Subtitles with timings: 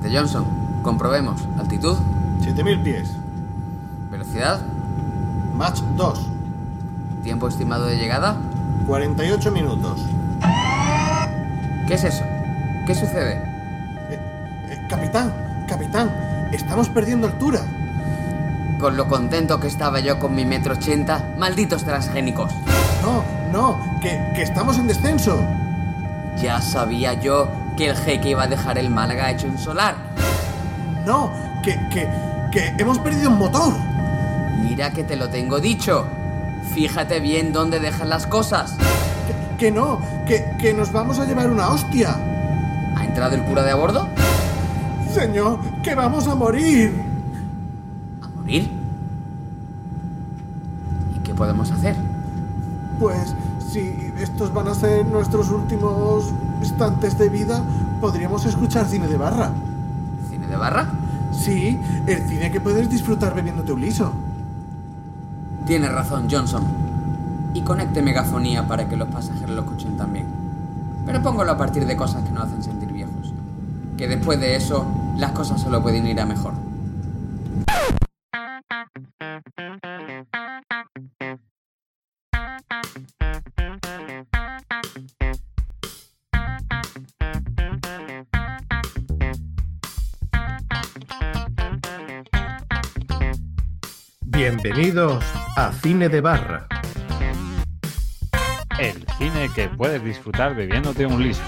[0.00, 0.44] Adelante, Johnson.
[0.82, 1.42] Comprobemos.
[1.58, 1.96] Altitud,
[2.42, 3.10] 7000 pies.
[4.10, 4.60] velocidad,
[5.56, 6.26] Match 2.
[7.22, 8.36] tiempo estimado de llegada.
[8.86, 10.00] 48 minutos.
[11.86, 12.22] ¿Qué es eso?
[12.86, 13.42] ¿Qué sucede?
[14.10, 15.32] Eh, capitán,
[15.68, 16.10] capitán,
[16.52, 17.60] estamos perdiendo altura.
[18.78, 22.52] Con lo contento que estaba yo con mi metro ochenta, malditos transgénicos.
[23.02, 25.42] No, no, que, que estamos en descenso.
[26.40, 29.94] Ya sabía yo que el jeque iba a dejar el Málaga hecho un solar.
[31.06, 31.30] No,
[31.62, 32.08] que, que,
[32.50, 33.72] que hemos perdido un motor.
[34.60, 36.04] Mira que te lo tengo dicho.
[36.74, 38.74] Fíjate bien dónde dejan las cosas.
[39.28, 42.16] Que, que no, que, que nos vamos a llevar una hostia.
[42.96, 44.08] ¿Ha entrado el cura de a bordo?
[45.14, 47.00] Señor, que vamos a morir.
[48.22, 48.72] ¿A morir?
[51.16, 51.94] ¿Y qué podemos hacer?
[52.98, 53.36] Pues
[53.70, 56.32] si estos van a ser nuestros últimos
[56.78, 57.60] instantes de vida,
[58.00, 59.50] podríamos escuchar cine de barra.
[60.30, 60.88] ¿Cine de barra?
[61.32, 64.12] Sí, el cine que puedes disfrutar bebiéndote un liso.
[65.66, 66.62] Tienes razón, Johnson.
[67.52, 70.26] Y conecte megafonía para que los pasajeros lo escuchen también.
[71.04, 73.34] Pero póngalo a partir de cosas que nos hacen sentir viejos.
[73.96, 76.52] Que después de eso, las cosas solo pueden ir a mejor.
[94.70, 95.24] Bienvenidos
[95.56, 96.66] a Cine de Barra.
[98.78, 101.40] El cine que puedes disfrutar bebiéndote un liso.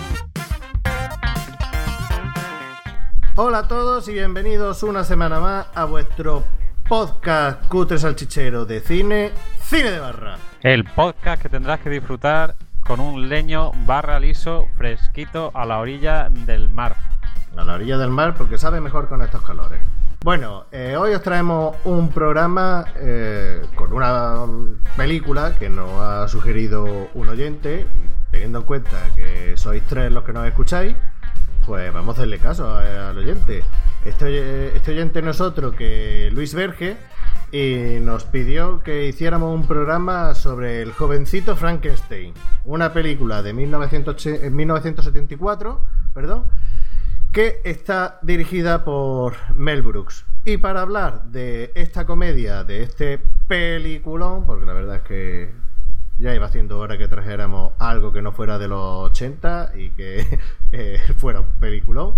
[3.37, 6.45] Hola a todos y bienvenidos una semana más a vuestro
[6.89, 9.33] podcast cutre salchichero de cine,
[9.65, 10.39] Cine de Barra.
[10.63, 16.31] El podcast que tendrás que disfrutar con un leño barra liso fresquito a la orilla
[16.31, 16.97] del mar.
[17.55, 19.81] A la orilla del mar porque sabe mejor con estos calores.
[20.23, 24.35] Bueno, eh, hoy os traemos un programa eh, con una
[24.97, 27.87] película que nos ha sugerido un oyente.
[28.31, 30.95] Teniendo en cuenta que sois tres los que nos escucháis,
[31.67, 33.65] pues vamos a hacerle caso a- al oyente.
[34.05, 36.97] Este, este oyente no es otro que Luis Verge
[37.51, 42.33] y nos pidió que hiciéramos un programa sobre el jovencito Frankenstein,
[42.65, 45.81] una película de 1908 en 1974,
[46.15, 46.45] perdón,
[47.33, 50.27] que está dirigida por Mel Brooks.
[50.45, 55.53] Y para hablar de esta comedia, de este peliculón, porque la verdad es que
[56.19, 60.27] ya iba siendo hora que trajéramos algo que no fuera de los 80 y que
[60.73, 62.15] eh, fuera un peliculón,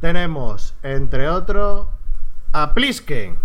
[0.00, 1.88] tenemos, entre otros,
[2.52, 3.36] a Plisken.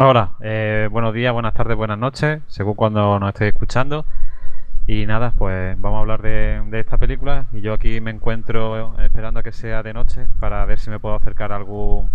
[0.00, 4.06] Hola, eh, buenos días, buenas tardes, buenas noches, según cuando nos estéis escuchando.
[4.86, 7.46] Y nada, pues vamos a hablar de, esta película.
[7.52, 10.98] Y yo aquí me encuentro esperando a que sea de noche para ver si me
[10.98, 12.10] puedo acercar a algún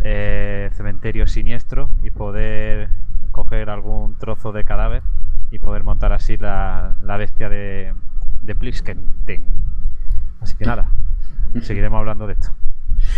[0.00, 2.90] eh, cementerio siniestro y poder
[3.30, 5.02] coger algún trozo de cadáver
[5.50, 7.94] y poder montar así la, la bestia de,
[8.42, 9.44] de Pliskenten.
[10.40, 10.90] Así que nada,
[11.62, 12.54] seguiremos hablando de esto.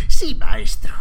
[0.09, 0.95] Sí, maestro.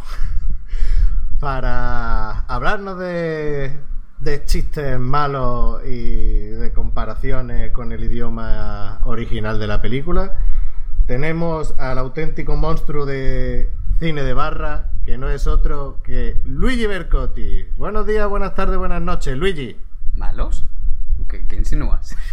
[1.40, 3.78] Para hablarnos de,
[4.24, 10.34] de chistes malos y de comparaciones con el idioma original de la película,
[11.08, 13.70] tenemos al auténtico monstruo de
[14.00, 17.66] cine de barra, que no es otro que Luigi Bercotti.
[17.76, 19.76] Buenos días, buenas tardes, buenas noches, Luigi.
[20.14, 20.66] ¿Malos?
[21.28, 22.16] ¿Qué, qué insinúas?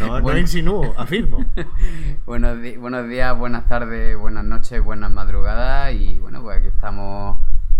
[0.00, 1.46] No, no insinúo, afirmo.
[2.26, 5.94] buenos, buenos días, buenas tardes, buenas noches, buenas madrugadas.
[5.94, 7.38] Y bueno, pues aquí estamos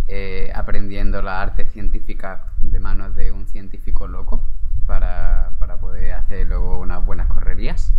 [0.08, 4.42] eh, aprendiendo la arte científica de manos de un científico loco
[4.86, 7.92] para, para poder hacer luego unas buenas correrías.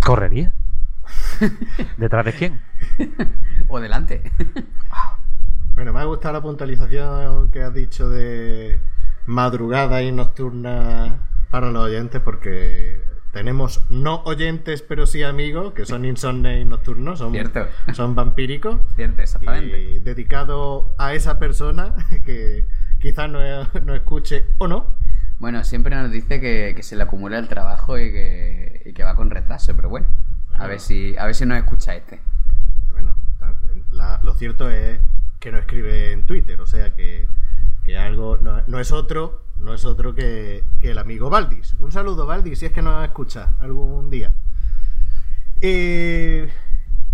[0.00, 0.52] ¿Correría?
[1.96, 2.60] ¿Detrás de quién?
[3.68, 4.22] o delante.
[5.74, 8.80] Bueno, me ha gustado la puntualización que has dicho de
[9.26, 13.00] madrugada y nocturna para los oyentes, porque
[13.32, 17.66] tenemos no oyentes, pero sí amigos, que son insomnes y nocturnos, son, Cierto.
[17.92, 18.80] son vampíricos.
[18.96, 19.80] Cierto, exactamente.
[19.80, 21.94] Y dedicado a esa persona
[22.24, 22.66] que
[23.00, 23.40] quizás no,
[23.84, 24.96] no escuche o no.
[25.38, 29.04] Bueno, siempre nos dice que, que se le acumula el trabajo y que, y que
[29.04, 30.08] va con retraso, pero bueno,
[30.56, 32.20] a ver si, a ver si nos escucha este.
[32.90, 33.14] Bueno,
[33.92, 34.98] la- lo cierto es
[35.38, 37.28] que no escribe en Twitter, o sea que,
[37.88, 41.74] que algo no, es otro, no es otro que, el amigo Valdis.
[41.78, 44.30] Un saludo, Valdis, si es que nos escucha algún día.
[45.62, 46.42] Y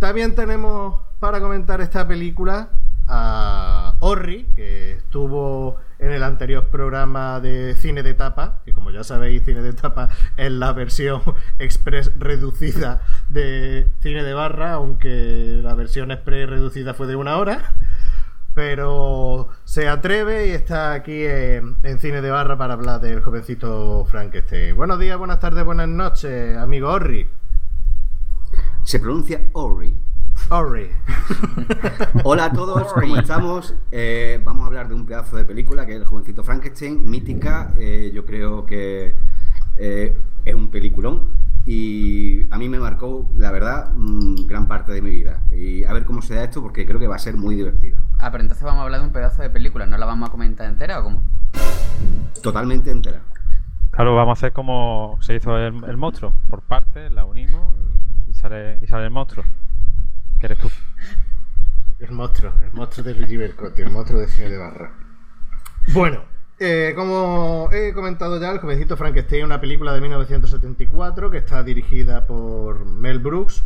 [0.00, 2.70] también tenemos para comentar esta película
[3.06, 9.04] a Orri, que estuvo en el anterior programa de cine de tapa, que como ya
[9.04, 11.22] sabéis, cine de tapa es la versión
[11.60, 17.74] express reducida de cine de barra, aunque la versión express reducida fue de una hora.
[18.54, 24.04] Pero se atreve y está aquí en, en cine de barra para hablar del jovencito
[24.04, 24.76] Frankenstein.
[24.76, 27.28] Buenos días, buenas tardes, buenas noches, amigo Orri.
[28.84, 29.92] Se pronuncia Ori.
[30.50, 30.88] Orri.
[32.24, 33.74] Hola a todos, ¿cómo estamos?
[33.90, 37.72] Eh, vamos a hablar de un pedazo de película que es El jovencito Frankenstein, mítica.
[37.76, 39.14] eh, yo creo que
[39.78, 45.00] eh, es un peliculón y a mí me marcó, la verdad, mm, gran parte de
[45.00, 45.40] mi vida.
[45.50, 47.98] Y a ver cómo se da esto porque creo que va a ser muy divertido.
[48.18, 50.32] Ah, pero entonces vamos a hablar de un pedazo de película, ¿no la vamos a
[50.32, 51.22] comentar entera o cómo?
[52.42, 53.22] Totalmente entera.
[53.90, 56.34] Claro, vamos a hacer como se hizo el, el monstruo.
[56.48, 57.72] Por partes, la unimos
[58.26, 59.44] y, sale, y sale el monstruo.
[60.40, 60.68] Que eres tú.
[62.00, 64.92] El monstruo, el monstruo de Luigi Bercotti, el monstruo de cine de barra.
[65.92, 66.24] Bueno,
[66.58, 71.62] eh, como he comentado ya, El jovencito Frankenstein es una película de 1974 que está
[71.62, 73.62] dirigida por Mel Brooks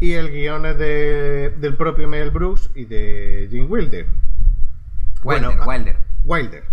[0.00, 4.06] y el guion es de- del propio Mel Brooks y de Jim Wilder.
[5.24, 5.96] Wilder, Bueno, Wilder.
[6.24, 6.64] Wilder.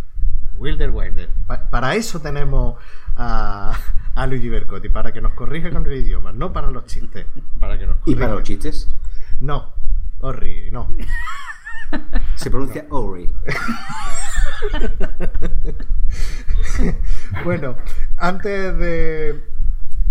[0.58, 1.30] Wilder, Wilder.
[1.48, 2.76] Pa- para eso tenemos
[3.16, 3.78] a,
[4.16, 7.26] a Luigi Bercotti, para que nos corrija con el idioma, no para los chistes.
[7.60, 8.90] Para que nos ¿Y para los chistes?
[9.40, 9.74] No,
[10.20, 10.90] Orri, no.
[12.36, 13.30] Se pronuncia Ori.
[17.44, 17.76] Bueno,
[18.18, 19.44] antes de,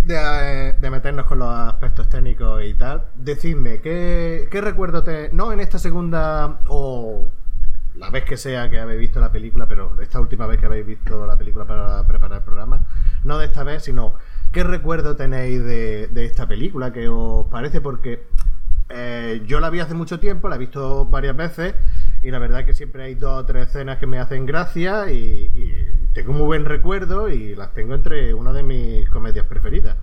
[0.04, 5.31] de, eh, de meternos con los aspectos técnicos y tal, decidme, ¿qué, qué recuerdo te...
[5.32, 7.28] No en esta segunda o
[7.94, 10.87] la vez que sea que habéis visto la película, pero esta última vez que habéis
[10.87, 12.87] visto la película para preparar el programa,
[13.25, 14.14] no de esta vez, sino
[14.50, 16.93] ¿qué recuerdo tenéis de, de esta película?
[16.93, 17.81] ¿Qué os parece?
[17.81, 18.26] Porque
[18.88, 21.75] eh, yo la vi hace mucho tiempo, la he visto varias veces
[22.23, 25.51] y la verdad que siempre hay dos o tres escenas que me hacen gracia y,
[25.55, 29.97] y tengo muy buen recuerdo y las tengo entre una de mis comedias preferidas.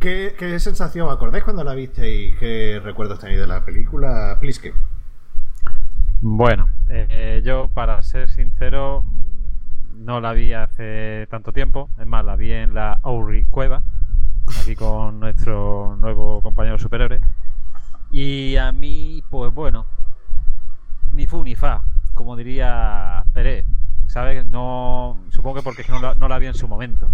[0.00, 4.38] ¿Qué, sensación acordáis cuando la viste y qué recuerdos tenéis de la película?
[4.40, 4.72] Pliske.
[6.22, 9.04] Bueno, eh, yo para ser sincero
[9.92, 13.82] no la vi hace tanto tiempo, es más, la vi en la Auri Cueva,
[14.62, 17.20] aquí con nuestro nuevo compañero superhéroe.
[18.10, 19.84] Y a mí, pues bueno,
[21.12, 21.82] ni fu ni fa,
[22.14, 23.66] como diría Pérez,
[24.06, 24.44] ¿sabes?
[24.46, 27.08] No, supongo que porque es que no la, no la vi en su momento.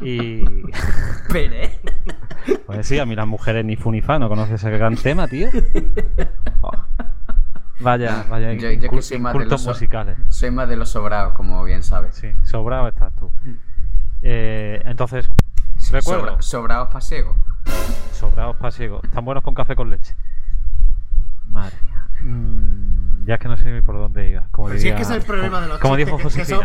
[0.00, 0.44] Y
[1.32, 1.80] Pere.
[2.66, 5.26] pues sí, a mí las mujeres ni fu ni fa, ¿no conoces ese gran tema,
[5.28, 5.48] tío?
[6.60, 6.70] Oh.
[7.80, 10.18] Vaya, vaya, Yo- yo que incul- soy más de los- musicales.
[10.30, 12.16] Soy más de los sobrados, como bien sabes.
[12.16, 13.30] Sí, sobrado estás tú.
[14.22, 15.36] Eh, entonces eso.
[15.92, 16.26] Recuerdo.
[16.26, 17.36] Sobra- sobrados pasiegos.
[18.14, 19.00] Sobrados pasiegos.
[19.12, 20.16] Tan buenos con café con leche.
[21.46, 21.97] Madre mía.
[22.22, 24.48] Mm, ya es que no sé ni por dónde iba.
[24.50, 26.64] Como Si es que es el problema de los Como dijo que- que, son,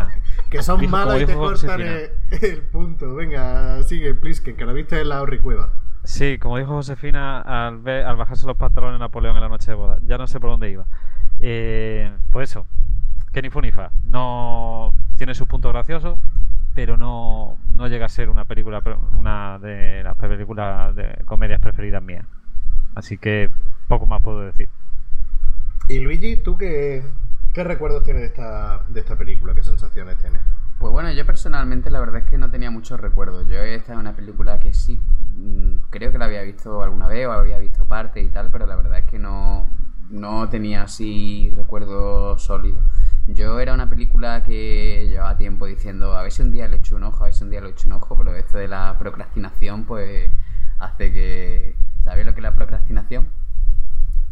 [0.50, 3.16] que son malos y te cortan el, punto.
[3.16, 5.70] Venga, sigue Pliske, que la viste en la Orri Cueva.
[6.04, 9.76] Sí, como dijo Josefina al, ver- al bajarse los pantalones Napoleón en la noche de
[9.76, 9.98] boda.
[10.06, 10.86] Ya no sé por dónde iba.
[11.40, 12.66] Eh, pues eso.
[13.32, 13.92] Que ni fu ni fa.
[14.06, 16.20] No tiene sus puntos graciosos,
[16.76, 18.82] pero no, no llega a ser una película,
[19.18, 22.26] una de las películas de comedias preferidas mías.
[22.96, 23.50] Así que
[23.88, 24.70] poco más puedo decir.
[25.90, 27.04] Y Luigi, ¿tú qué,
[27.54, 29.54] qué recuerdos tienes de esta, de esta película?
[29.54, 30.42] ¿Qué sensaciones tienes?
[30.80, 33.48] Pues bueno, yo personalmente la verdad es que no tenía muchos recuerdos.
[33.48, 35.02] Yo esta es una película que sí,
[35.36, 38.66] mm, creo que la había visto alguna vez o había visto parte y tal, pero
[38.66, 39.68] la verdad es que no,
[40.10, 42.84] no tenía así recuerdos sólidos.
[43.28, 46.96] Yo era una película que llevaba tiempo diciendo, a ver si un día le echo
[46.96, 48.98] un ojo, a ver si un día le echo un ojo, pero esto de la
[48.98, 50.30] procrastinación pues
[50.80, 51.76] hace que...
[52.04, 53.30] ¿Sabéis lo que es la procrastinación?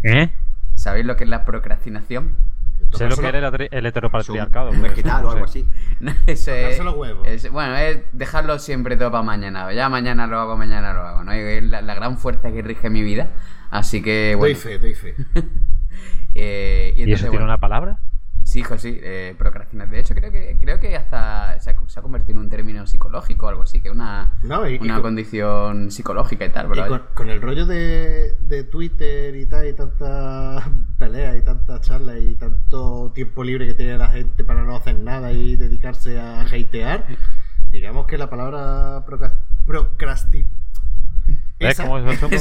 [0.03, 0.29] ¿Eh?
[0.81, 2.31] ¿Sabéis lo que es la procrastinación?
[2.91, 4.71] Sé lo que era el, el heteropatriarcado.
[4.71, 5.59] Un vegetal no o algo sé.
[5.59, 5.69] así.
[5.99, 9.71] No, es- es- bueno, es dejarlo siempre todo para mañana.
[9.73, 11.31] Ya mañana lo hago, mañana lo hago, ¿no?
[11.33, 13.29] Es la, la gran fuerza que rige mi vida.
[13.69, 14.55] Así que, bueno.
[14.55, 15.15] Doy fe, doy fe.
[16.33, 17.99] eh, ¿Y entonces, eso tiene bueno, una palabra?
[18.51, 19.89] Sí, hijo, sí, eh, procrastinar.
[19.89, 22.85] De hecho, creo que creo que hasta se ha, se ha convertido en un término
[22.85, 26.49] psicológico o algo así, que es una, No, y- y una con- condición psicológica y
[26.49, 30.65] tal, Y pero con, con el rollo de, de Twitter y tal, y tantas
[30.99, 34.99] peleas y tantas charlas y tanto tiempo libre que tiene la gente para no hacer
[34.99, 37.05] nada y dedicarse a hatear,
[37.71, 40.45] digamos que la palabra procra- procrasti...
[41.57, 42.35] ¿Ves Esa, cómo es el asunto?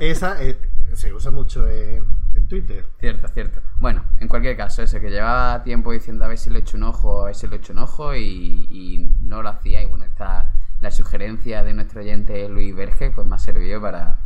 [0.00, 0.56] esa, eh,
[0.94, 2.86] se usa mucho en, en Twitter.
[2.98, 3.60] Cierto, cierto.
[3.78, 6.84] Bueno, en cualquier caso, ese que llevaba tiempo diciendo a ver si le echo un
[6.84, 9.82] ojo, a ver si le echo un ojo y, no lo hacía.
[9.82, 14.18] Y bueno, esta, la sugerencia de nuestro oyente Luis Verge, pues me ha servido para,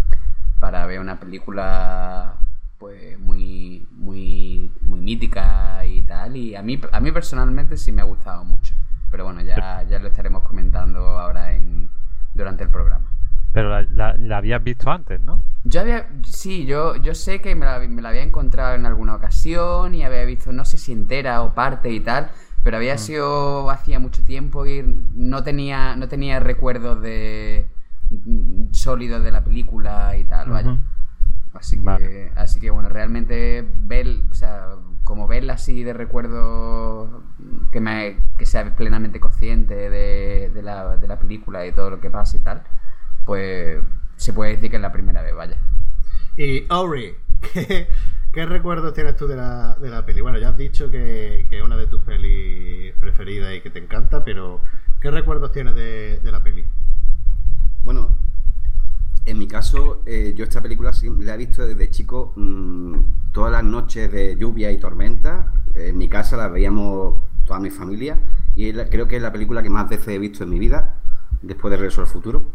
[0.61, 2.37] para ver una película
[2.79, 6.37] pues muy, muy, muy mítica y tal.
[6.37, 8.75] Y a mí, a mí personalmente sí me ha gustado mucho.
[9.11, 11.91] Pero bueno, ya, ya lo estaremos comentando ahora en,
[12.35, 13.13] durante el programa.
[13.53, 15.41] Pero la, la- la habías visto antes, ¿no?
[15.65, 19.15] Yo había, sí, yo, yo sé que me la, me la había encontrado en alguna
[19.15, 22.31] ocasión y había visto, no sé si entera o parte y tal,
[22.65, 24.83] pero había sido hacía mucho tiempo y
[25.15, 27.67] no tenía, no tenía recuerdos de
[28.11, 30.79] mm, sólidos de la película y tal, vaya.
[31.55, 32.33] Así que, Vale.
[32.37, 34.71] así que bueno, realmente ver, o sea,
[35.05, 37.23] como verla así de recuerdo
[37.71, 42.01] que me que sea plenamente consciente de, de la, de la película y todo lo
[42.01, 42.63] que pasa y tal,
[43.25, 43.81] pues
[44.17, 45.59] se puede decir que es la primera vez, vaya.
[46.37, 47.15] Y Ori,
[47.53, 47.89] ¿qué,
[48.33, 50.21] qué recuerdos tienes tú de la, de la peli?
[50.21, 53.79] Bueno, ya has dicho que, que es una de tus pelis preferidas y que te
[53.79, 54.61] encanta, pero
[55.01, 56.65] ¿qué recuerdos tienes de, de la peli?
[57.85, 58.15] Bueno,
[59.25, 63.53] en mi caso, eh, yo esta película sí la he visto desde chico mm, todas
[63.53, 65.53] las noches de lluvia y tormenta.
[65.75, 68.19] En mi casa la veíamos toda mi familia
[68.55, 70.97] y creo que es la película que más veces he visto en mi vida,
[71.41, 72.51] después de Regreso al Futuro.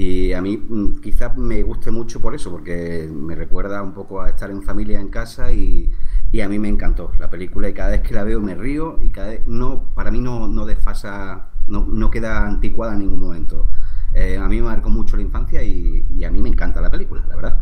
[0.00, 4.22] Y a mí mm, quizás me guste mucho por eso, porque me recuerda un poco
[4.22, 5.92] a estar en familia en casa y,
[6.30, 9.00] y a mí me encantó la película y cada vez que la veo me río
[9.02, 13.18] y cada vez no, para mí no, no desfasa, no, no queda anticuada en ningún
[13.18, 13.66] momento.
[14.14, 16.92] Eh, a mí me marcó mucho la infancia y, y a mí me encanta la
[16.92, 17.60] película, la verdad.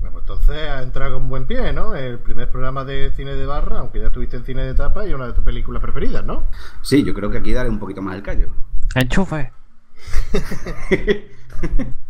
[0.00, 1.94] Bueno, pues entonces has entrado con buen pie, ¿no?
[1.94, 5.14] El primer programa de cine de barra, aunque ya estuviste en cine de etapa y
[5.14, 6.42] una de tus películas preferidas, ¿no?
[6.82, 8.48] Sí, yo creo que aquí daré un poquito más el callo.
[8.94, 9.52] ¡Enchufe!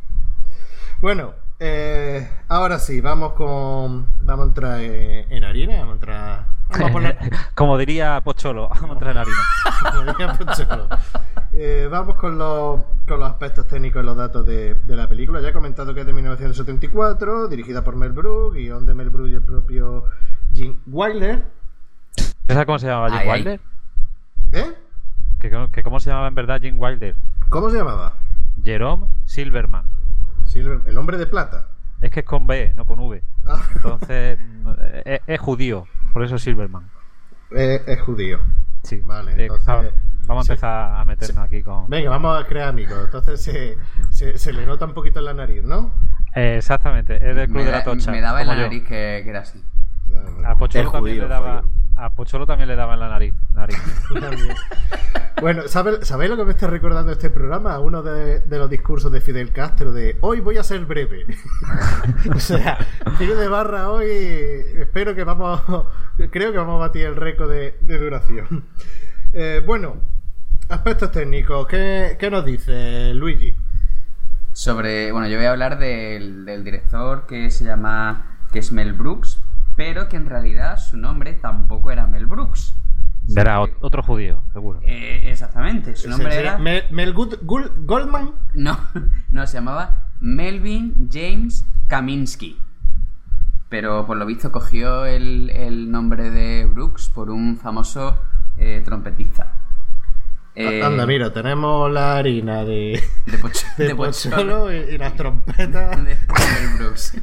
[1.03, 4.07] Bueno, eh, ahora sí, vamos con.
[4.25, 6.47] Vamos a entrar eh, en harina, vamos a entrar.
[6.69, 7.19] Vamos a poner.
[7.57, 9.43] Como diría Pocholo, vamos a entrar en harina.
[9.93, 10.89] Como diría Pocholo.
[11.53, 15.41] Eh, vamos con los, con los aspectos técnicos y los datos de, de la película.
[15.41, 19.33] Ya he comentado que es de 1974, dirigida por Mel Brooks, guion de Mel Brooks
[19.33, 20.05] y el propio
[20.53, 21.43] Jim Wilder.
[22.47, 23.39] ¿Sabes cómo se llamaba Jim Ay, ay.
[23.39, 23.61] Wilder?
[24.53, 24.75] ¿Eh?
[25.41, 27.17] ¿Que, que cómo se llamaba en verdad Jim Wilder?
[27.49, 28.15] ¿Cómo se llamaba?
[28.63, 29.87] Jerome Silverman.
[30.45, 31.69] Silver- el hombre de plata.
[32.01, 33.23] Es que es con B, no con V.
[33.47, 34.69] Ah, Entonces, mm,
[35.05, 36.89] es, es judío, por eso Silverman.
[37.53, 38.41] eh, es judío.
[38.83, 39.01] Sí.
[39.05, 39.93] Vale, entonces-
[40.27, 41.89] vamos a empezar a meternos aquí con.
[41.89, 42.99] Venga, vamos a crear amigos.
[43.05, 43.77] Entonces se,
[44.11, 45.93] se, se le nota un poquito en la nariz, ¿no?
[46.35, 48.11] Eh, exactamente, es del Club Me, de la da- Tocha.
[48.11, 48.63] me daba en la yo.
[48.63, 49.63] nariz que, que era así.
[50.45, 51.73] A Pocholo, también judío, le daba, judío.
[51.97, 53.35] A Pocholo también le daba en la nariz.
[53.53, 53.79] nariz.
[55.41, 57.79] Bueno, ¿sabe- ¿sabéis lo que me está recordando este programa?
[57.81, 61.27] Uno de, de los discursos de Fidel Castro de hoy voy a ser breve.
[62.33, 62.79] o sea,
[63.19, 65.61] tiro de barra hoy, espero que vamos,
[66.31, 68.67] creo que vamos a batir el récord de, de duración.
[69.33, 69.97] Eh, bueno,
[70.69, 73.53] aspectos técnicos, ¿qué, qué nos dice Luigi?
[74.53, 78.93] Sobre, bueno, yo voy a hablar del, del director que se llama, que es Mel
[78.93, 79.42] Brooks,
[79.85, 82.77] pero que en realidad su nombre tampoco era Mel Brooks.
[83.37, 84.79] Era otro judío, seguro.
[84.85, 86.59] Eh, exactamente, su nombre ¿Sería era...
[86.59, 88.31] Mel, Mel Good- Gul- Goldman.
[88.55, 88.79] No,
[89.33, 92.59] no, se llamaba Melvin James Kaminsky.
[93.69, 98.23] Pero por lo visto cogió el, el nombre de Brooks por un famoso
[98.59, 99.55] eh, trompetista.
[100.55, 104.37] Eh, Anda, mira, tenemos la harina de, De, pocho- de, de Pocholo.
[104.37, 105.97] Pocholo y, y las trompetas.
[106.05, 107.17] De Mel Brooks.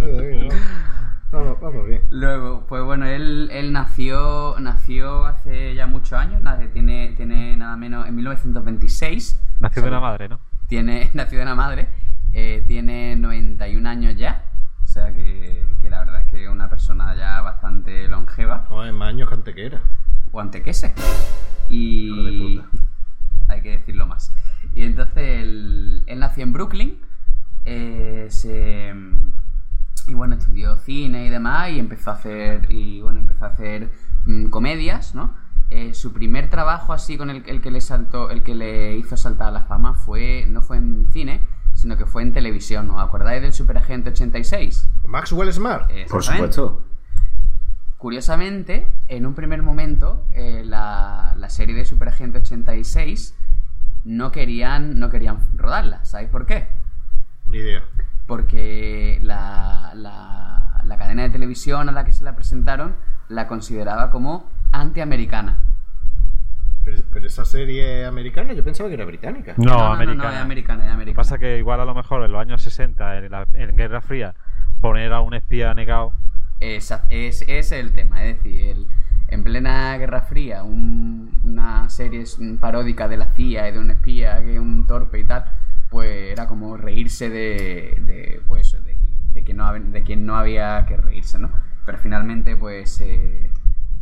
[1.32, 2.02] vamos, vamos bien.
[2.10, 6.42] Luego, pues bueno, él, él nació, nació hace ya muchos años,
[6.72, 9.40] tiene, tiene nada menos en 1926.
[9.60, 10.40] Nació de una madre, ¿no?
[10.66, 11.88] Tiene, nació de una madre,
[12.32, 14.44] eh, tiene 91 años ya,
[14.82, 18.92] o sea que, que la verdad es que es una persona ya bastante longeva, Joder,
[18.92, 19.80] más años que antequera.
[20.32, 20.94] o antequese.
[21.68, 22.68] Hijo de Y puta.
[23.48, 24.32] hay que decirlo más.
[24.74, 26.98] Y entonces él, él nació en Brooklyn,
[27.64, 28.94] eh, se,
[30.10, 33.90] y bueno, estudió cine y demás y empezó a hacer, y bueno, empezó a hacer
[34.26, 35.34] mm, comedias, ¿no?
[35.70, 39.16] Eh, su primer trabajo así con el, el que le saltó, el que le hizo
[39.16, 41.40] saltar a la fama fue, no fue en cine,
[41.74, 42.96] sino que fue en televisión, ¿no?
[42.96, 44.88] ¿Os acordáis del Superagente 86?
[45.06, 45.86] Maxwell Smart.
[45.86, 46.52] Por Exactamente.
[46.54, 46.84] supuesto.
[47.98, 53.36] Curiosamente, en un primer momento, eh, la, la serie de Superagente 86
[54.04, 56.04] no querían, no querían rodarla.
[56.04, 56.68] ¿Sabéis por qué?
[57.46, 57.84] Ni idea.
[58.30, 62.94] Porque la, la, la cadena de televisión a la que se la presentaron
[63.28, 65.58] la consideraba como antiamericana.
[66.84, 69.54] Pero, pero esa serie americana yo pensaba que era británica.
[69.56, 70.30] No, no, no, americana.
[70.30, 71.16] no, es americana, es Lo que americana.
[71.16, 74.00] pasa es que igual a lo mejor en los años 60, en, la, en Guerra
[74.00, 74.36] Fría,
[74.80, 76.12] poner a un espía negado.
[76.60, 78.86] Es, ese es el tema, es decir, el-
[79.30, 82.24] en plena Guerra Fría, un- una serie
[82.60, 85.44] paródica de la CIA y de un espía que es un torpe y tal,
[85.90, 88.96] pues era como reírse de, de, pues, de
[89.32, 91.50] de, que no, de quien no había que reírse, ¿no?
[91.86, 93.50] Pero finalmente, pues se,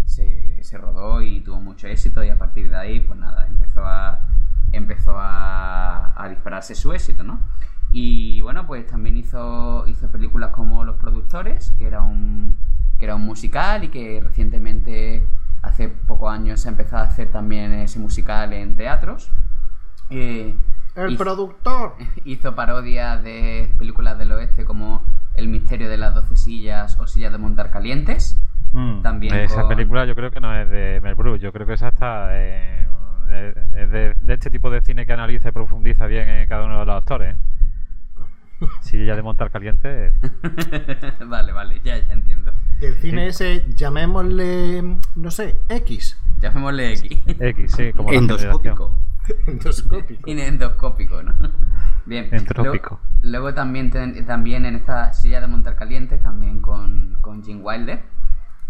[0.05, 4.21] se, rodó y tuvo mucho éxito y a partir de ahí, pues nada, empezó a,
[4.73, 7.41] empezó a, a dispararse su éxito, ¿no?
[7.91, 12.59] Y bueno, pues también hizo, hizo películas como Los Productores, que era un,
[12.99, 15.27] que era un musical y que recientemente,
[15.63, 19.31] hace pocos años, se ha empezado a hacer también ese musical en teatros.
[20.11, 20.55] Eh,
[20.95, 25.03] el productor hizo parodias de películas del oeste como
[25.35, 28.41] El misterio de las doce sillas o Sillas de montar calientes.
[28.73, 31.75] Mm, también esa película yo creo que no es de Mel Brooks, yo creo que
[31.75, 32.87] esa está eh,
[33.77, 36.87] es de, este tipo de cine que analiza y profundiza bien en cada uno de
[36.87, 37.37] los actores.
[38.81, 40.13] Si ya de montar caliente.
[41.27, 42.53] vale, vale, ya, entiendo.
[42.81, 46.19] Del cine ese, llamémosle, no sé, X.
[46.41, 47.19] Llamémosle X.
[47.27, 48.93] X, sí, como endoscópico.
[49.47, 50.23] endoscópico.
[50.31, 51.35] endoscópico, ¿no?
[52.07, 52.29] Bien.
[52.33, 53.01] Endoscópico.
[53.23, 53.91] Luego, también,
[54.27, 58.03] también en esta silla de montar caliente, también con, con Jim Wilder.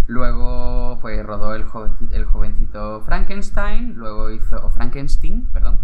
[0.06, 1.66] Luego, pues rodó el,
[2.12, 3.94] el jovencito Frankenstein.
[3.94, 4.64] Luego hizo.
[4.64, 5.80] O Frankenstein, perdón.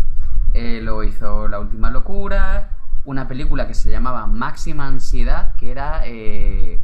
[0.54, 2.70] Eh, luego hizo La última locura
[3.04, 6.78] una película que se llamaba Máxima Ansiedad, que era eh,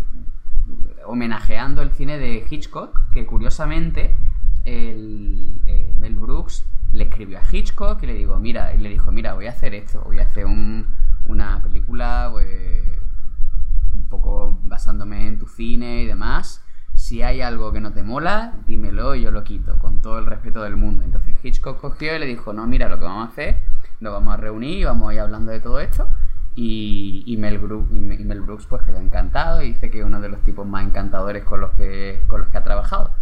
[1.07, 4.15] homenajeando el cine de Hitchcock, que curiosamente
[4.65, 9.11] el, eh, Mel Brooks le escribió a Hitchcock y le digo, mira, y le dijo,
[9.13, 12.99] mira, voy a hacer esto, voy a hacer una película pues,
[13.95, 16.63] un poco basándome en tu cine y demás.
[16.95, 20.27] Si hay algo que no te mola, dímelo y yo lo quito, con todo el
[20.27, 21.03] respeto del mundo.
[21.05, 23.63] Entonces Hitchcock cogió y le dijo, no, mira, lo que vamos a hacer
[24.01, 26.09] nos vamos a reunir y vamos a ir hablando de todo esto.
[26.57, 30.29] Y, Mel Brooks, y, Mel Brooks pues quedó encantado y dice que es uno de
[30.29, 33.13] los tipos más encantadores con los que, con los que ha trabajado.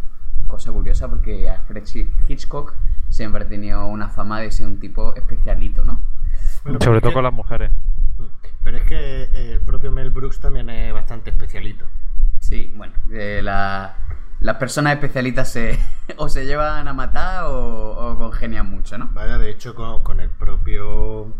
[0.46, 1.84] Cosa curiosa porque Alfred
[2.26, 2.74] Hitchcock
[3.10, 6.00] siempre ha tenido una fama de ser un tipo especialito, ¿no?
[6.80, 7.70] Sobre todo con las mujeres.
[8.64, 11.84] Pero es que el propio Mel Brooks también es bastante especialito.
[12.40, 13.96] Sí, bueno, la,
[14.40, 15.78] las personas especialistas se,
[16.16, 19.10] o se llevan a matar o, congenian mucho, ¿no?
[19.12, 21.32] Vaya, de hecho, con, el propio.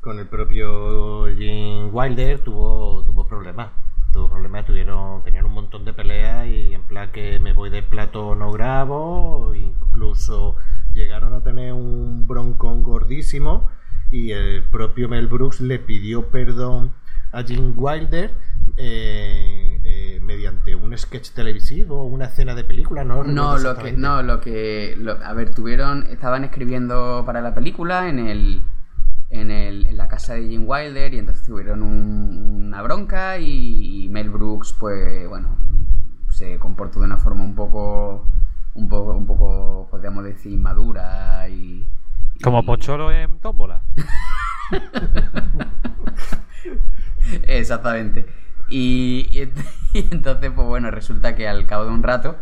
[0.00, 3.68] Con el propio Jim Wilder tuvo, tuvo problemas.
[4.12, 7.82] Tuvo problemas, tuvieron, tenían un montón de peleas y en plan que me voy de
[7.82, 10.56] plato no grabo, incluso
[10.94, 13.68] llegaron a tener un broncón gordísimo
[14.10, 16.92] y el propio Mel Brooks le pidió perdón
[17.30, 18.32] a Jim Wilder
[18.76, 23.24] eh, eh, mediante un sketch televisivo o una escena de película, ¿no?
[23.24, 28.18] No, lo que, no, lo que, a ver, tuvieron, estaban escribiendo para la película en
[28.18, 28.62] el,
[29.30, 34.30] en, el, en la casa de Jim Wilder y entonces tuvieron una bronca y, Mel
[34.30, 35.56] Brooks, pues, bueno,
[36.30, 38.26] se comportó de una forma un poco,
[38.74, 41.86] un poco, un poco, podríamos decir, madura y...
[42.42, 43.82] Como Pocholo en Tómbola.
[47.42, 48.26] Exactamente.
[48.72, 49.28] Y,
[49.94, 52.36] entonces, pues bueno, resulta que al cabo de un rato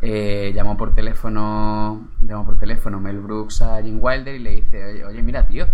[0.00, 5.04] eh, llamó por teléfono llamó por teléfono Mel Brooks a Jim Wilder y le dice,
[5.04, 5.66] oye, mira, tío,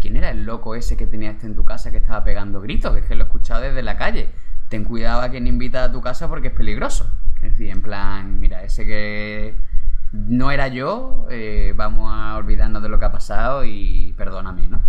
[0.00, 2.92] ¿quién era el loco ese que tenía este en tu casa que estaba pegando gritos?
[2.92, 4.30] Que es que lo he escuchado desde la calle.
[4.68, 7.08] Ten cuidado a quien invita a tu casa porque es peligroso.
[7.36, 9.54] Es decir, en plan, mira, ese que
[10.12, 14.82] no era yo, eh, vamos a olvidarnos de lo que ha pasado y perdóname, ¿no?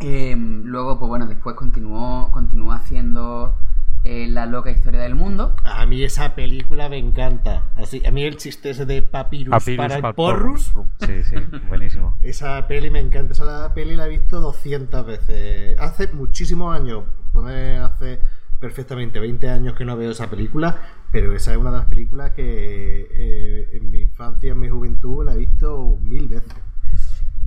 [0.00, 3.54] Em, luego, pues bueno, después continuó, continuó haciendo
[4.02, 5.56] eh, La loca historia del mundo.
[5.64, 7.62] A mí esa película me encanta.
[7.76, 10.72] Así, a mí el chiste ese de Papyrus, para el Porrus.
[11.00, 11.36] Sí, sí,
[11.68, 12.16] buenísimo.
[12.22, 13.32] esa peli me encanta.
[13.32, 15.78] Esa peli la he visto 200 veces.
[15.80, 17.04] Hace muchísimos años.
[17.32, 18.20] Puede hace
[18.64, 20.78] perfectamente 20 años que no veo esa película,
[21.10, 25.24] pero esa es una de las películas que eh, en mi infancia, en mi juventud,
[25.24, 26.54] la he visto mil veces.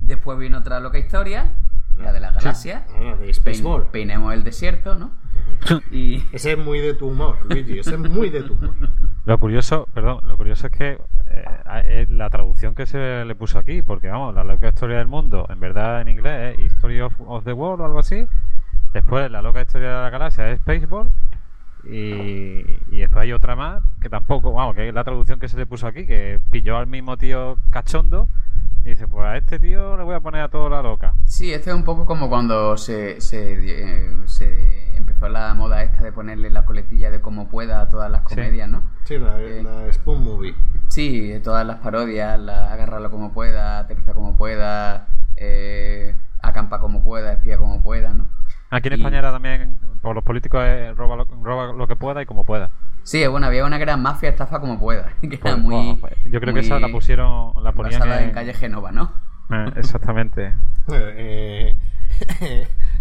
[0.00, 1.54] Después vino otra loca historia,
[1.98, 2.86] la de la galaxia.
[2.94, 3.88] Ah, de Spaceball.
[3.90, 5.10] peinemos el desierto, ¿no?
[5.90, 6.24] y...
[6.32, 8.74] Ese es muy de tu humor, Luigi, ese es muy de tu humor.
[9.24, 11.44] Lo curioso, perdón, lo curioso es que eh,
[11.84, 15.46] eh, la traducción que se le puso aquí, porque vamos, la loca historia del mundo,
[15.50, 18.26] en verdad en inglés es History of, the World o algo así.
[18.92, 21.10] Después la loca historia de la galaxia es Spaceball.
[21.84, 25.56] Y, y, después hay otra más que tampoco, vamos, que es la traducción que se
[25.56, 28.28] le puso aquí, que pilló al mismo tío cachondo
[28.88, 31.12] y dice, pues a este tío le voy a poner a todo la loca.
[31.26, 36.10] Sí, este es un poco como cuando se, se, eh, empezó la moda esta de
[36.10, 38.90] ponerle la coletilla de como pueda a todas las comedias, ¿no?
[39.04, 40.54] Sí, la, eh, Spoon Movie.
[40.88, 47.34] Sí, todas las parodias, la, agárralo como pueda, aterriza como pueda, eh, acampa como pueda,
[47.34, 48.26] espía como pueda, ¿no?
[48.70, 50.62] Aquí en España era también, por los políticos,
[50.96, 52.70] roba, roba lo que pueda y como pueda.
[53.02, 55.08] Sí, bueno, había una gran mafia estafa como pueda.
[55.22, 58.12] Que era pues, muy, pues, yo creo que esa la pusieron, la ponían en...
[58.24, 59.12] en calle Genova, ¿no?
[59.50, 60.54] Eh, exactamente.
[60.90, 61.76] Eh,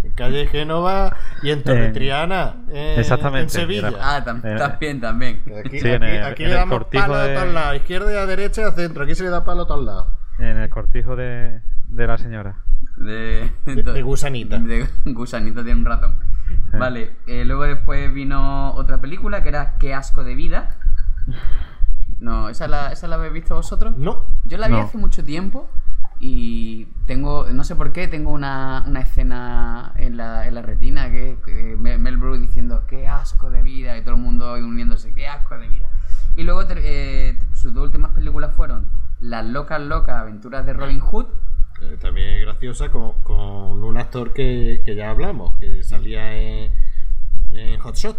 [0.03, 3.87] en calle Génova y en Torre En- Triana, en, Exactamente, en Sevilla.
[3.87, 5.41] era- Ah, tam- Eh, también, también.
[5.65, 7.29] Aquí, Sí, en aquí- el- aquí en le damos palo de...
[7.29, 9.03] de- todos lados, izquierda y a derecha y a centro.
[9.05, 10.07] Aquí se le da palo a todos lados.
[10.39, 12.57] En el cortijo de, de la señora.
[12.97, 14.59] De, De, de gusanita.
[14.59, 16.15] De gusanito tiene un ratón.
[16.77, 20.77] Vale, eh, luego después vino otra película que era Qué asco de vida.
[22.19, 23.95] No, ¿esa la, esa la habéis visto vosotros?
[23.97, 24.23] No.
[24.45, 24.79] Yo la vi No.
[24.81, 25.69] hace mucho tiempo
[26.19, 31.11] y tengo, no sé por qué, tengo una, una escena en la, en la retina
[31.11, 35.27] que, que Mel Brooks diciendo qué asco de vida y todo el mundo uniéndose, qué
[35.27, 35.89] asco de vida.
[36.35, 38.87] Y luego eh, sus dos últimas películas fueron
[39.19, 41.27] Las locas locas aventuras de Robin Hood
[41.81, 46.71] Eh, También es graciosa con, con un actor que, que ya hablamos, que salía en,
[47.51, 48.17] en Hot Shot.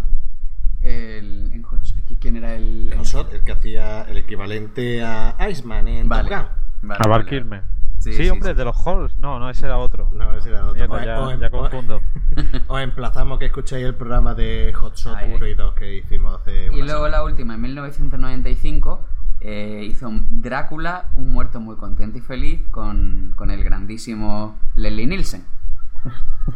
[0.81, 1.81] El, en Hot-
[2.21, 2.93] ¿Quién era el...?
[2.97, 6.29] Hot Shot, el que hacía el equivalente a Iceman en Vale.
[6.29, 6.49] Top Gun.
[6.89, 7.63] Vale, a Val vale.
[7.99, 8.57] Sí, Sí, sí, hombre, sí.
[8.57, 9.17] de los Halls.
[9.17, 10.11] No, no, ese era otro.
[10.15, 10.75] No, ese era otro.
[10.89, 12.01] Mierda, O- ya, o en- ya o- confundo.
[12.69, 15.51] Os emplazamos que escuchéis el programa de Hot Shot Ay, 1 ay.
[15.51, 17.09] y 2 que hicimos hace Y luego semana.
[17.09, 19.05] la última, en 1995,
[19.41, 25.45] eh, hizo Drácula, un muerto muy contento y feliz, con, con el grandísimo Leslie Nielsen.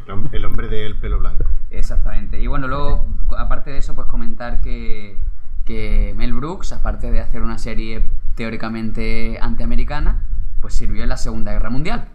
[0.06, 1.44] El hom- El hombre del pelo blanco.
[1.70, 2.40] Exactamente.
[2.40, 5.16] Y bueno, luego, aparte de eso, pues comentar que,
[5.64, 10.22] que Mel Brooks, aparte de hacer una serie teóricamente antiamericana,
[10.60, 12.08] pues sirvió en la Segunda Guerra Mundial.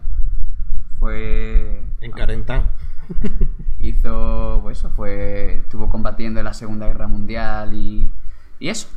[0.98, 1.82] Fue...
[2.00, 2.64] En Carentán.
[3.80, 5.56] Hizo, pues eso, fue...
[5.58, 8.10] Estuvo combatiendo en la Segunda Guerra Mundial y,
[8.58, 8.88] y eso.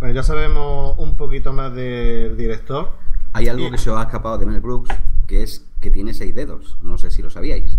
[0.00, 2.90] Bueno, ya sabemos un poquito más del director.
[3.32, 4.90] Hay algo que se os ha escapado de Mel Brooks,
[5.26, 6.76] que es que tiene seis dedos.
[6.82, 7.78] No sé si lo sabíais.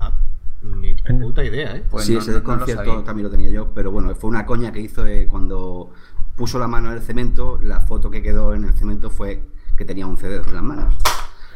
[0.00, 0.12] Ah,
[0.62, 1.84] ni puta idea, ¿eh?
[1.90, 2.38] Pues sí, no- ese no-
[2.96, 5.90] no también lo tenía yo, pero bueno, fue una coña que hizo eh, cuando
[6.36, 9.42] puso la mano en el cemento, la foto que quedó en el cemento fue
[9.76, 10.94] que tenía 11 dedos en las manos.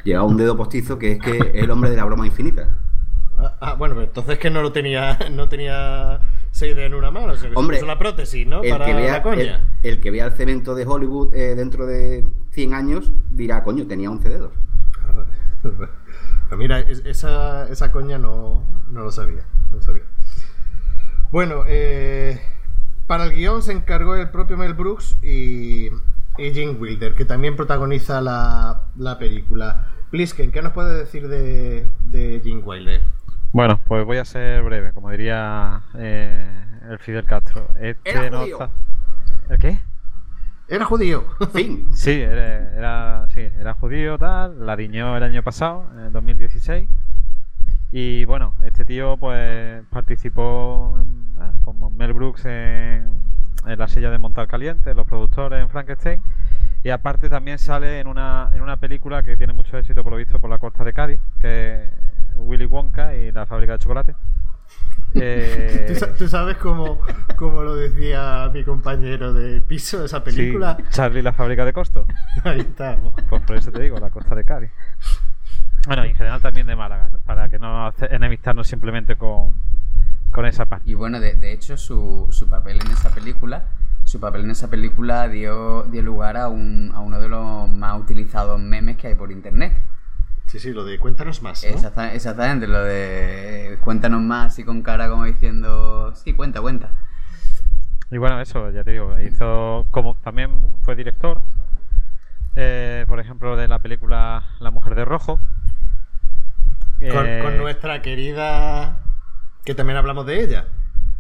[0.05, 2.77] Llevaba un dedo postizo que es que es el hombre de la broma infinita.
[3.39, 6.21] Ah, ah, bueno, pero entonces que no lo tenía, no tenía
[6.51, 8.63] seis en una mano, o sea, que se Hombre, puso la prótesis, ¿no?
[8.63, 9.69] El Para que, vea, la coña.
[9.83, 13.87] el, el que vea el cemento de Hollywood eh, dentro de 100 años dirá, coño,
[13.87, 14.53] tenía 11 dedos.
[15.63, 19.45] Pero mira, es- esa, esa coña no, no lo sabía.
[19.71, 20.03] No lo sabía.
[21.31, 22.41] Bueno, eh,
[23.07, 25.87] para el guion se encargó el propio Mel Brooks y,
[26.39, 29.89] y Jim Wilder, que también protagoniza la, la película.
[30.11, 33.03] Plisken, ¿qué nos puede decir de, de Jim Wilder?
[33.53, 36.47] Bueno, pues voy a ser breve, como diría eh,
[36.91, 37.69] el Fidel Castro.
[37.81, 38.63] Este Era no judío.
[38.63, 38.71] está-
[39.49, 39.79] ¿El qué?
[40.69, 41.25] Era judío.
[41.53, 41.89] Fin.
[41.95, 46.89] Sí, era, era- sí, era judío, tal, la diñó el año pasado, en el 2016.
[47.93, 53.09] Y bueno, este tío pues participó en- ah, como Mel Brooks en,
[53.67, 56.21] en La silla de Montal Caliente, los productores en Frankenstein.
[56.83, 60.19] Y aparte también sale en una, en una película que tiene mucho éxito por lo
[60.19, 61.89] visto por la costa de Cádiz, que
[62.37, 64.15] Willy Wonka y la fábrica de chocolate.
[65.15, 67.01] Eh, ¿Tú, sa- tú sabes cómo,
[67.37, 70.77] cómo lo decía mi compañero de piso de esa sí, película?
[70.91, 72.07] Charlie y la fábrica de costo.
[72.45, 72.97] Ahí está.
[73.29, 74.71] Pues por eso te digo, la costa de Cádiz.
[75.87, 79.55] Bueno, y en general también de Málaga, para que no enemistarnos simplemente con,
[80.33, 80.91] con esa parte.
[80.91, 83.67] Y bueno, de, de hecho, su, su papel en esa película,
[84.03, 88.01] su papel en esa película dio, dio lugar a, un, a uno de los más
[88.01, 89.75] utilizados memes que hay por internet.
[90.47, 91.65] Sí, sí, lo de cuéntanos más.
[91.65, 91.71] ¿no?
[91.71, 96.91] Exacta- exactamente, lo de cuéntanos más y con cara como diciendo, sí, cuenta, cuenta.
[98.11, 100.51] Y bueno, eso, ya te digo, hizo como también
[100.83, 101.41] fue director,
[102.55, 105.41] eh, por ejemplo, de la película La Mujer de Rojo.
[107.01, 109.01] Con, Eh, con nuestra querida.
[109.65, 110.67] que también hablamos de ella.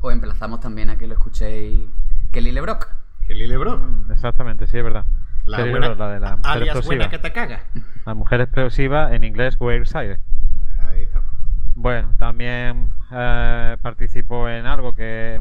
[0.01, 1.81] Os emplazamos también a que lo escuchéis
[2.33, 2.89] Kelly LeBrock.
[3.27, 4.07] Kelly LeBron.
[4.11, 5.05] Exactamente, sí, es verdad.
[5.47, 6.95] La, buena, la de la mujer alias explosiva.
[6.97, 7.61] buena que te caga.
[8.05, 10.19] La mujer explosiva, en inglés, Weirdside.
[10.81, 11.23] Ahí está.
[11.75, 15.39] Bueno, también eh, participó en algo que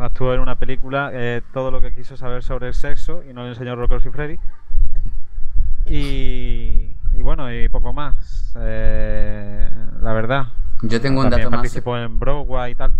[0.00, 3.42] actuó en una película eh, todo lo que quiso saber sobre el sexo y no
[3.42, 4.38] le enseñó Rocos y Freddy.
[5.86, 8.54] Y, y bueno, y poco más.
[8.58, 9.68] eh,
[10.02, 10.46] la verdad.
[10.82, 11.58] Yo tengo un También dato más.
[11.60, 12.92] participó en Broadway y tal.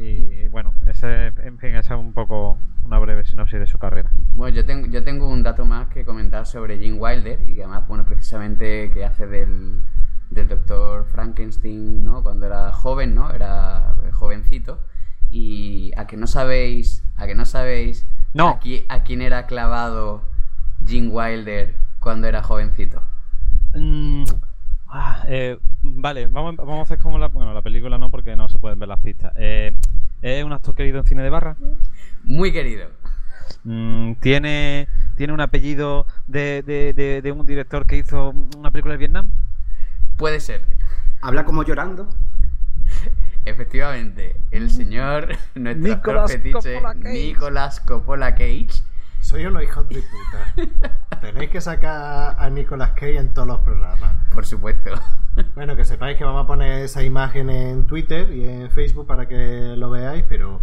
[0.00, 4.10] Y bueno, ese, en fin, esa es un poco una breve sinopsis de su carrera.
[4.34, 7.62] Bueno, yo tengo, yo tengo un dato más que comentar sobre Gene Wilder y que
[7.64, 9.82] además, bueno, precisamente que hace del,
[10.30, 12.22] del doctor Frankenstein, ¿no?
[12.22, 13.30] Cuando era joven, ¿no?
[13.30, 14.80] Era jovencito.
[15.30, 18.48] Y a que no sabéis, a que no sabéis No.
[18.50, 20.24] a, qui- a quién era clavado
[20.84, 23.02] Gene Wilder cuando era jovencito.
[23.74, 24.24] Mm,
[24.94, 28.48] ah, eh, vale, vamos, vamos a hacer como la, bueno, la película no porque no
[28.48, 29.32] se pueden ver las pistas.
[29.36, 29.74] Eh,
[30.22, 31.56] ¿Es un actor querido en cine de barra?
[32.22, 32.88] Muy querido.
[33.64, 38.92] Mm, ¿tiene, ¿Tiene un apellido de, de- de- de un director que hizo una película
[38.94, 39.30] de Vietnam?
[40.16, 40.62] Puede ser.
[41.20, 42.08] ¿Habla como llorando?
[43.44, 47.12] Efectivamente, el señor, nuestro actor Nicolas fetiche, Coppola Cage.
[47.12, 48.68] Nicolas Coppola Cage,
[49.34, 51.00] Soy unos hijos de puta.
[51.20, 54.14] Tenéis que sacar a Nicolas Cage en todos los programas.
[54.32, 54.90] por supuesto.
[55.56, 59.26] Bueno, que sepáis que vamos a poner esa imagen en Twitter y en Facebook para
[59.26, 60.60] que lo veáis, pero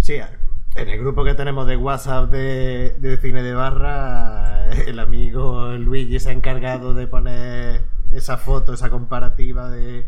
[0.00, 0.14] sí,
[0.74, 6.18] en el grupo que tenemos de WhatsApp de, de cine de barra, el amigo Luigi
[6.18, 10.04] se ha encargado de poner esa foto, esa comparativa de,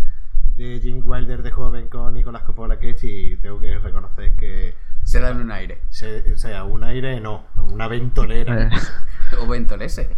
[0.57, 5.21] de Jim Wilder de joven con Nicolas Coppola Cage y tengo que reconocer que Se
[5.21, 5.83] dan un aire.
[5.91, 8.65] se- o sea, un aire no, una ventolera.
[8.65, 8.71] Eh,
[9.41, 10.17] O Ventolese.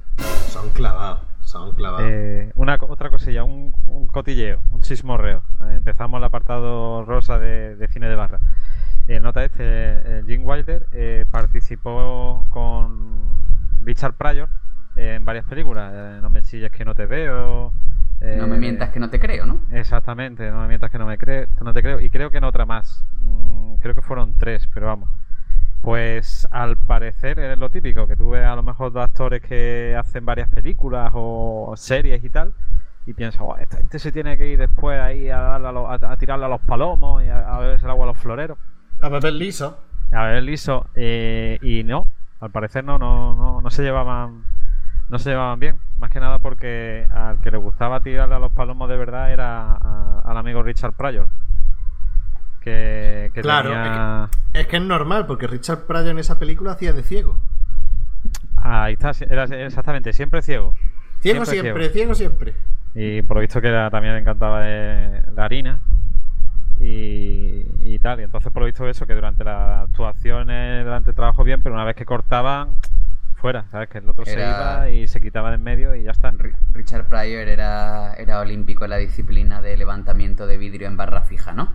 [0.49, 2.03] Son clavados, son clavados.
[2.11, 5.42] eh, una otra cosilla, un, un cotilleo, un chismorreo.
[5.62, 8.40] Eh, empezamos el apartado rosa de, de cine de barra.
[9.09, 13.40] Eh, nota este, eh, Jim Wilder eh, participó con
[13.85, 14.49] Richard Pryor
[14.96, 15.92] en varias películas.
[15.94, 17.72] eh, no me chilles que no te veo.
[18.21, 19.61] Eh, No me mientas que no te creo, ¿no?
[19.71, 22.01] Exactamente, no me mientas que no me creo, no te creo.
[22.01, 23.05] Y creo que en otra más.
[23.21, 25.09] Mm, creo que fueron tres, pero vamos.
[25.83, 29.95] Pues al parecer es lo típico, que tú ves a lo mejor dos actores que
[29.99, 32.53] hacen varias películas o series y tal,
[33.07, 35.89] y piensas, "Oh, esta gente se tiene que ir después ahí a, darle a, lo-
[35.89, 38.59] a- a tirarle a los palomos y a, a beberse el agua a los floreros.
[39.01, 39.79] A beber liso.
[40.11, 40.87] A ver, liso.
[40.97, 42.07] eh, y no,
[42.41, 44.43] al parecer no, no, no, no se llevaban
[45.09, 45.79] no se llevaban bien.
[45.99, 49.73] Más que nada porque al que le gustaba tirarle a los palomos de verdad era
[49.73, 51.29] a- al amigo Richard Pryor.
[52.61, 54.29] Que, que Claro, tenía...
[54.53, 57.38] Es que es normal, porque Richard Pryor en esa película hacía de ciego.
[58.57, 60.75] Ahí está, era exactamente, siempre ciego.
[61.21, 62.55] Ciego Siempre ciego siempre.
[62.95, 65.81] Y por lo visto que era- también le encantaba de- la harina
[66.81, 68.21] y, y tal.
[68.21, 71.75] Y entonces por lo visto eso, que durante las actuaciones, durante el trabajo bien, pero
[71.75, 72.71] una vez que cortaban,
[73.37, 73.88] fuera, ¿sabes?
[73.88, 76.33] Que el otro se iba y se quitaba de en medio y ya está.
[76.33, 81.22] Ri- Richard Pryor era, era olímpico en la disciplina de levantamiento de vidrio en barra
[81.22, 81.72] fija, ¿no?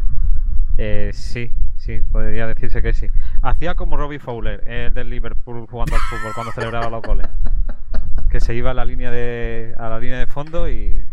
[0.78, 3.08] Eh, sí, sí, podría decirse que sí.
[3.41, 7.28] Hacía como Robbie Fowler, el del Liverpool jugando al fútbol cuando celebraba los goles.
[8.30, 11.04] Que se iba a la línea de, a la línea de fondo y,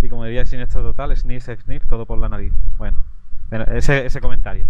[0.00, 2.52] y, y como diría siniestro total, sniff, sniff, todo por la nariz.
[2.78, 3.02] Bueno,
[3.50, 4.66] bueno, ese, ese comentario.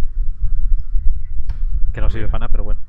[1.92, 2.80] Que no sirve para nada, pero bueno.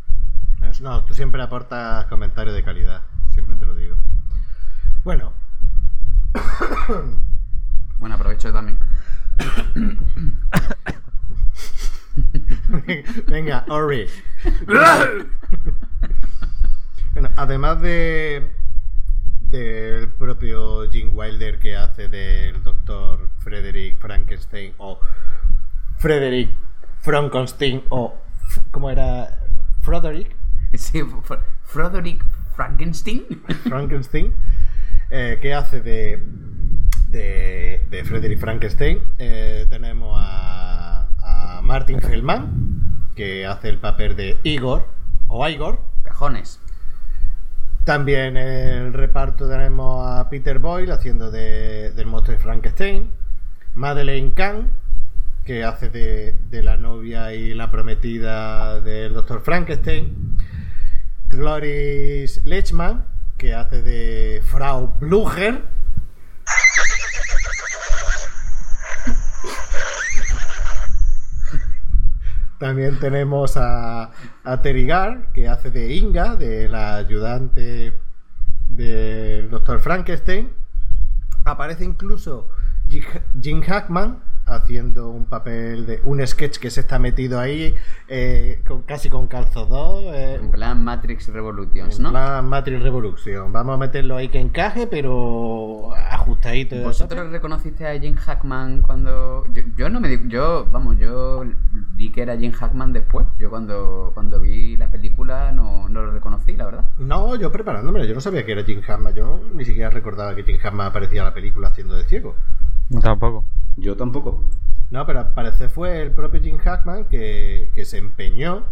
[0.82, 3.02] No, tú siempre aportas comentarios de calidad.
[3.34, 3.96] Siempre te lo digo.
[5.04, 5.34] Bueno,
[8.00, 8.80] Bueno, aprovecho también.
[13.28, 14.08] venga, Ori.
[17.14, 18.52] bueno, además de
[19.42, 25.00] del propio Jim Wilder que hace del doctor Frederick Frankenstein o
[26.00, 26.50] Frederick
[27.00, 28.16] Frankenstein o
[28.72, 29.40] ¿cómo era?
[29.82, 30.36] Frederick
[30.74, 32.24] Sí, Fr- Frederick
[32.56, 33.26] Frankenstein.
[33.64, 34.34] Frankenstein,
[35.10, 36.22] eh, que hace de,
[37.08, 39.00] de, de Frederick Frankenstein.
[39.18, 41.08] Eh, tenemos a,
[41.58, 44.88] a Martin Feldman, que hace el papel de Igor
[45.28, 45.80] o Igor.
[46.04, 46.60] Cajones.
[47.84, 48.48] También en
[48.88, 53.10] el reparto tenemos a Peter Boyle haciendo de, del monstruo de Frankenstein.
[53.76, 54.72] Madeleine Kahn,
[55.46, 60.37] que hace de, de la novia y la prometida del doctor Frankenstein.
[61.30, 63.06] Cloris Lechman,
[63.38, 65.64] que hace de Frau Blücher.
[72.60, 74.12] También tenemos a,
[74.44, 77.94] a Terry Gar, que hace de Inga, de la ayudante
[78.70, 80.52] del doctor Frankenstein.
[81.46, 82.50] Aparece incluso
[83.42, 87.76] Jim Hackman haciendo un papel de un sketch que se está metido ahí,
[88.08, 90.14] eh, con, casi con calzo 2.
[90.16, 92.10] eh, En plan Matrix Revolutions, en ¿no?
[92.12, 93.52] plan Matrix Revolution.
[93.52, 96.76] Vamos a meterlo ahí que encaje, pero ajustadito.
[96.82, 99.46] ¿Vosotros reconociste a Jim Hackman cuando.?
[99.54, 100.20] Yo, yo no me di...
[100.30, 101.44] Yo, vamos, yo
[101.96, 103.28] vi que era Jim Hackman después.
[103.40, 106.86] Yo cuando, cuando vi la película no, no lo reconocí, la verdad.
[106.98, 109.14] No, yo preparándome, yo no sabía que era Jim Hackman.
[109.14, 112.36] Yo ni siquiera recordaba que Jim Hackman aparecía en la película haciendo de ciego.
[113.02, 113.46] Tampoco.
[113.76, 114.44] Yo tampoco.
[114.90, 118.64] No, pero al parecer fue el propio Jim Hackman que, que se empeñó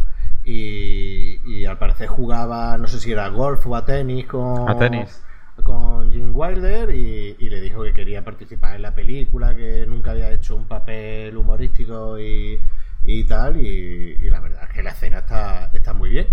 [0.44, 4.78] y, y al parecer jugaba, no sé si era golf o a tenis con, A
[4.78, 5.22] tenis.
[5.64, 10.12] con Jim Wilder y, y le dijo que quería participar en la película, que nunca
[10.12, 12.60] había hecho un papel humorístico y,
[13.04, 13.58] y tal.
[13.58, 16.28] Y, y la verdad es que la escena está, está muy bien.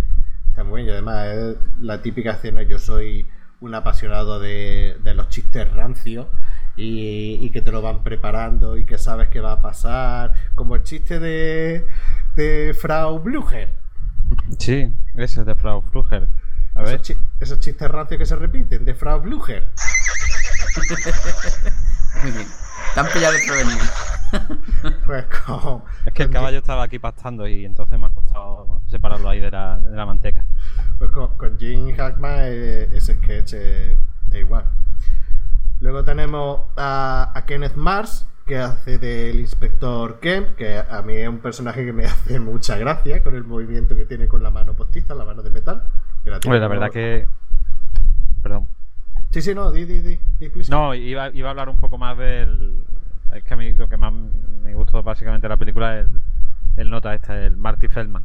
[0.49, 3.27] Está muy bien y además es la típica escena, yo soy
[3.61, 6.27] un apasionado de, de los chistes rancios
[6.77, 10.75] y, y que te lo van preparando y que sabes que va a pasar, como
[10.77, 11.87] el chiste de,
[12.37, 13.71] de Frau Blücher.
[14.59, 16.29] Sí, ese es de Frau Fluger.
[16.75, 16.95] A ver.
[16.95, 19.65] Esos, chi- esos chistes rancios que se repiten de Frau Blücher.
[22.23, 22.47] Muy bien.
[22.95, 23.79] Te han pillado desprevenido.
[25.05, 29.29] Pues con, Es que el caballo estaba aquí pastando y entonces me ha costado separarlo
[29.29, 30.47] ahí de la, de la manteca.
[30.99, 33.99] Pues con, con Jim Hackman eh, ese sketch eh,
[34.31, 34.65] es igual.
[35.83, 41.29] Luego tenemos a, a Kenneth Mars, que hace del inspector Kemp, que a mí es
[41.29, 44.75] un personaje que me hace mucha gracia con el movimiento que tiene con la mano
[44.75, 45.83] postiza, la mano de metal.
[46.23, 47.27] tiene Hombre, la verdad que...
[48.45, 48.69] Perdón.
[49.31, 50.51] Sí, sí, no, di, di, di, di.
[50.71, 52.85] No, iba, iba a hablar un poco más del...
[53.35, 56.23] Es que a mí lo que más me gustó básicamente de la película es el,
[56.77, 58.25] el nota este, el Marty Feldman.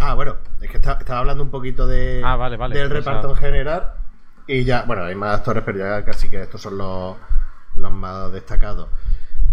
[0.00, 3.30] Ah, bueno, es que estaba hablando un poquito de, Ah, vale, vale, del pues reparto
[3.30, 3.92] en general.
[4.48, 7.16] Y ya, bueno, hay más actores, pero ya casi que estos son los,
[7.76, 8.88] los más destacados.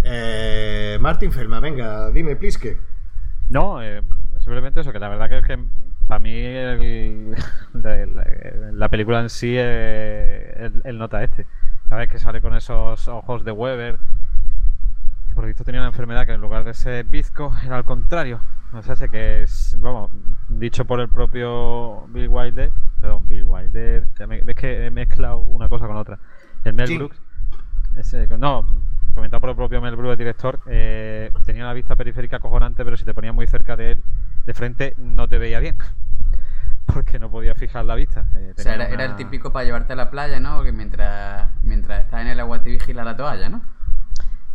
[0.04, 2.80] Eh, Martin Feldman, venga, dime, que.
[3.50, 4.02] No, eh,
[4.40, 5.60] simplemente eso, que la verdad que,
[6.08, 6.32] para mí
[7.74, 8.26] la, la-
[8.74, 9.66] la película en sí es
[10.58, 11.46] el, el nota este.
[11.90, 14.00] Sabes que sale con esos ojos de Weber,
[15.28, 18.40] que por visto tenía una enfermedad que en lugar de ser bizco era al contrario.
[18.74, 20.12] O sea, sé que es, vamos,
[20.50, 22.72] dicho por el propio Bill Wilder,
[23.06, 26.18] perdón, Bill Wilder, ya me- ves que he mezclado una cosa con otra.
[26.64, 26.98] El Mel Sí.
[26.98, 27.22] Brooks,
[27.98, 28.66] ese- no,
[29.14, 32.98] comentado por el propio Mel Brooks, el director, eh, tenía una vista periférica acojonante, pero
[32.98, 34.04] si te ponías muy cerca de él,
[34.48, 35.78] de frente, no te veía bien.
[36.88, 38.26] Porque no podía fijar la vista.
[38.36, 40.58] eh, O sea, era, era el típico para llevarte a la playa, ¿no?
[40.58, 43.62] Porque mientras, mientras estás en el agua te vigila la toalla, ¿no?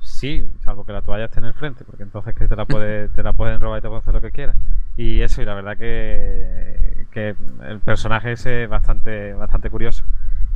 [0.01, 3.09] Sí, salvo que la toalla esté en el frente, porque entonces que te la puede,
[3.11, 4.57] te la pueden robar y te pueden hacer lo que quieras.
[4.97, 7.07] Y eso, y la verdad que,
[7.63, 10.05] el personaje ese es bastante, bastante curioso.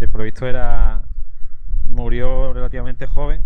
[0.00, 1.02] El provisto era.
[1.86, 3.42] murió relativamente joven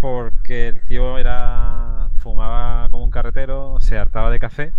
[0.00, 2.10] porque el tío era.
[2.20, 4.72] fumaba como un carretero, se hartaba de café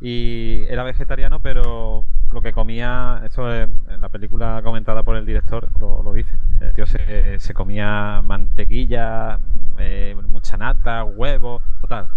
[0.00, 5.26] y era vegetariano, pero lo que comía, esto es- en la película comentada por el
[5.26, 9.38] director lo, lo dice, el tío se, se comía mantequilla,
[9.78, 12.08] eh, mucha nata, huevos, total.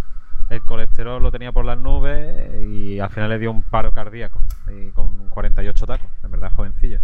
[0.52, 4.42] El colesterol lo tenía por las nubes y al final le dio un paro cardíaco
[4.68, 7.00] y con 48 tacos, en verdad jovencillo.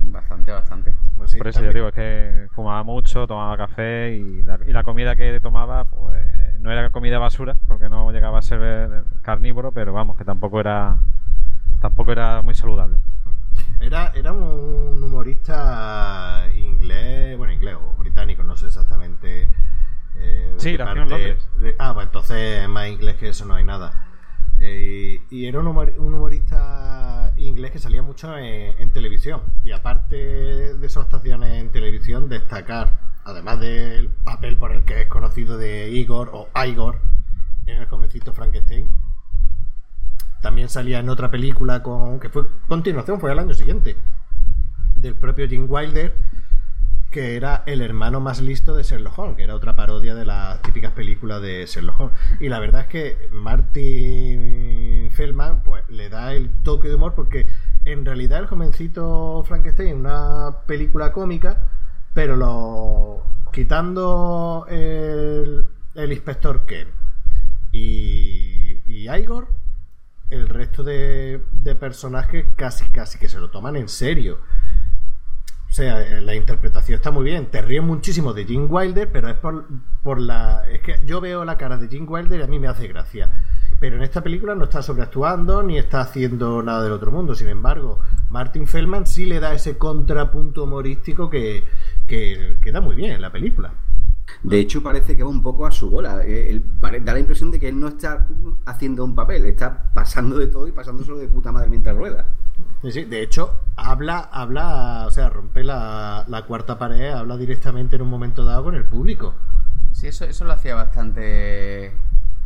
[0.00, 0.94] Bastante, bastante.
[1.14, 4.72] Pues sí, Por eso yo digo, es que fumaba mucho, tomaba café y la, y
[4.72, 6.24] la comida que tomaba, pues
[6.58, 10.58] no era comida basura, porque no llegaba a ser eh, carnívoro, pero vamos, que tampoco
[10.58, 10.96] era
[11.82, 12.96] tampoco era muy saludable.
[13.78, 19.48] Era, era un humorista inglés, bueno, inglés o británico, no sé exactamente.
[20.20, 21.48] Eh, Sí, en Londres.
[21.58, 24.06] de- ah, pues entonces más inglés que eso no hay nada.
[24.60, 29.40] Eh, y era un, humor- un humorista inglés que salía mucho en, en televisión.
[29.64, 30.16] Y aparte
[30.76, 32.92] de sus actuaciones en televisión, destacar,
[33.24, 37.00] además del papel por el que es conocido de Igor o Igor
[37.66, 38.88] en el jovencito Frankenstein,
[40.42, 43.96] también salía en otra película con que fue continuación, fue al año siguiente,
[44.96, 46.14] del propio Jim Wilder,
[47.10, 50.62] que era el hermano más listo de Sherlock Holmes, que era otra parodia de las
[50.62, 52.16] típicas películas de Sherlock Holmes.
[52.38, 57.48] Y la verdad es que Martin Feldman pues le da el toque de humor porque
[57.84, 61.68] en realidad el jovencito Frankenstein es una película cómica,
[62.14, 66.88] pero lo quitando el, el inspector Ken
[67.72, 69.48] y, Igor,
[70.30, 74.38] el resto de, de personajes casi casi que se lo toman en serio.
[75.70, 77.46] O sea, eh, la interpretación está muy bien.
[77.46, 79.66] Te ríes muchísimo de Jim Wilder, pero es por,
[80.02, 80.68] por la.
[80.68, 83.30] Es que yo veo la cara de Jim Wilder y a mí me hace gracia.
[83.78, 87.36] Pero en esta película no está sobreactuando ni está haciendo nada del otro mundo.
[87.36, 91.62] Sin embargo, Martin Feldman sí le da ese contrapunto humorístico que,
[92.06, 93.72] que, da muy bien en la película.
[94.42, 96.20] De hecho, parece que va un poco a su bola.
[96.24, 98.26] Eh, da la impresión de que él no está
[98.66, 102.26] haciendo un papel, está pasando de todo y pasándoselo de puta madre mientras rueda.
[102.82, 107.96] Sí, sí, De hecho, habla, habla, o sea, rompe la, la cuarta pared, habla directamente
[107.96, 109.34] en un momento dado con el público.
[109.92, 111.92] Sí, eso, eso lo hacía bastante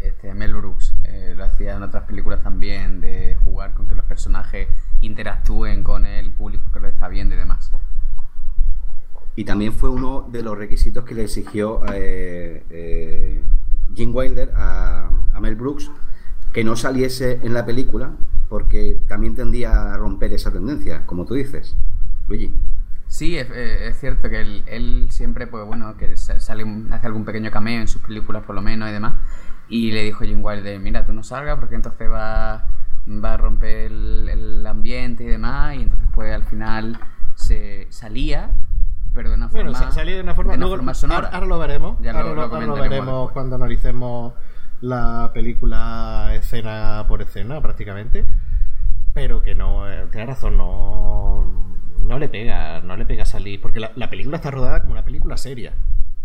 [0.00, 0.94] este, Mel Brooks.
[1.04, 4.68] Eh, lo hacía en otras películas también, de jugar con que los personajes
[5.00, 7.70] interactúen con el público que lo está viendo y demás.
[9.36, 13.42] Y también fue uno de los requisitos que le exigió eh, eh,
[13.94, 15.90] Jim Wilder a, a Mel Brooks
[16.54, 18.12] que no saliese en la película
[18.48, 21.76] porque también tendía a romper esa tendencia, como tú dices,
[22.28, 22.50] Luigi.
[23.08, 27.06] Sí, es, eh, es cierto que él, él siempre, pues bueno, que sa- sale, hace
[27.06, 29.14] algún pequeño cameo en sus películas por lo menos y demás.
[29.68, 32.66] Y le dijo Jim Wilder, mira, tú no salgas porque entonces va,
[33.08, 35.76] va a romper el, el ambiente y demás.
[35.76, 36.98] Y entonces pues al final
[37.34, 38.52] se salía,
[39.12, 41.26] pero de una Bueno, forma, sa- salía de una forma, luego- forma sonora.
[41.26, 41.96] Ahora, ahora lo veremos.
[42.00, 43.32] Ya lo- ahora lo lo, ahora lo veremos después.
[43.32, 44.34] cuando analicemos
[44.80, 48.24] la película escena por escena, prácticamente.
[49.12, 51.44] Pero que no, eh, tienes razón, no,
[52.00, 55.04] no le pega, no le pega salir, porque la, la película está rodada como una
[55.04, 55.74] película seria.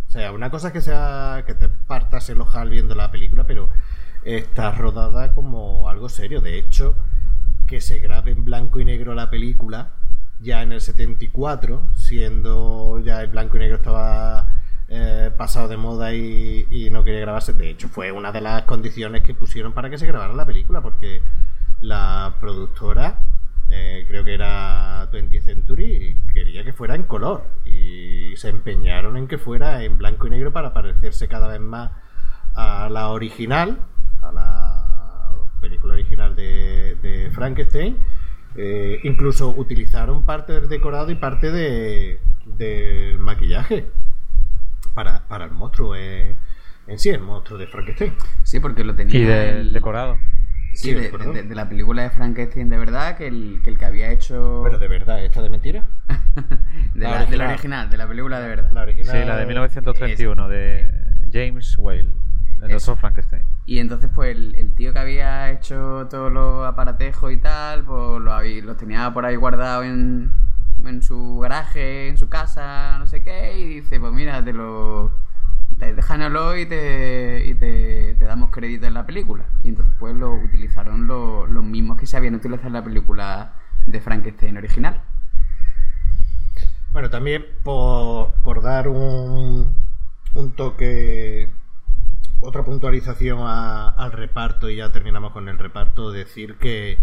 [0.08, 3.46] O sea, una cosa es que sea que te partas el ojal viendo la película,
[3.46, 3.70] pero
[4.24, 6.42] está rodada como algo serio.
[6.42, 6.96] De hecho,
[7.68, 9.92] que se grabe en blanco y negro la película
[10.40, 14.59] ya en el 74, siendo ya el blanco y negro estaba
[14.92, 17.54] eh, pasado de moda y, no quería grabarse.
[17.54, 20.82] De hecho, fue una de las condiciones que pusieron para que se grabara la película,
[20.82, 21.22] porque
[21.82, 23.20] la productora,
[23.70, 29.28] eh, creo que era 20th Century, quería que fuera en color y se empeñaron en
[29.28, 31.92] que fuera en blanco y negro para parecerse cada vez más
[32.56, 33.78] a la original,
[34.24, 35.30] a la
[35.62, 37.98] película original de, de Frankenstein.
[38.56, 42.20] Eh, incluso utilizaron parte del decorado y parte de,
[42.58, 43.86] del maquillaje
[45.04, 46.36] para, para el monstruo eh,
[46.88, 48.14] en sí, el monstruo de Frankenstein.
[48.44, 49.18] Sí, porque lo tenía.
[49.18, 50.18] Y del el- decorado.
[50.74, 51.32] Sí, Sí, de, decorado.
[51.34, 54.62] de- de la película de Frankenstein de verdad, que el que, el que había hecho.
[54.66, 55.84] Pero de verdad, ¿esta de mentira?
[56.94, 57.90] de, la la, de la original.
[57.90, 58.72] de la película de verdad.
[58.74, 59.16] La original.
[59.22, 60.92] Sí, la de 1931 de
[61.32, 62.14] James Whale,
[62.62, 63.44] el doctor Frankenstein.
[63.66, 68.22] Y entonces, pues, el, el tío que había hecho todos los aparatejos y tal, pues
[68.22, 70.32] lo habí- los tenía por ahí guardados en,
[70.86, 75.12] en su garaje, en su casa, no sé qué, y dice, pues mira, te lo...
[75.78, 79.46] Déjanoslo y, te, y te, te damos crédito en la película.
[79.64, 83.54] Y entonces, pues, lo utilizaron lo- los mismos que se habían utilizado en la película
[83.86, 85.02] de Frankenstein original.
[86.92, 89.74] Bueno, también por, por dar un,
[90.34, 91.50] un toque,
[92.42, 96.98] otra puntualización al reparto y ya terminamos con el reparto, decir que,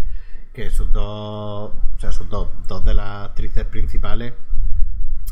[0.57, 4.33] que sus dos, o sea, sus dos, dos de las actrices principales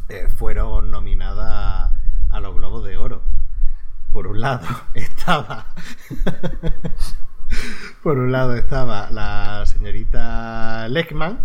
[0.07, 1.91] eh, fueron nominadas
[2.29, 3.23] a, los Globos de Oro.
[4.13, 5.65] Por un lado estaba,
[8.03, 11.39] por un lado estaba la señorita Leckman,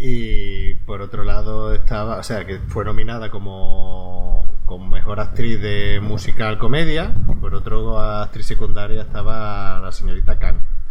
[0.00, 6.00] y por otro lado estaba, o sea, que fue nominada como, como mejor actriz de
[6.02, 7.14] musical comedia.
[7.30, 10.81] Y por otro, actriz secundaria estaba la señorita Khan.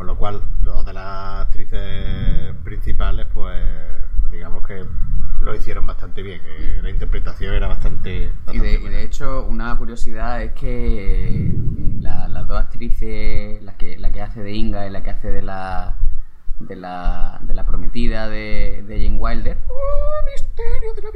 [0.00, 3.62] Con lo cual, dos de las actrices principales, pues,
[4.32, 4.82] digamos que
[5.42, 6.40] lo hicieron bastante bien.
[6.40, 8.32] Que la interpretación era bastante.
[8.50, 11.54] Y de, y de hecho, una curiosidad es que
[12.00, 15.30] la- las dos actrices, la que, la que hace de Inga y la que hace
[15.30, 15.98] de la
[16.60, 21.10] de la, de la prometida de, de Jane Wilder, ¡Oh, misterio de la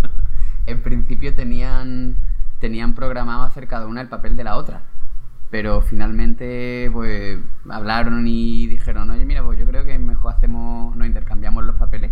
[0.00, 0.10] vida!
[0.66, 2.16] en principio tenían,
[2.60, 4.80] tenían programado hacer cada una el papel de la otra.
[5.56, 7.38] Pero finalmente, pues,
[7.70, 12.10] hablaron y dijeron, oye, mira, pues yo creo que mejor hacemos, nos intercambiamos los papeles.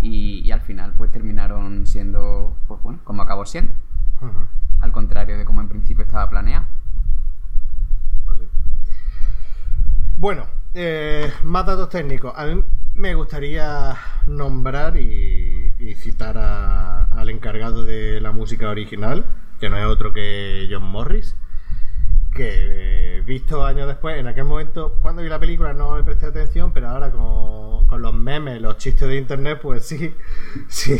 [0.00, 3.74] Y, y al final, pues, terminaron siendo, pues bueno, como acabó siendo.
[4.80, 6.64] Al contrario de como en principio estaba planeado.
[8.24, 8.44] Pues sí.
[10.16, 12.32] Bueno, eh, más datos técnicos.
[12.34, 13.94] A mí me gustaría
[14.26, 19.26] nombrar y, y citar a- al encargado de la música original,
[19.60, 21.36] que no es otro que John Morris,
[22.36, 26.26] que eh, visto años después, en aquel momento, cuando vi la película no le presté
[26.26, 30.14] atención, pero ahora con, con los memes, los chistes de internet, pues sí,
[30.68, 30.98] sí,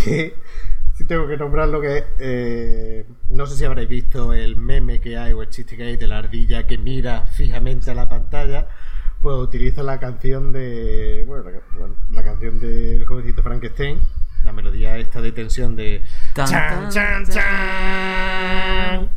[0.95, 5.17] sí tengo que nombrar lo que eh, no sé si habréis visto el meme que
[5.19, 8.69] hay o el chiste que hay de la ardilla que mira fijamente a la pantalla
[9.21, 14.01] pues utiliza la canción de bueno la, la- canción del jovencito Frankenstein
[14.47, 19.09] la melodía esta de tensión de Tan, chan chan chan.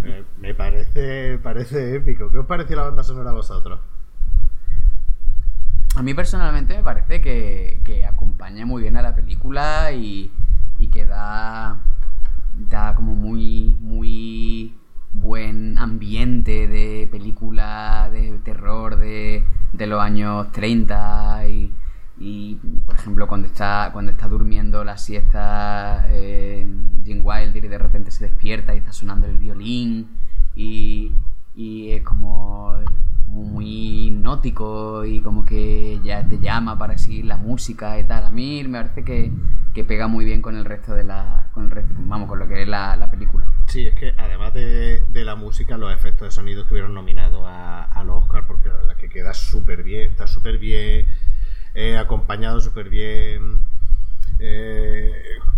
[0.00, 2.30] Me, me parece parece épico.
[2.30, 3.80] ¿qué os pareció la banda sonora a vosotros?
[5.96, 10.30] A mí personalmente me parece que, que acompaña muy bien a la película y,
[10.78, 11.80] y que da,
[12.54, 14.76] da como muy, muy
[15.12, 21.74] buen ambiente de película de terror de, de los años 30 y,
[22.20, 26.66] y, por ejemplo cuando está, cuando está durmiendo la siesta eh,
[27.04, 30.08] Jim Wilder y de repente se despierta y está sonando el violín
[30.54, 31.12] y,
[31.54, 32.78] y es como,
[33.28, 38.24] muy hipnótico y como que ya te llama para seguir la música y tal.
[38.24, 39.30] A mí me parece que,
[39.74, 42.48] que pega muy bien con el resto de la, con el resto, vamos, con lo
[42.48, 43.46] que es la, la película.
[43.66, 47.84] Sí, es que además de, de la música, los efectos de sonido estuvieron nominados a,
[47.84, 51.06] al Oscar porque la verdad es que queda súper bien, está súper bien
[51.74, 53.60] eh, acompañado, súper bien
[54.38, 55.12] eh,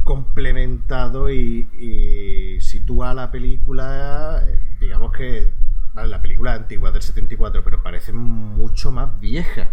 [0.04, 5.52] complementado y, sitúa la película, eh, digamos que
[5.94, 9.68] vale, la película antigua del 74, pero parece mucho más vieja.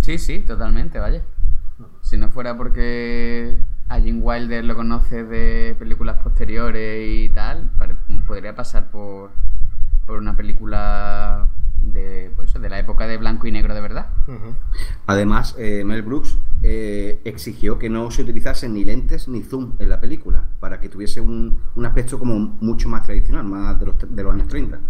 [0.00, 1.22] Sí, sí, totalmente, vaya.
[2.02, 7.70] Si no fuera porque a Jim Wilder lo conoces de películas posteriores y tal,
[8.26, 9.30] podría pasar por,
[10.06, 11.48] por una película
[11.82, 14.10] de, pues, de la época de blanco y negro de verdad.
[15.06, 19.88] Además, eh, Mel Brooks eh, exigió que no se utilizasen ni lentes ni zoom en
[19.88, 23.96] la película, para que tuviese un, un aspecto como mucho más tradicional, más de los,
[23.98, 24.80] de los años 30.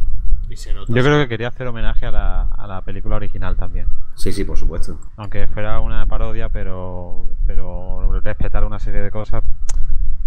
[0.49, 0.93] Y se nota.
[0.93, 3.87] Yo creo que quería hacer homenaje a la, a la película original también.
[4.15, 4.99] Sí, sí, por supuesto.
[5.17, 9.43] Aunque fuera una parodia, pero, pero respetar una serie de cosas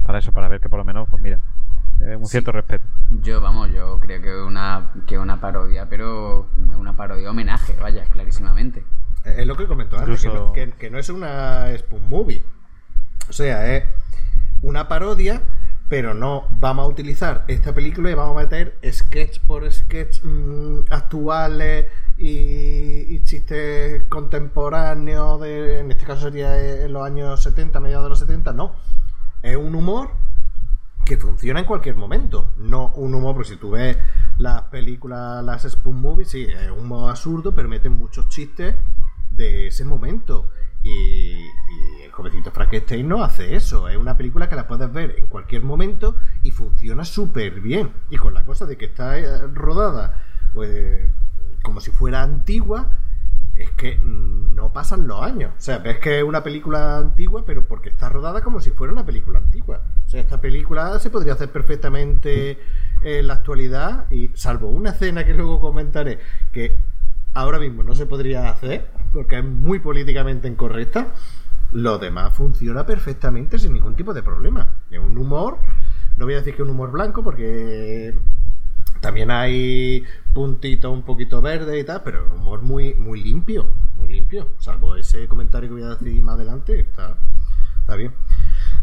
[0.04, 1.40] para eso, para ver que por lo menos, pues mira,
[2.00, 2.86] un cierto respeto.
[3.22, 8.84] Yo, vamos, yo creo que una, que una parodia, pero una parodia homenaje, vaya, clarísimamente.
[9.24, 12.44] Es lo que comentó antes, que, Incluso- no, que- que no es una Spoon Movie.
[13.30, 13.86] O sea, es
[14.62, 15.42] una parodia,
[15.90, 20.86] pero no vamos a utilizar esta película y vamos a meter sketch por sketch mm,
[20.92, 21.88] actuales
[22.18, 28.10] y, y chistes contemporáneos, de, en este caso sería en los años 70, mediados de
[28.10, 28.76] los 70, no.
[29.42, 30.10] Es un humor
[31.06, 32.52] que funciona en cualquier momento.
[32.58, 33.98] No un humor, porque si tú ves
[34.38, 38.76] las películas, las Spoon Movies, sí, es un humor absurdo, pero meten muchos chistes
[39.30, 40.50] de ese momento.
[40.84, 43.88] Y, y el jovencito Frankenstein no hace eso.
[43.88, 47.92] Es una película que la puedes ver en cualquier momento y funciona súper bien.
[48.10, 50.22] Y con la cosa de que está eh, rodada
[50.56, 51.12] pues,
[51.62, 52.98] como si fuera antigua,
[53.56, 55.54] es que no pasan los años.
[55.58, 58.94] O sea, ves que es una película antigua, pero porque está rodada como si fuera
[58.94, 59.82] una película antigua.
[60.06, 62.60] O sea, esta película se podría hacer perfectamente
[63.04, 66.20] en la actualidad y salvo una escena que luego comentaré
[66.52, 66.76] que
[67.34, 71.08] ahora mismo no se podría hacer porque es muy políticamente incorrecta,
[71.72, 74.76] lo demás funciona perfectamente sin ningún tipo de problema.
[74.90, 75.60] Es un humor,
[76.18, 78.14] no voy a decir que un humor blanco porque
[79.02, 84.08] también hay puntitos un poquito verde y tal, pero un humor muy, muy limpio, muy
[84.08, 84.50] limpio.
[84.60, 87.18] Salvo ese comentario que voy a decir más adelante, está,
[87.80, 88.14] está bien.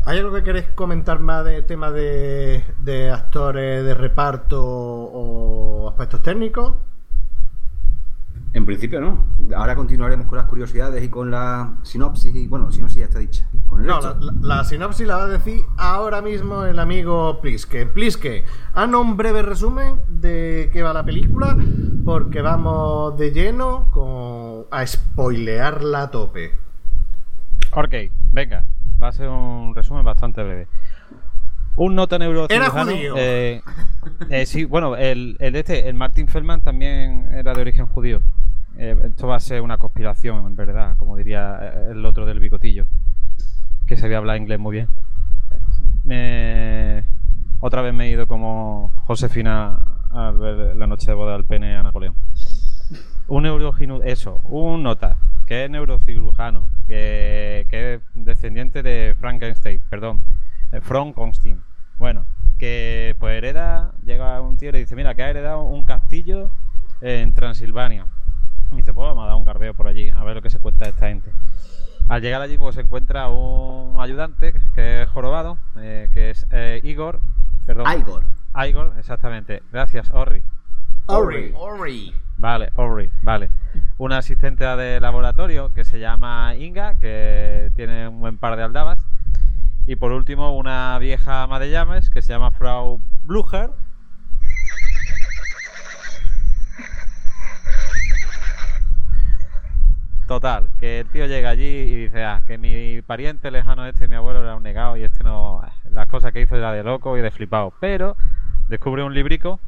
[0.05, 6.23] ¿Hay algo que queréis comentar más de tema de, de actores, de reparto o aspectos
[6.23, 6.75] técnicos?
[8.55, 9.25] En principio no.
[9.57, 12.35] Ahora continuaremos con las curiosidades y con la sinopsis.
[12.35, 13.49] Y bueno, sinopsis ya está dicha.
[13.67, 14.19] Con el No, resto.
[14.21, 17.87] la, la- la sinopsis la va a decir ahora mismo el amigo Pliske.
[17.87, 18.45] Pliske,
[18.75, 21.57] haznos un breve resumen de qué va la película,
[22.05, 26.53] porque vamos de lleno con, a spoilearla a tope.
[27.75, 27.95] Ok,
[28.33, 28.67] venga,
[29.03, 30.69] va a ser un resumen bastante breve.
[31.77, 32.91] Un nota neurocirujano.
[32.91, 33.15] Era judío.
[33.17, 33.63] eh,
[34.29, 38.21] eh, sí, bueno, el, el este, el Martin Feldman también era de origen judío.
[38.77, 42.41] Eh, esto va a ser una conspiración, en verdad, como diría eh, el otro del
[42.41, 42.87] bigotillo,
[43.87, 44.89] que sabía hablar inglés muy bien.
[47.61, 49.79] Otra vez me he ido como Josefina
[50.11, 52.15] al ver la noche de boda del pene a Napoleón.
[53.29, 55.17] Un neurocirujano, eso, un nota,
[55.47, 60.21] que es neurocirujano, que, que es descendiente de Frankenstein, perdón,
[60.73, 61.63] eh, Frankenstein.
[61.99, 62.25] Bueno,
[62.59, 66.51] que pues hereda, llega un tío y le dice, mira, que ha heredado un castillo
[67.01, 68.07] en Transilvania.
[68.73, 70.59] Y dice, pues vamos a dar un garbeo por allí, a ver lo que se
[70.59, 71.33] cuenta esta gente.
[72.09, 76.81] Al llegar allí, pues se encuentra un ayudante que es jorobado, eh, que es eh,
[76.83, 77.21] Igor.
[77.67, 77.87] Perdón.
[77.99, 78.25] Igor.
[78.67, 79.63] Igor, exactamente.
[79.71, 80.43] Gracias, Orri.
[81.07, 81.53] Ori.
[81.57, 82.15] Ori.
[82.39, 83.51] Vale, Orri, vale.
[83.99, 89.05] Una asistente de laboratorio que se llama Inga, que tiene un buen par de aldabas.
[89.87, 93.71] Y por último, una vieja ama de llaves que se llama Frau Blucher.
[100.29, 104.15] Total, que el tío llega allí y dice, ah, que mi pariente lejano este, mi
[104.15, 105.61] abuelo, era un negado y este no...
[105.91, 107.75] Las cosas que hizo era de loco y de flipado.
[107.81, 108.17] Pero
[108.69, 109.61] descubre un librico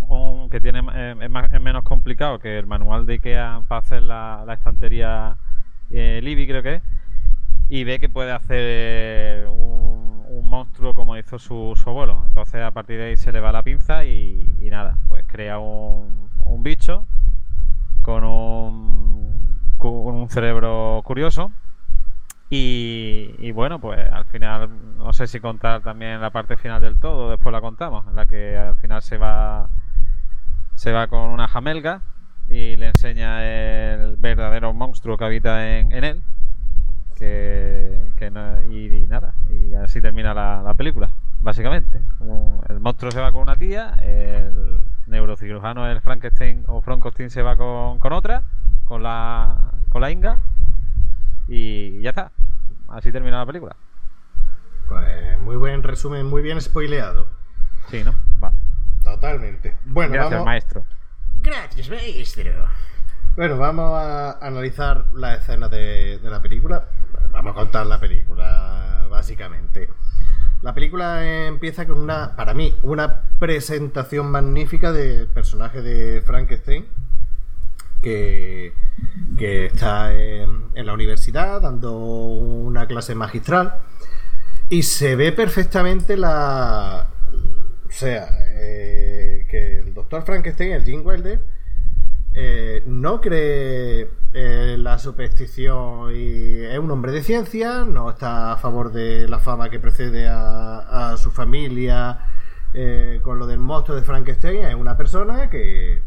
[0.00, 1.16] un- que tiene eh,
[1.52, 5.36] es, menos complicado que el manual de Ikea para hacer la, la estantería
[5.90, 6.82] eh, Libby creo que es
[7.68, 10.08] y ve que puede hacer un,
[10.48, 14.06] monstruo como hizo su, abuelo entonces a partir de ahí se le va la pinza
[14.06, 17.06] y, nada pues crea un, un bicho
[18.00, 19.38] con un,
[19.76, 21.50] con un cerebro curioso
[22.50, 26.98] y, y bueno, pues al final, no sé si contar también la parte final del
[26.98, 29.68] todo, después la contamos, en la que al final se va
[30.74, 32.02] se va con una jamelga
[32.48, 36.22] y le enseña el verdadero monstruo que habita en, en él.
[37.18, 41.10] Que, que no- y, y nada, y así termina la, la película,
[41.40, 42.00] básicamente.
[42.68, 47.56] El monstruo se va con una tía, el neurocirujano, el Frankenstein o Frankenstein se va
[47.56, 48.44] con, con otra,
[48.84, 50.38] con la, con la Inga,
[51.48, 52.30] y ya está.
[52.88, 53.74] Así termina la película.
[54.88, 57.26] Pues muy buen resumen, muy bien spoileado.
[57.88, 58.14] Sí, ¿no?
[58.38, 58.58] Vale.
[59.02, 59.76] Totalmente.
[59.86, 60.84] Bueno, Gracias, vamos, maestro.
[61.40, 62.68] Gracias, maestro.
[63.36, 66.86] Bueno, vamos a analizar la escena de, de la película.
[67.38, 69.88] Vamos a contar la película, básicamente.
[70.60, 76.88] La película empieza con una, para mí, una presentación magnífica del personaje de Frankenstein.
[78.02, 78.72] que,
[79.38, 83.82] está en, en la universidad dando una clase magistral
[84.68, 87.06] y se ve perfectamente la...
[87.86, 91.40] O sea, eh, que el doctor Frankenstein, el Jim Wilder,
[92.34, 98.56] eh, no cree en la superstición y es un hombre de ciencia, no está a
[98.56, 102.20] favor de la fama que precede a, a su familia
[102.74, 106.02] eh, con lo del monstruo de Frankenstein, es una persona que,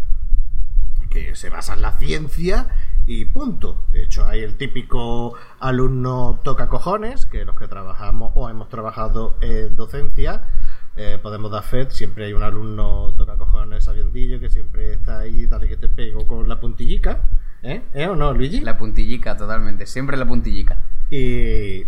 [1.10, 2.68] que se basa en la ciencia
[3.08, 3.84] y punto.
[3.92, 9.38] De hecho, hay el típico alumno toca cojones, que los que trabajamos o hemos trabajado
[9.42, 10.44] en docencia,
[10.96, 15.46] eh, podemos dar fe, siempre hay un alumno toca cojones sabiondillo que siempre está ahí,
[15.48, 17.22] dale que te pego con la puntillica.
[17.64, 17.82] ¿Eh?
[17.94, 18.62] ¿Eh o no, Luigi?
[18.62, 19.86] La puntillica, totalmente.
[19.86, 20.80] Siempre la puntillica.
[21.12, 21.84] Y,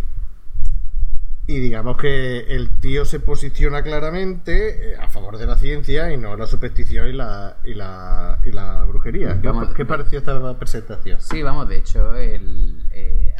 [1.46, 6.16] y digamos que el tío se posiciona claramente eh, a favor de la ciencia y
[6.16, 9.40] no la superstición y la, y la, y la brujería.
[9.40, 11.20] ¿Qué, Vamos- qué pareció esta presentación?
[11.20, 13.34] Sí, vamos, de hecho, él eh,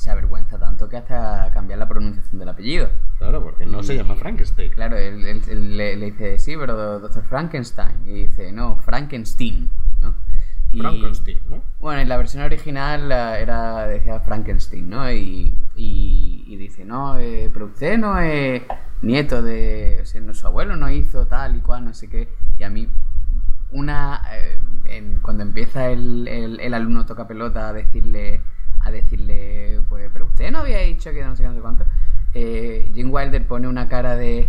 [0.00, 2.88] se avergüenza tanto que hasta cambiar la pronunciación del apellido.
[3.18, 4.70] Claro, porque no Y- se llama Frankenstein.
[4.72, 7.96] Claro, él, él- él le, le dice, sí, pero doctor Frankenstein.
[8.06, 9.68] Y dice, no, Frankenstein.
[10.00, 10.14] ¿no?
[10.72, 11.62] Y- Frankenstein, ¿no?
[11.80, 15.12] Bueno, en la versión original era, decía Frankenstein, ¿no?
[15.12, 18.62] Y, y- y dice, no, eh, pero usted no es
[19.02, 19.98] nieto de...
[20.00, 22.26] O sea, no, su abuelo no hizo tal y cual, no sé qué.
[22.58, 22.88] Y a mí,
[23.72, 24.22] una...
[24.32, 28.40] eh, en- cuando empieza el, el- el alumno toca pelota a decirle,
[28.84, 31.84] a decirle, pues, pero usted no había dicho que no sé qué, no sé cuánto.
[32.34, 34.48] Eh, Jim Wilder pone una cara de...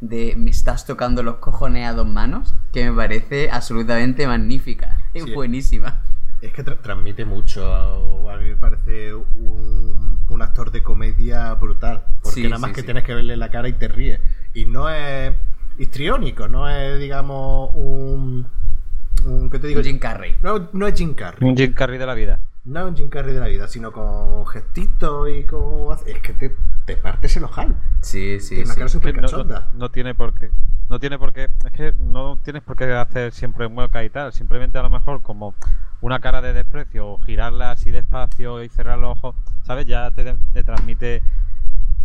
[0.00, 4.98] De me estás tocando los cojones a dos manos, que me parece absolutamente magnífica.
[5.14, 5.32] Es Sí.
[5.32, 6.02] buenísima.
[6.40, 8.28] Es que tra- transmite mucho.
[8.28, 12.02] A mí me parece un, un actor de comedia brutal.
[12.20, 12.86] Porque Sí, nada más sí, que sí.
[12.86, 14.18] tienes que verle la cara y te ríes.
[14.54, 15.34] Y no es
[15.78, 18.48] histriónico, no es, digamos, un.
[19.24, 19.82] un ¿Qué te digo?
[19.82, 20.34] Jim Carrey.
[20.42, 21.48] No, no es Jim Carrey.
[21.48, 22.40] Un Jim Carrey de la vida.
[22.64, 25.96] No un Jim Carrey de la vida, sino con gestitos y con.
[26.06, 26.56] Es que te,
[26.86, 27.76] te partes el ojal.
[28.00, 28.78] Sí, sí, Tiene una sí.
[28.80, 29.68] cara súper no, cachonda.
[29.72, 30.50] no- no tiene por qué.
[30.88, 31.48] No tiene por qué.
[31.64, 34.32] Es que no tienes por qué hacer siempre mueca y tal.
[34.32, 35.54] Simplemente a lo mejor como
[36.00, 39.86] una cara de desprecio o girarla así despacio y cerrar los ojos, ¿sabes?
[39.86, 41.22] Ya te, te transmite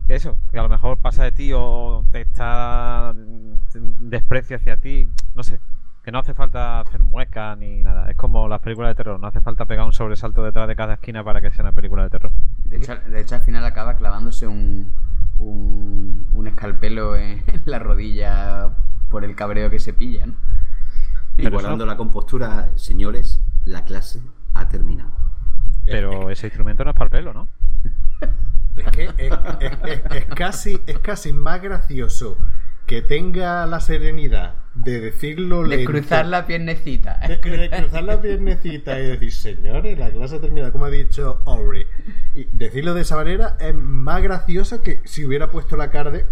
[0.07, 5.09] eso, que a lo mejor pasa de ti o te está mm, desprecio hacia ti,
[5.35, 5.59] no sé.
[6.07, 8.09] Que no hace falta hacer mueca ni nada.
[8.09, 9.19] Es como las películas de terror.
[9.19, 12.03] No hace falta pegar un sobresalto detrás de cada esquina para que sea una película
[12.03, 12.31] de terror.
[12.63, 14.93] De hecho, de hecho, al final acaba clavándose un,
[15.37, 18.69] un, un escalpelo en la rodilla
[19.09, 20.35] por el cabreo que se pilla, ¿no?
[21.51, 24.21] Guardando eso- la compostura, señores, la clase
[24.53, 25.11] ha terminado.
[25.83, 27.49] Pero ese instrumento no es para el pelo, ¿no?
[28.77, 29.13] Es que es,
[29.59, 32.37] es- es- es casi, es casi más gracioso
[32.87, 37.19] que tenga la serenidad de decirlo De lento, cruzar la piernecita.
[37.27, 41.41] de, de cruzar la piernecita y decir, señores, la clase ha terminado, como ha dicho
[41.45, 41.85] Ori.
[42.33, 46.25] Y decirlo de esa manera es más gracioso que si hubiera puesto la cara de.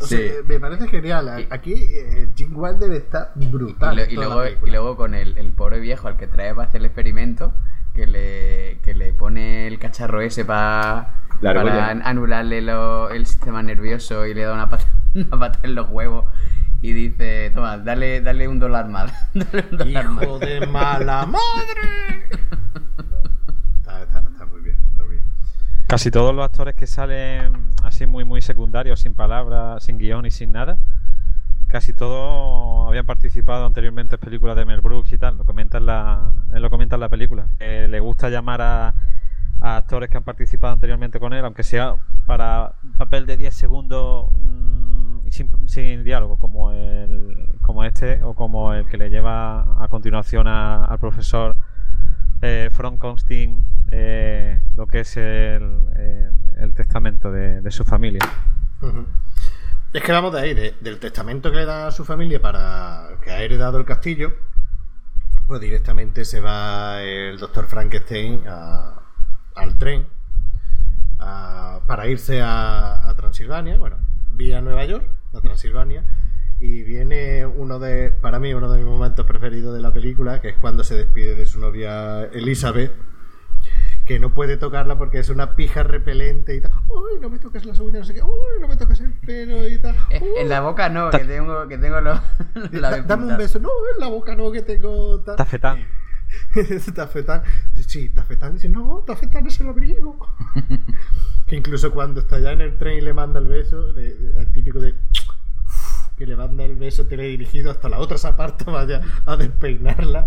[0.00, 0.30] O sea, Sí.
[0.46, 1.46] me parece genial.
[1.50, 3.96] Aquí eh, Jim Wilder está Y, brutal.
[3.96, 6.80] lo- y luego, y luego con el, el pobre viejo al que trae para hacer
[6.80, 7.52] el experimento,
[7.98, 14.24] que le, que le pone el cacharro ese pa- para anularle lo- el sistema nervioso
[14.24, 16.26] y le da una pata, una pata en los huevos
[16.80, 19.12] y dice, toma, dale, dale un dólar más.
[19.34, 20.22] dale un dólar más".
[20.24, 22.28] ¡Hijo de mala madre!
[23.80, 25.24] está, está- está muy bien, está muy bien.
[25.88, 30.30] Casi todos los actores que salen así muy muy secundarios, sin palabras, sin guion y
[30.30, 30.78] sin nada,
[31.68, 35.36] casi todos habían participado anteriormente en películas de Mel Brooks y tal.
[35.36, 37.48] Lo comenta en la, él lo comenta en la película.
[37.60, 38.94] Eh, le gusta llamar a,
[39.60, 41.96] actores que han participado anteriormente con él, aunque sea
[42.26, 48.22] para un papel de 10 segundos mm, y sin, sin diálogo, como el, como este
[48.22, 51.56] o como el que le lleva a continuación al profesor
[52.40, 55.62] eh, Frankenstein eh, lo que es el,
[56.58, 58.20] el- testamento de, su familia.
[59.92, 63.16] Es que vamos de ahí, de- del testamento que le da a su familia para
[63.22, 64.32] que ha heredado el castillo,
[65.46, 69.00] pues directamente se va el doctor Frankenstein a-
[69.54, 70.06] al tren
[71.18, 73.96] a- para irse a, a Transilvania, bueno,
[74.32, 76.04] vía Nueva York, a Transilvania,
[76.60, 80.50] y viene uno de, para mí, uno de mis momentos preferidos de la película, que
[80.50, 82.92] es cuando se despide de su novia Elizabeth,
[84.08, 86.72] que no puede tocarla porque es una pija repelente y tal.
[86.88, 88.22] Uy, no me toques las uñas, no sé qué.
[88.22, 89.94] Uy, no me toques el pelo y tal.
[90.10, 92.18] Eh, Uy, En la boca no, que tengo, que tengo los
[92.72, 93.58] da- dame un beso.
[93.58, 95.20] No, en la boca no, que tengo.
[95.20, 95.36] tal.
[95.36, 95.86] Tafetán.
[96.94, 97.42] Tafetán.
[97.86, 100.18] Sí, Tafetán dice, no, Tafetán es el abrigo.
[101.46, 104.52] que incluso cuando está ya en el tren y le manda el beso, le- el
[104.52, 104.94] típico de.
[106.16, 110.26] que le manda el beso teledirigido hasta la otra se aparta vaya a despeinarla.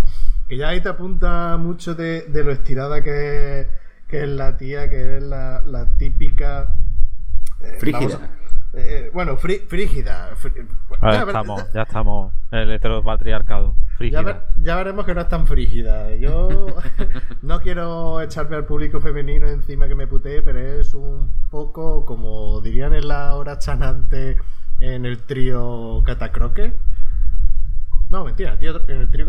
[0.52, 3.70] Que ya ahí te apunta mucho de, de lo estirada que,
[4.10, 6.74] que es la tía, que es la, la típica...
[7.62, 8.18] eh, Frígida.
[8.18, 8.30] vamos
[8.74, 10.32] eh, bueno, frí- frígida.
[10.36, 10.68] frí-
[11.02, 13.76] ya estamos, ya estamos el heteropatriarcado.
[13.92, 14.22] ya, Frígida.
[14.24, 16.14] ver- ya veremos que no es tan frígida.
[16.18, 16.68] Yo
[17.42, 22.60] no quiero echarme al público femenino encima que me putee, pero es un poco como
[22.60, 24.36] dirían en la hora chanante
[24.82, 26.74] en el trío Catacroque.
[28.12, 29.26] No, mentira, tío, en el trío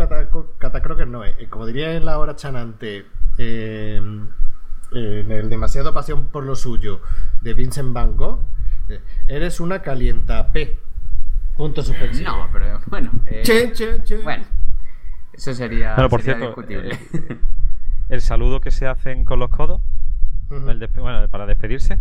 [0.59, 1.37] Catacroque no es.
[1.49, 3.07] Como diría en la hora chanante
[3.39, 7.01] eh, en el demasiado pasión por lo suyo
[7.41, 8.41] de Vincent Van Gogh,
[8.89, 10.79] eh, eres una calienta P.
[11.57, 12.31] Punto suspensivo.
[12.31, 13.11] No, pero bueno.
[13.27, 14.19] eh, Che, che, che.
[14.19, 14.45] Bueno,
[15.33, 16.95] eso sería, Bueno, por sería cierto, discutible.
[17.13, 17.39] eh,
[18.09, 19.81] el saludo que se hacen con los codos,
[20.51, 21.99] el bueno, para despedirse,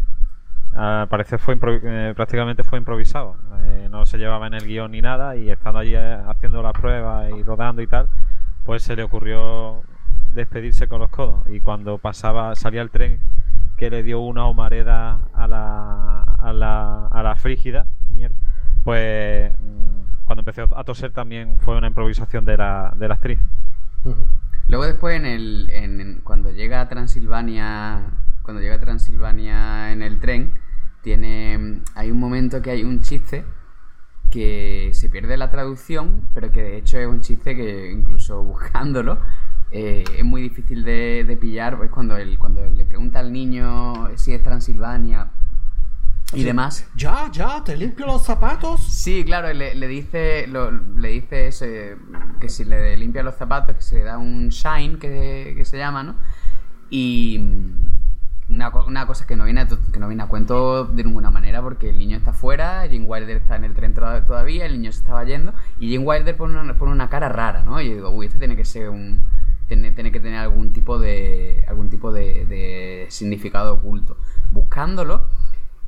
[0.74, 3.36] al parecer fue eh, prácticamente fue improvisado.
[3.64, 6.74] Eh, no se llevaba en el guion ni nada y estando allí eh, haciendo las
[6.74, 8.08] pruebas y rodando y tal,
[8.66, 9.82] pues se le ocurrió
[10.34, 11.44] despedirse con los codos.
[11.50, 13.20] Y cuando pasaba, salía el tren
[13.78, 17.88] que le dio una humareda a la, a la, a la frígida,
[18.84, 23.40] pues mm, cuando empecé a toser también fue una improvisación de la, de la actriz.
[24.68, 28.02] Luego después en el en- en- cuando llega a Transilvania
[28.44, 30.54] cuando llega a Transilvania en el tren
[31.02, 33.44] tiene hay un momento que hay un chiste
[34.30, 39.20] que se pierde la traducción pero que de hecho es un chiste que incluso buscándolo
[39.72, 44.10] eh, es muy difícil de, de pillar pues cuando él cuando le pregunta al niño
[44.18, 45.32] si es Transilvania
[46.34, 48.82] y demás Ya, ya, te limpio los zapatos.
[48.82, 51.98] Sí, claro, le, le dice, lo- le dice ese,
[52.40, 55.78] que si le limpia los zapatos, que se le da un shine, que, que se
[55.78, 56.16] llama, ¿no?
[56.90, 57.38] Y
[58.52, 61.62] una, una cosa que no, viene a, que no viene a cuento de ninguna manera,
[61.62, 64.92] porque el niño está fuera, Jim Wilder está en el tren toda- todavía, el niño
[64.92, 67.80] se estaba yendo, y Jim Wilder pone una, pone una cara rara, ¿no?
[67.82, 69.24] Y yo digo, uy, este tiene que ser un...
[69.68, 74.18] Tiene, tiene que tener algún tipo de algún tipo de, de significado oculto.
[74.52, 75.28] Buscándolo,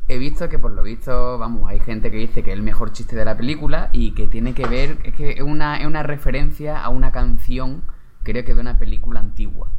[0.07, 2.93] he visto que por lo visto, vamos, hay gente que dice que es el mejor
[2.93, 6.01] chiste de la película y que tiene que ver, es que es una, es una
[6.01, 7.83] referencia a una canción,
[8.23, 9.69] creo que de una película antigua.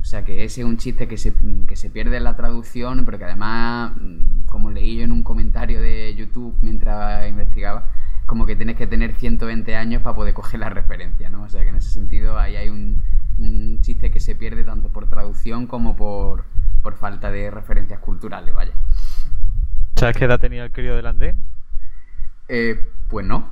[0.00, 1.34] O sea que ese es un chiste que se,
[1.66, 5.22] que se pierde en la traducción, pero que además, mm, como leí yo en un
[5.22, 7.84] comentario de YouTube mientras investigaba,
[8.26, 11.42] como que tienes que tener 120 años para poder coger la referencia, ¿no?
[11.42, 13.02] O sea que en ese sentido ahí hay un,
[13.38, 16.44] un chiste que se pierde tanto por traducción como por,
[16.82, 18.74] por falta de referencias culturales, vaya.
[19.96, 21.42] ¿Sabes qué edad tenía el crío del andén?
[22.48, 23.50] Eh, pues no.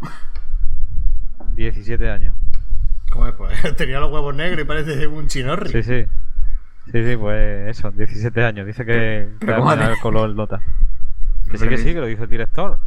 [1.55, 2.35] 17 años.
[3.11, 5.71] Joder, pues tenía los huevos negros y parece un chinorri.
[5.71, 6.07] Sí, sí.
[6.93, 8.67] Sí, sí, pues eso, 17 años.
[8.67, 10.61] Dice que, que Pero al ¿cómo final te- coló el nota.
[11.51, 12.79] Que sí, que sí, que lo dice el director.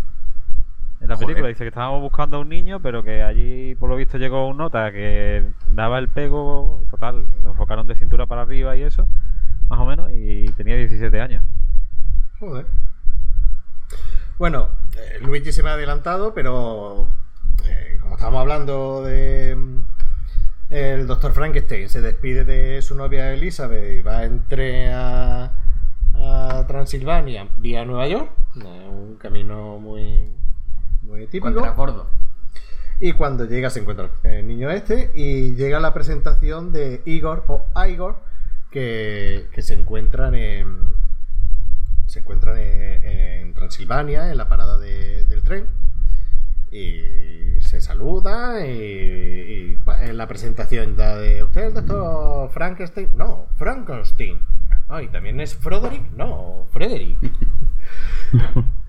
[1.01, 1.27] En la Joder.
[1.27, 4.47] película dice que estábamos buscando a un niño, pero que allí por lo visto llegó
[4.47, 9.07] un nota que daba el pego, total, lo enfocaron de cintura para arriba y eso,
[9.69, 11.43] más o menos, y tenía 17 años.
[12.39, 12.65] Joder.
[14.37, 17.07] Bueno, eh, Luigi se me ha adelantado, pero
[17.65, 19.57] eh, como estábamos hablando de
[20.69, 25.51] el doctor Frankenstein, se despide de su novia Elizabeth y va en tren a,
[26.15, 28.31] a Transilvania vía Nueva York,
[28.63, 30.29] eh, un camino muy,
[31.01, 31.53] muy típico.
[31.53, 32.07] Contrabordo.
[32.99, 37.65] Y cuando llega se encuentra el niño este y llega la presentación de Igor o
[37.87, 38.17] Igor
[38.71, 40.89] que, que se encuentran en
[42.07, 45.67] se encuentran en, en Transilvania en la parada de- del tren
[46.71, 54.39] y se saluda y, y en la presentación da de usted doctor Frankenstein no Frankenstein.
[54.87, 57.17] Ah, y también es Frederick no Frederick.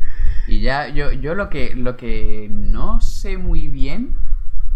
[0.51, 4.17] Y ya yo, yo lo que lo que no sé muy bien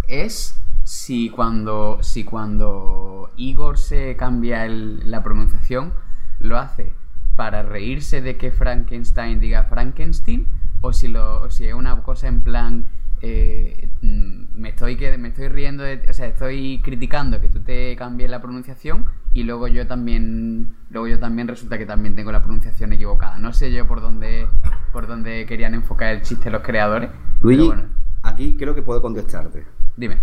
[0.06, 5.92] es si cuando si cuando Igor se cambia la pronunciación
[6.38, 6.92] lo hace
[7.34, 10.46] para reírse de que Frankenstein diga Frankenstein
[10.84, 12.86] o si lo o si es una cosa en plan
[13.22, 17.60] eh, mm, me estoy que me estoy riendo de, o sea estoy criticando que tú
[17.60, 22.32] te cambies la pronunciación y luego yo también luego yo también resulta que también tengo
[22.32, 24.46] la pronunciación equivocada no sé yo por dónde
[24.92, 27.10] por dónde querían enfocar el chiste los creadores
[27.40, 29.64] Luigi, bueno aquí creo que puedo contestarte.
[29.96, 30.18] dime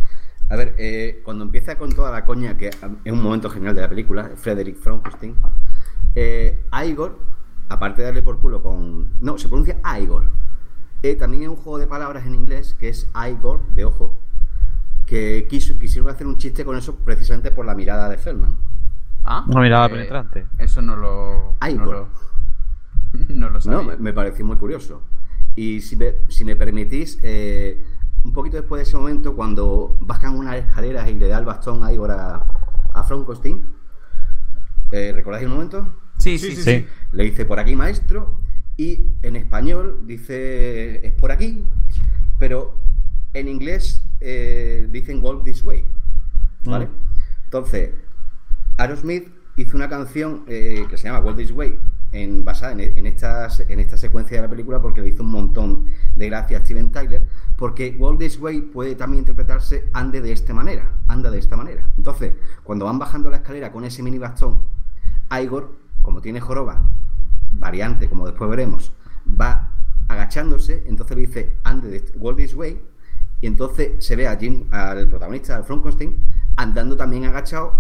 [0.50, 3.82] A ver, eh, cuando empieza con toda la coña, que es un momento genial de
[3.82, 5.36] la película, Frederick Frankenstein,
[6.14, 7.20] eh, Igor,
[7.70, 9.14] aparte de darle por culo con...
[9.22, 10.26] No, se pronuncia Igor.
[11.04, 14.18] Eh, también es un juego de palabras en inglés que es Igor, de ojo,
[15.06, 18.56] que quiso, quisieron hacer un chiste con eso precisamente por la mirada de Feldman.
[19.24, 20.46] ah Una mirada eh, penetrante.
[20.58, 21.88] eso no lo no Igor.
[21.88, 22.08] lo,
[23.30, 25.02] no lo sabía No, me, me pareció muy curioso.
[25.56, 27.84] Y si me, si me permitís, eh,
[28.24, 31.84] un poquito después de ese momento, cuando bajan unas escaleras y le da el bastón
[31.84, 32.46] a Igor a,
[32.94, 33.66] a Frankenstein,
[34.92, 35.88] eh, ¿recordáis el momento?
[36.18, 36.62] Sí, sí, sí.
[36.64, 36.88] Sí.
[37.12, 38.40] Le dice por aquí, maestro,
[38.82, 41.64] y en español dice es por aquí,
[42.40, 42.76] pero
[43.36, 45.86] en inglés eh, dicen walk this way,
[46.64, 46.88] ¿vale?
[46.88, 46.90] Mm.
[47.44, 47.92] Entonces,
[48.78, 51.78] Aerosmith hizo una canción eh, que se llama Walk This Way,
[52.12, 55.30] en, basada en, en, estas, en esta secuencia de la película, porque le hizo un
[55.30, 57.22] montón de gracia a Steven Tyler,
[57.58, 61.88] porque Walk This Way puede también interpretarse ande de esta manera, anda de esta manera.
[61.98, 64.64] Entonces, cuando van bajando la escalera con ese mini bastón,
[65.40, 66.84] Igor, como tiene joroba,
[67.52, 68.92] variante, como después veremos,
[69.40, 69.72] va
[70.08, 72.82] agachándose, entonces le dice ande de Walk This Way,
[73.42, 76.16] y entonces se ve a Jim, al protagonista, al Frankenstein,
[76.56, 77.74] andando también agachado,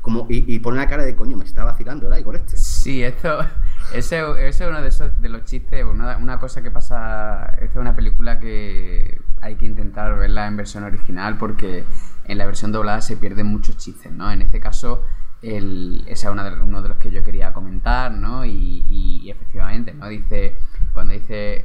[0.00, 2.56] como, y, y pone la cara de coño, me está vacilando el Igor este.
[2.56, 3.38] Sí, esto,
[3.92, 7.64] ese, ese es uno de esos de los chistes, una, una cosa que pasa, esta
[7.64, 11.84] es una película que hay que intentar verla en versión original porque
[12.24, 14.30] en la versión doblada se pierden muchos chistes, ¿no?
[14.30, 15.04] En este caso,
[15.42, 16.42] el, ese es uno
[16.82, 18.44] de, los que yo quería comentar, ¿no?
[18.44, 20.08] Y, efectivamente, ¿no?
[20.08, 20.56] Dice,
[20.92, 21.64] cuando dice,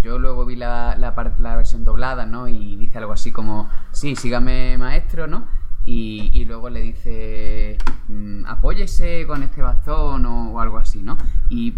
[0.00, 2.48] yo luego vi la, la, la versión doblada, ¿no?
[2.48, 5.46] Y dice algo así como, sí, sígame maestro, ¿no?
[5.84, 7.76] Y, luego le dice,
[8.08, 11.18] mm, apóyese con este bastón o, o algo así, ¿no?
[11.50, 11.74] Y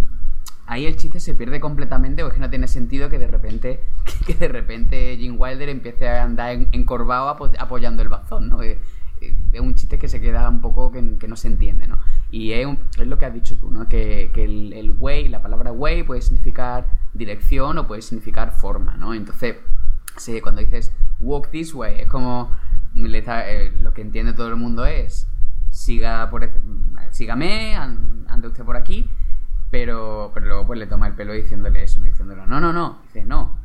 [0.66, 3.80] ahí el chiste se pierde completamente o es que no tiene sentido que de repente
[4.26, 8.62] que de repente Jim Wilder empiece a andar en- encorvado apo- apoyando el bastón, ¿no?
[8.62, 8.78] Eh,
[9.52, 11.98] Es un chiste que se queda un poco que, no se entiende, ¿no?
[12.30, 13.88] Y es, un- es lo que has dicho tú, ¿no?
[13.88, 19.14] Que, que el, way, la palabra way puede significar dirección o puede significar forma, ¿no?
[19.14, 19.56] Entonces,
[20.16, 22.50] sí, cuando dices walk this way, es como
[22.96, 25.26] eh, lo que entiende todo el mundo es
[25.70, 26.48] siga por
[27.10, 29.08] sígame, an- ande usted por aquí,
[29.70, 33.24] pero, pero luego pues le toma el pelo diciéndole eso, diciéndole no, no, no, dice
[33.24, 33.58] no,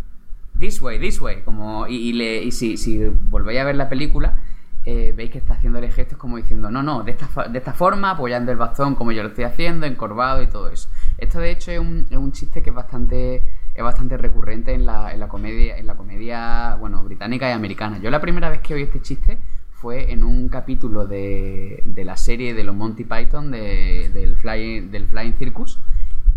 [0.57, 4.37] this way, this way, como y si, si volvéis a ver la película
[4.85, 8.11] eh, veis que está haciéndole gestos como diciendo no, no, de esta, de esta forma,
[8.11, 10.89] apoyando el bastón como yo lo estoy haciendo, encorvado y todo eso.
[11.17, 13.43] Esto de hecho es un, es un chiste que es bastante
[13.75, 17.99] es bastante recurrente en la, en la comedia en la comedia bueno británica y americana.
[17.99, 19.37] Yo la primera vez que oí este chiste
[19.71, 24.91] fue en un capítulo de, de la serie de los Monty Python de- del, Flying,
[24.91, 25.79] del Flying Circus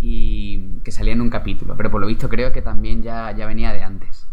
[0.01, 3.47] y que salía en un capítulo, pero por lo visto creo que también ya, ya
[3.47, 4.27] venía de antes.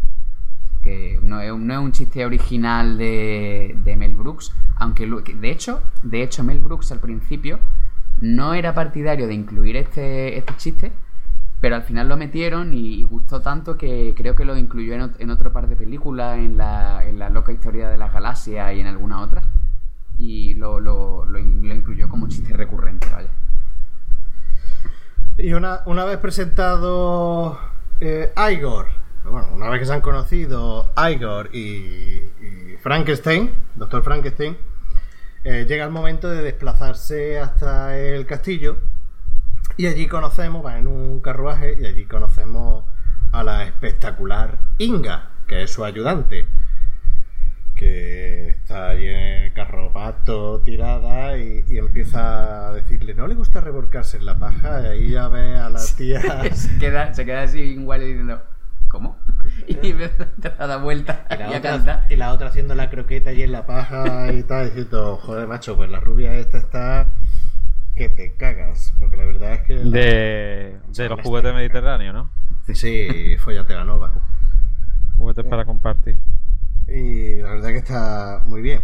[0.82, 6.42] Que no es, un- chiste original de, de Mel Brooks, aunque de hecho, de hecho
[6.42, 7.58] Mel Brooks al principio
[8.20, 10.92] no era partidario de incluir este, este chiste,
[11.60, 15.16] pero al final lo metieron y gustó tanto que creo que lo incluyó en, ot-
[15.18, 18.80] en otro par de películas, en la, en la loca historia de las galaxias y
[18.80, 19.42] en alguna otra.
[20.18, 23.28] Y lo, lo, lo lo incluyó como chiste recurrente, ¿vale?
[25.38, 27.58] Y una, una vez presentado
[28.00, 28.88] eh, Igor,
[29.24, 32.22] bueno, una vez que se han conocido Igor y,
[32.82, 34.56] Frankenstein, Doctor Frankenstein,
[35.44, 38.78] eh, llega el momento de desplazarse hasta el castillo
[39.76, 42.84] y allí conocemos, va en un carruaje y allí conocemos
[43.32, 46.46] a la espectacular Inga, que es su ayudante,
[47.76, 53.60] que está allí en el carropato tirada y, y empieza a decirle, ¿no le gusta
[53.60, 54.82] revolcarse en la paja?
[54.82, 56.20] Y ahí ya ve a la tía...
[56.54, 58.42] se, queda, se queda así igual diciendo,
[58.90, 59.16] ¿cómo?
[59.66, 60.08] Y me
[60.58, 63.42] da la vuelta Y y, la, a otra, y la otra haciendo la croqueta allí
[63.44, 67.08] en la paja y tal, diciendo, joder, macho, pues la rubia esta está
[67.96, 68.92] que te cagas.
[68.98, 69.74] Porque la verdad es que.
[69.76, 72.30] la- De, de los juguetes mediterráneos, ¿no?
[72.74, 74.12] Sí, follate la nova.
[75.18, 76.18] Juguetes para compartir.
[76.86, 78.82] Y la verdad que está muy bien.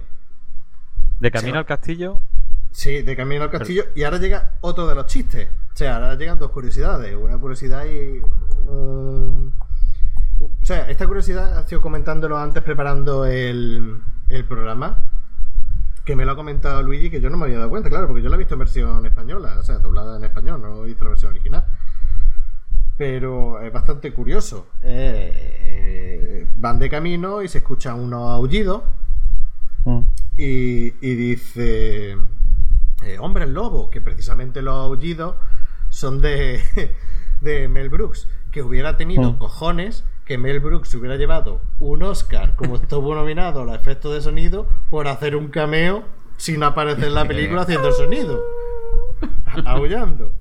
[1.21, 2.21] De camino al castillo,
[2.71, 3.85] Sí, de camino al castillo.
[3.95, 5.49] Y ahora llega otro de los chistes.
[5.73, 7.15] O sea, ahora llegan dos curiosidades.
[7.15, 8.21] Una curiosidad y
[8.69, 9.55] un...
[10.41, 15.11] O sea, esta curiosidad ha sido comentándolo antes preparando el, el programa.
[16.05, 18.22] Que me lo ha comentado Luigi, que yo no me había dado cuenta, claro, porque
[18.22, 21.03] yo la he visto en versión española, o sea, doblada en español, no he visto
[21.05, 21.64] la versión original.
[22.97, 24.68] Pero es bastante curioso.
[24.82, 28.82] Eh, eh, van de camino y se escuchan unos aullidos
[29.84, 30.01] mm,
[30.39, 32.12] y, y dice
[33.03, 35.34] eh, Hombres Lobo, que precisamente los aullidos
[35.91, 36.62] son de,
[37.41, 39.39] de Mel Brooks, que hubiera tenido Mm.
[39.39, 44.20] cojones que Mel Brooks hubiera llevado un Oscar como estuvo nominado a los efectos de
[44.20, 46.05] sonido por hacer un cameo
[46.37, 48.43] sin aparecer en la película haciendo el sonido,
[49.64, 50.33] aullando.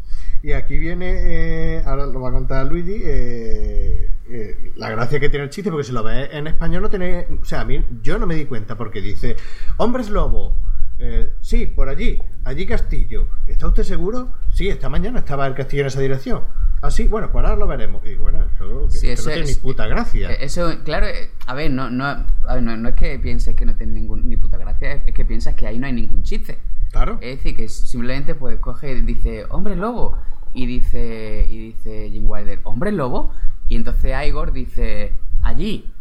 [0.41, 5.29] Y aquí viene, eh, ahora lo va a contar Luigi, eh, eh, la gracia que
[5.29, 7.83] tiene el chiste, porque si lo ves en español no tiene, o sea, a mí
[8.01, 9.35] yo no me di cuenta porque dice,
[9.77, 10.55] hombres lobo,
[10.97, 14.29] eh, sí, por allí, allí castillo, ¿está usted seguro?
[14.53, 16.43] Sí, esta mañana estaba el castillo en esa dirección.
[16.85, 18.05] Así, bueno, pues ahora lo veremos.
[18.05, 20.31] Y bueno, esto, Sí, eso no tiene es- ni puta gracia.
[20.31, 23.55] Eh, Eso, claro, eh, a ver, no, no, a ver, no, no es que pienses
[23.55, 26.23] que no tiene ningún, ni puta gracia, es que piensas que ahí no hay ningún
[26.23, 26.57] chiste.
[26.91, 27.17] claro.
[27.21, 30.17] Es decir, que simplemente pues coge y dice, hombre lobo.
[30.53, 33.33] Y dice, y dice Jim Wilder, hombre lobo.
[33.67, 35.91] Y entonces Igor dice, allí.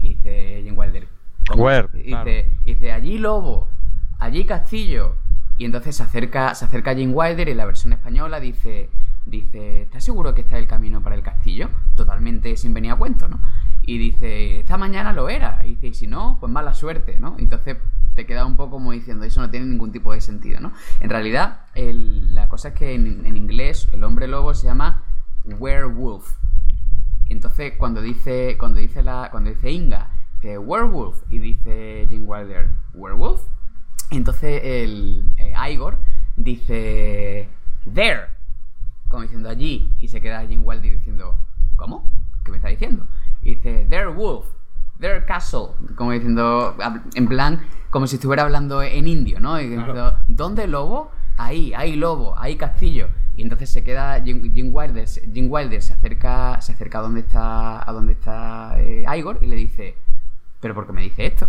[0.00, 1.08] Y dice Jim Wilder.
[1.56, 2.24] Where, Y claro.
[2.30, 3.66] dice, y dice, allí lobo,
[4.20, 5.16] allí castillo.
[5.56, 8.90] Y entonces se acerca, se acerca Jim Wilder y la versión española dice,
[9.28, 11.68] dice, ¿estás seguro que está el camino para el castillo?
[11.96, 13.40] Totalmente sin venir a cuento, ¿no?
[13.82, 15.62] Y dice, esta mañana lo era.
[15.64, 17.36] Y dice, y si no, pues mala suerte, ¿no?
[17.38, 17.76] Entonces
[18.14, 20.72] te queda un poco como diciendo, eso no tiene ningún tipo de sentido, ¿no?
[21.00, 25.04] En realidad, la cosa es que en, inglés el hombre lobo se llama
[25.44, 26.36] werewolf.
[27.26, 32.70] Entonces cuando dice, cuando dice la, cuando dice Inga, dice werewolf y dice Jim Wilder,
[32.92, 33.42] werewolf.
[34.10, 36.00] Entonces el eh, Igor
[36.36, 37.48] dice
[37.94, 38.28] there,
[39.08, 41.34] como diciendo allí, y se queda Jim Wilder diciendo,
[41.76, 42.10] ¿cómo?
[42.44, 43.06] ¿Qué me está diciendo?
[43.42, 44.46] Y dice there wolf,
[45.00, 46.76] there castle, como diciendo,
[47.14, 49.60] en plan, como si estuviera hablando en indio, ¿no?
[49.60, 49.80] Y Claro.
[49.86, 51.10] diciendo, ¿dónde lobo?
[51.36, 53.08] Ahí, ahí lobo, ahí castillo.
[53.36, 57.02] Y entonces se queda Jim, Jim Wilder, se- Jim Wilder se acerca, se acerca a
[57.02, 59.94] donde está, a donde está eh, Igor y le dice,
[60.60, 61.48] ¿pero por qué me dice esto?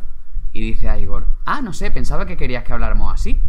[0.54, 3.42] Y dice Igor, ah, no sé, pensaba que querías que habláramos así.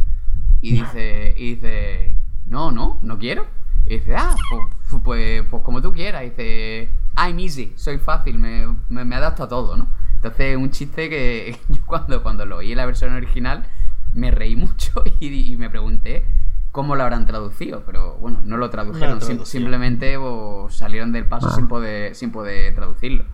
[0.63, 2.15] Y dice, y dice,
[2.47, 3.47] no, no, no quiero.
[3.91, 4.37] Y dice, ah,
[4.89, 6.23] pues, pues, pues como tú quieras.
[6.23, 9.89] Y dice, I'm easy, soy fácil, me, me, me adapto a todo, ¿no?
[10.15, 13.65] Entonces, un chiste que yo cuando, cuando lo oí en la versión original
[14.13, 16.25] me reí mucho y, y me pregunté
[16.71, 17.83] cómo lo habrán traducido.
[17.85, 22.31] Pero bueno, no lo tradujeron, No sim- simplemente pues, salieron del paso sin, poder, sin
[22.31, 23.25] poder traducirlo.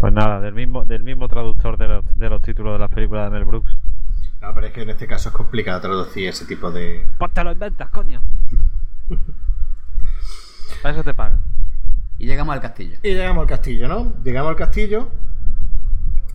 [0.00, 3.30] Pues nada, del mismo, del mismo traductor de los, de los títulos de las películas
[3.30, 3.76] de Mel Brooks.
[4.40, 7.06] No, pero es que en este caso es complicado traducir ese tipo de.
[7.18, 8.22] Pues te lo inventas, coño.
[10.82, 11.40] Para eso te pagan.
[12.18, 12.98] Y llegamos al castillo.
[13.02, 14.12] Y llegamos al castillo, ¿no?
[14.22, 15.10] Llegamos al castillo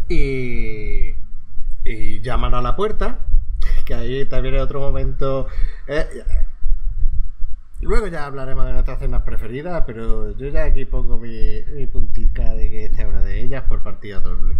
[0.09, 1.13] y.
[1.83, 3.19] y llaman a la puerta.
[3.85, 5.47] Que ahí también es otro momento.
[5.87, 6.05] eh,
[7.81, 12.53] luego ya hablaremos de nuestras cenas preferidas, pero yo ya aquí pongo mi, mi puntica
[12.55, 14.55] de que esta es una de ellas por partida doble.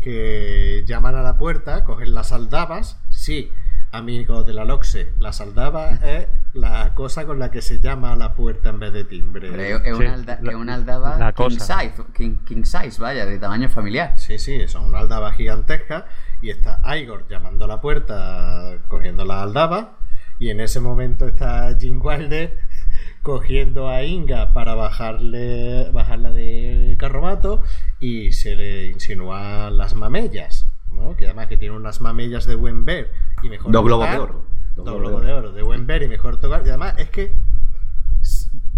[0.00, 2.98] Que llaman a la puerta, cogen las aldabas.
[3.10, 3.50] Sí,
[3.92, 8.16] amigos de la Loxe, las aldabas es la cosa con la que se llama a
[8.16, 9.50] la puerta en vez de timbre.
[9.50, 11.80] Pero es, Sí, una, alda- la- es una aldaba la king cosa.
[11.80, 14.14] size, king, king size, vaya, de tamaño familiar.
[14.16, 16.06] Sí, sí, son una aldaba gigantesca
[16.40, 19.96] y está Igor llamando a la puerta, cogiendo la aldaba
[20.38, 22.58] y en ese momento está Jim Wilder
[23.22, 27.62] cogiendo a Inga para bajarle bajarla de carromato
[27.98, 31.16] y se le insinúan las mamellas, ¿no?
[31.16, 33.12] Que además que tiene unas mamellas de buen ver
[33.42, 34.44] y mejor Dos globos de oro.
[34.76, 36.62] Dos globos de oro, de buen ver y mejor tocar.
[36.64, 37.32] Y además es que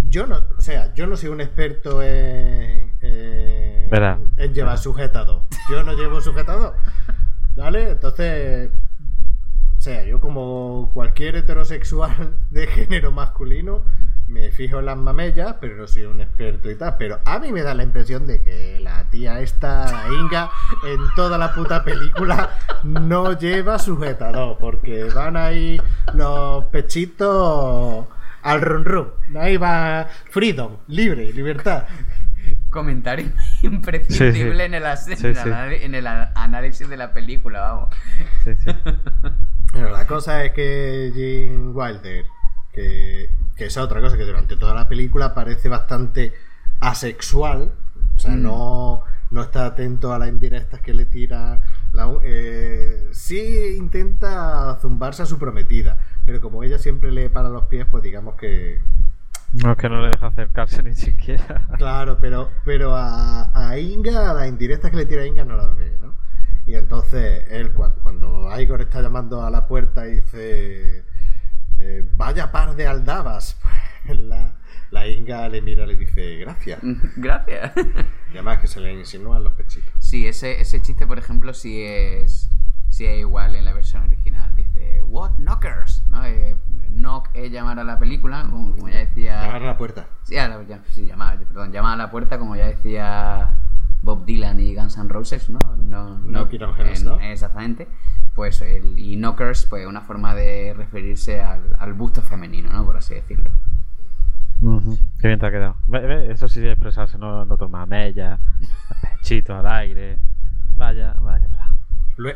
[0.09, 5.43] yo no, o sea, yo no soy un experto en, en, llevar sujetador.
[5.71, 6.77] Yo no llevo sujetador.
[7.57, 7.91] ¿Vale?
[7.91, 8.71] Entonces,
[9.77, 13.85] o sea, yo como cualquier heterosexual de género masculino,
[14.29, 16.97] me fijo en las mamellas, pero no soy un experto y tal.
[16.99, 20.51] Pero a mí me da la impresión de que la tía esta, la Inga,
[20.87, 22.51] en toda la puta película
[22.85, 25.81] no lleva sujetador, porque van ahí
[26.15, 28.07] los pechitos
[28.43, 29.09] al run run.
[29.39, 31.85] Ahí va freedom, libre, libertad.
[32.71, 33.27] Comentario
[33.63, 34.41] imprescindible Sí, sí.
[34.65, 35.41] En, el, en Sí, el sí.
[35.49, 37.95] anal- en el a- análisis de la película, vamos.
[38.45, 38.71] Sí, sí.
[39.73, 42.25] Pero la cosa es que Jim Wilder,
[42.73, 46.33] que, que esa otra cosa que durante toda la película parece bastante
[46.81, 47.73] asexual,
[48.17, 48.43] o sea, Mm.
[48.43, 51.61] no, no está atento a las indirectas que le tira.
[51.93, 57.65] La, eh, sí intenta zumbarse a su prometida, pero como ella siempre le para los
[57.65, 58.81] pies, pues digamos que.
[59.53, 61.67] No es que no le deja acercarse ni siquiera.
[61.77, 65.77] Claro, pero, pero a, a Inga, a las indirectas que le tira Inga no las
[65.77, 66.15] ve, ¿no?
[66.67, 71.05] Y entonces él, cuando, cuando Igor está llamando a la puerta y dice,
[71.85, 73.59] eh, vaya par de aldabas,
[74.09, 74.53] la,
[74.91, 76.81] la Inga le mira y le dice, gracias.
[77.17, 77.73] Gracias.
[77.77, 79.93] Y además que se le insinúan los pechitos.
[79.99, 82.51] Sí, ese, ese chiste, por ejemplo, sí es,
[82.89, 84.55] sí es igual en la versión original.
[84.55, 86.03] Dice, What knockers?
[86.09, 86.25] ¿No?
[86.25, 86.57] Eh,
[86.91, 89.43] knock es llamar a la película, como, como ya decía.
[89.43, 90.07] Llamar a la puerta.
[90.23, 93.57] Sí, a la- sí, llamar, perdón, llamar a la puerta, como ya decía
[94.03, 95.59] Bob Dylan y Guns N' Roses, ¿no?
[95.77, 97.23] No, heaven's en- door.
[97.23, 97.89] Exactamente.
[98.35, 102.85] Pues el, y knockers, pues una forma de referirse al, al busto femenino, ¿no?
[102.85, 103.51] Por así decirlo.
[104.63, 104.97] Ujú.
[105.19, 105.77] Qué bien te ha quedado.
[105.87, 108.39] Ve, ve, Eso sí de expresarse, no, no toma mella,
[109.21, 110.19] pechitos al aire.
[110.77, 111.47] Vaya, vaya.
[111.49, 111.75] bla.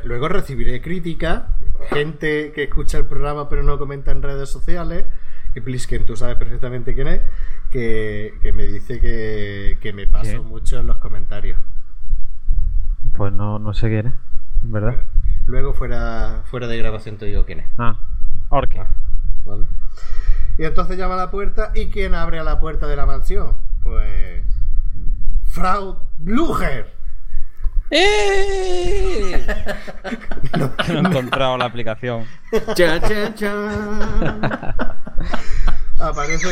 [0.05, 1.49] Luego recibiré crítica,
[1.91, 5.05] gente que escucha el programa pero no comenta en redes sociales,
[5.57, 7.23] que Plisken, tú sabes perfectamente quién es,
[7.71, 11.59] que, que me dice que, que me paso mucho en los comentarios.
[13.15, 14.15] Pues no, no sé quién es,
[14.63, 14.97] en verdad.
[15.47, 17.67] Luego fuera, fuera de grabación te digo quién es.
[17.79, 17.99] Ah,
[18.51, 18.83] Orque.
[19.47, 19.65] ¿vale?
[20.59, 23.57] Y entonces llama a la puerta y ¿quién abre a la puerta de la mansión?
[23.83, 24.45] Pues...
[25.47, 26.96] Frau Blucher.
[27.91, 29.47] ¡Eh!
[30.59, 32.24] No he encontrado la aplicación.
[32.74, 34.43] Chan, chan, chan.
[35.99, 36.49] Aparece...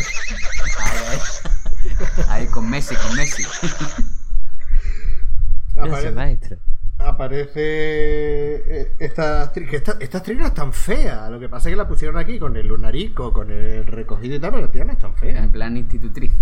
[2.28, 3.42] Ahí, con Messi, con Messi.
[5.76, 6.56] Aparece maestro.
[6.98, 11.68] aparece eh, esta actriz, que esta, esta actriz no es tan fea, lo que pasa
[11.68, 14.70] es que la pusieron aquí con el lunarico, con el recogido y tal, pero la
[14.72, 15.42] tía no es tan fea.
[15.42, 16.32] En plan institutriz.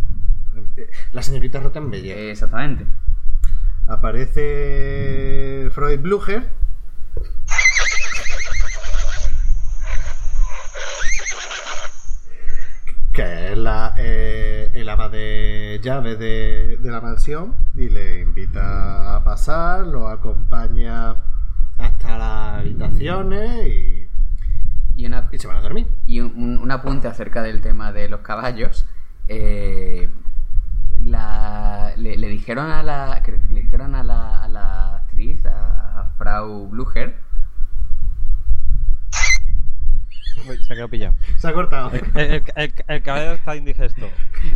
[1.13, 2.19] La señorita Rottenmeier.
[2.19, 2.87] Eh, Exactamente.
[3.87, 6.51] Aparece Freud Blucher.
[13.13, 19.17] Que es la, eh, el ama de llave de, de la mansión y le invita
[19.17, 21.17] a pasar, lo acompaña
[21.77, 24.09] hasta las habitaciones y,
[24.97, 25.89] Y, una, y se van a dormir.
[26.07, 28.87] y un, un apunte acerca del tema de los caballos.
[29.29, 30.09] Eh,
[31.05, 36.69] la- le, le dijeron a la le dijeron a la, a la actriz, a Frau
[36.69, 37.21] Blucher,
[40.49, 41.15] Uy, Se ha quedado pillado.
[41.37, 41.91] Se ha cortado.
[41.93, 44.09] El, el, el, el cabello está indigesto.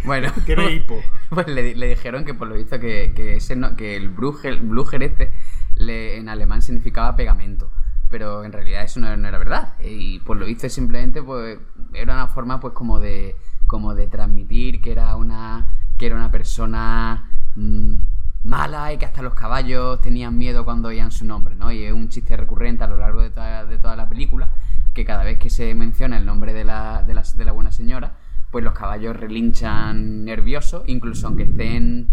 [0.04, 1.00] bueno, Tiene hipo.
[1.30, 4.56] pues le, le dijeron que por lo visto que, que ese no- que el Blucher,
[4.60, 5.32] Blucher este
[5.76, 7.70] le- en alemán significaba pegamento.
[8.10, 9.74] Pero en realidad eso no, no era verdad.
[9.80, 11.58] Y por lo visto simplemente pues
[11.92, 13.36] era una forma pues como de
[13.66, 15.68] como de transmitir que era una
[15.98, 17.96] que era una persona mm,
[18.44, 21.72] mala y que hasta los caballos tenían miedo cuando oían su nombre, ¿no?
[21.72, 24.48] Y es un chiste recurrente a lo largo de toda, la película
[24.94, 27.70] que cada vez que se menciona el nombre de la, de la, de la buena
[27.70, 28.14] señora,
[28.50, 32.08] pues los caballos relinchan nerviosos, incluso aunque estén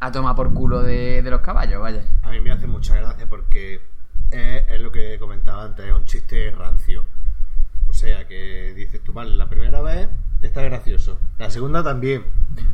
[0.00, 2.02] a tomar por culo de, de los caballos, vaya.
[2.22, 3.80] A mí me hace mucha gracia porque
[4.30, 7.04] es, es lo que comentaba antes, es un chiste rancio.
[7.96, 10.10] O sea que dices tú, vale, la primera vez
[10.42, 12.26] está gracioso, la segunda también,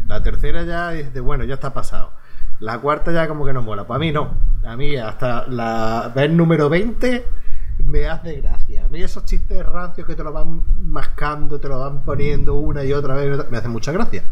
[0.08, 2.10] la tercera ya dices, bueno, ya está pasado.
[2.58, 4.36] La cuarta ya como que no mola, pues a mí no.
[4.64, 7.24] A mí hasta la vez número 20
[7.84, 8.86] me hace gracia.
[8.86, 12.82] A mí esos chistes rancios que te lo van mascando, te lo van poniendo una
[12.82, 14.24] y otra vez, me hacen mucha gracia.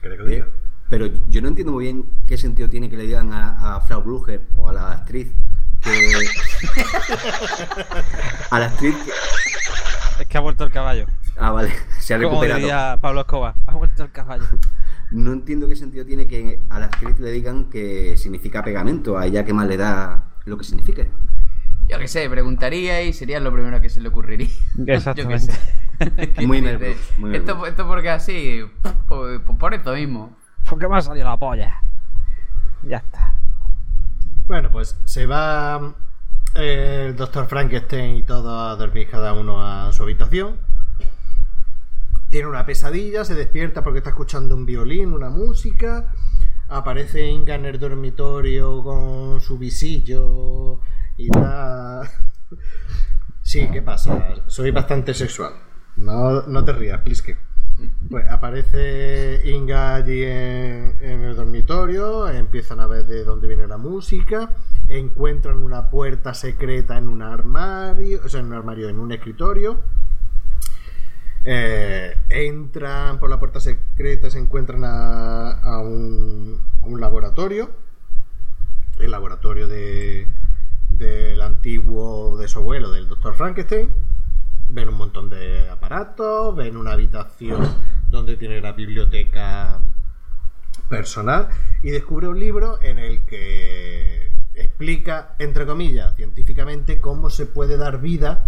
[0.00, 0.46] ¿Querés que lo diga?
[0.46, 0.50] Eh,
[0.88, 4.00] Pero yo no entiendo muy bien qué sentido tiene que le digan a, a Frau
[4.00, 5.30] Blucher o a la actriz
[5.82, 5.90] que.
[8.50, 9.10] a la actriz que.
[10.20, 11.06] Es que ha vuelto el caballo.
[11.38, 12.58] Ah, vale, se ha Como recuperado.
[12.60, 13.54] diría Pablo Escobar.
[13.66, 14.44] Ha vuelto el caballo.
[15.10, 19.26] No entiendo qué sentido tiene que a la actriz le digan que significa pegamento, a
[19.26, 21.10] ella que más le da lo que signifique.
[21.88, 24.48] Yo qué sé, preguntaría y sería lo primero que se le ocurriría.
[24.86, 25.52] Exactamente.
[25.98, 26.46] Yo qué sé.
[26.46, 26.96] Muy Mel
[27.32, 28.60] esto, esto porque así,
[29.08, 30.36] pues, pues por esto mismo.
[30.68, 31.80] ¿Por qué me ha salido la polla?
[32.82, 33.34] Ya está.
[34.46, 35.94] Bueno, pues se va
[36.54, 40.58] el doctor Frankenstein y todo a dormir cada uno a su habitación.
[42.30, 46.12] Tiene una pesadilla, se despierta porque está escuchando un violín, una música.
[46.68, 50.80] Aparece Inga en el dormitorio con su visillo
[51.16, 52.08] y tal.
[53.42, 54.34] Sí, ¿qué pasa?
[54.46, 55.54] Soy bastante sexual.
[55.96, 57.36] No, no te rías, Pliske.
[58.08, 64.50] Pues aparece Inga allí en, el dormitorio, empiezan a ver de dónde viene la música,
[64.88, 69.80] encuentran una puerta secreta en un armario, o sea, en un armario, en un escritorio.
[71.44, 76.60] Eh, entran por la puerta secreta, se encuentran a, un,
[76.98, 77.70] laboratorio,
[78.98, 80.26] el laboratorio de,
[80.90, 83.90] del antiguo de su abuelo, del doctor Frankenstein.
[84.72, 87.60] Ven un montón de aparatos, ven una habitación
[88.10, 89.80] donde tiene la biblioteca
[90.88, 91.48] personal
[91.82, 98.00] y descubre un libro en el que explica, entre comillas, científicamente cómo se puede dar
[98.00, 98.46] vida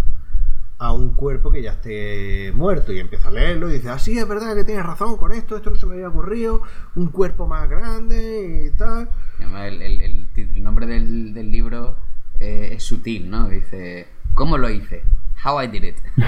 [0.79, 4.19] a un cuerpo que ya esté muerto y empieza a leerlo y dice, ah, sí,
[4.19, 6.63] es verdad que tienes razón con esto, esto no se me había ocurrido,
[6.97, 9.09] un cuerpo más grande y tal.
[9.39, 11.97] El, el- nombre del, del libro
[12.39, 13.49] eh, es sutil, ¿no?
[13.49, 15.03] Dice, ¿cómo lo hice?
[15.45, 15.97] How I did it.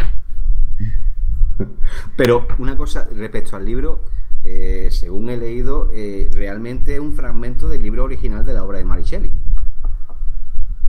[2.16, 4.02] Pero una cosa respecto al libro,
[4.42, 8.78] eh, según he leído, eh, realmente es un fragmento del libro original de la obra
[8.78, 9.30] de Mary Shelley.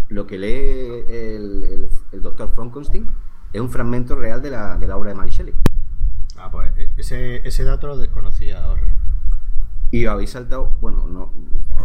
[0.10, 3.12] Lo que lee el, el- el doctor Frankenstein
[3.54, 5.54] es un fragmento real de la, de la obra de Mary Shelley.
[6.38, 8.90] Ah, pues e- ese, ese dato lo desconocía, Orri.
[9.92, 11.32] Y habéis saltado, bueno, no.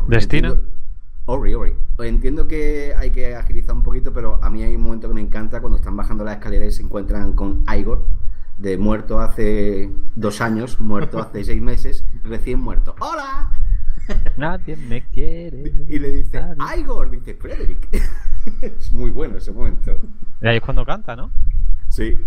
[0.08, 0.48] ¿Destino?
[0.52, 0.74] entiendo-
[1.32, 1.72] Ori, Ori.
[2.00, 5.20] Entiendo que hay que agilizar un poquito, pero a mí hay un momento que me
[5.20, 8.04] encanta cuando están bajando las escaleras y se encuentran con Igor
[8.58, 12.96] de muerto hace dos años, muerto hace seis meses, recién muerto.
[12.98, 13.52] ¡Hola!
[14.36, 15.72] Nadie me quiere.
[15.86, 16.80] Y le dice, Nadie.
[16.80, 17.88] Igor, dice Frederick.
[18.62, 20.00] es muy bueno ese momento.
[20.42, 21.30] Y ahí es cuando canta, ¿no?
[21.90, 22.18] Sí.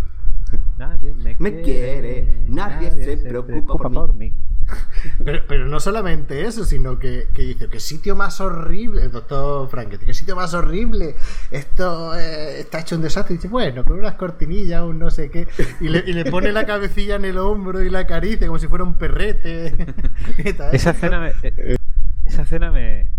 [0.78, 4.34] Nadie me, Me quiere, nadie se preocupa por mí.
[5.24, 10.06] Pero, no solamente eso, sino que, que dice, qué sitio más horrible, el doctor Franketti,
[10.06, 11.16] qué sitio más horrible,
[11.52, 13.36] esto eh, está hecho un desastre.
[13.36, 15.48] Y dice, bueno, con unas cortinillas, un no sé qué,
[15.82, 18.96] y le, pone la cabecilla en el hombro y la acaricia como si fuera un
[18.96, 19.72] perrete.
[20.58, 20.74] Tal.
[20.74, 21.76] Esa escena me, eh,
[22.26, 23.10] esa escena me,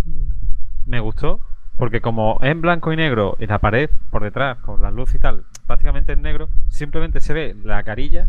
[0.86, 1.40] me gustó
[1.76, 5.18] porque como en blanco y negro y la pared por detrás con la luz y
[5.18, 8.26] tal prácticamente en negro simplemente se ve la carilla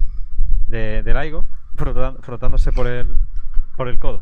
[0.68, 1.46] de, del Igor
[1.76, 3.20] frotan- frotándose por el
[3.78, 4.22] por el codo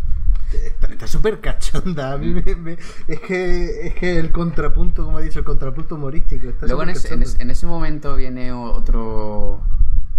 [0.52, 2.14] Está- súper cachonda.
[2.14, 2.78] A mí me- me-
[3.08, 6.48] es, que, es que el contrapunto, como he dicho, el contrapunto humorístico.
[6.48, 9.62] Está Luego en súper ese, en, ese, en ese momento viene otro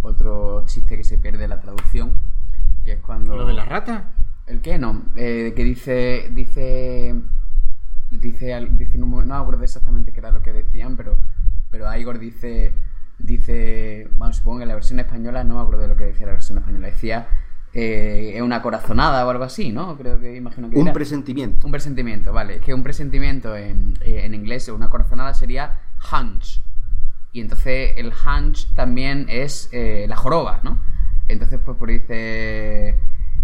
[0.02, 2.14] otro chiste que se pierde en la traducción,
[2.84, 3.36] que es cuando...
[3.36, 4.10] ¿Lo de la rata?
[4.46, 4.76] ¿El qué?
[4.78, 7.14] No, eh, que dice, dice,
[8.10, 11.16] dice, dice en un momento- no me acuerdo exactamente qué era lo que decían, pero,
[11.70, 12.74] pero Igor dice,
[13.26, 16.26] dice, bueno, supongo que en la versión española, no me acuerdo de lo que decía
[16.26, 17.28] la versión española, decía,
[17.72, 19.96] eh, es una corazonada o algo así, ¿no?
[19.96, 20.92] Creo que imagino que Un era.
[20.92, 21.66] presentimiento.
[21.66, 22.56] Un presentimiento, vale.
[22.56, 25.80] Es que un presentimiento en, eh, en inglés, una corazonada sería
[26.12, 26.62] hunch.
[27.32, 30.78] Y entonces el hunch también es eh, la joroba, ¿no?
[31.26, 32.96] Entonces, pues, por dice.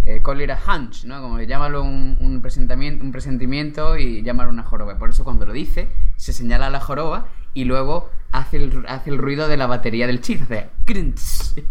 [0.07, 1.21] Eh, call it a hunch, ¿no?
[1.21, 4.97] Como llámalo un, un, presentamiento, un presentimiento y llámalo una joroba.
[4.97, 9.19] Por eso, cuando lo dice, se señala la joroba y luego hace el, hace el
[9.19, 10.43] ruido de la batería del chip.
[10.43, 10.69] Hace.
[10.85, 11.63] crunch.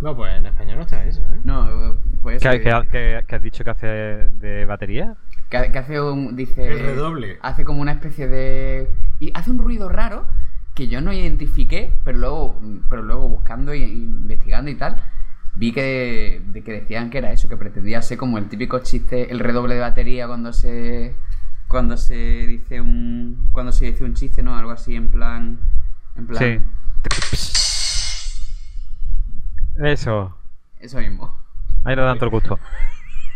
[0.00, 1.40] No, pues en español no está eso, ¿eh?
[1.44, 2.42] No, pues.
[2.42, 5.16] ¿Qué, qué- qué- qué has dicho que hace de batería?
[5.48, 6.36] Que, que hace un.
[6.36, 6.66] Dice.
[6.72, 7.38] El redoble.
[7.42, 8.90] Hace como una especie de.
[9.18, 10.26] Y hace un ruido raro
[10.74, 15.02] que yo no identifiqué, pero luego, pero luego buscando e investigando y tal,
[15.56, 19.32] vi que, de que decían que era eso, que pretendía ser como el típico chiste,
[19.32, 21.16] el redoble de batería cuando se.
[21.68, 23.50] Cuando se dice un.
[23.52, 24.56] Cuando se dice un chiste, ¿no?
[24.56, 25.60] Algo así en plan.
[26.16, 26.42] En plan.
[26.42, 27.58] Sí.
[29.76, 30.36] Eso.
[30.80, 31.32] Eso mismo.
[31.84, 32.58] Ahí le dan todo el gusto.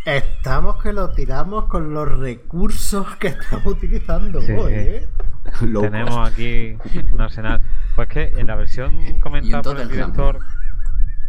[0.04, 4.72] Estamos que lo tiramos con los recursos que estamos utilizando Sí, hoy.
[4.74, 5.08] ¿eh?
[5.60, 6.76] Tenemos aquí
[7.12, 7.60] un arsenal.
[7.94, 10.38] Pues que en la versión comentada por el director,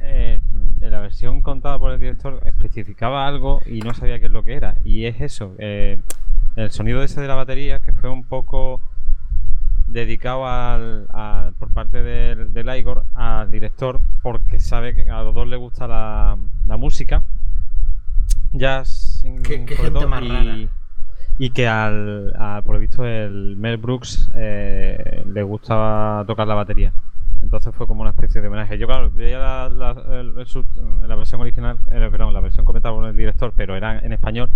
[0.02, 0.42] eh,
[0.82, 4.44] en la versión contada por el director especificaba algo y no sabía qué es lo
[4.44, 4.76] que era.
[4.84, 6.00] Y es eso, eh,
[6.56, 8.82] el sonido ese de la batería que fue un poco
[9.88, 11.08] dedicado al,
[11.60, 15.88] por parte del, del Igor al director porque sabe que a los dos le gusta
[15.88, 17.24] la, la música.
[18.52, 20.56] Jazz, Qué- qué gente más y- rara.
[21.40, 26.56] y que al, a- por lo visto el Mel Brooks eh, le gustaba tocar la
[26.56, 26.94] batería.
[27.42, 28.78] Entonces fue como una especie de homenaje.
[28.78, 30.68] Yo claro, veía la, la- el- el sub-
[31.06, 34.50] la versión original, eh, perdón, la versión comentada por el director, pero era en español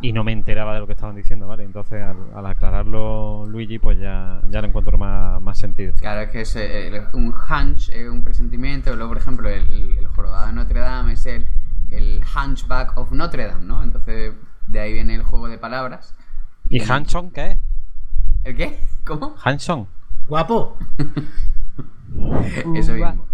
[0.00, 1.64] y no me enteraba de lo que estaban diciendo, ¿vale?
[1.64, 5.94] Entonces al, al aclararlo Luigi, pues ya, ya le encuentro más, más sentido.
[5.94, 8.94] Claro, es que es eh, el- un hunch, es un presentimiento.
[8.96, 11.46] Luego, por ejemplo, el, el jorobado de Notre Dame es el,
[11.90, 13.82] el Hunchback of Notre Dame, ¿no?
[13.82, 14.34] Entonces,
[14.66, 16.14] de ahí viene el juego de palabras.
[16.68, 17.58] ¿Y Hanson qué es?
[18.44, 18.80] ¿El qué?
[19.04, 19.36] ¿Cómo?
[19.42, 19.86] Hanson.
[20.26, 20.76] Guapo.
[22.74, 23.26] Eso mismo.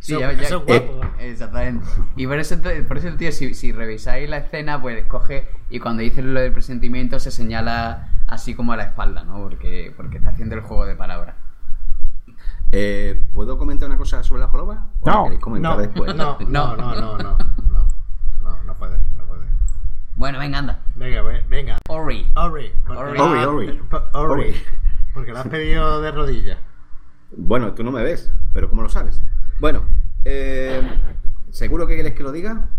[0.00, 1.04] Sí, Eso- ya- ya- eso es guapo.
[1.18, 1.86] eh, Exactamente.
[2.16, 2.56] Y por eso,
[2.88, 6.40] por eso el tío, si, si revisáis la escena, pues coge y cuando dice lo
[6.40, 9.38] del presentimiento se señala así como a la espalda, ¿no?
[9.42, 11.34] Porque, porque está haciendo el juego de palabras.
[12.72, 14.86] Eh, ¿Puedo comentar una cosa sobre la joroba?
[15.00, 15.16] ¿O No.
[15.16, 16.14] la queréis comentar No, después?
[16.14, 17.38] no, no, no, no, no, no,
[18.42, 19.46] no, no puede, no puede.
[20.16, 20.78] Bueno, venga, anda.
[20.94, 21.78] Venga, ve- venga.
[21.88, 22.30] Ori.
[22.36, 22.72] Ori.
[22.86, 23.18] porque Ori.
[23.18, 23.80] la- Ori, Ori.
[23.90, 24.32] po- Ori.
[24.50, 24.62] Ori.
[25.12, 26.58] Porque lo has pedido de rodillas.
[27.36, 29.20] Bueno, tú no me ves, pero ¿cómo lo sabes?
[29.60, 29.82] Bueno,
[30.24, 30.80] eh,
[31.50, 32.70] ¿seguro que quieres que lo diga?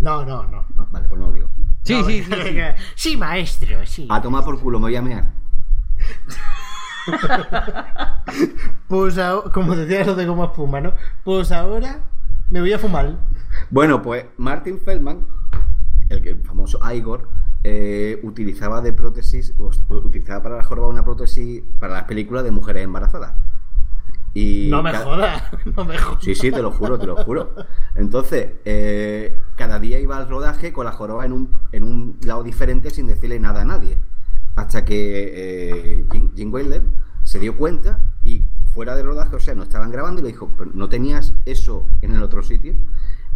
[0.00, 0.66] No, no, no.
[0.74, 0.86] no.
[0.90, 1.48] Vale, pues no lo digo.
[1.82, 2.58] Sí, No, sí, sí, sí.
[2.94, 4.06] Sí, maestro, sí.
[4.10, 5.32] A tomar por culo, me voy a mear.
[8.86, 10.94] Pues ahora, como decía eso de goma espuma, ¿no?
[11.24, 12.00] Pues ahora
[12.50, 13.18] me voy a fumar.
[13.70, 15.26] Bueno, pues Martin Feldman,
[16.08, 17.28] el, famoso Igor,
[17.64, 19.54] eh, utilizaba de prótesis,
[19.88, 23.34] utilizaba para la joroba una prótesis para las películas de mujeres embarazadas.
[24.34, 25.42] Y No me ca- jodas,
[25.76, 26.22] no me jodas.
[26.22, 27.54] Sí, sí, te lo juro, te lo juro.
[27.94, 32.42] Entonces, eh, cada día iba al rodaje con la joroba en un, en un lado
[32.42, 33.98] diferente sin decirle nada a nadie.
[34.54, 36.52] Hasta que eh, Jim, Jim
[37.22, 38.42] se dio cuenta y
[38.72, 41.86] fuera del rodaje, o sea, no estaban grabando y le dijo, pero no tenías eso
[42.02, 42.74] en el otro sitio.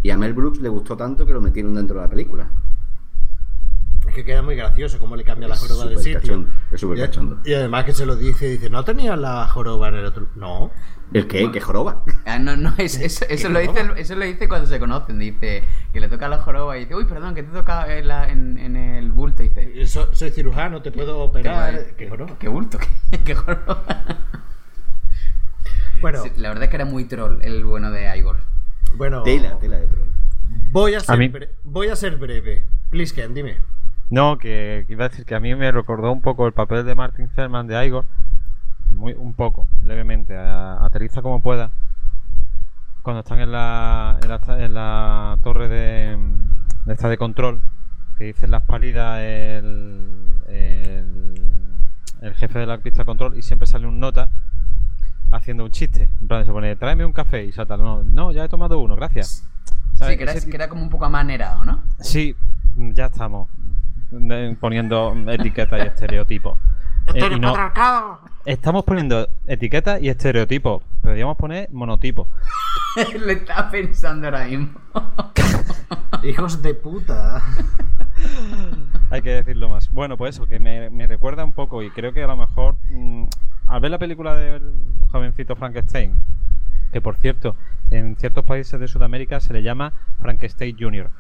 [0.03, 2.51] Y a Mel Brooks le gustó tanto que lo metieron dentro de la película.
[4.09, 6.21] Es que queda muy gracioso cómo le cambia la joroba de sitio.
[6.21, 7.39] cachondo, es súper Y- cachondo.
[7.45, 10.27] Y además que se lo dice, dice, ¿no tenía la joroba en el otro?
[10.35, 10.71] No.
[11.13, 11.51] ¿El qué?
[11.53, 12.03] ¿Qué joroba?
[12.25, 15.19] Ah, no, no, es- eso, eso, lo dice, eso lo dice cuando se conocen.
[15.19, 15.63] Dice
[15.93, 18.59] que le toca la joroba y dice, uy, perdón, que te toca en, la- en,
[18.59, 19.43] en el bulto.
[19.43, 21.95] Y dice, So- soy cirujano, te puedo operar.
[21.97, 22.37] ¿Qué joroba?
[22.39, 22.79] ¿Qué bulto?
[23.11, 23.85] ¿Qué, qué joroba?
[26.01, 28.39] Bueno, Sí, la verdad es que era muy troll el bueno de Igor.
[28.97, 29.23] bueno.
[29.23, 30.09] Tela, tela de troll.
[30.73, 32.65] Voy a ser, mí- bre- voy a ser breve.
[32.91, 33.59] Please, Ken, dime.
[34.13, 36.85] No, que, que iba a decir que a mí me recordó un poco el papel
[36.85, 38.05] de Martin Selman de Igor.
[38.91, 40.37] Muy, un poco, levemente.
[40.37, 41.71] a- aterriza como pueda.
[43.01, 46.19] Cuando están en la, en la, en la torre de,
[46.85, 47.63] de esta de control,
[48.19, 51.35] que dicen las palidas el, el,
[52.21, 54.29] el jefe de la pista de control y siempre sale un nota
[55.31, 56.11] haciendo un chiste.
[56.21, 58.95] En plan, se pone, tráeme un café y salta, no, no, ya he tomado uno,
[58.95, 59.49] gracias.
[59.95, 60.13] ¿Sabes?
[60.13, 61.83] Sí, que era, que era como un poco amanerado, ¿no?
[61.99, 62.37] Sí,
[62.77, 63.49] ya estamos
[64.61, 66.59] poniendo etiquetas y estereotipos.
[67.15, 67.55] Eh, y no-
[68.45, 70.83] estamos poniendo etiquetas y estereotipos.
[71.01, 72.29] Podríamos poner monotipos.
[73.27, 74.69] Le estaba pensando ahora mismo.
[76.23, 77.43] Hijos de puta.
[79.11, 79.91] Hay que decirlo más.
[79.91, 82.77] Bueno, pues eso, que me, me recuerda un poco y creo que a lo mejor
[82.91, 83.25] mm,
[83.67, 84.73] al ver la película del
[85.11, 86.17] jovencito Frankenstein,
[86.93, 87.57] que por cierto,
[87.91, 91.11] en ciertos países de Sudamérica se le llama Frankenstein Jr.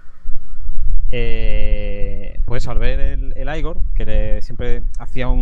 [1.14, 5.40] Eh, pues al ver el, el Igor, que le- siempre hacía un,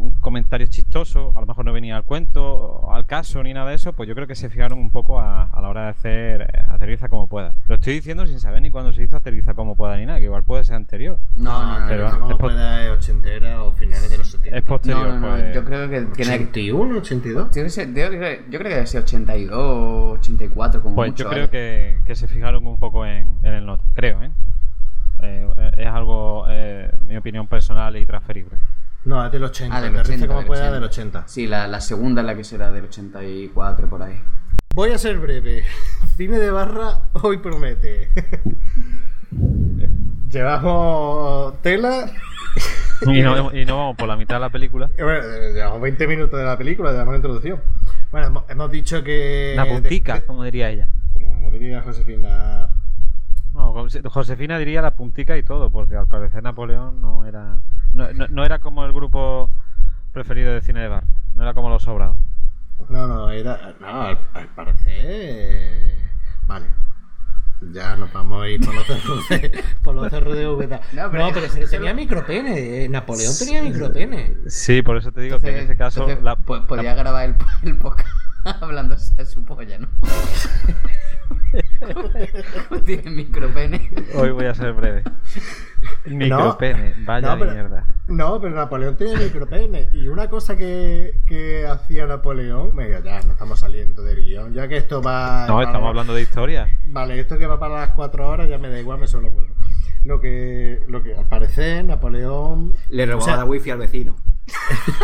[0.00, 3.76] un comentario chistoso, a lo mejor no venía al cuento, al caso ni nada de
[3.76, 6.42] eso, pues yo creo que se fijaron un poco a, a la hora de hacer
[6.42, 7.54] eh, Aterriza como pueda.
[7.68, 10.24] Lo estoy diciendo sin saber ni cuándo se hizo Aterriza como pueda ni nada, que
[10.26, 11.18] igual puede ser anterior.
[11.36, 11.86] No, no, no.
[11.88, 14.56] pero- no, es po- pueda es ochentera o finales de los 70.
[14.58, 15.54] Es posterior, no, no, no, pues.
[15.54, 16.44] Yo creo que tiene que.
[16.44, 17.50] 81, 82.
[17.50, 21.24] Tiene que ser- yo, creo, que debe ser 82, 84, como Pues mucho.
[21.24, 24.30] yo creo que, que se fijaron un poco en, en el nota, creo, ¿eh?
[25.22, 28.56] Eh, es algo, eh, mi opinión personal y transferible.
[29.04, 29.74] No, es del 80.
[29.76, 30.74] Ah, del Aterriza 80, como del pueda 80.
[30.74, 31.22] del 80.
[31.28, 34.20] Sí, la, la segunda es la que será del 84, por ahí.
[34.74, 35.64] Voy a ser breve.
[36.16, 38.10] Cine de barra hoy promete.
[40.30, 42.10] Llevamos tela.
[43.02, 44.90] Y no, y no vamos por la mitad de la película.
[44.96, 47.60] Eh, Bueno, eh, llevamos 20 minutos de la película, llevamos la introducción.
[48.12, 49.54] Bueno, hemos, hemos dicho que.
[49.56, 50.88] La puntica, de- de- como diría ella.
[51.14, 52.68] como diría Josefina.
[53.54, 57.56] No, Jose- Josefina diría la puntica y todo, porque al parecer Napoleón no era.
[57.92, 59.50] No, no- no era como el grupo
[60.12, 61.04] preferido de cine de bar.
[61.34, 62.16] No era como los sobrados.
[62.88, 63.74] No, no, era.
[63.80, 65.96] No, al, al parecer.
[66.46, 66.66] Vale.
[67.72, 70.80] Ya nos vamos a ir por los cerros de, por los cerros de Úbeda.
[70.92, 72.84] No, pero- se- tenía micropene.
[72.84, 74.34] eh, Napoleón tenía micropene.
[74.46, 76.06] Sí, por eso te digo que en ese caso.
[76.22, 77.36] la- po- podía la- grabar el,
[77.68, 78.08] el podcast
[78.60, 79.88] hablándose a su polla, ¿no?
[82.84, 83.90] Tiene micropene.
[84.14, 85.02] Hoy voy a ser breve.
[86.06, 87.86] Micropene, vaya no, pero- mierda.
[88.08, 89.88] No, pero Napoleón tenía micropene.
[89.94, 92.74] Y una cosa que, que hacía Napoleón.
[92.74, 94.52] Venga, ya, no estamos saliendo del guion.
[94.52, 95.46] Ya que esto va.
[95.46, 96.66] No, va- estamos hablando de historia.
[96.86, 99.54] Vale, esto que va para las 4 horas ya me da igual, me suelo huevo.
[100.04, 102.72] Lo que, lo que al parecer Napoleón.
[102.88, 104.16] Le robaba O sea- la wifi al vecino.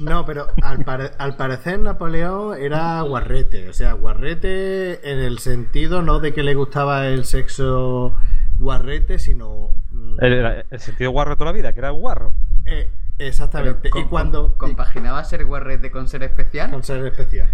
[0.00, 3.68] No, pero al, pare- al parecer Napoleón era guarrete.
[3.68, 8.14] O sea, guarrete en el sentido no de que le gustaba el sexo
[8.58, 9.70] guarrete, sino.
[9.92, 12.34] mm, El, el sentido guarro de toda la vida, que era guarro.
[12.66, 13.90] eh, exactamente.
[13.94, 14.56] Y cuando.
[14.56, 16.70] con- compaginaba ser guarrete con ser especial.
[16.70, 17.48] Con ser especial.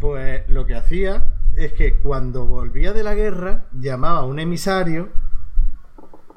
[0.00, 1.24] Pues lo que hacía
[1.56, 5.08] es que cuando volvía de la guerra, llamaba a un emisario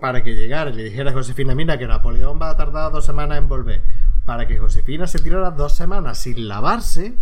[0.02, 3.06] para que llegara y le dijera a Josefina, mira que Napoleón va a tardar dos
[3.06, 3.82] semanas en volver.
[4.26, 7.15] Para que Josefina se tirara dos semanas sin lavarse,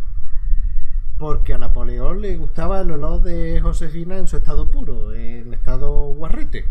[1.18, 5.92] porque a Napoleón le gustaba el olor de Josefina en su estado puro, en estado
[6.14, 6.68] guarrete.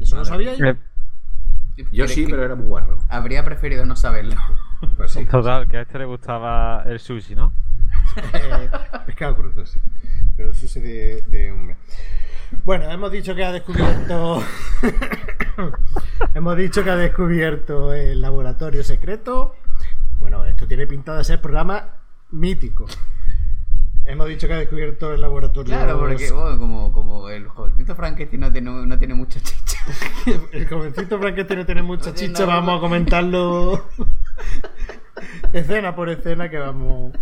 [0.00, 0.66] ¿Eso no sabía yo?
[0.66, 0.76] Eh,
[1.92, 2.98] Yo Cre- sí, pero era muy guarro.
[3.08, 4.34] Habría preferido no saberlo.
[4.98, 5.24] Pues sí.
[5.24, 7.50] Total, que a este le gustaba el sushi, ¿no?
[8.34, 8.68] Eh,
[9.06, 9.80] pescado crudo, sí.
[10.36, 11.76] Pero sí de, de un mes.
[12.64, 14.42] Bueno, hemos dicho que ha descubierto.
[16.34, 19.54] hemos dicho que ha descubierto el laboratorio secreto.
[20.18, 21.84] Bueno, esto tiene pinta de ser programa
[22.30, 22.86] mítico.
[24.04, 25.76] Hemos dicho que ha descubierto el laboratorio.
[25.76, 29.78] Claro, porque bueno, como, como el jovencito Frankenstein no tiene, no tiene mucha chicha.
[30.52, 32.44] El jovencito Frankenstein no tiene mucha chicha.
[32.44, 33.84] vamos a comentarlo
[35.52, 37.12] escena por escena que vamos.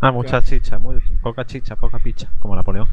[0.00, 2.86] Ah, mucha chicha, muy, poca chicha, poca picha, como Napoleón.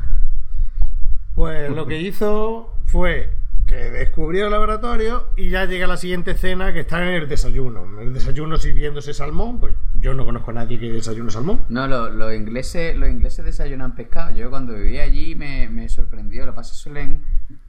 [1.36, 3.32] Pues lo que hizo fue
[3.66, 7.86] que descubrió el laboratorio y ya llega la siguiente escena que está en el desayuno.
[7.86, 11.62] En el desayuno sirviéndose salmón, pues yo no conozco a nadie que desayune salmón.
[11.70, 14.36] No, lo- los ingleses los ingleses desayunan pescado.
[14.36, 16.46] Yo cuando vivía allí me, me sorprendió.
[16.46, 17.26] Lo que pasa es que suelen,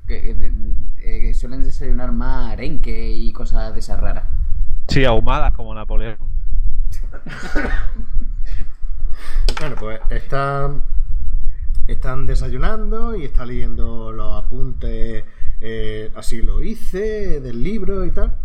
[0.06, 0.50] que, eh,
[0.98, 4.24] eh, que suelen desayunar más arenque y cosas de esas raras.
[4.88, 6.16] Sí, ahumadas como Napoleón.
[9.60, 10.82] Bueno, pues están,
[11.86, 15.24] están desayunando y está leyendo los apuntes,
[15.60, 18.36] eh, así lo hice, del libro y tal.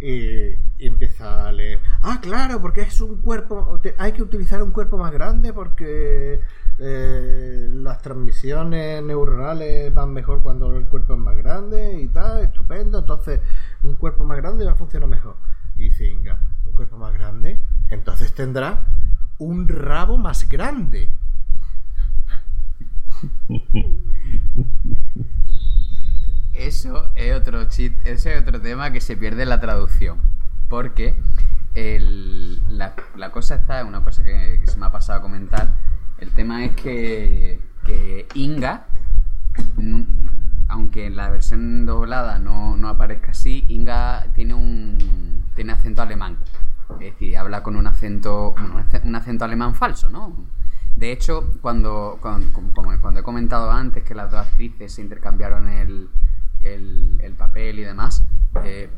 [0.00, 1.78] Y, empieza a leer.
[2.02, 3.80] Ah, claro, porque es un cuerpo.
[3.98, 6.40] Hay que utilizar un cuerpo más grande porque
[6.78, 12.42] eh, las transmisiones neuronales van mejor cuando el cuerpo es más grande y tal.
[12.42, 12.98] Estupendo.
[12.98, 13.40] Entonces,
[13.84, 15.36] un cuerpo más grande va a funcionar mejor.
[15.76, 18.86] Y dice un cuerpo más grande, entonces tendrá
[19.38, 21.10] un rabo más grande.
[26.52, 30.18] Eso es otro chit, ese es otro tema que se pierde en la traducción.
[30.68, 31.14] Porque
[31.74, 35.76] el- la, la cosa está, una cosa que, se me ha pasado a comentar.
[36.18, 38.86] El tema es que, que Inga,
[40.68, 46.38] aunque en la versión doblada no, no aparezca así, Inga tiene un tiene acento alemán.
[47.00, 48.54] Es decir, habla con un acento,
[49.04, 50.46] un acento alemán falso, ¿no?
[50.96, 52.46] De hecho, cuando, cuando,
[53.00, 56.08] cuando he comentado antes que las dos actrices se intercambiaron el,
[56.60, 58.24] el, el papel y demás,
[58.64, 58.90] eh,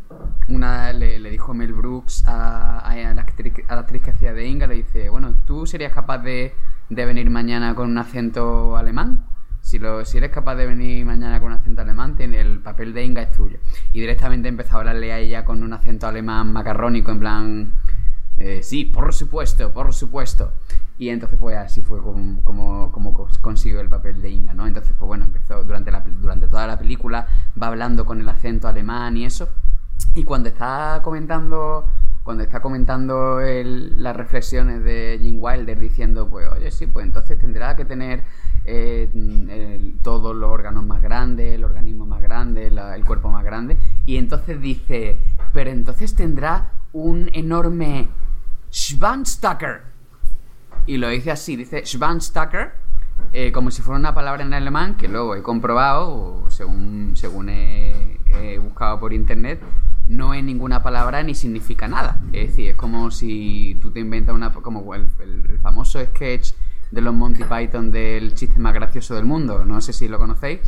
[0.49, 4.47] una le, dijo Mel Brooks a, a la actriz, a la actriz que hacía de
[4.47, 6.55] Inga, le dice, bueno, ¿tú serías capaz de,
[6.91, 9.27] de venir mañana con un acento alemán?
[9.61, 13.05] Si, lo, si eres capaz de venir mañana con un acento alemán, el papel de
[13.05, 13.59] Inga es tuyo.
[13.93, 17.73] Y directamente empezó a hablarle a ella con un acento alemán macarrónico, en plan,
[18.36, 20.52] eh, sí, por supuesto, por supuesto.
[20.98, 24.66] Y entonces pues así fue como, como, como cons- consiguió el papel de Inga, ¿no?
[24.66, 27.27] Entonces pues bueno, empezó durante, la, durante toda la película,
[27.61, 29.48] va hablando con el acento alemán y eso.
[30.15, 31.89] Y cuando está comentando
[32.23, 37.39] cuando está comentando el- las reflexiones de Jim Wilder diciendo, pues oye, sí, pues entonces
[37.39, 38.24] tendrá que tener
[38.65, 39.11] eh,
[40.02, 43.77] todos los órganos más grandes, el organismo más grande, la- el cuerpo más grande.
[44.06, 45.19] Y entonces dice,
[45.55, 48.09] pero entonces tendrá un enorme
[48.70, 49.82] Schwanztacker.
[50.85, 52.72] Y lo dice así, dice Schwanztacker,
[53.32, 58.18] eh, como si fuera una palabra en alemán, que luego he comprobado, según, según he,
[58.60, 59.62] buscado por internet,
[60.09, 62.20] no es ninguna palabra ni significa nada.
[62.32, 64.52] Es decir, es como si tú te inventas una...
[64.52, 65.09] como el
[65.62, 66.52] famoso sketch
[66.90, 69.64] de los Monty Python del chiste más gracioso del mundo.
[69.64, 70.60] No sé si lo conocéis.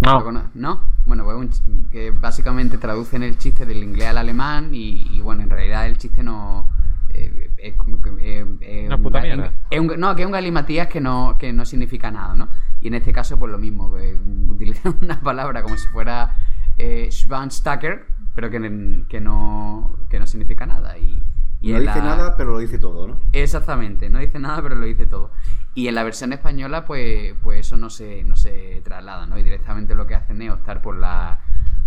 [0.00, 0.80] ¿Lo No, cono- ¿No?
[1.06, 1.36] Bueno, pues
[1.66, 5.86] un que básicamente traducen el chiste del inglés al alemán y, y, bueno, en realidad
[5.86, 6.68] el chiste no...
[7.10, 9.52] eh, es como que, eh, eh, Una un puta mierda.
[9.70, 12.48] es un- no, que es un galimatías que no, que no significa nada, ¿no?
[12.80, 14.14] Y en este caso, pues lo mismo, que
[14.48, 16.34] utilizan una palabra como si fuera
[16.76, 20.98] eh, Schwanztacker, pero que, que, no, que no significa nada.
[20.98, 21.22] Y,
[21.62, 23.20] y no dice la- nada, pero lo dice todo, ¿no?
[23.32, 25.30] Exactamente, no dice nada, pero lo dice todo.
[25.76, 29.38] Y en la versión española, pues, pues eso no se, no se traslada, ¿no?
[29.38, 31.38] Y directamente lo que hacen es optar por la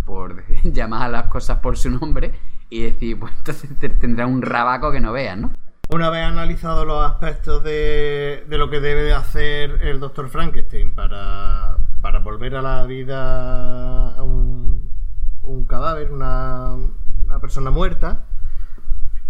[0.06, 2.32] por llamar a las cosas por su nombre
[2.70, 5.50] y decir, pues entonces te- tendrá un rabaco que no veas, ¿no?
[5.88, 10.94] Una vez analizado los aspectos de, de lo que debe de hacer el doctor Frankenstein
[10.94, 14.88] para, para volver a la vida a un,
[15.42, 16.76] un cadáver, una
[17.40, 18.24] persona muerta,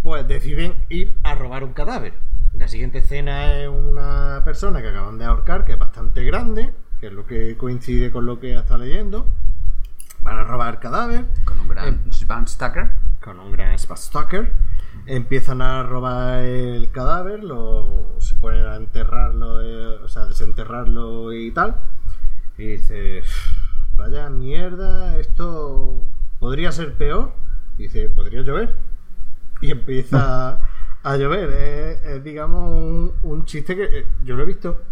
[0.02, 2.12] pues deciden ir a robar un cadáver.
[2.54, 7.06] La siguiente escena es una persona que acaban de ahorcar, que es bastante grande, que
[7.06, 9.28] es lo que coincide con lo que está leyendo.
[10.22, 12.90] Van a robar el cadáver Con un gran Eh.
[13.22, 14.52] Con un gran Stalker.
[15.06, 21.50] Empiezan a robar el cadáver, lo, se ponen a enterrarlo, eh, o sea, desenterrarlo y
[21.52, 21.76] tal.
[22.58, 23.22] Y dice,
[23.96, 26.04] vaya mierda, esto
[26.38, 27.32] podría ser peor.
[27.78, 28.76] Y dice, podría llover.
[29.62, 30.60] Y empieza
[31.02, 31.50] a llover.
[31.50, 34.82] Es, es, digamos, un, un chiste que eh, yo lo he visto.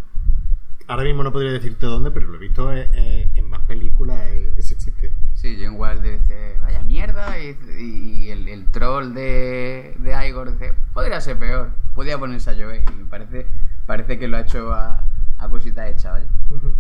[0.87, 4.21] Ahora mismo no podría decirte dónde, pero lo he visto en, en- en más películas,
[4.31, 5.13] eh, ese chiste.
[5.35, 10.73] Sí, Jim Wilder dice, vaya mierda, y, y- el, el troll de, de Igor dice,
[10.95, 12.85] podría ser peor, podría ponerse a llover.
[12.99, 13.47] Y parece,
[13.87, 15.05] parece que lo ha hecho a,
[15.39, 16.27] a cosita hecha, ¿vale?
[16.51, 16.73] Ujú.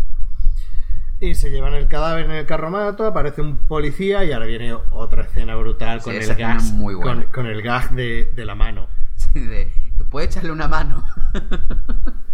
[1.21, 5.25] Y se llevan el cadáver en el carromato, aparece un policía y ahora viene otra
[5.25, 7.25] escena brutal Sí, con, el gas, muy buena.
[7.25, 8.87] con, con el gag de, de la mano.
[9.33, 9.71] Sí, de,
[10.11, 11.05] ¿puede echarle una mano?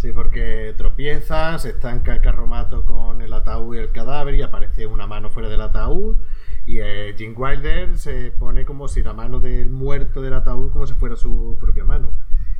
[0.00, 4.86] Sí, porque tropieza, se estanca el carromato con el ataúd y el cadáver y aparece
[4.86, 6.18] una mano fuera del ataúd.
[6.66, 10.86] Y eh, Jim Wilder se pone como si la mano del muerto del ataúd como
[10.86, 12.12] si fuera su propia mano.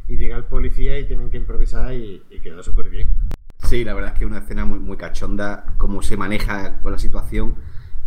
[0.09, 3.09] Y llega el policía y tienen que improvisar y, y queda súper bien.
[3.63, 6.91] Sí, la verdad es que es una escena muy, muy cachonda, cómo se maneja con
[6.91, 7.55] la situación,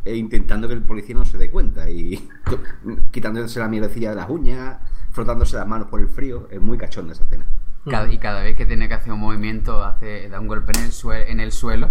[0.03, 2.27] e intentando que el policía no se dé cuenta y
[3.11, 4.79] quitándose la mielecilla de las uñas,
[5.11, 6.47] frotándose las manos por el frío.
[6.51, 7.45] Es muy cachonda esa escena.
[7.89, 10.85] Cada- y cada vez que tiene que hacer un movimiento, hace, da un golpe en
[10.85, 11.89] el, sue- en el suelo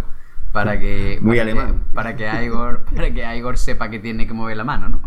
[0.52, 1.84] para que Muy para que- alemán.
[1.94, 5.00] para que Igor para que Igor sepa que tiene que mover la mano, ¿no?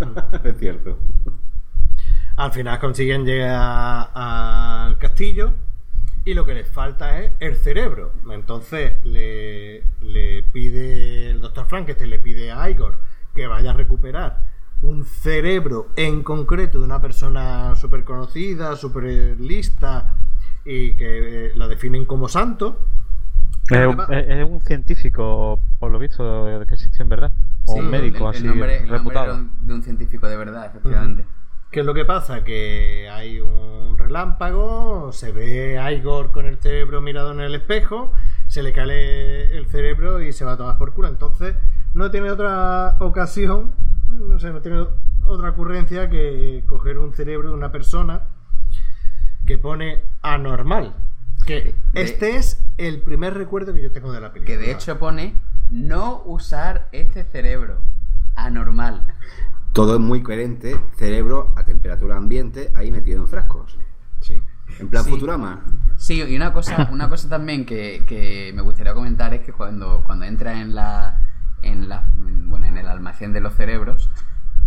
[0.44, 0.98] es cierto.
[2.36, 5.54] Al final consiguen llegar al castillo
[6.24, 8.12] y lo que les falta es el cerebro.
[8.30, 12.98] Entonces le, le pide el doctor Frankenstein, le pide a Igor
[13.34, 14.46] que vaya a recuperar
[14.82, 20.16] un cerebro en concreto de una persona súper conocida, súper lista
[20.64, 22.78] y que eh, lo definen como santo.
[23.70, 27.32] Es un, es- es un científico, por lo visto, que existió en verdad.
[27.66, 29.34] O Sí, un médico el, el así, nombre, el nombre reputado.
[29.34, 31.24] un- de un científico de verdad, efectivamente.
[31.70, 32.44] ¿Qué es lo que pasa?
[32.44, 38.12] Que hay un relámpago, se ve a Igor con el cerebro mirado en el espejo,
[38.46, 41.08] se le cae el cerebro y se va a tomar por culo.
[41.08, 41.56] Entonces,
[41.92, 43.72] no tiene otra ocasión,
[44.10, 44.86] no sé, no tiene
[45.24, 48.22] otra ocurrencia que coger un cerebro de una persona
[49.46, 50.94] que pone anormal.
[51.46, 54.56] Que De- este es el primer recuerdo que yo tengo de la película.
[54.58, 55.34] Que de hecho pone
[55.70, 57.80] no usar este cerebro
[58.34, 59.06] anormal.
[59.72, 60.78] Todo es muy coherente.
[60.96, 63.78] Cerebro a temperatura ambiente, ahí metido en frascos.
[64.20, 64.42] Sí.
[64.80, 65.10] En plan Sí.
[65.10, 65.64] Futurama.
[65.96, 70.02] Sí, y una cosa, una cosa también que, que me gustaría comentar es que cuando,
[70.04, 71.27] cuando entra en la,
[71.62, 74.10] en la bueno, en el almacén de los cerebros,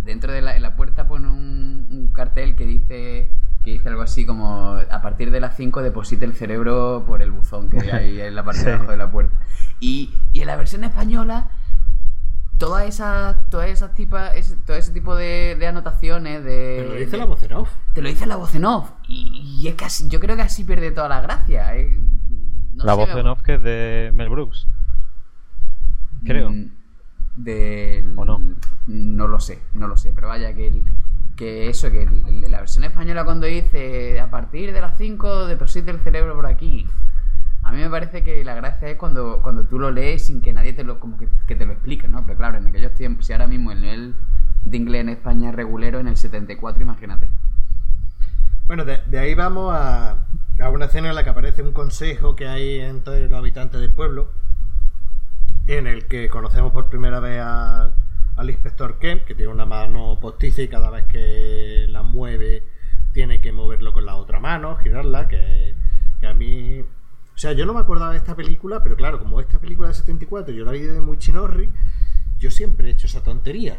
[0.04, 3.28] dentro de la, en la puerta pone un, un cartel que dice
[3.64, 7.30] que dice algo así como a partir de las 5 deposite el cerebro por el
[7.30, 9.36] buzón que hay en la parte de abajo de la puerta.
[9.78, 11.48] Y, y en la versión española
[12.58, 16.98] todas esas todas esas tipas ese- todo ese tipo de, de anotaciones de Pero lo
[16.98, 17.70] dice de- la voz en off.
[17.94, 18.90] te lo dice la voz en off.
[19.06, 21.76] Y, y es que así- yo creo que así pierde toda la gracia.
[21.76, 21.96] eh.
[22.74, 24.66] No la sé, voz en off que es de Mel Brooks.
[26.24, 26.50] Creo.
[26.50, 26.70] mm,
[27.36, 28.40] del- ¿O no?
[28.86, 30.12] No lo sé, no lo sé.
[30.14, 30.84] Pero vaya, que, el-
[31.36, 35.90] que eso, que el- la versión española cuando dice a partir de las 5 deposite
[35.90, 36.86] el cerebro por aquí.
[37.62, 40.52] A mí me parece que la gracia es cuando, cuando tú lo lees sin que
[40.52, 42.24] nadie te lo, como que, que te lo explique, ¿no?
[42.26, 44.14] Pero claro, en aquellos tiempos, si ahora mismo el nivel
[44.64, 47.28] de inglés en España es regulero en el 74, imagínate.
[48.66, 50.26] Bueno, de, de ahí vamos a,
[50.60, 53.92] a una escena en la que aparece un consejo que hay entre los habitantes del
[53.92, 54.30] pueblo,
[55.66, 60.62] en el que conocemos por primera vez al, inspector Kemp, que tiene una mano postiza
[60.62, 62.64] y cada vez que la mueve
[63.12, 65.74] tiene que moverlo con la otra mano, girarla, que,
[66.26, 66.80] a mí...
[66.80, 69.94] O sea, yo no me acordaba de esta película, pero claro, como esta película de
[69.94, 71.70] 74 yo la vi de muy chinorri,
[72.38, 73.78] yo siempre he hecho esa tontería.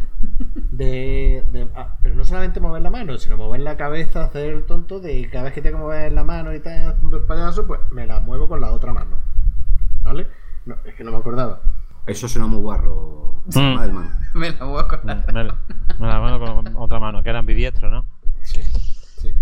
[0.72, 4.64] De, de- ah, pero no solamente mover la mano, sino mover la cabeza, hacer el
[4.64, 7.68] tonto de cada vez que tengo que mover la mano y tal, haciendo el payaso,
[7.68, 9.20] pues me la muevo con la otra mano.
[10.04, 10.28] ¿Vale?
[10.66, 11.62] No, es que no me acordaba.
[12.06, 13.36] Eso suena muy guarro.
[13.46, 14.08] Mm.
[14.34, 15.26] Me la voy a acordar.
[15.34, 18.06] Me, me la mano con otra mano, que era ambidiestro, ¿no?
[18.42, 18.62] Sí,
[19.18, 19.34] sí.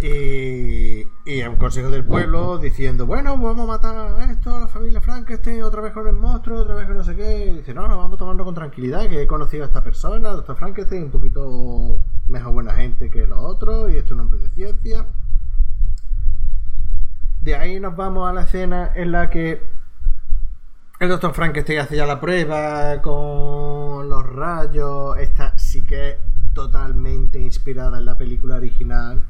[0.00, 4.68] Y, y un consejo del pueblo diciendo, bueno, vamos a matar a esto, a la
[4.68, 7.46] familia Frankenstein, otra vez con el monstruo, otra vez con no sé qué.
[7.46, 10.30] Y dice, no, no, vamos a tomarlo con tranquilidad, que he conocido a esta persona,
[10.30, 11.98] al doctor Frankenstein, un poquito
[12.28, 15.06] mejor buena gente que los otros, y esto es un hombre de ciencia.
[17.40, 19.62] De ahí nos vamos a la escena en la que
[21.02, 25.16] el doctor Frankenstein hace ya la prueba con los rayos.
[25.18, 26.16] Esta sí que es
[26.54, 29.20] totalmente inspirada en la película original.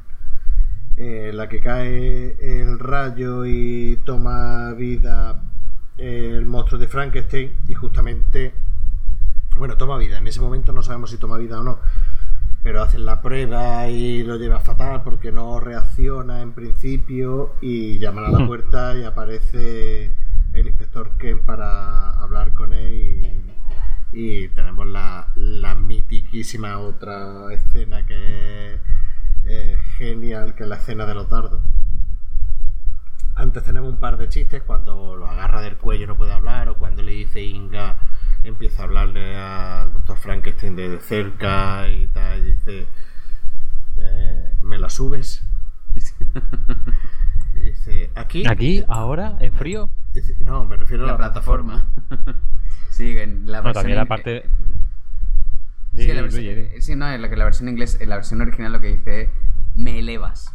[0.97, 5.41] eh, en la que cae el rayo y toma vida
[5.97, 7.53] el monstruo de Frankenstein.
[7.67, 8.53] Y justamente,
[9.57, 10.19] bueno, toma vida.
[10.19, 11.79] En ese momento no sabemos si toma vida o no.
[12.61, 17.55] Pero hacen la prueba y lo lleva fatal porque no reacciona en principio.
[17.61, 20.11] Y llaman a la puerta y aparece
[20.53, 23.41] el inspector Ken para hablar con él.
[24.11, 28.81] Y, tenemos la, la mitiquísima otra escena que es
[29.45, 31.61] eh, genial, que es la escena de los dardos.
[33.35, 36.69] Antes tenemos un par de chistes cuando lo agarra del cuello y no puede hablar,
[36.69, 37.97] o cuando le dice Inga,
[38.43, 42.87] empieza a hablarle al doctor Frankenstein de, de cerca y tal, y dice,
[43.97, 45.43] eh, ¿me la subes?
[47.63, 48.43] Dice, ¿aquí?
[48.45, 49.89] Aquí, ahora, en frío.
[50.41, 51.87] No, me refiero a la plataforma.
[52.89, 54.43] sí, en la No, versión también la parte.
[55.95, 58.41] Sí, la versión, Luigi, sí, no, en la, que la versión inglés, en la versión
[58.41, 59.29] original lo que dice es
[59.75, 60.53] me elevas.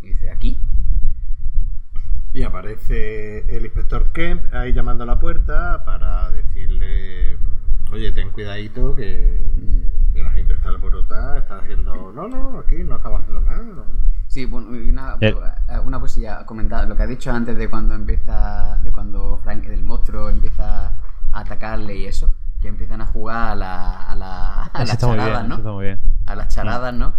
[0.00, 0.58] Y dice aquí.
[2.32, 7.36] Y aparece el inspector Kemp ahí llamando a la puerta para decirle,
[7.92, 9.38] oye, ten cuidadito que,
[10.12, 13.62] que la gente está alborotada, está haciendo, no, no, aquí no estaba haciendo nada.
[13.62, 14.15] no".
[14.36, 15.34] Sí, bueno, una, Eh.
[15.86, 19.82] una cosilla comentada, lo que ha dicho antes de cuando empieza, de cuando Frank, el
[19.82, 20.88] monstruo empieza
[21.32, 22.30] a atacarle y eso,
[22.60, 25.56] que empiezan a jugar a la, a la, a las charadas, bien, ¿no?
[26.26, 27.14] a las charadas, ¿no?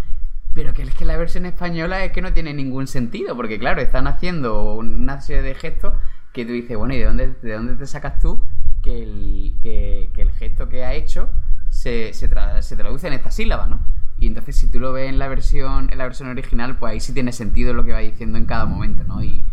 [0.54, 3.82] Pero que es que la versión española es que no tiene ningún sentido, porque claro,
[3.82, 5.96] están haciendo una serie de gestos
[6.34, 8.44] que tú dices, bueno, ¿y de dónde, de dónde te sacas tú
[8.84, 11.32] que el, que, que el gesto que ha hecho
[11.70, 13.80] se, se, tra- se traduce en esta sílaba, ¿no?
[14.20, 17.00] Y entonces si tú lo ves en la versión, en la versión original, pues ahí
[17.00, 19.24] sí tiene sentido lo que va diciendo en cada momento, ¿no?
[19.24, 19.44] Y,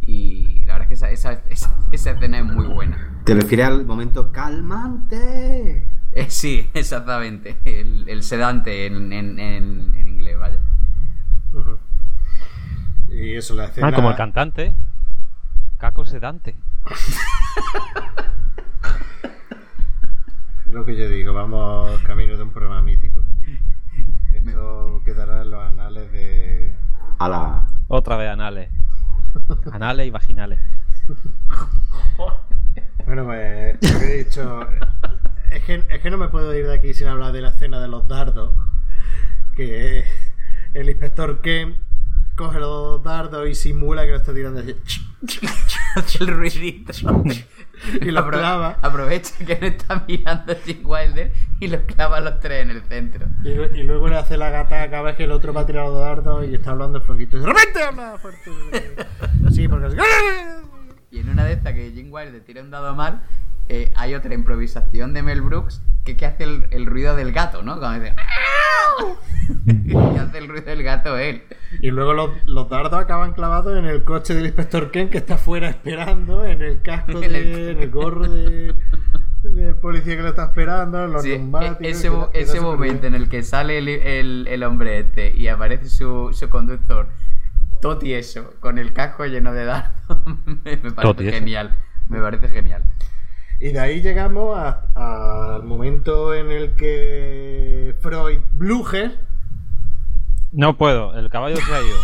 [0.00, 3.20] y la verdad es que esa, esa, esa, esa escena es muy buena.
[3.24, 5.86] Te refieres al momento calmante.
[6.12, 7.56] Eh, sí, exactamente.
[7.64, 10.60] El, el sedante en, en, en, en inglés, vaya.
[13.08, 13.88] Y eso, la escena.
[13.88, 14.74] Ah, como el cantante.
[15.78, 16.56] Caco sedante.
[20.66, 23.17] Lo que yo digo, vamos camino de un programa mítico.
[24.32, 26.74] Esto quedará en los anales de.
[27.18, 27.66] A la.
[27.88, 28.70] Otra vez anales.
[29.72, 30.58] Anales y vaginales.
[33.06, 34.60] Bueno, pues lo que he dicho.
[35.50, 37.80] Es que, es que no me puedo ir de aquí sin hablar de la escena
[37.80, 38.52] de los dardos.
[39.56, 40.04] Que
[40.74, 41.76] el inspector Ken
[42.36, 44.76] coge los dardos y simula que lo está tirando así.
[46.20, 46.92] El ruidito.
[48.00, 48.78] Y lo Apro- clava.
[48.82, 52.82] Aprovecha que no está mirando Jim Wilder y los clava a los tres en el
[52.82, 53.26] centro.
[53.44, 55.86] Y, y luego le hace la gata cada vez que el otro va a tirar
[55.86, 57.36] los dardos y está hablando flojito.
[57.36, 58.50] Y de repente habla fuerte.
[59.52, 59.94] Sí, porque es.
[61.10, 63.22] Y en una de estas que Jim Wilder tira un dado mal,
[63.68, 67.62] eh, hay otra improvisación de Mel Brooks que, que hace el, el ruido del gato,
[67.62, 67.78] ¿no?
[67.78, 68.14] Cuando dice...
[69.86, 71.42] que hace el ruido del gato él.
[71.80, 75.36] Y luego los, los dardos acaban clavados en el coche del inspector Ken que está
[75.38, 78.74] fuera esperando, en el casco, En de, el- en el gorro de,
[79.42, 82.60] del policía que lo está esperando, en los Sí, e- ese, que- mo- que ese
[82.60, 87.08] momento en el que sale el, el- el hombre este y aparece su, su conductor,
[87.80, 90.18] Toti eso, con el casco lleno de dardos,
[90.64, 91.76] me, me parece genial.
[92.08, 92.84] Me parece genial.
[93.60, 94.56] Y de ahí llegamos
[94.94, 99.18] al momento en el que Freud Blucher.
[100.52, 101.96] No puedo, el caballo se ha ido.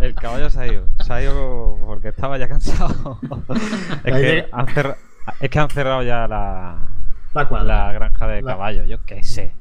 [0.00, 0.86] El caballo se ha ido.
[1.04, 3.18] Se ha ido porque estaba ya cansado.
[4.04, 4.96] Es que han, cerra-
[5.40, 6.88] es que han cerrado ya la,
[7.34, 9.52] La la granja de La- caballos, yo qué sé.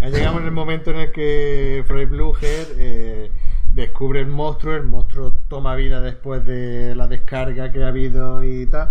[0.00, 3.32] Ahí llegamos en el momento en el que Freud Blucher eh,
[3.72, 8.66] descubre el monstruo, el monstruo toma vida después de la descarga que ha habido y
[8.66, 8.90] tal.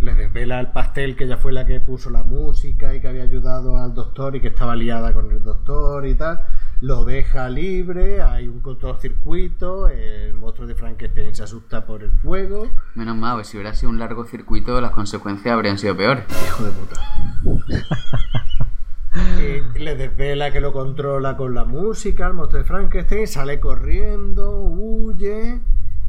[0.00, 3.22] Le desvela el pastel que ella fue la que puso la música y que había
[3.22, 6.40] ayudado al doctor y que estaba liada con el doctor y tal.
[6.80, 12.68] Lo deja libre, hay un cortocircuito, el monstruo de Frankenstein se asusta por el fuego.
[12.94, 16.24] Menos mal, pues si hubiera sido un largo circuito, las consecuencias habrían sido peores.
[16.46, 17.00] Hijo de puta.
[19.38, 24.50] Y le desvela que lo controla con la música, el monstruo de Frankenstein, sale corriendo,
[24.60, 25.60] huye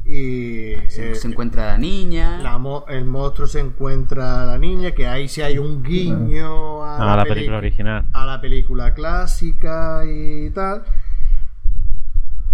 [0.08, 2.38] y Se, eh, se encuentra la niña.
[2.38, 6.84] la mo- el monstruo se encuentra a la niña, que ahí sí hay un guiño
[6.84, 8.06] a, A la película original.
[8.12, 10.84] a la película clásica y tal.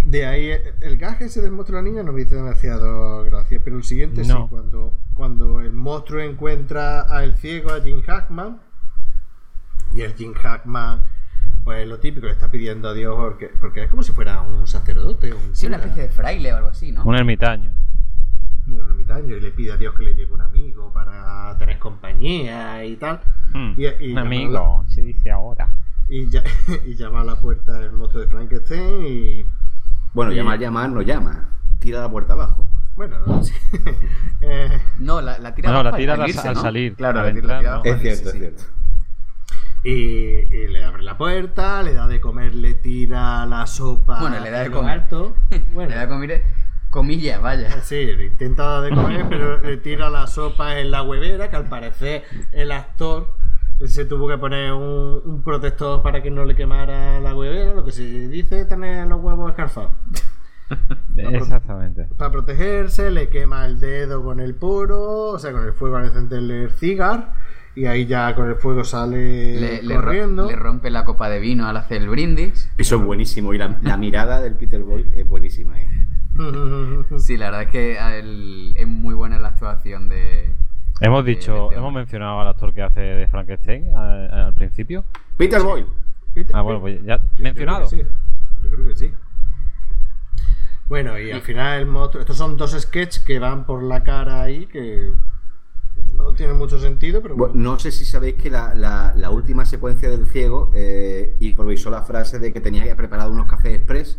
[0.05, 0.51] De ahí
[0.81, 3.85] el gaje ese del monstruo de la niña no me hizo demasiado gracia, pero el
[3.85, 4.49] siguiente sí, No.
[4.49, 8.61] cuando, cuando el monstruo encuentra al ciego, a Jim Hackman,
[9.95, 11.03] y el Jim Hackman,
[11.65, 14.67] pues lo típico, le está pidiendo a Dios porque, porque es como si fuera un
[14.67, 17.05] sacerdote, un Sí, una especie de fraile o algo así, ¿no?
[17.05, 17.71] Un ermitaño.
[18.69, 22.85] un ermitaño, y le pide a Dios que le lleve un amigo para tener compañía
[22.85, 23.21] y tal.
[23.53, 25.69] Hmm, Y- y un amigo, se dice ahora.
[26.09, 26.43] Y, ya,
[26.87, 29.47] y llama a la puerta el monstruo de Frankenstein y.
[30.15, 31.49] Bueno, Y- llamar, llamar, no llama.
[31.79, 32.69] Tira la puerta abajo.
[32.95, 33.53] Bueno, sí.
[34.45, 36.61] Eh, No, la, la tira No, abajo la tira al- irse, al ¿no?
[36.63, 37.77] salir, Claro, al la tira, entrar, la tira ¿no?
[37.77, 38.63] abajo Es cierto, es cierto.
[39.85, 44.21] Y, y le abre la puerta, le da de comer, le tira la sopa.
[44.21, 45.01] Bueno, le da de comer.
[45.01, 45.37] alto.
[45.73, 46.35] Bueno, Le da comida,
[46.91, 47.71] comillas, vaya.
[47.83, 51.57] Sí, le intenta dar de comer, pero le tira la sopa en la huevera, que
[51.57, 53.35] al parecer el actor
[53.85, 57.85] se tuvo que poner un, un protector para que no le quemara la huevera, lo
[57.85, 59.91] que se dice tener los huevos escarfados.
[61.17, 62.09] Exactamente.
[62.17, 66.07] Para protegerse, le quema el dedo con el puro, o sea, con el fuego al
[66.07, 67.33] encenderle el cigar,
[67.75, 70.47] y ahí ya con el fuego sale Le, le ro- corriendo.
[70.51, 72.71] le rompe la copa de vino al hacer el brindis.
[72.79, 73.55] Eso es buenísimo.
[73.55, 75.81] Y la, la mirada del Peter Boyle es buenísima.
[75.81, 75.89] ¿eh?
[77.19, 80.55] Sí, la verdad es que el- es muy buena la actuación de.
[81.01, 84.55] Hemos de- dicho, de este hemos mencionado al actor que hace de Frankenstein al, al
[84.55, 85.05] principio.
[85.37, 85.87] Peter Boyle.
[86.55, 87.87] Ah, bueno, pues ya Yo mencionado.
[87.89, 88.11] creo que sí.
[88.65, 89.13] Yo creo que sí.
[90.89, 92.21] Bueno, y al final el monstruo.
[92.21, 95.11] Estos son dos sketches que van por la cara ahí que
[96.17, 97.73] no tienen mucho sentido, pero Bueno, bueno.
[97.73, 102.03] no sé si sabéis que la, la- la última secuencia del ciego eh, improvisó la
[102.03, 104.19] frase de que tenía que preparar unos cafés express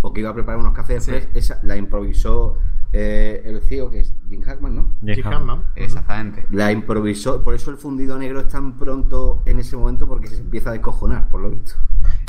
[0.00, 1.10] o que iba a preparar unos cafés Sí.
[1.12, 1.36] express.
[1.36, 2.56] Esa la improvisó
[2.92, 4.88] eh, el ciego, que es Jim Hackman, ¿no?
[5.04, 5.26] Jim.
[5.26, 5.64] Hammond.
[5.76, 6.46] Exactamente.
[6.50, 10.38] La improvisó, por eso el fundido negro es tan pronto en ese momento porque se
[10.40, 11.72] empieza a descojonar, por lo visto.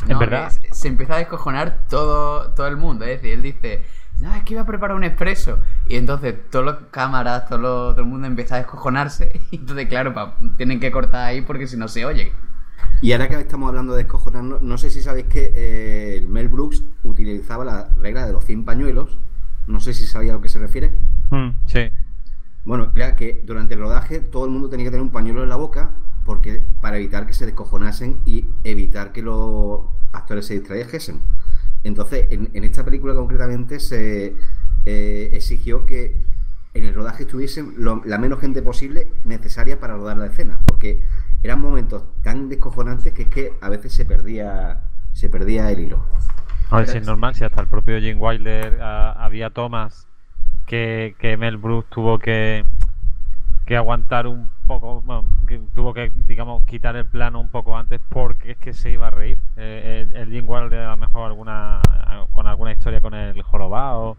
[0.08, 0.52] En verdad.
[0.62, 3.06] que Se, se empieza a descojonar todo, todo el mundo.
[3.06, 3.84] Es decir, él dice:
[4.22, 5.60] no, es que iba a preparar un expreso.
[5.88, 9.42] Y entonces todos los cámaras, todo, lo- todo el mundo empieza a descojonarse.
[9.52, 12.32] Y entonces, claro, pa- tienen que cortar ahí porque si no se oye.
[13.02, 16.50] Y ahora que estamos hablando de descojonarnos, no sé si sabéis que eh, el Mel
[16.50, 19.18] Brooks utilizaba la regla de los 100 pañuelos.
[19.68, 20.94] No sé si sabía a lo que se refiere.
[21.30, 21.90] Mm, sí.
[22.66, 25.50] Bueno, era que durante el rodaje todo el mundo tenía que tener un pañuelo en
[25.50, 25.92] la boca
[26.26, 29.82] porque para evitar que se descojonasen y evitar que los
[30.12, 31.22] actores se distrayesen.
[31.84, 34.36] Entonces, en, en esta película concretamente se
[34.86, 36.22] eh, exigió que
[36.74, 41.02] en el rodaje estuviesen lo- la menos gente posible necesaria para rodar la escena, porque
[41.44, 44.84] eran momentos tan descojonantes que es que a veces se perdía
[45.14, 46.06] se perdía el hilo.
[46.70, 50.08] A ver si es normal, si hasta el propio Jim Wilder ah, había tomas
[50.68, 52.64] que, que Mel Brooks tuvo que,
[53.66, 58.00] que aguantar un poco, bueno, que tuvo que, digamos, quitar el plano un poco antes
[58.08, 59.38] porque es que se iba a reír.
[59.58, 61.82] Eh, el, el Jim Wilder a lo mejor alguna,
[62.32, 64.16] con alguna historia con el jorobado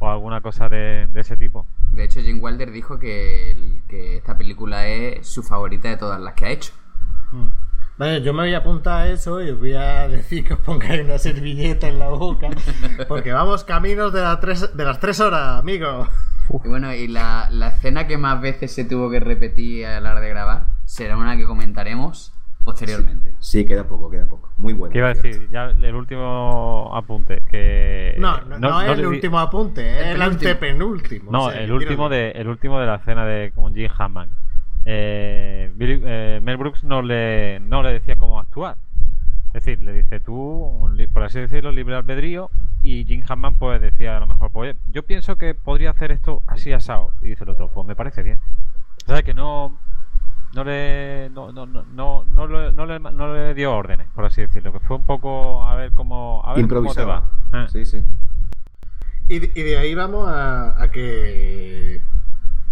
[0.00, 1.66] o alguna cosa de, de ese tipo.
[1.92, 6.20] De hecho, Jim Wilder dijo que, el- que esta película es su favorita de todas
[6.20, 6.72] las que ha hecho.
[7.96, 10.60] Vale, yo me voy a apuntar a eso y os voy a decir que os
[10.60, 12.48] pongáis una servilleta en la boca.
[13.06, 15.62] Porque vamos caminos de, la tres- de las tres horas,
[16.64, 20.12] Y bueno, y la, la escena que más veces se tuvo que repetir a la
[20.12, 22.32] hora de grabar será una que comentaremos
[22.64, 23.34] posteriormente.
[23.40, 24.50] Sí, queda poco, queda poco.
[24.56, 24.92] Muy bueno.
[24.92, 25.48] ¿Qué iba a decir?
[25.50, 28.14] Ya el último apunte, que...
[28.18, 30.50] No, no, no es no el último apunte, es El el, penúltimo.
[30.50, 31.32] antepenúltimo.
[31.32, 34.30] No, O sea, el último de el último de la escena de con Jim Hammond.
[34.86, 38.76] Eh, Billy- eh, Mel Brooks no le no le decía cómo actuar.
[39.54, 42.50] Es decir, le dice tú, por así decirlo, libre albedrío
[42.84, 46.42] y Jim Hammond pues decía a lo mejor, pues yo pienso que podría hacer esto
[46.46, 48.38] así asado y dice el otro, pues me parece bien.
[49.06, 49.78] O sea que no
[50.54, 54.26] no le no, no, no, no, no le, no le no le dio órdenes, por
[54.26, 57.22] así decirlo, que fue un poco a ver cómo a ver cómo te Improvisaba.
[57.52, 57.64] va.
[57.64, 57.66] Eh.
[57.70, 58.02] Sí, sí.
[59.28, 62.00] Y de, y de ahí vamos a, a que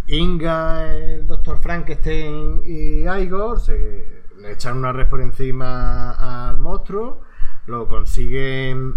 [0.08, 6.10] Inga, el doctor Frankenstein y Igor se le echan una red por encima
[6.48, 7.22] al monstruo,
[7.66, 8.96] lo consiguen,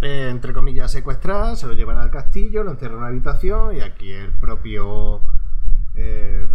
[0.00, 3.80] eh, entre comillas, secuestrar, se lo llevan al castillo, lo encierran en una habitación y
[3.80, 5.22] aquí el propio
[5.94, 6.46] eh,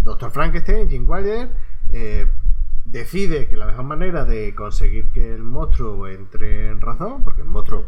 [0.00, 1.50] doctor Frankenstein, Jim Wilder,
[1.90, 2.26] eh,
[2.84, 7.48] decide que la mejor manera de conseguir que el monstruo entre en razón, porque el
[7.48, 7.86] monstruo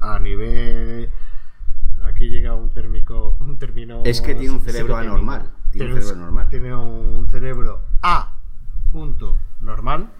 [0.00, 1.10] a nivel
[2.04, 6.22] aquí llega un térmico un término Es que tiene un cerebro anormal, tiene un cerebro
[6.22, 6.48] anormal.
[6.50, 8.38] tiene un cerebro a
[8.92, 10.10] punto normal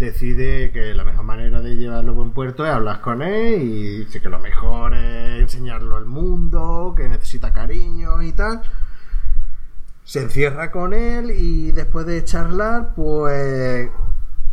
[0.00, 3.98] decide que la mejor manera de llevarlo a buen puerto es hablar con él y
[3.98, 8.62] dice que lo mejor es enseñarlo al mundo que necesita cariño y tal
[10.02, 13.90] se encierra con él y después de charlar pues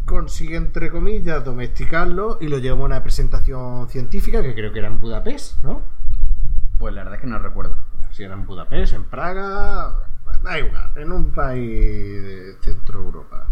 [0.05, 4.89] consigue entre comillas domesticarlo y lo lleva a una presentación científica que creo que era
[4.89, 5.81] en Budapest, ¿no?
[6.77, 7.75] Pues la verdad es que no recuerdo.
[8.11, 9.95] Si era en Budapest, en Praga,
[10.43, 13.47] da igual, en un país de Centro Europa.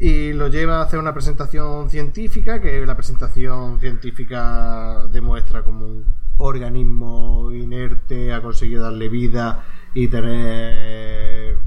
[0.00, 6.04] Y lo lleva a hacer una presentación científica, que la presentación científica demuestra como un
[6.36, 9.64] organismo inerte ha conseguido darle vida
[9.94, 11.58] y tener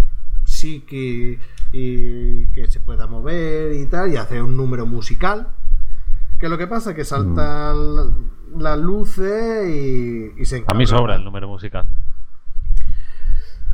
[0.45, 1.40] psique
[1.74, 5.49] y que se pueda mover y tal, y hacer un número musical.
[6.40, 7.76] Que lo que pasa es que saltan
[8.58, 10.88] las luces y, y se A mí encabrona.
[10.88, 11.86] sobra el número musical.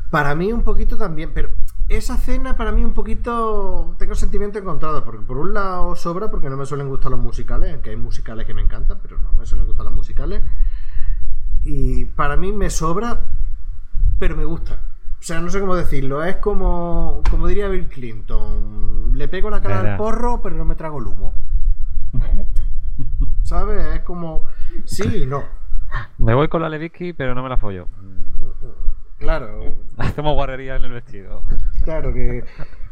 [0.09, 1.49] Para mí un poquito también, pero
[1.89, 6.49] esa escena para mí un poquito tengo sentimiento encontrado, porque por un lado sobra porque
[6.49, 9.45] no me suelen gustar los musicales, aunque hay musicales que me encantan, pero no me
[9.45, 10.43] suelen gustar los musicales.
[11.63, 13.21] Y para mí me sobra,
[14.19, 14.81] pero me gusta.
[15.19, 19.61] O sea, no sé cómo decirlo, es como como diría Bill Clinton, le pego la
[19.61, 21.33] cara al porro, pero no me trago el humo.
[23.43, 23.95] ¿Sabes?
[23.95, 24.43] Es como
[24.85, 25.43] sí y no.
[26.17, 27.87] Me voy con la Levitsky, pero no me la follo.
[29.17, 31.43] Claro, Hacemos guarrería en el vestido.
[31.83, 32.43] Claro que,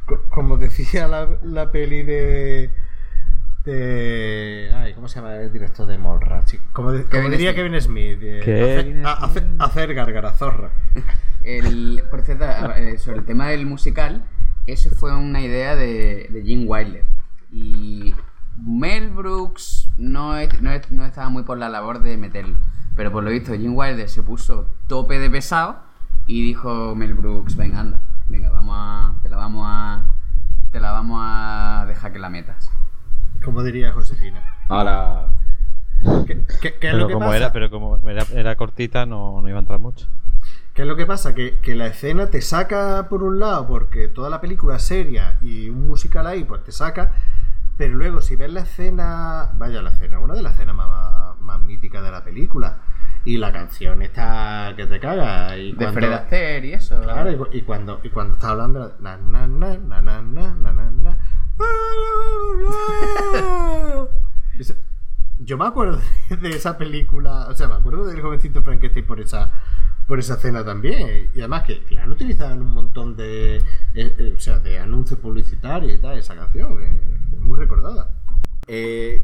[0.05, 2.71] co- como decía la, la peli de.
[3.63, 4.71] de.
[4.75, 6.57] Ay, ¿cómo se llama el director de Mallrats?
[6.73, 7.55] Como, de- como Kevin diría Smith.
[7.63, 8.19] Kevin Smith.
[8.21, 8.39] eh,
[9.03, 10.71] hacer, a- hacer, hacer gargarazorra.
[11.43, 12.45] El, por cierto,
[12.75, 14.25] eh, sobre el tema del musical,
[14.67, 17.05] eso fue una idea de, de Jim Wilder.
[17.51, 18.15] Y
[18.57, 22.57] Mel Brooks no, es- no, es- no estaba muy por la labor de meterlo.
[22.95, 25.83] Pero por lo visto, Jim Wilder se puso tope de pesado
[26.27, 30.05] y dijo Mel Brooks, venga, anda, venga, vamos a, te la vamos a,
[30.71, 32.69] te la vamos a dejar que la metas.
[33.43, 34.41] Como diría Josefina.
[34.69, 35.27] Ahora,
[36.25, 37.37] ¿Qué, qué- qué es Pero lo que como pasa?
[37.37, 40.07] era, pero como era, era cortita, no, no iba a entrar mucho.
[40.73, 41.33] ¿Qué es lo que pasa?
[41.33, 45.37] Que, que la escena te saca por un lado porque toda la película es seria
[45.41, 47.13] y un musical ahí pues te saca,
[47.77, 51.39] pero luego si ves la escena, vaya la escena, una de las escenas más, más
[51.41, 52.77] más míticas de la película.
[53.25, 55.57] Y la canción está que te caga.
[55.57, 57.01] Y cuando, Fred Astaire y eso.
[57.01, 58.95] Claro, y, y, cuando, y cuando está hablando...
[58.99, 61.17] Na, na, na, na, na, na, na, na,
[65.39, 65.99] Yo me acuerdo
[66.29, 69.51] de esa película, o sea, me acuerdo del jovencito Frankenstein por esa
[70.07, 71.29] por esa escena también.
[71.33, 74.79] Y además que la han utilizado en un montón de, eh, eh, o sea, de
[74.79, 78.09] anuncios publicitarios y tal, esa canción, que es muy recordada.
[78.67, 79.23] Eh,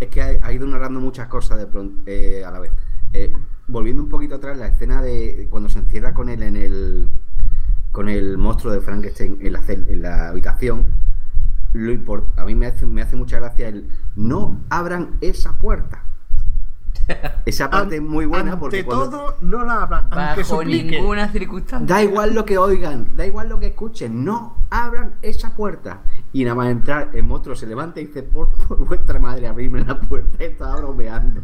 [0.00, 2.72] es que ha, ha ido narrando muchas cosas de pronto eh, a la vez.
[3.12, 3.32] Eh,
[3.68, 7.08] volviendo un poquito atrás, la escena de cuando se encierra con él en el
[7.92, 10.86] con el monstruo de Frankenstein en la, habitación,
[11.74, 16.02] lo a mí me hace, me hace mucha gracia el no abran esa puerta.
[17.44, 20.98] Esa parte es muy buena Ante porque cuando- todo, no la hablan, aunque Bajo suplique.
[21.00, 21.96] ninguna circunstancia.
[21.96, 26.02] Da igual lo que oigan, da igual lo que escuchen, no abran esa puerta.
[26.32, 29.84] Y nada más entrar, el monstruo se levanta y dice, por, por vuestra madre, abrirme
[29.84, 31.40] la puerta, estaba bromeando.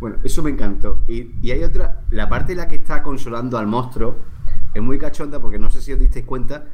[0.00, 1.02] Bueno, eso me encantó.
[1.08, 4.16] Y, y hay otra, la parte en la que está consolando al monstruo
[4.72, 6.66] es muy cachonda porque no sé si os disteis cuenta,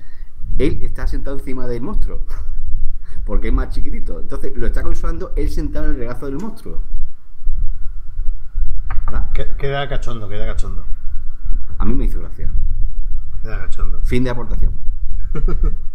[0.58, 2.20] él está sentado encima del monstruo.
[3.24, 4.18] Porque es más chiquitito.
[4.18, 6.82] Entonces lo está consolando él sentado en el regazo del monstruo.
[9.58, 10.84] Queda cachondo, queda cachondo.
[11.78, 12.50] A mí me hizo gracia.
[13.42, 14.00] Queda cachondo.
[14.02, 14.74] Fin de aportación.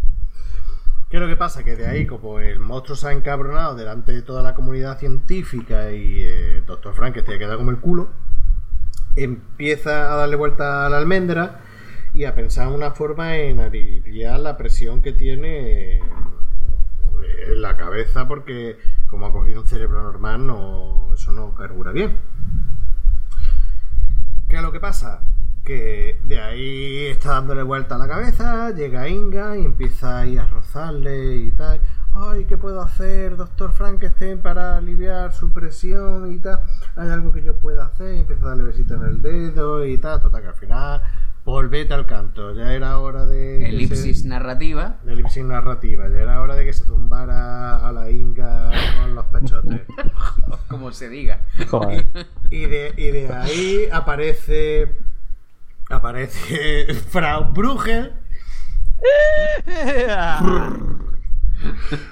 [1.09, 1.63] ¿Qué es lo que pasa?
[1.63, 5.91] Que de ahí, como el monstruo se ha encabronado delante de toda la comunidad científica
[5.91, 6.93] y eh, Dr.
[6.93, 8.09] Frank que queda como el culo,
[9.15, 11.61] empieza a darle vuelta a la almendra
[12.13, 18.77] y a pensar una forma en aliviar la presión que tiene en la cabeza porque
[19.07, 22.17] como ha cogido un cerebro normal, no, eso no carbura bien.
[24.47, 25.21] ¿Qué es lo que pasa?
[25.63, 30.45] Que de ahí está dándole vuelta a la cabeza, llega Inga y empieza ahí a
[30.45, 31.81] rozarle y tal.
[32.13, 36.59] Ay, ¿qué puedo hacer, doctor Frankenstein, para aliviar su presión y tal?
[36.95, 38.15] ¿Hay algo que yo pueda hacer?
[38.15, 40.21] Y empieza a darle besito en el dedo y tal.
[40.21, 41.01] Total, que al final,
[41.45, 42.53] volvete al canto.
[42.53, 43.69] Ya era hora de...
[43.69, 44.97] Elipsis se- narrativa.
[45.07, 46.09] elipsis narrativa.
[46.09, 49.81] Ya era hora de que se tumbara a la Inga con los pechotes.
[50.67, 51.41] Como se diga.
[51.69, 52.05] Joder.
[52.49, 54.97] Y de, y de ahí aparece.
[55.89, 58.11] Aparece Frau Brugel.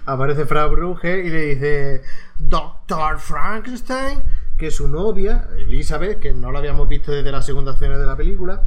[0.06, 2.02] Aparece Frau Brugel y le dice:
[2.40, 4.20] Doctor Frankenstein,
[4.58, 8.06] que es su novia, Elizabeth, que no la habíamos visto desde la segunda escena de
[8.06, 8.64] la película.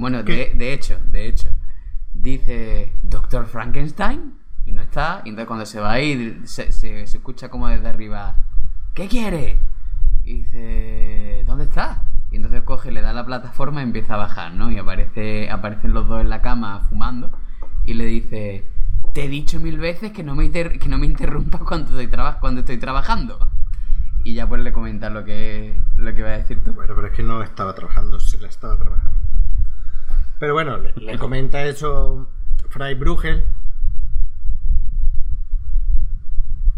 [0.00, 1.50] Bueno, de, de hecho, de hecho,
[2.14, 4.34] dice Doctor Frankenstein
[4.66, 5.22] y no está.
[5.24, 8.36] Y entonces cuando se va a ir, se, se- se escucha como desde arriba,
[8.94, 9.58] ¿qué quiere?
[10.24, 12.02] Y dice, ¿dónde está?
[12.30, 14.70] Y entonces coge, le da la plataforma y empieza a bajar, ¿no?
[14.70, 17.30] Y aparece, aparecen los dos en la cama fumando
[17.84, 18.64] y le dice,
[19.12, 22.18] te he dicho mil veces que no me, inter- que no me interrumpas cuando estoy,
[22.40, 23.48] cuando estoy trabajando.
[24.24, 26.72] Y ya pues le comenta lo que, lo que va a decir tú.
[26.74, 29.19] Bueno, pero es que no estaba trabajando, sí la estaba trabajando.
[30.40, 32.28] Pero bueno, le, le comenta eso
[32.70, 33.44] Fray Brugel.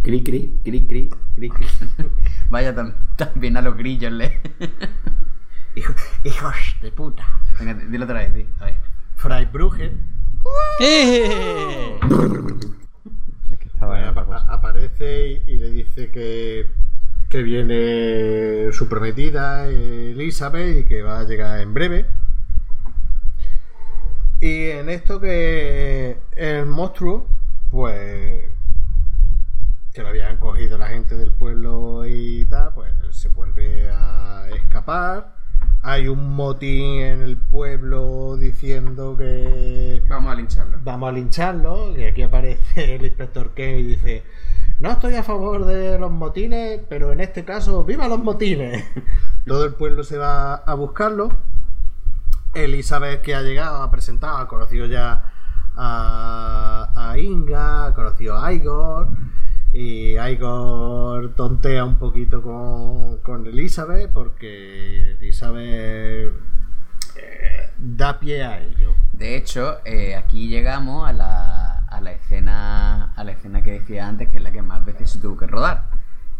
[0.03, 1.67] Cri, cri, cri, cri, cri, cri.
[2.51, 4.41] Vaya tam- también a los grillos le.
[5.77, 5.95] Hijo-
[6.25, 7.25] hijos de puta.
[7.59, 8.47] Venga, dilo otra vez, di.
[8.61, 8.77] A ver.
[9.17, 9.97] Fray Brugel
[10.81, 11.99] ¡Eh!
[13.65, 14.09] Estaba
[14.49, 16.67] aparece y, y le dice que,
[17.29, 22.07] que viene su prometida Elizabeth y que va a llegar en breve.
[24.43, 27.29] Y en esto que el monstruo,
[27.71, 28.43] pues
[29.95, 35.37] que lo habían cogido la gente del pueblo y tal, pues se vuelve a escapar.
[35.83, 40.79] Hay un motín en el pueblo diciendo que Vamos a lincharlo.
[40.83, 41.97] vamos a lincharlo.
[41.97, 44.25] Y aquí aparece el inspector Ken y dice:
[44.81, 48.85] No estoy a favor de los motines, pero en este caso, ¡viva los motines!
[49.47, 51.29] Todo el pueblo se va a buscarlo.
[52.55, 55.33] Elizabeth, que ha llegado, ha presentado, ha conocido ya
[55.77, 59.09] a, Inga, ha conocido a Igor.
[59.73, 66.33] Y Igor tontea un poquito con, con Elizabeth porque Elizabeth
[67.17, 68.95] eh, da pie a ello.
[69.13, 74.09] De hecho, eh, aquí llegamos a la, a la escena a la escena que decía
[74.09, 75.89] antes, que es la que más veces se tuvo que rodar.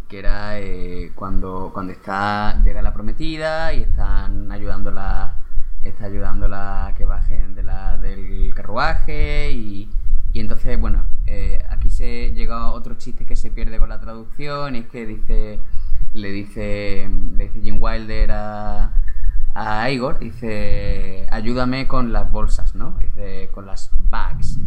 [0.07, 2.61] Que era eh, cuando, cuando está.
[2.63, 5.39] llega la prometida y están ayudándola.
[5.83, 9.89] Está ayudándola a que bajen de la, del carruaje y,
[10.31, 14.75] y entonces, bueno, eh, aquí se llega otro chiste que se pierde con la traducción,
[14.75, 15.59] y es que dice,
[16.13, 18.93] le dice, le dice Jim Wilder a,
[19.53, 22.97] a Igor, dice, ayúdame con las bolsas, ¿no?
[22.99, 24.59] Dice, con las bags.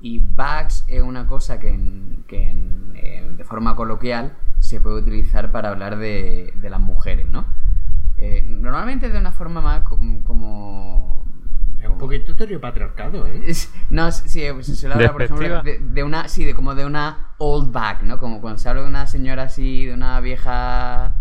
[0.00, 1.78] Y bags es una cosa que,
[2.26, 2.54] que
[2.94, 7.46] eh, de forma coloquial se puede utilizar para hablar de, de las mujeres, ¿no?
[8.26, 11.24] Eh, normalmente de una forma más com- como...
[11.80, 13.42] Es un poquito estereopatriarcado, ¿eh?
[13.46, 16.86] Es- No, sí, se suele hablar, por ejemplo, de, de una, sí, de como de
[16.86, 18.18] una old bag, ¿no?
[18.18, 21.20] Como cuando se habla de una señora así, de una vieja,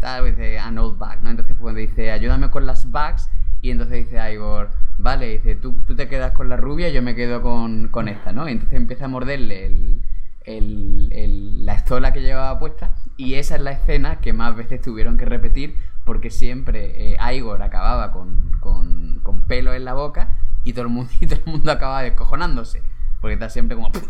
[0.00, 1.30] tal vez de an old bag, ¿no?
[1.30, 3.28] Entonces pues, cuando dice, ayúdame con las bags,
[3.62, 7.14] y entonces dice Igor, vale, dice, tú, tú te quedas con la rubia, yo me
[7.14, 8.48] quedo con, con esta, ¿no?
[8.48, 10.02] Y entonces empieza a morderle el,
[10.44, 14.80] el- el- la estola que llevaba puesta, y esa es la escena que más veces
[14.80, 15.76] tuvieron que repetir,
[16.10, 21.08] porque siempre eh, Igor acababa con, con, pelo en la boca, y todo el mundo,
[21.20, 22.82] y todo el mundo acaba descojonándose.
[23.20, 23.92] Porque está siempre como.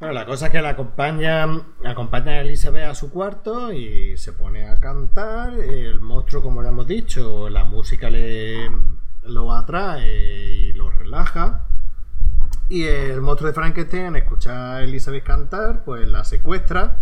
[0.00, 1.46] Bueno, la cosa es que la acompaña,
[1.84, 5.52] acompaña a Elizabeth a su cuarto y se pone a cantar.
[5.54, 8.68] El monstruo, como le hemos dicho, la música le
[9.22, 11.66] lo atrae y lo relaja.
[12.68, 16.96] Y el monstruo de Frankenstein, al escuchar a Elizabeth cantar, pues la secuestra,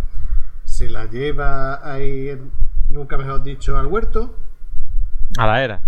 [0.81, 2.35] se la lleva ahí,
[2.89, 4.35] nunca mejor dicho, al huerto.
[5.37, 5.81] A la era.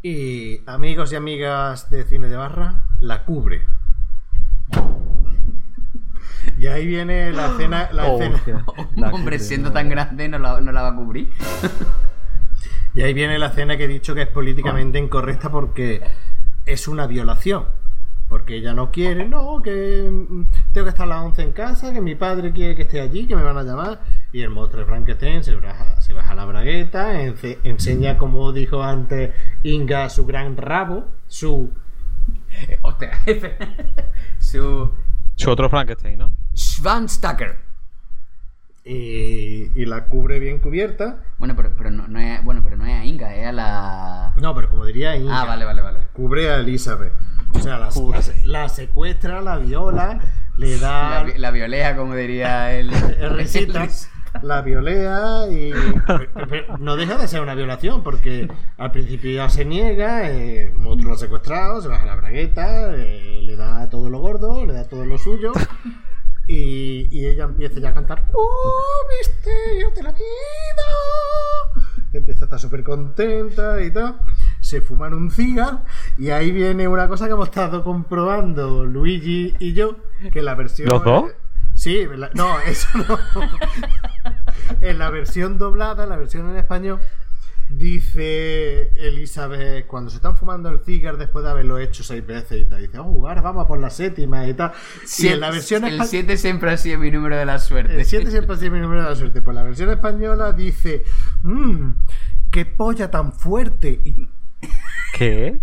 [0.00, 3.66] Y amigos y amigas de cine de barra, la cubre.
[6.58, 8.64] Y ahí viene la escena, la Oh, escena-
[8.96, 9.74] La hombre cubre, siendo no.
[9.74, 11.28] tan grande no la, no la va a cubrir.
[12.94, 16.02] y ahí viene la escena que he dicho que es políticamente incorrecta porque
[16.64, 17.66] es una violación.
[18.28, 21.92] Porque ella no quiere, no, que mm, tengo que estar a las 11 en casa,
[21.92, 24.00] que mi padre quiere que esté allí, que me van a llamar.
[24.32, 29.32] Y el monstruo de Frankenstein se baja, se baja la bragueta, enseña, como dijo antes
[29.62, 31.70] Inga, su gran rabo, su
[32.68, 33.10] Eh, Hostia,
[34.38, 34.90] su.
[35.36, 36.30] Su otro Frankenstein, ¿no?
[36.54, 37.63] Schwanstacker.
[38.84, 41.18] Y, y la cubre bien cubierta.
[41.38, 44.32] Bueno, pero, pero no, no es, bueno, pero no es a Inga, es a la.
[44.40, 46.00] No, pero como diría Inga, Ah, vale, vale, vale.
[46.12, 47.12] cubre a Elizabeth.
[47.54, 50.20] O sea, la, la, la secuestra, la viola,
[50.56, 52.92] le da La, la violea, como diría el.
[53.20, 53.86] el risita,
[54.42, 55.72] la violea y
[56.80, 61.10] no deja de ser una violación porque al principio ya se niega, eh, el monstruo
[61.10, 64.88] lo ha secuestrado, se baja la bragueta, eh, le da todo lo gordo, le da
[64.88, 65.52] todo lo suyo.
[66.46, 70.22] Y, y ella empieza ya a cantar ¡Oh, misterio de la vida!
[72.12, 74.20] Empieza a estar súper contenta y tal.
[74.60, 75.80] Se fuman un cigarro
[76.18, 79.96] y ahí viene una cosa que hemos estado comprobando Luigi y yo,
[80.32, 80.88] que la versión...
[80.88, 81.32] ¿Los dos?
[81.74, 83.18] Sí, la- no, eso no.
[84.80, 87.00] en la versión doblada, en la versión en español,
[87.68, 92.64] dice Elizabeth, cuando se están fumando el cigar después de haberlo hecho seis veces y
[92.66, 94.72] tal, dice, oh, ahora vamos a por la séptima y tal.
[95.18, 97.94] y en la versión el espa- 7 siempre ha sido mi número de la suerte.
[97.94, 99.42] el 7 siempre ha sido mi número de la suerte.
[99.42, 101.04] Pues la versión española dice,
[101.42, 101.90] mmm,
[102.50, 104.00] qué polla tan fuerte.
[104.04, 104.28] Y
[105.16, 105.60] ¿Qué?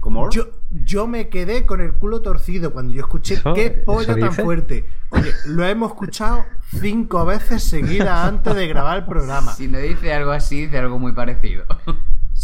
[0.00, 0.30] ¿Cómo?
[0.30, 0.46] yo,
[0.82, 4.86] yo me quedé con el culo torcido cuando yo escuché ¿Eso- qué polla tan fuerte.
[5.10, 6.44] Oye, lo hemos escuchado
[6.80, 9.52] cinco veces seguidas antes de grabar el programa.
[9.52, 11.64] Si no dice algo así, dice algo muy parecido.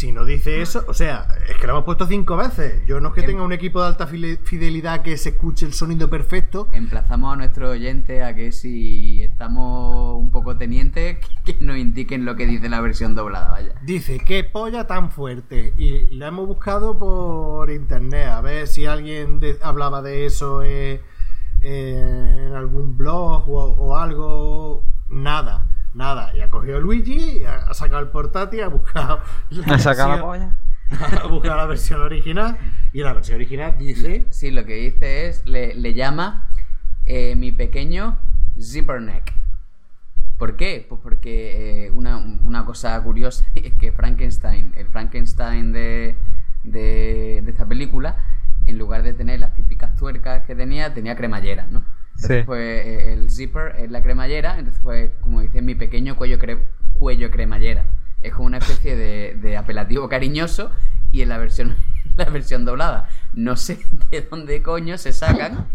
[0.01, 2.86] Si no dice eso, o sea, es que lo hemos puesto cinco veces.
[2.86, 6.09] Yo no es que tenga un equipo de alta fidelidad que se escuche el sonido
[6.09, 6.68] perfecto.
[6.72, 12.35] Emplazamos a nuestros oyentes a que si estamos un poco tenientes, que nos indiquen lo
[12.35, 13.74] que dice la versión doblada, vaya.
[13.82, 15.74] Dice, qué polla tan fuerte.
[15.77, 21.02] Y lo hemos buscado por internet, a ver si alguien de- hablaba de eso eh,
[21.60, 24.82] eh, en algún blog o, o algo.
[25.10, 26.35] Nada, nada.
[26.37, 30.15] Y ha cogido Luigi, ha, ha sacado el portátil, ha buscado la, ¿Ha sacado la
[30.17, 30.57] versión- polla?
[31.23, 32.59] ha buscado la versión original.
[32.93, 34.25] Y la versión original dice.
[34.31, 36.49] Sí, lo que dice es, le, le llama
[37.07, 38.19] eh, mi pequeño
[38.61, 39.33] zipperneck.
[40.39, 40.87] ¿Por qué?
[40.89, 46.17] Pues porque eh, una, una cosa curiosa es que Frankenstein, el Frankenstein de,
[46.65, 48.17] de, de esta película,
[48.67, 51.85] en lugar de tener las típicas tuercas que tenía, tenía cremalleras, ¿no?
[52.22, 52.47] Entonces, Sí.
[52.47, 56.62] pues eh, el zipper es la cremallera, entonces pues como dice mi pequeño cuello, cre-
[56.98, 57.86] cuello cremallera.
[58.22, 60.70] Es como una especie de, de apelativo cariñoso
[61.12, 61.76] y en la versión,
[62.16, 63.09] la versión doblada.
[63.32, 63.78] No sé
[64.10, 65.66] de dónde coño se sacan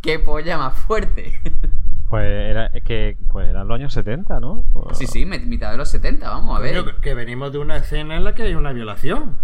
[0.00, 1.32] qué polla más fuerte.
[2.12, 4.64] Pues era es que pues eran los años 70, ¿no?
[4.74, 6.84] Pues- Sí, sí, mitad de los 70, vamos a ver.
[6.84, 9.38] Coño, que venimos de una escena en la que hay una violación.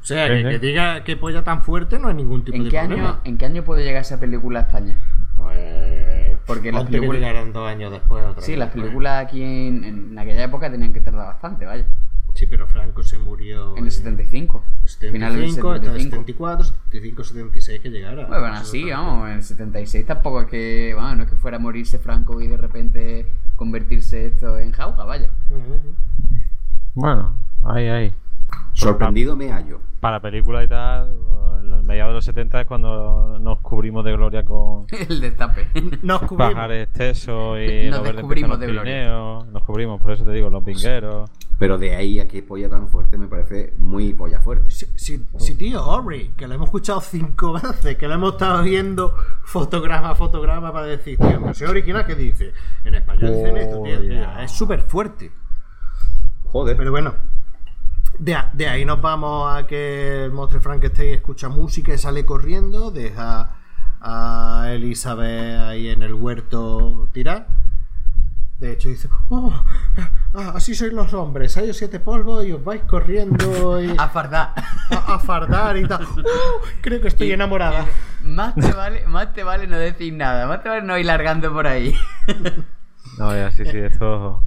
[0.00, 0.48] O sea, Sí, que, sí.
[0.48, 3.08] que diga que polla tan fuerte no hay ningún tipo ¿En de qué, problema.
[3.08, 4.96] año, ¿En qué año puede llegar esa película a España?
[5.42, 6.38] Pues.
[6.46, 8.24] Porque las películas- llegaran dos años después.
[8.24, 8.84] otra Sí, vez las después.
[8.84, 11.86] películas aquí en, en aquella época tenían que tardar bastante, vaya.
[12.34, 13.76] Sí, pero Franco se murió.
[13.76, 14.64] En el 75.
[15.02, 16.16] en Final del 75, hasta el 75.
[16.22, 18.26] 74, 75, 76 que llegara.
[18.26, 21.36] Bueno, No sé así, vamos, en el 76 tampoco es que, bueno, no es que
[21.36, 25.28] fuera a morirse Franco y de repente convertirse esto en jauja, vaya.
[26.94, 28.14] Bueno, ahí, ahí.
[28.72, 29.80] Sorprendido me hallo.
[30.00, 31.14] Para películas y tal,
[31.60, 35.68] en los mediados de los 70 es cuando nos cubrimos de gloria con El destape.
[36.02, 36.54] Nos cubrimos.
[36.54, 38.82] pajares tesos y Nos los descubrimos de gloria.
[38.82, 39.46] Pirineos.
[39.48, 41.30] Nos cubrimos, por eso te digo, los vingueros.
[41.58, 44.70] Pero de ahí a que polla tan fuerte me parece muy polla fuerte.
[44.72, 48.62] Sí, sí, sí, tío, Ori, que lo hemos escuchado cinco veces, que lo hemos estado
[48.64, 49.14] viendo
[49.44, 52.52] fotograma a fotograma para decir, tío, en versión original, ¿qué dice?
[52.84, 55.30] En español dicen esto, tío, es súper fuerte.
[56.46, 56.76] Joder.
[56.76, 57.14] Pero bueno,
[58.18, 62.24] de, a- de ahí nos vamos a que el monstruo Frankenstein escucha música y sale
[62.24, 63.56] corriendo, deja
[64.00, 67.46] a Elizabeth ahí en el huerto tirar.
[68.58, 69.52] De hecho dice, oh,
[70.34, 74.52] ah, así sois los hombres, hay siete polvos y os vais corriendo y A fardar.
[74.90, 76.04] a, a fardar y tal.
[76.04, 77.86] Oh, creo que estoy enamorada.
[78.22, 81.52] Más te vale, más te vale no decir nada, más te vale no ir largando
[81.52, 81.94] por ahí.
[83.18, 84.42] No, ya, sí, sí, esto.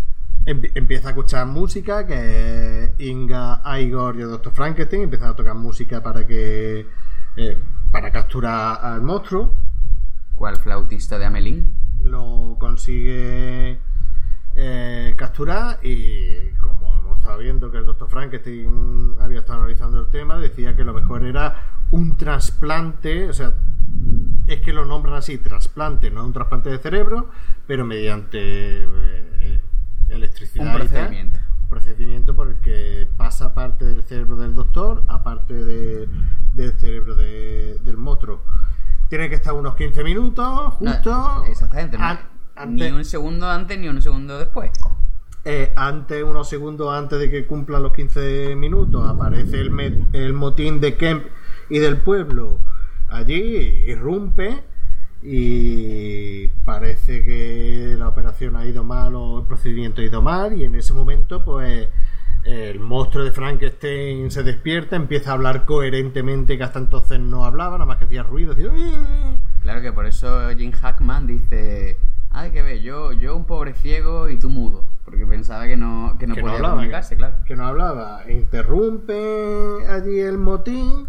[0.46, 4.54] Empie- Empieza a escuchar música, que Inga, Igor y el Dr.
[4.54, 6.86] Frankenstein empiezan a tocar música para que
[7.38, 7.58] eh,
[7.92, 9.54] para capturar al monstruo.
[10.32, 11.74] ¿Cuál flautista de Amelín?
[12.04, 13.80] Lo consigue
[14.56, 18.08] eh, capturar y como hemos estado viendo que el Dr.
[18.10, 21.56] Frankenstein había estado analizando el tema, decía que lo mejor era
[21.92, 23.54] un trasplante, o sea,
[24.48, 27.30] es que lo nombran así, trasplante, no un trasplante de cerebro,
[27.66, 28.38] pero mediante
[28.84, 29.25] eh,
[30.10, 30.66] electricidad.
[30.66, 30.88] Un y tal.
[30.88, 31.40] procedimiento.
[31.64, 36.08] Un procedimiento por el que pasa parte del cerebro del doctor a parte de-
[36.54, 38.44] del cerebro de- del monstruo.
[39.10, 41.12] Tiene que estar unos 15 minutos, justo.
[41.12, 41.98] No, exactamente,
[42.68, 44.72] Ni un segundo antes ni un segundo después.
[45.44, 50.80] eh, antes, unos segundos antes de que cumplan los 15 minutos, aparece el, el motín
[50.82, 51.26] de Kemp
[51.70, 52.60] y del pueblo
[53.10, 54.64] allí, irrumpe
[55.22, 60.66] y parece que la operación ha ido mal o el procedimiento ha ido mal y
[60.66, 61.88] en ese momento pues
[62.44, 67.74] el monstruo de Frankenstein se despierta, empieza a hablar coherentemente que hasta entonces no hablaba,
[67.74, 68.70] nada más que hacía ruido, hacía...
[69.64, 71.98] Claro que por eso Jim Hackman dice,
[72.30, 76.18] ay que ve, yo, yo un pobre ciego y tú mudo, porque pensaba que no,
[76.20, 77.38] que no que no podía hablaba, comunicarse, claro.
[77.46, 78.30] que no hablaba.
[78.30, 81.08] Interrumpe allí el motín.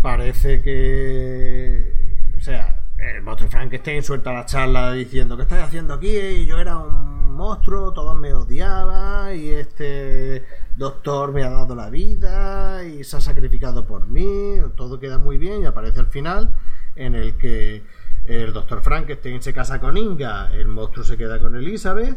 [0.00, 2.34] Parece que.
[2.36, 6.16] O sea, el monstruo Frankenstein suelta la charla diciendo: ¿Qué estáis haciendo aquí?
[6.16, 9.36] Y yo era un monstruo, todos me odiaban.
[9.38, 10.44] Y este
[10.76, 14.56] doctor me ha dado la vida y se ha sacrificado por mí.
[14.76, 15.62] Todo queda muy bien.
[15.62, 16.54] Y aparece al final
[16.96, 17.82] en el que
[18.24, 22.16] el doctor Frankenstein se casa con Inga, el monstruo se queda con Elizabeth.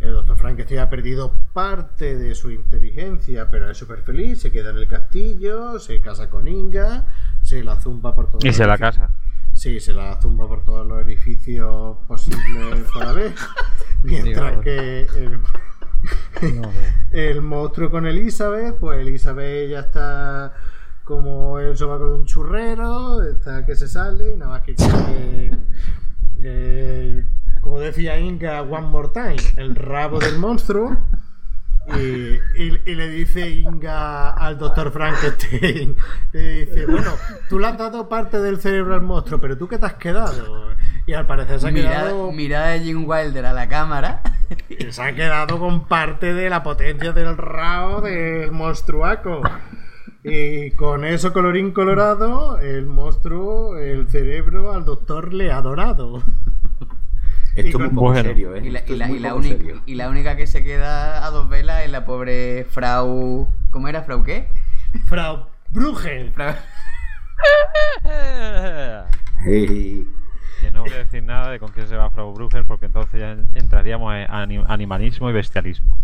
[0.00, 4.40] El doctor Frankenstein ha perdido parte de su inteligencia, pero es súper feliz.
[4.40, 7.06] Se queda en el castillo, se casa con Inga,
[7.42, 9.10] se la zumba por todo Y se la casa.
[9.56, 13.32] Sí, se la zumba por todos los edificios posibles por haber.
[14.02, 15.40] Mientras que el,
[17.10, 20.52] el monstruo con Elizabeth, pues Elizabeth ya está
[21.04, 25.58] como el sobaco de un churrero, está que se sale, y nada más que quiere,
[26.42, 27.24] eh,
[27.62, 30.98] como decía Inga, one more time, el rabo del monstruo.
[31.94, 35.96] Y, y- y le dice Inga al doctor Frankenstein,
[36.32, 37.12] le dice, bueno,
[37.48, 40.74] tú le has dado parte del cerebro al monstruo, pero tú qué te has quedado.
[41.06, 44.20] Y al parecer se ha Mirada, quedado, mirada de Jim Wilder a la cámara.
[44.90, 49.42] se ha quedado con parte de la potencia del rabo del monstruaco.
[50.24, 56.20] Y con eso, colorín colorado, el monstruo, el cerebro al doctor le ha dorado.
[57.56, 58.22] Esto es un poco Bueno.
[58.22, 58.62] serio, ¿eh?
[58.64, 59.82] Y la, y y única, serio.
[59.86, 63.48] y la única que se queda a dos velas es la pobre Frau.
[63.70, 64.02] ¿Cómo era?
[64.02, 64.48] ¿Frau qué?
[65.06, 66.32] Frau Brugel.
[66.34, 66.54] Frau-
[69.44, 70.06] Hey.
[70.60, 73.20] Que no voy a decir nada de con quién se va Frau Bruger, porque entonces
[73.20, 75.96] ya entraríamos en ani- animalismo y bestialismo.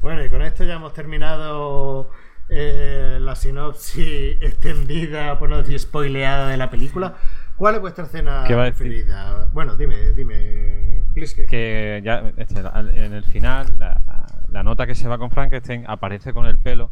[0.00, 2.10] Bueno, y con esto ya hemos terminado
[2.48, 7.14] eh, la sinopsis extendida, por no decir spoileada de la película.
[7.60, 9.46] ¿Cuál es vuestra escena preferida?
[9.52, 11.44] Bueno, dime, dime, Pliske.
[11.44, 14.00] Que ya este, en el final, la,
[14.48, 16.90] la nota que se va con Frankenstein aparece con el pelo,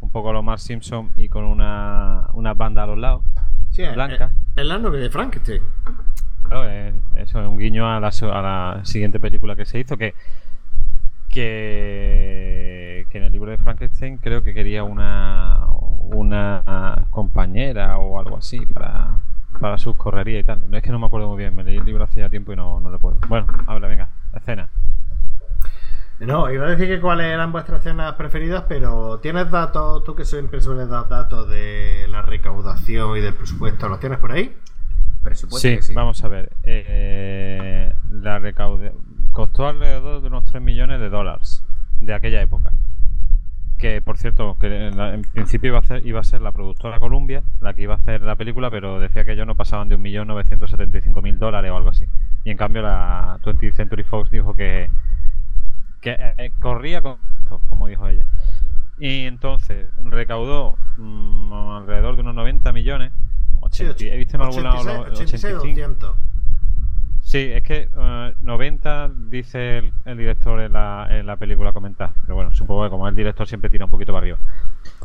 [0.00, 3.22] un poco a lo más Simpson y con una, una banda a los lados.
[3.70, 4.32] Sí, eh, blanca.
[4.56, 5.62] Es, es la novia de Frankenstein.
[6.42, 9.78] Claro, eh, eso es un guiño a la, so- a la siguiente película que se
[9.78, 10.14] hizo, que,
[11.30, 18.36] que, que en el libro de Frankenstein creo que quería una, una compañera o algo
[18.38, 19.20] así para,
[19.60, 20.70] para sus correrías y tal.
[20.70, 22.52] No es que no me acuerdo muy bien, me leí el libro hace ya tiempo
[22.52, 23.18] y no, no recuerdo.
[23.28, 24.68] Bueno, habla, venga, escena.
[26.20, 30.24] No, iba a decir que cuáles eran vuestras escenas preferidas, pero ¿tienes datos, tú que
[30.24, 34.56] siempre sueles dar datos de la recaudación y del presupuesto, ¿los tienes por ahí?
[35.22, 36.52] Presupuesto Sí, vamos a ver.
[36.62, 38.92] Eh, la recaude
[39.32, 41.64] costó alrededor de unos 3 millones de dólares
[42.00, 42.72] de aquella época.
[43.84, 46.52] Que por cierto, que en, la- en principio iba a, hacer, iba a ser la
[46.52, 49.90] productora Columbia la que iba a hacer la película, pero decía que ellos no pasaban
[49.90, 52.06] de 1.975.000 dólares o algo así.
[52.44, 54.88] Y en cambio la 20th Century Fox dijo que,
[56.00, 58.24] que eh, corría con esto, como dijo ella.
[58.98, 63.12] Y entonces recaudó mm, alrededor de unos 90 millones.
[63.60, 65.84] 80, he visto en algún lado 86, los 86, 85.
[65.98, 66.16] 200.
[67.34, 72.12] Sí, es que eh, 90 dice el, el director en la, en la película comentar.
[72.20, 74.38] Pero bueno, supongo que como el director siempre tira un poquito para arriba.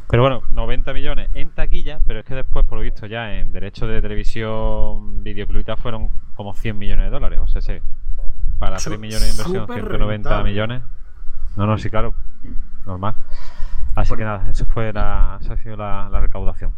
[0.07, 3.51] Pero bueno, 90 millones en taquilla, pero es que después, por lo visto, ya en
[3.51, 5.23] derechos de televisión,
[5.65, 7.39] tal, fueron como 100 millones de dólares.
[7.41, 7.79] O sea, sí,
[8.59, 10.51] para Su- 3 millones de inversión, súper 190 rentable.
[10.51, 10.81] millones.
[11.55, 12.13] No, no, sí, claro,
[12.85, 13.15] normal.
[13.95, 16.73] Así que nada, eso fue la, esa ha sido la, la recaudación.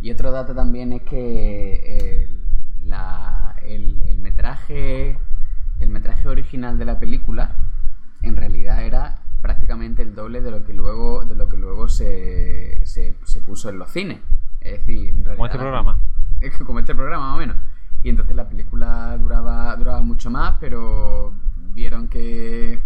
[0.00, 5.18] Y otro dato también es que el, la- el- el metraje
[5.80, 7.54] el metraje original de la película
[8.22, 12.80] en realidad era prácticamente el doble de lo que luego de lo que luego se,
[12.84, 14.18] se, se puso en los cines.
[14.60, 15.98] Es decir, en realidad Como este programa.
[16.40, 17.56] es que como este programa más o menos.
[18.02, 21.32] Y entonces la película duraba, duraba mucho más, pero
[21.74, 22.80] vieron que,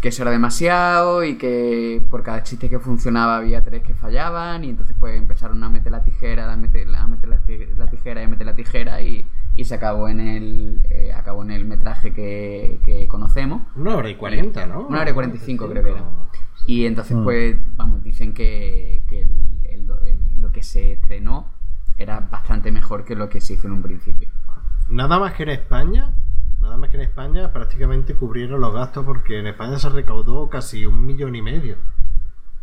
[0.00, 4.64] que eso era demasiado y que por cada chiste que funcionaba había tres que fallaban
[4.64, 7.28] y entonces pues empezaron a meter la tijera, a meter, a meter
[7.76, 9.26] la tijera y a meter la tijera y,
[9.56, 13.62] y se acabó en el eh, acabó en el metraje que, que conocemos.
[13.76, 14.86] Una hora y 40, ¿no?
[14.86, 16.02] Una hora y 45 creo que era.
[16.66, 17.24] Y entonces, Mm.
[17.24, 21.52] pues, vamos, dicen que, que el- el- el- lo que se estrenó
[21.98, 24.28] era bastante mejor que lo que se hizo en un principio.
[24.88, 26.12] Nada más que en España,
[26.60, 30.84] nada más que en España prácticamente cubrieron los gastos porque en España se recaudó casi
[30.86, 31.76] un millón y medio.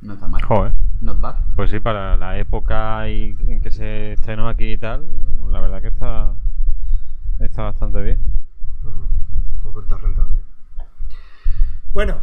[0.02, 0.42] No está mal.
[0.44, 0.74] Joder.
[1.02, 1.36] Not bad.
[1.56, 5.04] Pues sí, para la época y- en que se estrenó aquí y tal,
[5.52, 6.34] la verdad que está,
[7.42, 8.20] está bastante bien.
[9.64, 10.38] Oferta rentable.
[11.94, 12.18] Bueno,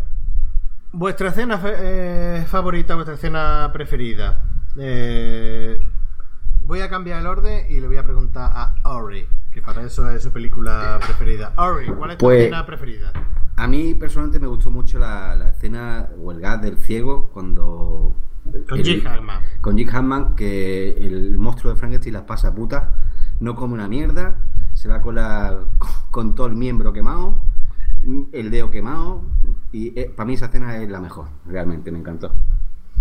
[0.93, 4.43] vuestra escena eh, favorita, vuestra escena preferida.
[4.77, 5.79] Eh,
[6.63, 10.09] voy a cambiar el orden y le voy a preguntar a Ori, que para eso
[10.11, 11.53] es su película preferida.
[11.57, 13.13] Ori, ¿cuál es tu Pues- escena preferida?
[13.57, 18.15] A mí personalmente me gustó mucho la, la escena o el gas del ciego cuando...
[18.69, 19.43] Con Jim Hackman.
[19.61, 22.85] Con Jim Hackman, que el monstruo de Frankenstein las pasa putas,
[23.41, 24.39] no come una mierda,
[24.89, 25.59] se va con, la,
[26.11, 27.43] con todo el miembro quemado,
[28.33, 29.23] el dedo quemado,
[29.71, 32.33] y para mí esa escena es la mejor, realmente, me encantó.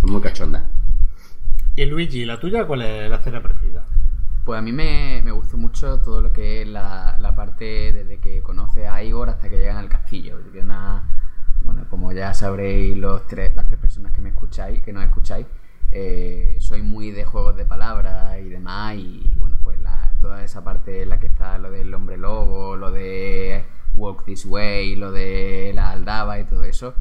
[0.03, 0.69] Es muy cachonda.
[1.77, 3.85] Y Luigi, ¿la tuya cuál es la escena preferida?
[4.43, 8.19] Pues a mí me, me gustó mucho todo lo que es la, la parte desde
[8.19, 10.39] que conoce a Igor hasta que llegan al castillo.
[10.51, 11.03] Que una,
[11.63, 15.45] bueno, como ya sabréis los tres, las tres personas que me escucháis, que nos escucháis,
[15.91, 18.95] eh, soy muy de juegos de palabras y demás.
[18.95, 22.75] Y bueno, pues la- toda esa parte en la que está lo del hombre lobo,
[22.75, 26.93] lo de Walk This Way, lo de la aldaba y todo eso.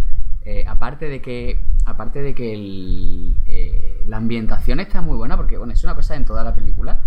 [0.42, 5.58] Eh, aparte de que aparte de que el, eh, la ambientación está muy buena porque
[5.58, 7.00] bueno es una cosa en toda la película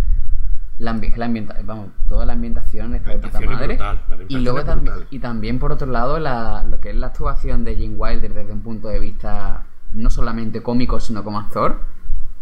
[0.78, 4.16] la, ambi- la ambienta- vamos toda la ambientación está La de puta madre brutal, la
[4.28, 7.76] y luego también y también por otro lado la- lo que es la actuación de
[7.78, 9.64] Gene Wilder desde un punto de vista
[9.94, 11.82] no solamente cómico sino como actor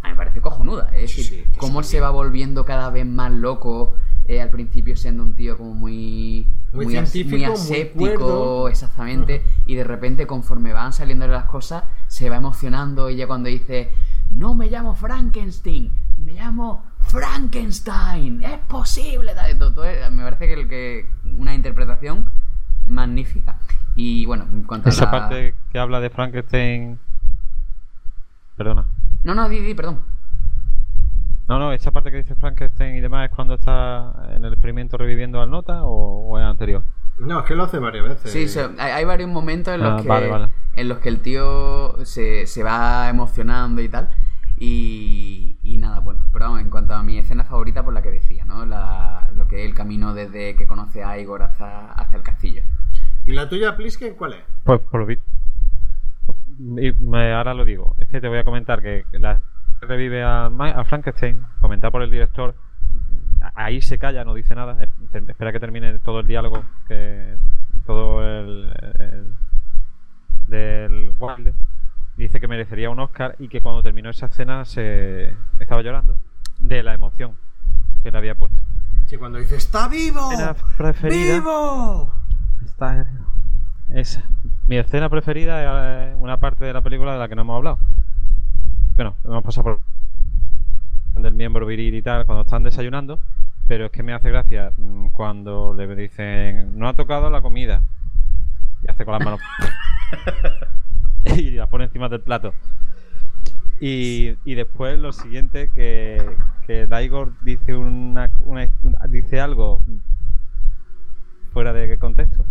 [0.02, 1.92] a mí me parece cojonuda es decir Sí, que cómo sí.
[1.92, 3.96] se va volviendo cada vez más loco
[4.28, 9.76] eh, al principio siendo un tío como muy Muy científico, muy muy aséptico exactamente y
[9.76, 13.90] de repente conforme van saliendo las cosas se va emocionando y ya cuando dice
[14.30, 20.54] no me llamo Frankenstein me llamo Frankenstein es posible todo- todo es- me parece que,
[20.54, 21.06] el que
[21.38, 22.30] una interpretación
[22.88, 23.58] magnífica
[23.96, 25.12] y bueno en cuanto Esa a la...
[25.12, 27.00] parte que habla de Frankenstein.
[28.58, 28.86] Perdona.
[29.24, 30.02] no no di, di, perdón
[31.48, 34.98] No, no, esa parte que dice Frankenstein y demás es cuando está en el experimento
[34.98, 36.84] reviviendo al nota o, o es anterior.
[37.20, 38.32] No, es que lo hace varias veces.
[38.52, 40.50] Sí, hay, hay varios momentos en los, Ah, que, vale, vale.
[40.74, 44.10] en los que el tío se, se va emocionando y tal.
[44.60, 48.12] Y, y nada, bueno, pero vamos, en cuanto a mi escena favorita, por la que
[48.12, 48.66] decía, ¿no?
[48.66, 52.62] La, lo que es el camino desde que conoce a Igor hasta, hasta el castillo.
[53.26, 54.44] ¿Y la tuya, Plisken, cuál es?
[54.64, 55.20] Pues por lo vi-
[56.60, 57.96] y me- ahora lo digo.
[57.98, 59.42] Es que te voy a comentar que la
[59.82, 62.56] revive a, a Frankenstein, comentar por el director.
[63.56, 64.78] Ahí se calla, no dice nada.
[65.14, 67.36] Espera que termine todo el diálogo, que
[67.86, 69.34] todo el, el-
[70.48, 71.54] del Wilde.
[72.16, 76.16] Dice que merecería un Oscar y que cuando terminó esa escena se estaba llorando
[76.60, 77.36] de la emoción
[78.02, 78.60] que le había puesto.
[79.06, 80.32] Sí, cuando dice ¡Está vivo!
[80.32, 81.36] Escena preferida.
[81.36, 82.12] ¡Vivo!
[82.66, 83.06] Está
[83.92, 84.24] esa.
[84.68, 87.80] Mi escena preferida es una parte de la película de la que no hemos hablado.
[88.96, 89.80] Bueno, hemos pasado por
[91.22, 93.20] del miembro viril y tal cuando están desayunando,
[93.68, 97.82] pero es que me hace gracia mm, cuando le dicen no ha tocado la comida
[98.84, 99.40] y hace con las manos
[101.38, 102.54] y las pone encima del plato.
[103.80, 108.70] Y, y después lo siguiente, que, que Daigor dice, una, una-
[109.10, 109.82] dice algo
[111.52, 112.46] fuera de contexto.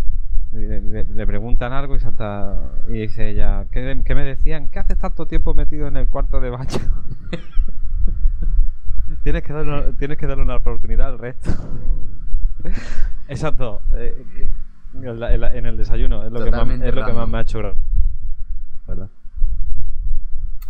[0.56, 2.56] Le, preguntan algo y salta
[2.88, 4.68] y dice ella, ¿qué, qué me decían?
[4.68, 6.68] ¿Qué haces tanto tiempo metido en el cuarto de baño?
[9.22, 11.50] tienes, que darle una, tienes que darle una oportunidad al resto.
[13.28, 13.82] Esas dos.
[13.94, 14.48] eh,
[14.94, 17.28] en, la- en la- en el desayuno es lo, que más, es lo que más
[17.28, 17.58] me ha hecho.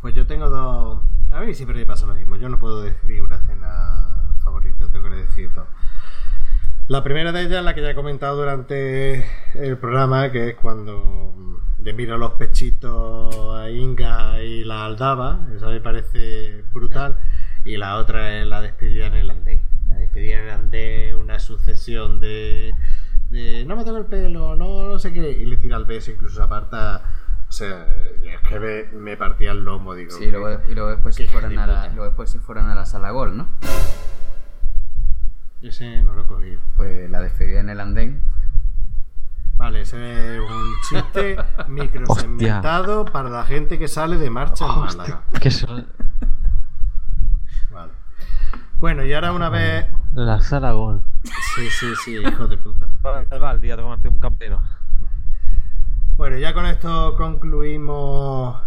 [0.01, 1.03] Pues yo tengo dos.
[1.31, 2.37] A mí siempre me pasa lo mismo.
[2.37, 5.67] Yo no puedo decidir una cena favorita, tengo que decir dos.
[6.89, 11.35] La primera de ellas, la que ya he comentado durante el programa, que es cuando
[11.83, 15.49] le miro los pechitos a Inga y la aldaba.
[15.57, 17.19] Esa me parece brutal.
[17.65, 19.63] Y la otra es la despedida en el andén.
[19.89, 22.73] La despedida en el andén, una sucesión de.
[23.31, 25.29] de no me toca el pelo, no, no sé qué.
[25.33, 27.03] Y le tira el beso, incluso se aparta.
[27.49, 27.85] O sea,
[28.23, 30.13] es que me, me partía el lomo, digo.
[30.13, 32.77] Sí, y luego, y luego después si de a la, luego después si fueron a
[32.77, 33.49] la sala gol, ¿no?
[35.63, 36.61] Ese no lo he cogido.
[36.77, 38.23] Pues la despedida en el andén.
[39.57, 41.37] Vale, ese es un chiste
[41.69, 45.23] microsegmentado para la gente que sale de marcha en Málaga.
[45.41, 45.87] Que son
[47.71, 47.93] Vale.
[48.79, 49.87] Bueno, y ahora una vez.
[50.13, 51.03] la sala gol.
[51.55, 52.87] Sí, sí, sí, hijo de puta.
[53.03, 54.61] Va al día de tomarte un campero.
[56.17, 58.59] Bueno, ya con esto concluimos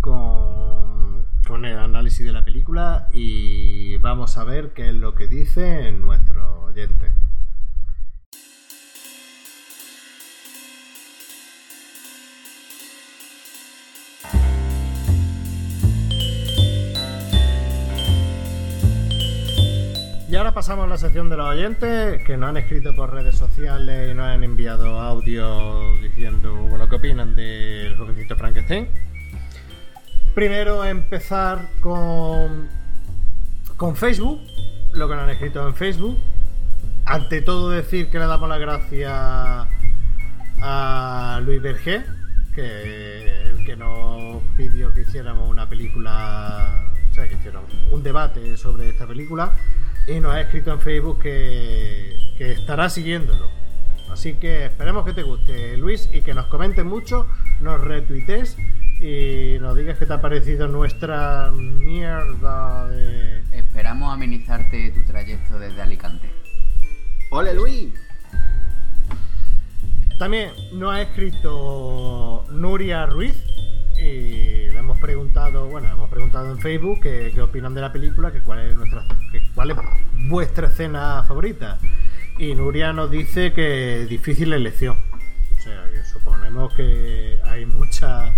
[0.00, 0.91] con,
[1.52, 5.92] con el análisis de la película y vamos a ver qué es lo que dice
[5.92, 7.10] nuestro oyente.
[20.26, 23.36] Y ahora pasamos a la sección de los oyentes que nos han escrito por redes
[23.36, 29.11] sociales y nos han enviado audio diciendo lo que opinan del jovencito Frankenstein.
[30.34, 32.68] Primero empezar con,
[33.76, 34.40] con Facebook,
[34.94, 36.16] lo que nos han escrito en Facebook.
[37.04, 39.12] Ante todo decir que le damos las gracias
[40.62, 42.06] a Luis Berger,
[42.54, 48.56] que el que nos pidió que hiciéramos una película, o sea, que hiciéramos un debate
[48.56, 49.52] sobre esta película
[50.06, 53.50] y nos ha escrito en Facebook que, que estará siguiéndolo.
[54.10, 57.26] Así que esperemos que te guste, Luis, y que nos comentes mucho,
[57.60, 58.56] nos retuites
[59.02, 63.42] y nos digas qué te ha parecido nuestra mierda de...
[63.50, 66.30] Esperamos amenizarte tu trayecto desde Alicante.
[67.32, 67.92] ¡Ole, Luis!
[70.20, 73.42] También nos ha escrito Nuria Ruiz
[73.96, 78.30] y le hemos preguntado, bueno, hemos preguntado en Facebook qué, qué opinan de la película,
[78.30, 79.76] que cuál es nuestra, que cuál es
[80.28, 81.80] vuestra escena favorita.
[82.38, 84.96] Y Nuria nos dice que difícil elección.
[85.58, 88.32] O sea, que suponemos que hay muchas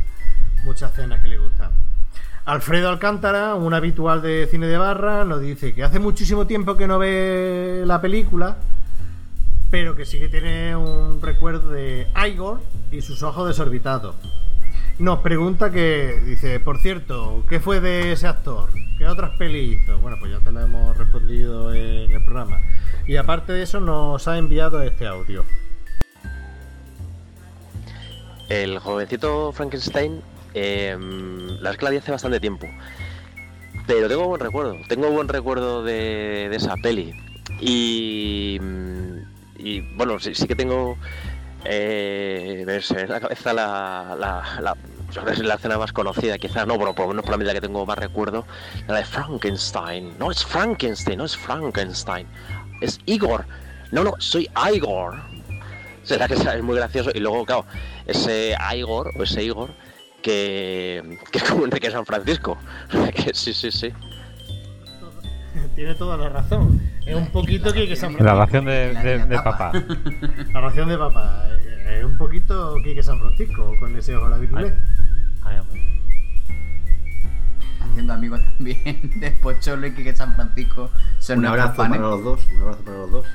[0.64, 1.70] muchas escenas que le gustan.
[2.44, 6.86] Alfredo Alcántara, un habitual de cine de barra, nos dice que hace muchísimo tiempo que
[6.86, 8.56] no ve la película,
[9.70, 12.60] pero que sí que tiene un recuerdo de Igor
[12.90, 14.16] y sus ojos desorbitados.
[14.98, 18.68] Nos pregunta que, dice, por cierto, ¿qué fue de ese actor?
[18.98, 19.98] ¿Qué otras pelis hizo?
[19.98, 22.60] Bueno, pues ya te lo hemos respondido en el programa.
[23.06, 25.44] Y aparte de eso, nos ha enviado este audio.
[28.48, 30.20] El jovencito Frankenstein,
[30.54, 30.96] eh,
[31.60, 32.66] la es que la hace bastante tiempo.
[33.86, 37.12] Pero tengo buen recuerdo, tengo buen recuerdo de, esa peli.
[37.60, 38.58] Y,
[39.58, 40.96] y bueno, sí, que tengo
[41.64, 44.76] eh, en la cabeza la, la, la,
[45.42, 47.84] la escena más conocida, quizá no, pero por lo menos por la medida que tengo
[47.84, 48.46] más recuerdo,
[48.86, 50.14] la de Frankenstein.
[50.18, 52.26] No es Frankenstein, no es Frankenstein,
[52.80, 53.44] es Igor.
[53.92, 55.16] No, no, soy Igor.
[56.04, 57.10] Será que es muy gracioso.
[57.14, 57.64] Y luego, claro,
[58.06, 59.70] ese Igor o ese Igor
[60.24, 62.56] que, que es como Enrique San Francisco.
[63.14, 63.92] que sí, sí, sí.
[65.76, 66.80] Tiene toda la razón.
[67.06, 68.38] Es un poquito Quique San La Francisco.
[68.40, 69.72] ración de, La de- niña de papá.
[70.52, 71.44] La ración de papá.
[71.60, 74.74] eh, Es un poquito Quique San Francisco con ese ojo la hombre.
[77.80, 80.90] Haciendo amigos también de Pocholo y que San Francisco
[81.20, 83.26] son Un abrazo para los dos, un abrazo para los dos.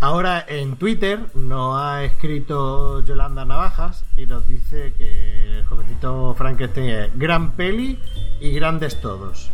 [0.00, 6.90] Ahora en Twitter nos ha escrito Yolanda Navajas y nos dice que el jovencito Frankenstein
[6.90, 7.98] es gran peli
[8.40, 9.50] y grandes todos.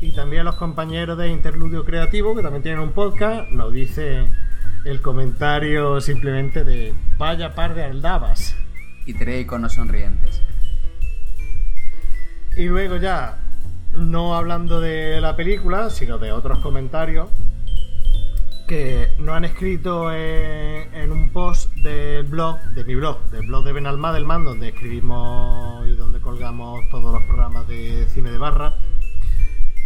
[0.00, 4.28] Y también los compañeros de Interludio Creativo, que también tienen un podcast, nos dice
[4.84, 8.56] el comentario simplemente de vaya par de aldabas.
[9.06, 10.42] Y tres iconos sonrientes.
[12.56, 13.38] Y luego ya,
[13.92, 17.28] no hablando de la película, sino de otros comentarios,
[18.66, 23.64] que nos han escrito en, en un post del blog, de mi blog, del blog
[23.64, 28.74] de Benalmadelman, donde escribimos y donde colgamos todos los programas de cine de barra.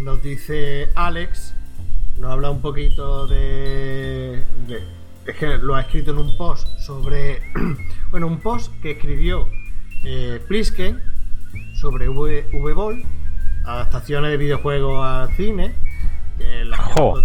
[0.00, 1.54] Nos dice Alex,
[2.18, 4.84] nos habla un poquito de, de-
[5.26, 7.40] es que lo ha escrito en un post sobre,
[8.10, 9.48] bueno, un post que escribió
[10.04, 11.00] eh, Plisken
[11.80, 13.02] sobre V- V-Ball,
[13.64, 15.74] adaptaciones de videojuegos al cine,
[16.64, 17.24] las, que nos,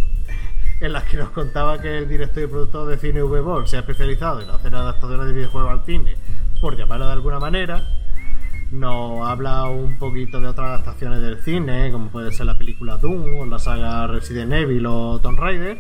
[0.82, 3.82] en las que nos contaba que el director y productor de cine V-Ball se ha
[3.82, 6.16] especializado en hacer adaptaciones de videojuegos al cine,
[6.60, 7.88] por llamarlo de alguna manera.
[8.72, 13.40] Nos habla un poquito de otras adaptaciones del cine, como puede ser la película Doom
[13.40, 15.80] o la saga Resident Evil o Tomb Raider.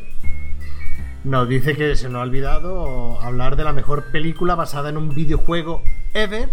[1.23, 5.10] Nos dice que se nos ha olvidado hablar de la mejor película basada en un
[5.15, 5.82] videojuego
[6.14, 6.49] ever,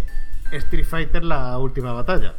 [0.52, 2.34] Street Fighter La Última Batalla.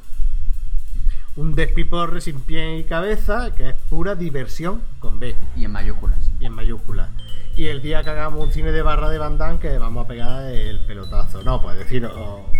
[1.40, 6.20] Un despiporre sin pie y cabeza que es pura diversión con B Y en mayúsculas.
[6.40, 7.10] y en mayúsculas.
[7.56, 10.44] Y el día que hagamos un cine de barra de Damme que vamos a pegar
[10.52, 11.42] el pelotazo.
[11.44, 12.52] No, pues decir, oh,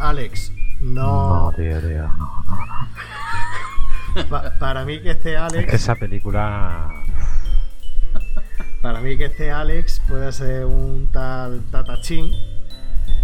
[0.00, 1.46] Alex, no.
[1.50, 2.02] No, tío, tío.
[2.08, 4.24] no, no.
[4.30, 6.88] Pa- para mí que esté Es que Alex, esa película.
[8.82, 12.30] para mí que esté Alex puede ser un tal Tatachín.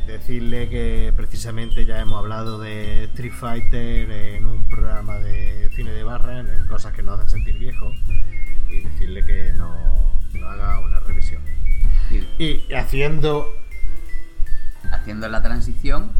[0.07, 6.03] Decirle que precisamente ya hemos hablado de Street Fighter en un programa de cine de
[6.03, 7.95] barra, en el cosas que nos hacen sentir viejos.
[8.69, 9.74] Y decirle que no,
[10.35, 11.43] no haga una revisión.
[12.39, 13.47] Y Y haciendo
[14.91, 16.12] haciendo la transición,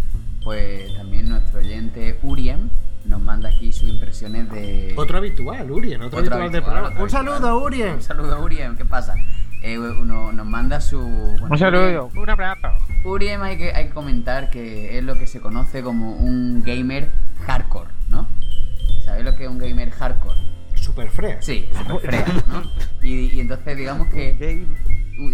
[0.43, 2.71] pues también nuestro oyente Urien
[3.05, 4.95] nos manda aquí sus impresiones de.
[4.97, 7.03] Otro habitual, Urien, otro, Otro habitual habitual, programa.
[7.03, 7.63] Un saludo, habitual.
[7.63, 7.95] Urien.
[7.95, 9.15] Un saludo, Urien, ¿qué pasa?
[9.63, 10.99] Eh, uno nos manda su.
[11.01, 12.69] bueno, Un saludo, un abrazo.
[13.05, 17.11] Urien hay que, hay que comentar que es lo que se conoce como un gamer
[17.47, 18.27] hardcore, ¿no?
[19.05, 20.39] ¿Sabéis lo que es un gamer hardcore?
[20.75, 21.41] Super frea.
[21.41, 22.63] Sí, super frea, ¿no?
[23.03, 24.67] Y, y entonces digamos que,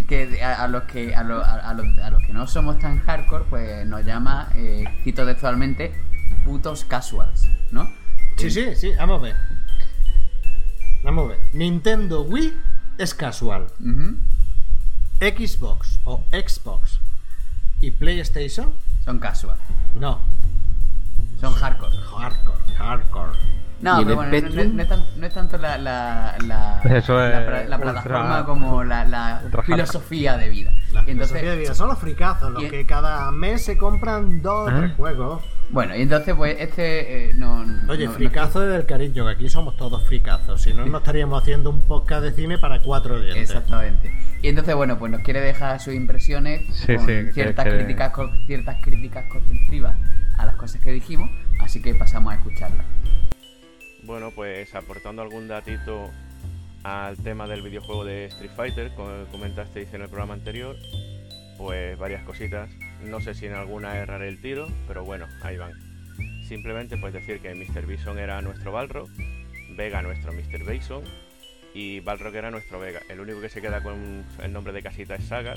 [0.07, 2.77] que a, a los que a, lo- a- a los, a los que no somos
[2.77, 5.91] tan hardcore, pues nos llama, eh, cito textualmente,
[6.45, 7.89] putos casuals, ¿no?
[8.37, 9.35] Sí, sí, sí, vamos a ver.
[11.03, 11.39] Vamos a ver.
[11.53, 12.53] Nintendo Wii
[12.99, 13.67] es casual.
[15.19, 16.99] Xbox o Xbox
[17.81, 18.73] y PlayStation,
[19.05, 19.57] Son casual,
[19.95, 20.19] no.
[21.41, 21.95] son hardcore.
[21.97, 23.37] Hardcore, hardcore.
[23.81, 24.75] No, ¿Y pero bueno, no, no- Spectrum?
[24.75, 29.63] no es tan- no es tanto la, la, la, es plataforma como la, la ultra
[29.63, 30.71] filosofía de vida.
[30.91, 34.69] La entonces, filosofía de vida son los fricazos, los que cada mes se compran dos
[34.69, 34.79] o ¿Eh?
[34.79, 35.43] tres juegos.
[35.71, 37.61] Bueno, y entonces pues este eh, no...
[37.89, 40.61] Oye, no- no- fricazo desde el cariño, que aquí somos todos fricazos.
[40.61, 43.37] Si no, no estaríamos haciendo un podcast de cine para cuatro oyentes.
[43.49, 44.11] Exactamente.
[44.41, 48.11] Y entonces, bueno, pues nos quiere dejar sus impresiones Sí, con sí, ciertas, que- críticas,
[48.13, 49.95] co- ciertas críticas constructivas
[50.37, 51.29] a las cosas que dijimos,
[51.61, 52.85] así que pasamos a escucharlas.
[54.03, 56.09] Bueno, pues aportando algún datito
[56.83, 60.75] al tema del videojuego de Street Fighter, como comentasteis en el programa anterior,
[61.57, 62.69] pues varias cositas.
[63.03, 65.73] No sé si en alguna erraré el tiro, pero bueno, ahí van.
[66.47, 67.85] Simplemente pues decir que Mr.
[67.85, 69.09] Bison era nuestro Balrog,
[69.75, 70.65] Vega nuestro Mr.
[70.69, 71.03] Bison
[71.73, 73.01] y Balrog era nuestro Vega.
[73.09, 75.53] El único que se queda con el nombre de casita es Saga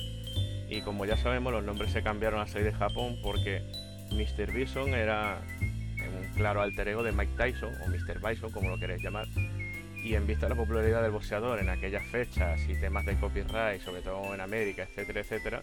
[0.68, 3.62] y como ya sabemos los nombres se cambiaron a salir de Japón porque
[4.10, 4.52] Mr.
[4.52, 5.40] Bison era
[6.00, 8.20] un claro alter ego de Mike Tyson o Mr.
[8.26, 9.26] Bison, como lo queréis llamar.
[10.04, 13.80] Y en vista de la popularidad del boxeador en aquellas fechas y temas de copyright,
[13.82, 15.62] sobre todo en América, etcétera, etcétera,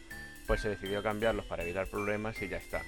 [0.49, 2.81] pues se decidió cambiarlos para evitar problemas y ya está.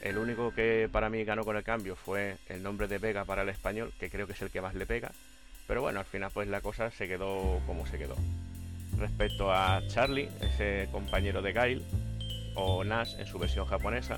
[0.00, 3.42] El único que para mí ganó con el cambio fue el nombre de Vega para
[3.42, 5.10] el español, que creo que es el que más le pega.
[5.66, 8.14] Pero bueno, al final pues la cosa se quedó como se quedó.
[8.96, 11.84] Respecto a Charlie, ese compañero de Gail,
[12.54, 14.16] o Nash en su versión japonesa,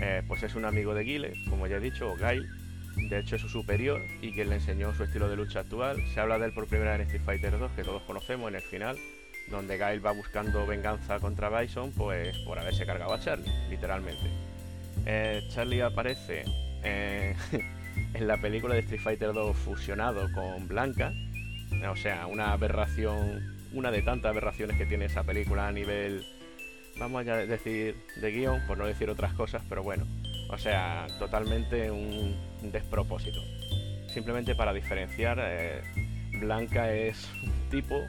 [0.00, 2.48] eh, pues es un amigo de Guile, como ya he dicho, o Gail.
[3.10, 5.96] De hecho es su superior y quien le enseñó su estilo de lucha actual.
[6.14, 8.54] Se habla de él por primera vez en Street Fighter 2, que todos conocemos en
[8.54, 8.96] el final,
[9.48, 14.30] donde Gail va buscando venganza contra Bison, pues por haberse cargado a Charlie, literalmente.
[15.06, 16.44] Eh, Charlie aparece
[16.82, 17.34] eh,
[18.14, 21.12] en la película de Street Fighter 2 fusionado con Blanca,
[21.90, 26.24] o sea, una aberración, una de tantas aberraciones que tiene esa película a nivel,
[26.98, 30.06] vamos a decir, de guion, por no decir otras cosas, pero bueno,
[30.50, 32.36] o sea, totalmente un
[32.72, 33.40] despropósito.
[34.14, 35.82] Simplemente para diferenciar, eh,
[36.38, 38.00] Blanca es un tipo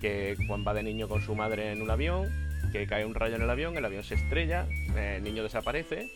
[0.00, 2.28] que cuando va de niño con su madre en un avión,
[2.72, 4.66] que cae un rayo en el avión, el avión se estrella,
[4.96, 6.10] el niño desaparece,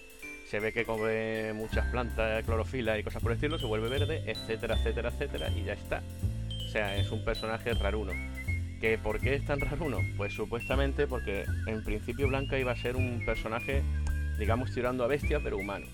[0.48, 4.24] se ve que come muchas plantas, clorofila y cosas por el estilo, se vuelve verde,
[4.27, 6.02] etcétera, etcétera, etcétera, y ya está.
[6.66, 8.12] O sea, es un personaje raruno.
[8.81, 9.98] ¿Que ¿Por qué es tan raruno?
[10.16, 13.82] Pues supuestamente porque en principio Blanca iba a ser un personaje,
[14.39, 15.86] digamos, tirando a bestia, pero humano.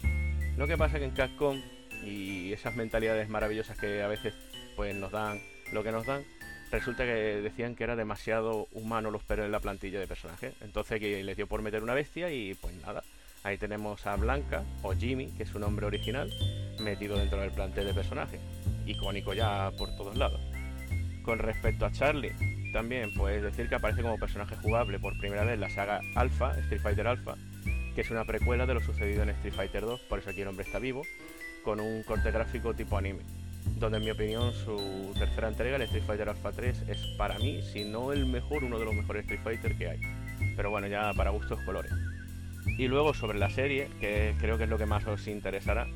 [0.56, 1.60] Lo que pasa que en Capcom
[2.04, 4.34] y esas mentalidades maravillosas que a veces
[4.76, 5.40] pues nos dan
[5.72, 6.22] lo que nos dan,
[6.76, 10.54] resulta que decían que era demasiado humano los pelos en la plantilla de personajes.
[10.60, 13.02] Entonces que les dio por meter una bestia y pues nada.
[13.44, 16.30] Ahí tenemos a Blanca, o Jimmy, que es su nombre original,
[16.80, 18.40] metido dentro del plantel de personajes.
[18.84, 20.40] Icónico ya por todos lados.
[21.22, 22.34] Con respecto a Charlie,
[22.72, 26.58] también pues decir que aparece como personaje jugable por primera vez en la saga Alpha,
[26.58, 27.36] Street Fighter Alpha,
[27.94, 30.48] que es una precuela de lo sucedido en Street Fighter 2, por eso aquí el
[30.48, 31.02] hombre está vivo,
[31.64, 33.22] con un corte gráfico tipo anime
[33.76, 37.60] donde en mi opinión su tercera entrega, el Street Fighter Alpha 3, es para mí,
[37.62, 40.00] si no el mejor, uno de los mejores Street Fighter que hay.
[40.56, 41.92] Pero bueno, ya para gustos colores.
[42.78, 45.86] Y luego sobre la serie, que creo que es lo que más os interesará,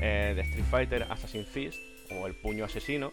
[0.00, 1.78] eh, de Street Fighter Assassin's Fist,
[2.10, 3.12] o El Puño Asesino,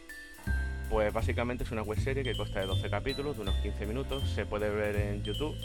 [0.89, 4.29] pues básicamente es una web serie que consta de 12 capítulos, de unos 15 minutos,
[4.29, 5.55] se puede ver en YouTube,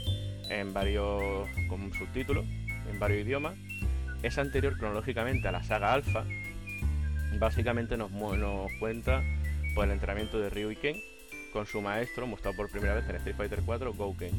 [0.50, 2.44] en varios, con subtítulos,
[2.90, 3.56] en varios idiomas.
[4.22, 6.24] Es anterior cronológicamente a la saga Alpha,
[7.38, 8.10] básicamente nos,
[8.78, 9.22] cuenta
[9.74, 10.96] pues, el entrenamiento de Ryu y Ken
[11.52, 14.30] con su maestro, mostrado por primera vez en Street Fighter 4, Gouken.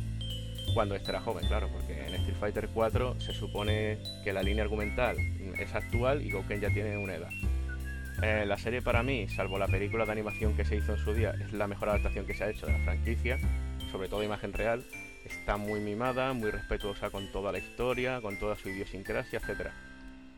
[0.73, 4.63] Cuando este era joven, claro, porque en Street Fighter 4 se supone que la línea
[4.63, 5.17] argumental
[5.59, 7.29] es actual y Gouken ya tiene una edad.
[8.23, 11.13] Eh, la serie para mí, salvo la película de animación que se hizo en su
[11.13, 13.37] día, es la mejor adaptación que se ha hecho de la franquicia,
[13.91, 14.83] sobre todo imagen real.
[15.25, 19.73] Está muy mimada, muy respetuosa con toda la historia, con toda su idiosincrasia, etcétera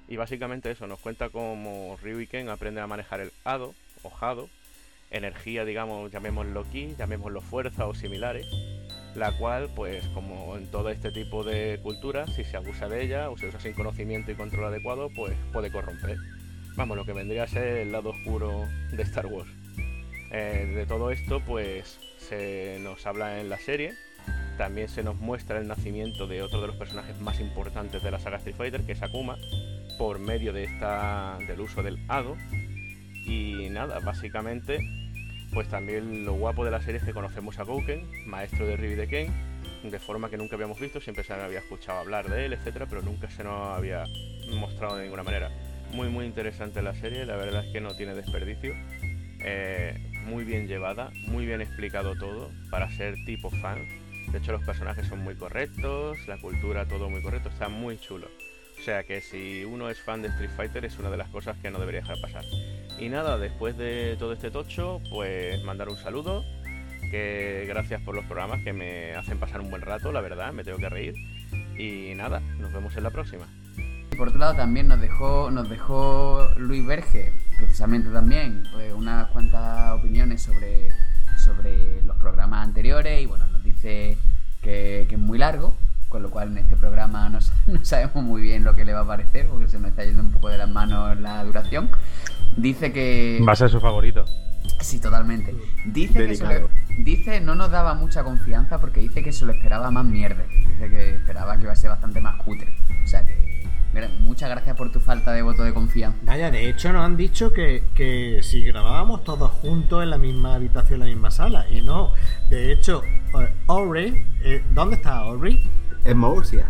[0.07, 3.73] y básicamente eso, nos cuenta cómo Ryu y Ken aprenden a manejar el Hado
[4.03, 4.49] o Hado,
[5.11, 8.45] energía, digamos, llamémoslo Ki, llamémoslo fuerza o similares,
[9.15, 13.29] la cual, pues como en todo este tipo de culturas, si se abusa de ella
[13.29, 16.17] o se usa sin conocimiento y control adecuado, pues puede corromper.
[16.75, 19.49] Vamos, lo que vendría a ser el lado oscuro de Star Wars.
[20.31, 23.93] Eh, de todo esto, pues se nos habla en la serie.
[24.57, 28.19] También se nos muestra el nacimiento de otro de los personajes más importantes de la
[28.19, 29.37] saga Street Fighter, que es Akuma,
[29.97, 32.37] por medio del uso del Hado.
[33.25, 34.79] Y nada, básicamente,
[35.53, 38.95] pues también lo guapo de la serie es que conocemos a Gouken, maestro de Ryu
[38.95, 39.33] de Ken,
[39.83, 43.01] de forma que nunca habíamos visto, siempre se había escuchado hablar de él, etcétera, pero
[43.01, 44.03] nunca se nos había
[44.59, 45.51] mostrado de ninguna manera.
[45.91, 48.73] Muy, muy interesante la serie, la verdad es que no tiene desperdicio.
[49.39, 49.93] Eh,
[50.25, 53.87] muy bien llevada, muy bien explicado todo para ser tipo fan.
[54.31, 58.27] De hecho, los personajes son muy correctos, la cultura, todo muy correcto, está muy chulo.
[58.85, 61.71] Sea que si uno es fan de Street Fighter es una de las cosas que
[61.71, 62.43] no debería dejar pasar.
[62.99, 66.45] Y nada, después de todo este tocho, pues mandar un saludo.
[67.09, 70.63] Que gracias por los programas que me hacen pasar un buen rato, la verdad, me
[70.63, 71.15] tengo que reír.
[71.79, 73.47] Y nada, nos vemos en la próxima.
[74.11, 79.31] Y por otro lado también nos dejó, nos dejó Luis Verge, precisamente también, pues, unas
[79.31, 80.89] cuantas opiniones sobre,
[81.43, 84.19] sobre los programas anteriores y bueno, nos dice
[84.61, 85.75] que, que es muy largo,
[86.15, 87.27] con lo cual en este programa
[87.67, 90.21] no, sabemos muy bien lo que le va a parecer, porque se me está yendo
[90.21, 91.89] un poco de las manos la duración.
[92.55, 93.43] Dice que...
[93.45, 94.23] Va a ser su favorito.
[94.79, 95.53] Sí, totalmente.
[95.87, 96.67] Dice que
[96.99, 100.41] dice no nos daba mucha confianza porque dice que se lo esperaba más mierda.
[100.47, 102.73] Dice que esperaba que iba a ser bastante más cutre.
[103.03, 103.45] O sea que
[104.19, 106.17] muchas gracias por tu falta de voto de confianza.
[106.23, 110.55] Vaya, de hecho nos han dicho que, que si grabábamos todos juntos en la misma
[110.55, 111.65] habitación, en la misma sala.
[111.69, 112.13] Y no,
[112.49, 113.01] de hecho,
[113.67, 115.69] Ori, eh, ¿dónde está Ori?
[116.05, 116.69] En Murcia.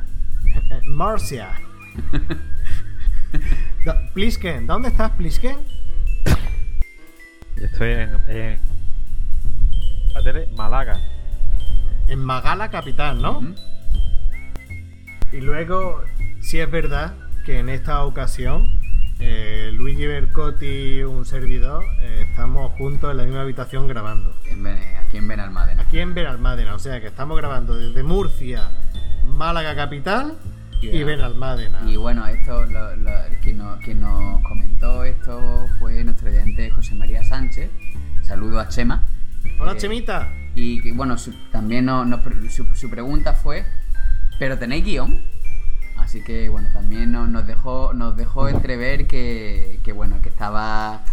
[0.87, 1.49] Murcia.
[4.13, 5.57] Plisken, ¿dónde estás, Plisken?
[7.57, 8.61] Estoy en, en
[10.55, 11.01] Málaga.
[12.07, 13.41] En Magala, capital, ¿no?
[15.33, 16.01] Y luego,
[16.41, 18.79] si es verdad que en esta ocasión
[19.19, 24.35] eh, Luigi Bercotti un servidor eh, estamos juntos en la misma habitación grabando.
[24.99, 25.81] aquí en Benalmádena.
[25.83, 28.69] Aquí en Benalmádena, o sea que estamos grabando desde Murcia
[29.25, 30.37] Málaga Capital
[30.81, 31.81] y Benalmádena.
[31.87, 32.89] Y bueno, esto, lo,
[33.41, 33.57] quien,
[33.99, 37.69] nos, comentó esto fue nuestro oyente José María Sánchez.
[38.21, 39.03] Saludo a Chema.
[39.59, 40.31] Hola, eh, Chemita.
[40.55, 41.15] Y bueno,
[41.51, 41.89] también
[42.49, 43.65] su, pregunta fue:
[44.39, 45.19] ¿pero tenéis guion?
[46.15, 51.03] Así que bueno, también nos, dejó, nos dejó entrever que, que, bueno, que estaba,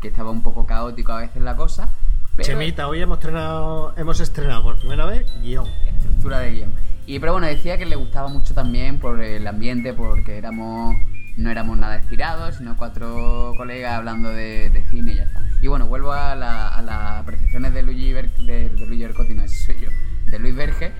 [0.00, 1.92] que estaba un poco caótico a veces la cosa.
[2.40, 5.66] Chemita, hoy hemos estrenado, hemos estrenado por primera vez guion.
[5.84, 6.72] Estructura de guion.
[7.06, 10.94] Y pero bueno, decía que le gustaba mucho también por el ambiente, porque éramos
[11.36, 15.42] no éramos nada estirados, sino cuatro colegas hablando de, cine y ya está.
[15.60, 19.90] Y bueno, vuelvo a, las apreciaciones de Luigi, de, Luigi Bercotti, no, ese soy yo,
[20.30, 20.92] de Luis Verge,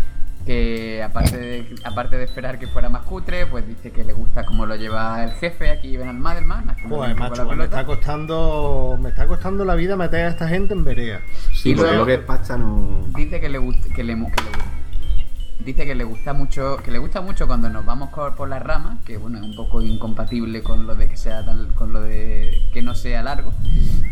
[0.44, 4.44] que aparte de, aparte de esperar que fuera más cutre, pues dice que le gusta
[4.44, 6.74] cómo lo lleva el jefe aquí en Madelman.
[6.88, 10.84] Pues macho, me está costando me está costando la vida meter a esta gente en
[10.84, 11.20] verea.
[11.52, 13.06] Sí, y lo que pasa no...
[13.16, 14.82] Dice que le gusta, que le, que le gusta
[15.64, 18.98] dice que le gusta mucho que le gusta mucho cuando nos vamos por, las ramas
[19.04, 21.44] que bueno es un poco incompatible con lo de que sea
[21.76, 23.52] con lo de que no sea largo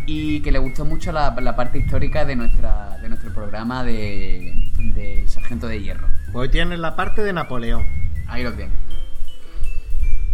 [0.07, 4.71] y que le gustó mucho la, la parte histórica de nuestra de nuestro programa de
[4.95, 6.09] del Sargento de Hierro.
[6.33, 7.85] Hoy tienes la parte de Napoleón.
[8.29, 8.75] Ahí lo tienes.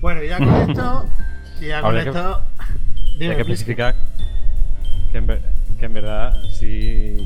[0.01, 1.09] Bueno, ya con esto.
[1.61, 2.43] Ya con que- esto.
[3.19, 3.95] Dime, Hay que especificar
[5.11, 5.43] que en, ver-
[5.79, 7.17] que en verdad, si.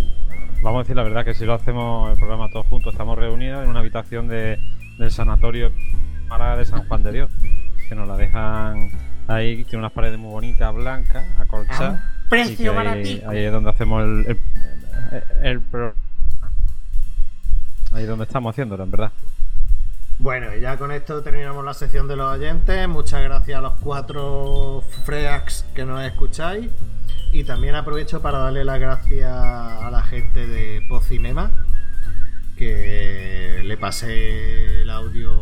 [0.62, 3.64] Vamos a decir la verdad, que si lo hacemos el programa todos juntos, estamos reunidos
[3.64, 4.58] en una habitación de,
[4.98, 5.72] del sanatorio
[6.28, 7.30] para de San Juan de Dios.
[7.88, 8.90] Que nos la dejan
[9.26, 11.80] ahí, tiene unas paredes muy bonitas, blancas, acolchadas.
[11.80, 13.30] A un precio y que baratico.
[13.30, 15.96] Ahí es donde hacemos el, el, el programa.
[17.92, 19.12] Ahí donde estamos haciéndolo, en verdad.
[20.18, 22.86] Bueno, y ya con esto terminamos la sección de los oyentes.
[22.88, 26.70] Muchas gracias a los cuatro freaks que nos escucháis.
[27.32, 31.50] Y también aprovecho para darle las gracias a la gente de Pocinema,
[32.56, 35.32] que le pasé el audio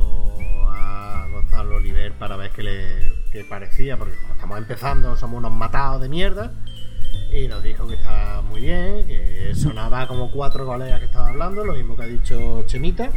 [0.71, 5.53] a Gonzalo Oliver para ver qué le qué parecía, porque como estamos empezando, somos unos
[5.53, 6.53] matados de mierda.
[7.33, 11.65] Y nos dijo que estaba muy bien, que sonaba como cuatro colegas que estaban hablando,
[11.65, 13.11] lo mismo que ha dicho Chemita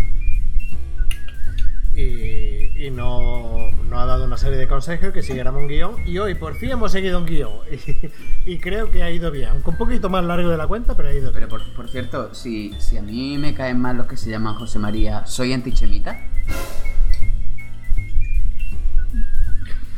[1.93, 6.17] y, y no, nos ha dado una serie de consejos que siguiéramos un guion y
[6.19, 7.51] hoy por fin hemos seguido un guion
[8.45, 10.95] y, y creo que ha ido bien, aunque un poquito más largo de la cuenta,
[10.95, 11.49] pero ha ido Pero bien.
[11.49, 14.79] por, por cierto, si, si a mí me caen mal los que se llaman José
[14.79, 16.17] María, ¿soy antichemita?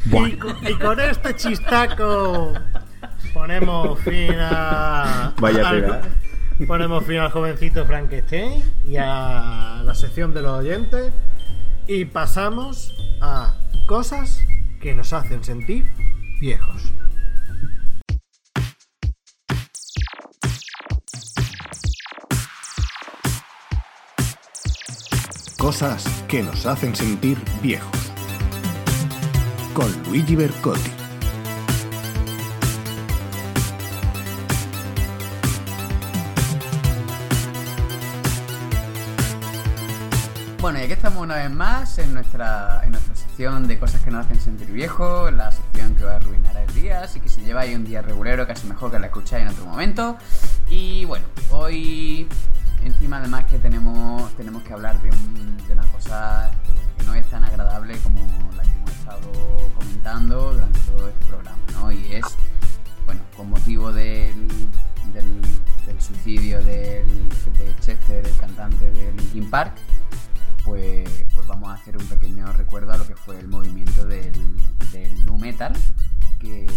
[0.06, 2.54] Y, y con este chistaco
[3.34, 5.34] ponemos fin a...
[5.40, 6.02] Vaya al- pega.
[6.68, 11.12] Ponemos fin al jovencito Frankenstein y a la sección de los oyentes
[11.88, 13.56] y pasamos a
[13.88, 14.40] cosas
[14.80, 15.86] que nos hacen sentir
[16.40, 16.92] viejos.
[25.58, 28.12] Cosas que nos hacen sentir viejos.
[29.74, 31.03] Con Luigi Bercotti.
[40.64, 44.10] Bueno, y aquí estamos una vez más en nuestra, en nuestra sección de cosas que
[44.12, 47.42] nos hacen sentir viejos, la sección que va a arruinar el día, así que si
[47.42, 50.18] lleváis un día regulero casi mejor que la escucháis en otro momento.
[50.70, 52.30] Y bueno, hoy
[52.82, 56.50] encima además que tenemos, tenemos que hablar de, un- de una cosa
[56.98, 58.22] que, no es tan agradable como
[58.56, 59.32] la que hemos estado
[59.76, 61.92] comentando durante todo este programa, ¿no?
[61.92, 62.24] Y es,
[63.06, 64.48] bueno, con motivo del,
[65.14, 65.42] del,
[65.86, 69.74] del suicidio del, de Chester, el cantante de Linkin Park,
[70.66, 74.32] pues, pues vamos a hacer un pequeño recuerdo a lo que fue el movimiento del,
[74.92, 75.74] del nu metal,
[76.40, 76.68] que,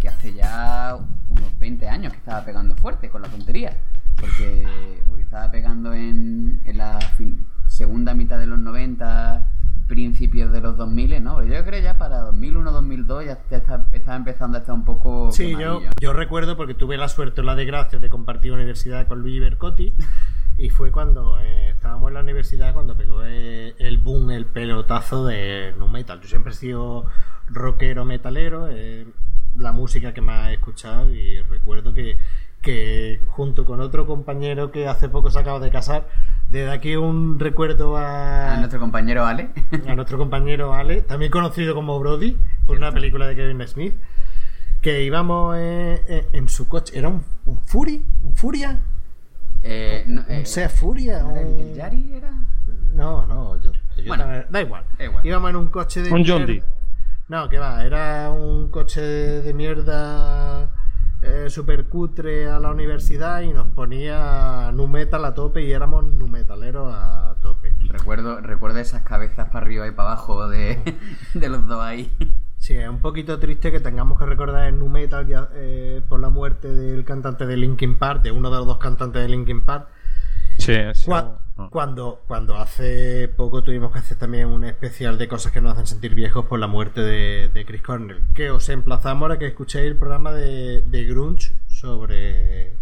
[0.00, 0.96] que hace ya
[1.28, 3.76] unos 20 años que estaba pegando fuerte con la tontería,
[4.20, 4.66] porque,
[5.08, 9.50] porque estaba pegando en, en la fin- segunda mitad de los 90,
[9.88, 11.36] principios de los 2000, ¿no?
[11.36, 15.30] Pero yo creo ya para 2001-2002 ya, ya está- estaba empezando a estar un poco...
[15.32, 19.20] Sí, yo, yo recuerdo porque tuve la suerte o la desgracia de compartir universidad con
[19.20, 19.92] Luis Bercotti
[20.56, 25.26] y fue cuando eh, estábamos en la universidad cuando pegó eh, el boom, el pelotazo
[25.26, 26.20] de nu metal.
[26.20, 27.06] Yo siempre he sido
[27.48, 29.06] rockero metalero, eh,
[29.56, 32.18] la música que más he escuchado y recuerdo que,
[32.62, 36.08] que junto con otro compañero que hace poco se acaba de casar,
[36.50, 39.50] desde aquí un recuerdo a, A nuestro compañero Ale.
[39.88, 43.94] a nuestro compañero Ale, también conocido como Brody, por una película de Kevin Smith,
[44.80, 46.96] que íbamos eh, eh, en su coche.
[46.98, 48.04] ¿Era un, un Fury?
[48.22, 48.80] ¿Un Furia?
[49.66, 51.22] Eh, no, eh, ¿Un Sea Furia?
[51.22, 52.30] ¿no era el, un- el Yari era?
[52.92, 54.84] No, no, yo, yo Bueno, también- da igual.
[54.98, 55.26] da igual.
[55.26, 56.46] Íbamos en un coche de Un John.
[57.28, 60.70] No, que va, era un coche de mierda
[61.22, 66.04] eh, super cutre a la universidad y nos ponía nu metal a tope y éramos
[66.04, 67.74] nu metaleros a tope.
[67.88, 70.78] Recuerdo, recuerdo esas cabezas para arriba y para abajo de,
[71.34, 72.12] de los dos ahí.
[72.64, 76.18] Sí, es un poquito triste que tengamos que recordar el nu metal ya, eh, por
[76.18, 79.60] la muerte del cantante de Linkin Park, de uno de los dos cantantes de Linkin
[79.66, 79.88] Park.
[80.56, 81.10] Sí, sí.
[81.10, 81.42] No.
[81.70, 85.86] Cuando, cuando hace poco tuvimos que hacer también un especial de cosas que nos hacen
[85.86, 88.22] sentir viejos por la muerte de, de Chris Cornell.
[88.34, 92.72] Que os emplazamos a que escuchéis el programa de, de Grunge sobre,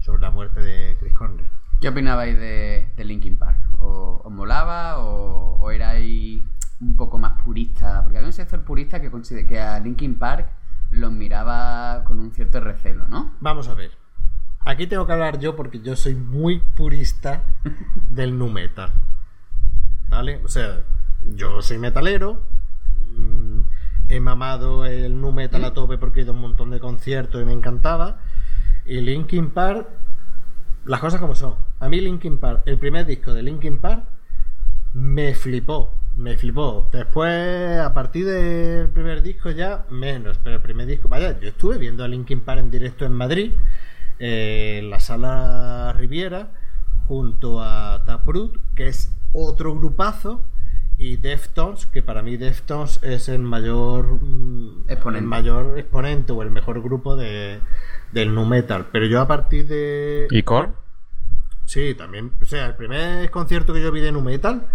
[0.00, 1.46] sobre la muerte de Chris Cornell.
[1.80, 3.58] ¿Qué opinabais de, de Linkin Park?
[3.80, 6.40] ¿O- ¿Os molaba o, o erais
[6.82, 8.02] un poco más purista?
[8.02, 9.10] Porque había un sector purista que,
[9.46, 10.48] que a Linkin Park
[10.90, 13.32] los miraba con un cierto recelo, ¿no?
[13.40, 13.92] Vamos a ver.
[14.64, 17.44] Aquí tengo que hablar yo porque yo soy muy purista
[18.10, 18.92] del nu metal.
[20.08, 20.40] ¿Vale?
[20.44, 20.80] O sea,
[21.34, 22.42] yo soy metalero.
[23.16, 23.60] mm,
[24.08, 27.40] He mamado el nu metal a tope porque he ido a un montón de conciertos
[27.40, 28.18] y me encantaba.
[28.84, 29.88] Y Linkin Park,
[30.84, 31.54] las cosas como son.
[31.80, 34.04] A mí Linkin Park, el primer disco de Linkin Park,
[34.92, 35.94] me flipó.
[36.16, 36.88] Me flipó.
[36.92, 40.38] Después, a partir del primer disco ya, menos.
[40.42, 43.52] Pero el primer disco, vaya, yo estuve viendo a Linkin Park en directo en Madrid,
[44.18, 46.50] eh, en la sala Riviera,
[47.06, 50.44] junto a Taproot, que es otro grupazo,
[50.98, 55.18] y Deftones, que para mí Deftones es el mayor mm, Exponente.
[55.24, 57.58] el mayor exponente o el mejor grupo de,
[58.12, 58.86] del nu metal.
[58.92, 60.68] Pero yo a partir de ¿Y Core?
[61.64, 62.32] Sí, también.
[62.40, 64.66] O sea, el primer concierto que yo vi de Nu Metal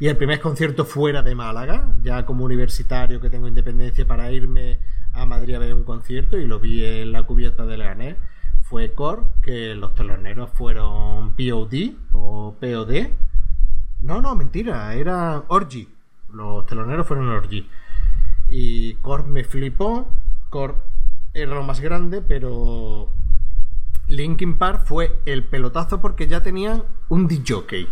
[0.00, 4.80] y el primer concierto fuera de Málaga, ya como universitario que tengo independencia para irme
[5.12, 8.16] a Madrid a ver un concierto y lo vi en la cubierta de Leganés,
[8.62, 13.08] fue Core, que los teloneros fueron POD o POD.
[14.00, 15.88] No, no, mentira, era Orgy.
[16.32, 17.68] Los teloneros fueron Orgy.
[18.48, 20.08] Y Core me flipó.
[20.50, 20.74] Core
[21.34, 23.10] era lo más grande, pero
[24.08, 27.86] Linkin Park fue el pelotazo porque ya tenían un DJ.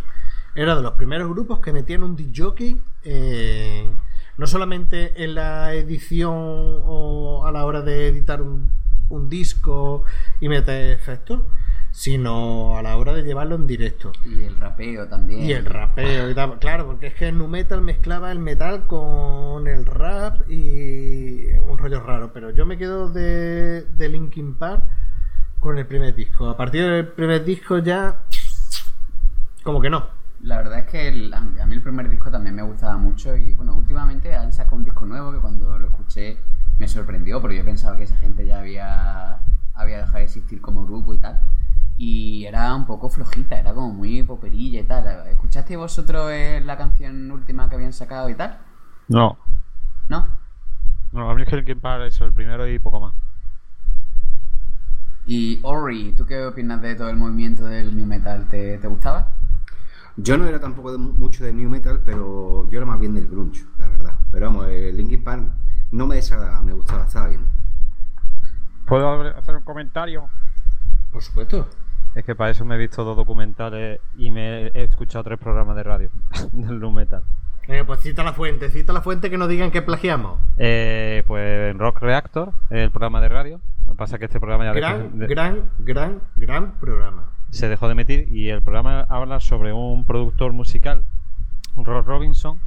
[0.54, 3.90] Era de los primeros grupos que metían un DJ eh,
[4.36, 8.70] no solamente en la edición o a la hora de editar un,
[9.08, 10.04] un disco
[10.40, 11.40] y meter efectos,
[11.90, 14.12] sino a la hora de llevarlo en directo.
[14.24, 15.42] Y el rapeo también.
[15.42, 16.58] Y el rapeo y tal.
[16.58, 21.76] Claro, porque es que el nu metal mezclaba el metal con el rap y un
[21.78, 22.32] rollo raro.
[22.32, 24.82] Pero yo me quedo de, de Linkin Park
[25.60, 26.48] con el primer disco.
[26.48, 28.22] A partir del primer disco ya.
[29.62, 30.21] Como que no.
[30.42, 33.54] La verdad es que el- a mí el primer disco también me gustaba mucho y
[33.54, 36.36] bueno, últimamente han sacado un disco nuevo que cuando lo escuché
[36.78, 39.38] me sorprendió porque yo pensaba que esa gente ya había,
[39.74, 41.40] había dejado de existir como grupo y tal.
[41.96, 45.26] Y era un poco flojita, era como muy poperilla y tal.
[45.28, 48.58] ¿Escuchasteis vosotros eh, la canción última que habían sacado y tal?
[49.08, 49.36] No.
[50.08, 50.26] ¿No?
[51.12, 53.14] No, a mí es que Park eso, el primero y poco más.
[55.26, 58.46] Y Ori, ¿tú qué opinas de todo el movimiento del new metal?
[58.48, 59.28] ¿Te, te gustaba?
[60.16, 63.28] Yo no era tampoco de, mucho de new metal, pero yo era más bien del
[63.28, 64.14] grunge, la verdad.
[64.30, 65.42] Pero vamos, el Linkin Park
[65.90, 67.46] no me desagradaba, me gustaba, estaba bien.
[68.86, 70.28] ¿Puedo hacer un comentario?
[71.10, 71.68] Por supuesto.
[72.14, 75.76] Es que para eso me he visto dos documentales y me he escuchado tres programas
[75.76, 76.10] de radio
[76.52, 77.22] del nu metal.
[77.68, 80.40] Eh, pues cita la fuente, cita la fuente que nos digan que plagiamos.
[80.58, 83.60] Eh, pues en Rock Reactor, el programa de radio.
[83.86, 87.28] Lo que pasa es que este programa ya Gran, de- gran, gran, gran programa.
[87.52, 91.04] Se dejó de emitir y el programa habla sobre un productor musical,
[91.76, 92.58] Rob Robinson,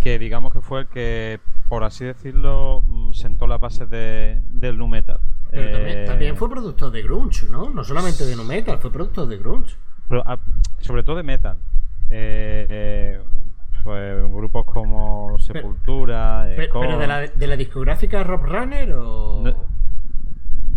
[0.00, 4.78] que digamos que fue el que, por así decirlo, mm, sentó las bases de, del
[4.78, 5.20] nu metal.
[5.50, 7.68] Pero también, Eh, también fue productor de grunge, ¿no?
[7.68, 9.76] No solamente de nu metal, fue productor de grunge.
[10.08, 10.38] Pero, ah,
[10.80, 11.58] sobre todo de metal.
[12.08, 13.20] Eh, eh,
[13.82, 19.42] pues, grupos como Sepultura, Pero, pero de, la, de la discográfica Rob Runner o.
[19.44, 19.73] No.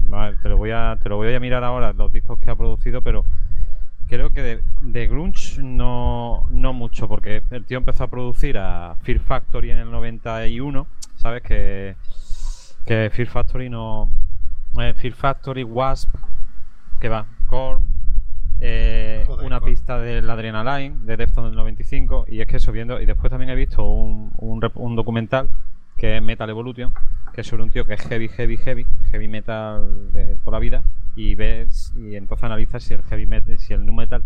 [0.08, 2.56] Vale, te lo voy a te lo voy a mirar ahora los discos que ha
[2.56, 3.26] producido, pero
[4.08, 8.96] creo que de, de grunge no no mucho porque el tío empezó a producir a
[9.02, 11.96] Fear Factory en el 91, sabes que
[12.86, 14.10] que Fear Factory no
[14.80, 16.10] eh, Fear Factory Wasp
[17.02, 17.86] que va Korn
[18.60, 19.72] eh, Joder, una Korn.
[19.72, 23.50] pista del Adrenaline de Deftones del 95 y es que eso viendo y después también
[23.52, 25.50] he visto un, un, un documental
[25.98, 26.94] que es Metal Evolution
[27.34, 30.60] que es sobre un tío que es heavy heavy heavy heavy metal de toda la
[30.60, 30.84] vida
[31.16, 34.24] y ves y entonces analizas si el heavy metal si el nu metal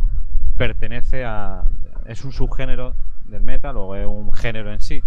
[0.57, 1.63] pertenece a
[2.05, 5.01] es un subgénero del metal o es un género en sí.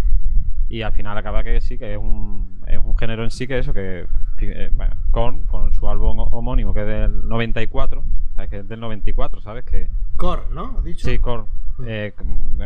[0.68, 3.59] Y al final acaba que sí que es un, es un género en sí que
[3.59, 4.07] eso que
[4.41, 8.02] eh, bueno, Korn con su álbum homónimo que es del 94
[8.34, 10.76] sabes que es del 94 sabes que Core, ¿no?
[10.78, 11.07] ¿Has dicho?
[11.07, 11.47] sí Korn.
[11.86, 12.15] Eh,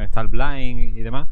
[0.01, 1.29] está el Blind y demás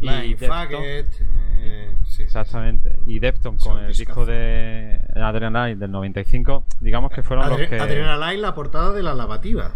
[0.00, 0.80] y Faggot.
[0.82, 2.98] eh, sí, Exactamente.
[3.06, 7.80] Y Defton con el disco de Adrenaline del 95, digamos que fueron los Adre- que,
[7.80, 9.72] Adrenaline, la portada de la lavativa.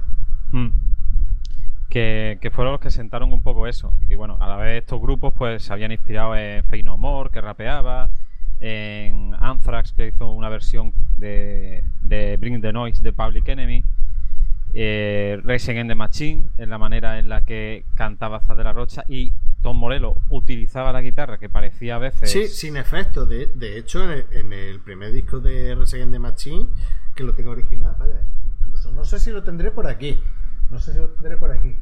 [0.52, 0.68] Mm.
[1.90, 3.92] que que fueron los que sentaron un poco eso.
[4.02, 6.96] Y que bueno, a la vez estos grupos pues se habían inspirado en Fey No
[6.98, 8.10] More, que rapeaba,
[8.60, 13.84] en Anthrax, que hizo una versión de, de Bring the Noise de Public Enemy,
[14.80, 18.72] eh, Racing in the Machine, en la manera en la que cantaba Zad de la
[18.72, 22.30] Rocha, y Tom Morello utilizaba la guitarra, que parecía a veces...
[22.30, 23.26] Sí, sin efecto.
[23.26, 26.68] De, hecho, en el, primer disco de Resident the Machine,
[27.16, 28.24] que lo tengo original, vaya,
[28.62, 30.16] incluso no sé si lo tendré por aquí.
[30.70, 31.74] No sé si lo tendré por aquí.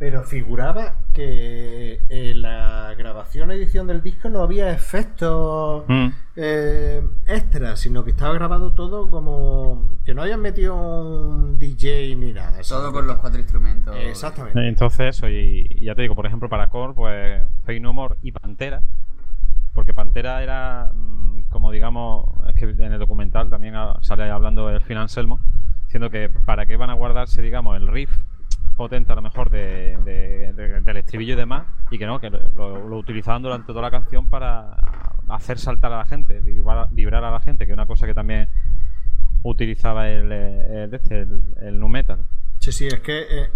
[0.00, 6.08] Pero figuraba que en la grabación edición del disco no había efectos Mm.
[6.36, 12.32] eh, extras, sino que estaba grabado todo como que no habían metido un DJ ni
[12.32, 12.62] nada.
[12.66, 13.94] Todo con los cuatro instrumentos.
[13.98, 14.66] Exactamente.
[14.66, 18.14] Entonces eso, y, y ya te digo, por ejemplo, para Korn, pues Fey No More
[18.22, 18.80] y Pantera,
[19.74, 24.80] porque Pantera era, mm, como digamos, es que en el documental también sale hablando el
[24.80, 25.40] Phil Anselmo,
[25.84, 28.10] diciendo que para qué van a guardarse, digamos, el riff
[28.80, 32.30] potente a lo mejor de, de- de- del estribillo y demás, y que no, que
[32.30, 34.70] lo, lo utilizaban durante toda la canción para
[35.28, 38.48] hacer saltar a la gente, vibrar, a la gente, que es una cosa que también
[39.42, 42.20] utilizaba este, el, el nu metal.
[42.58, 43.50] Sí, sí, es que eh,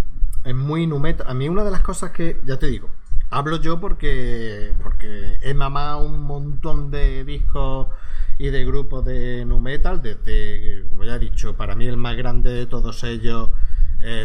[0.45, 1.25] es muy numeta.
[1.27, 2.91] A mí una de las cosas que, ya te digo,
[3.31, 7.89] hablo yo porque, porque he mamado un montón de discos
[8.37, 12.15] y de grupos de nu metal, desde, como ya he dicho, para mí el más
[12.15, 13.51] grande de todos ellos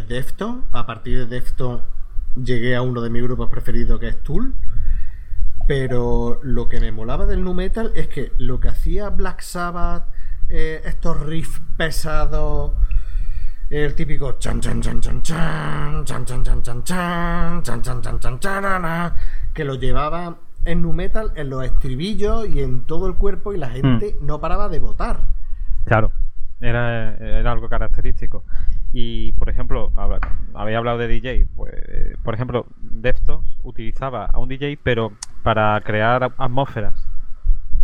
[0.08, 0.66] Defton.
[0.72, 1.82] A partir de Defton
[2.35, 4.53] llegué a uno de mis grupos preferidos que es Tool.
[5.67, 10.06] Pero lo que me molaba del nu metal es que lo que hacía Black Sabbath,
[10.49, 12.72] eh, estos riffs pesados,
[13.69, 18.19] el típico chan chan chan chan chan chan chan chan chan chan chan chan chan
[18.19, 19.16] chan charana,
[19.53, 23.58] que lo llevaba en nu metal en los estribillos y en todo el cuerpo y
[23.58, 25.22] la gente no paraba de votar.
[25.85, 26.11] Claro,
[26.59, 28.43] era, era algo característico.
[28.92, 30.19] Y, por ejemplo, habla-
[30.56, 31.74] había hablado de DJ, pues,
[32.24, 35.11] por ejemplo, Deftones utilizaba a un DJ, pero
[35.43, 37.06] para crear atmósferas.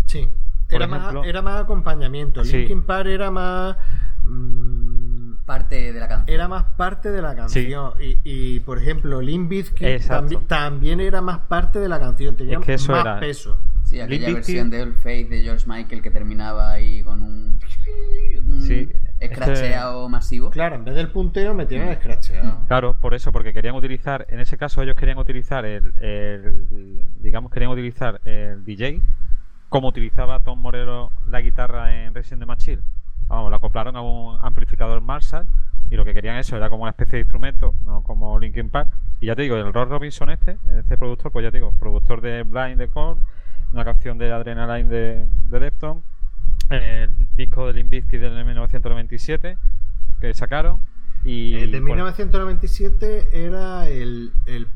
[0.06, 0.27] Sí.
[0.69, 2.43] Era, ejemplo- más, era más acompañamiento.
[2.43, 2.58] Sí.
[2.58, 3.77] Linkin Park era más.
[4.24, 6.34] mm, Parte de la canción.
[6.35, 7.93] era más parte de la canción.
[8.01, 10.40] Y, y, por ejemplo, Limp Bizkit Exacto.
[10.40, 12.35] tambi- también era más parte de la canción.
[12.35, 13.59] Tenía Es que eso más era- peso.
[13.95, 17.59] Sí, aquella Limp versión de All Faith de George Michael que terminaba ahí con un,
[18.45, 20.49] un Sí, escracheado masivo.
[20.49, 22.59] Claro, en vez del punteo metieron el escracheado.
[22.67, 27.51] Claro, por eso, porque querían utilizar, en ese caso ellos querían utilizar el, el- digamos,
[27.51, 29.01] querían utilizar el DJ
[29.69, 32.82] como utilizaba Tom Morello la guitarra en Resident Evil Chill.
[33.27, 35.48] Vamos, lo acoplaron a un amplificador Marshall
[35.90, 38.90] y lo que querían eso era como una especie de instrumento, no como Linkin Park.
[39.19, 42.22] Y ya te digo, el Ross Robinson este, este productor, pues ya te digo, productor
[42.22, 43.19] de Blind the Core,
[43.74, 46.03] una canción de Adrenaline de, de Deftones,
[46.69, 49.58] el disco de Limp Bizkit del 1997
[50.19, 50.80] que sacaron
[51.26, 54.32] y Eh, de pues, 1997 era el.
[54.45, 54.68] el,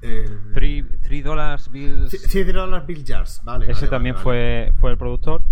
[0.00, 3.66] el Three, Three Dollars Bill Jars, vale.
[3.70, 5.42] Ese vale, también vale, fue, fue el productor.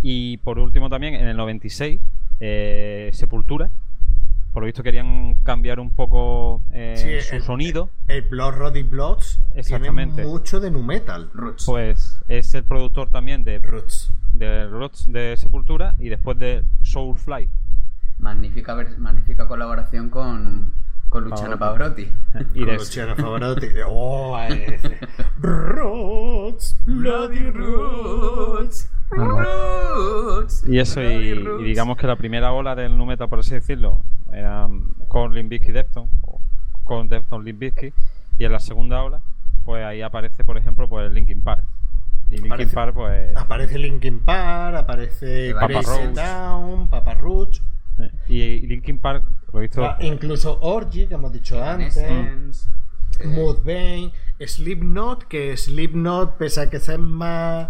[0.00, 2.00] Y por último también, en el 96,
[2.40, 3.70] eh, Sepultura.
[4.52, 7.88] Por lo visto querían cambiar un poco eh, Sí, su el- sonido.
[8.08, 10.24] El Blood Roddy Bloods tiene Exactamente.
[10.24, 11.30] mucho de nu metal.
[11.32, 11.64] Roots.
[11.66, 14.12] Pues es el productor también de, Roots.
[14.32, 17.48] de Roots de Sepultura y después de Soulfly.
[18.18, 20.72] Magnífica, magnífica colaboración con,
[21.12, 22.06] con Luciano Pavarotti.
[22.06, 22.58] Pavarotti.
[22.58, 23.66] Y Con de- Luciano Pavarotti.
[23.86, 24.36] Oh.
[25.40, 26.76] Roots.
[26.86, 28.90] Bloody Roots.
[29.10, 30.64] Roots.
[30.66, 34.68] Y eso, y, digamos que la primera ola del nu metal, por así decirlo, era
[35.08, 36.40] con Limp Bizkit y Deftones, o
[36.84, 37.94] con Deftones Limp Bizkit,
[38.38, 39.20] y en la segunda ola,
[39.64, 41.64] pues ahí aparece, por ejemplo, pues Linkin Park.
[42.30, 43.36] Y Linkin Aparece- Park, pues.
[43.36, 46.14] Aparece Linkin Park, aparece Papa Roach.
[46.14, 47.60] Down, Papa Roach.
[47.98, 49.84] Eh, Y, y Linkin Park, lo he visto.
[49.84, 51.96] Ah, incluso Orgy, que hemos dicho antes.
[51.98, 52.50] Eh,
[53.24, 57.68] Mudvayne, Slipknot, que Slipknot, pese a que sea más.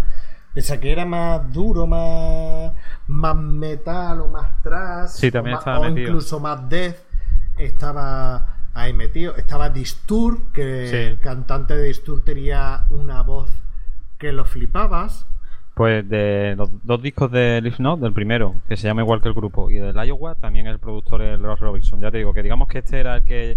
[0.54, 2.72] Pese a que era más duro, más.
[3.08, 5.08] más metal o más thrash.
[5.10, 6.08] Sí, también o, más- estaba o metido.
[6.08, 6.96] incluso más death,
[7.58, 9.34] estaba ahí metido.
[9.36, 10.96] Estaba Disturb, que Sí.
[10.96, 13.50] el cantante de Disturb tenía una voz
[14.18, 15.26] que lo flipabas.
[15.74, 19.34] Pues de los dos discos de Slipknot, del primero, que se llama igual que el
[19.34, 22.00] grupo, y del Iowa, también el productor es Ross Robinson.
[22.00, 23.56] Ya te digo que digamos que este era el que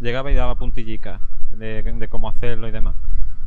[0.00, 1.20] llegaba y daba puntillica
[1.52, 2.96] de, cómo hacerlo y demás.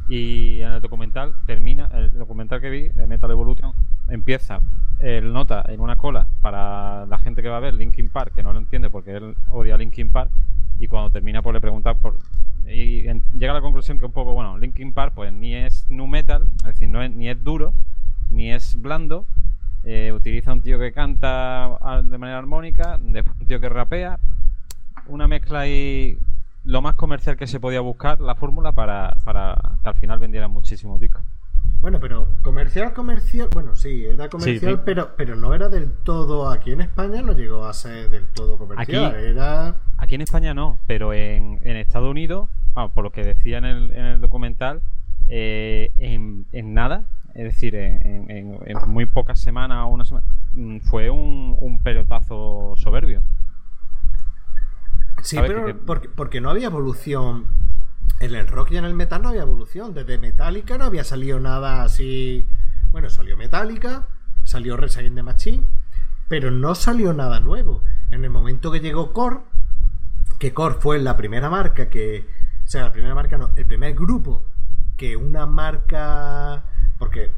[0.08, 3.74] Y en el documental termina, el documental que vi Metal Evolution,
[4.08, 4.60] empieza
[5.00, 8.44] el nota en una cola para la gente que va a ver Linkin Park, que
[8.44, 10.32] no lo entiende porque él odia Linkin Park,
[10.80, 12.16] y cuando termina pues le pregunta por...
[12.68, 13.02] Y
[13.38, 16.50] llega a la conclusión que un poco, bueno, Linkin Park pues ni es nu metal,
[16.60, 17.74] es decir, no es, ni es duro,
[18.30, 19.26] ni es blando,
[19.84, 21.70] eh, utiliza un tío que canta
[22.04, 24.20] de manera armónica, después un tío que rapea,
[25.08, 26.18] una mezcla ahí
[26.64, 30.52] lo más comercial que se podía buscar, la fórmula para, para que al final vendieran
[30.52, 31.24] muchísimos discos.
[31.82, 34.82] Bueno, pero comercial, comercial, bueno, sí, era comercial, sí.
[34.84, 38.58] pero pero no era del todo, aquí en España no llegó a ser del todo
[38.58, 39.76] comercial, Aquí- era...
[39.98, 43.66] Aquí en España no, pero en, en Estados Unidos, vamos, por lo que decía en
[43.66, 44.82] el, en el documental,
[45.30, 51.10] eh, en, en nada, es decir, en, muy pocas semanas o una semana, mm, fue
[51.10, 53.24] un, un pelotazo soberbio.
[55.22, 57.46] Sí, ¿Sabes pero que- que- porque, porque no había evolución.
[58.20, 59.94] En el rock y en el metal no había evolución.
[59.94, 62.46] Desde Metallica no había salido nada así.
[62.92, 64.08] Bueno, salió Metallica,
[64.44, 65.64] salió Against the Machine,
[66.28, 67.84] pero no salió nada nuevo.
[68.12, 69.40] En el momento que llegó Core,
[70.38, 72.28] que Core fue la primera marca que.
[72.66, 74.44] O sea, la primera marca no, el primer grupo
[74.98, 76.64] que una marca.
[76.98, 77.32] Porque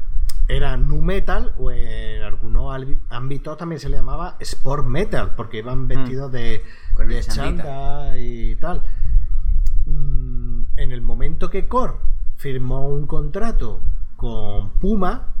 [0.48, 2.74] era nu metal o en algunos
[3.08, 6.62] ámbitos también se le llamaba sport metal porque iban vestidos de,
[6.94, 8.82] Con el de chándal y tal.
[9.86, 10.41] Mm,
[10.76, 11.94] En el momento que Core
[12.36, 13.80] firmó un contrato
[14.16, 15.34] con Puma,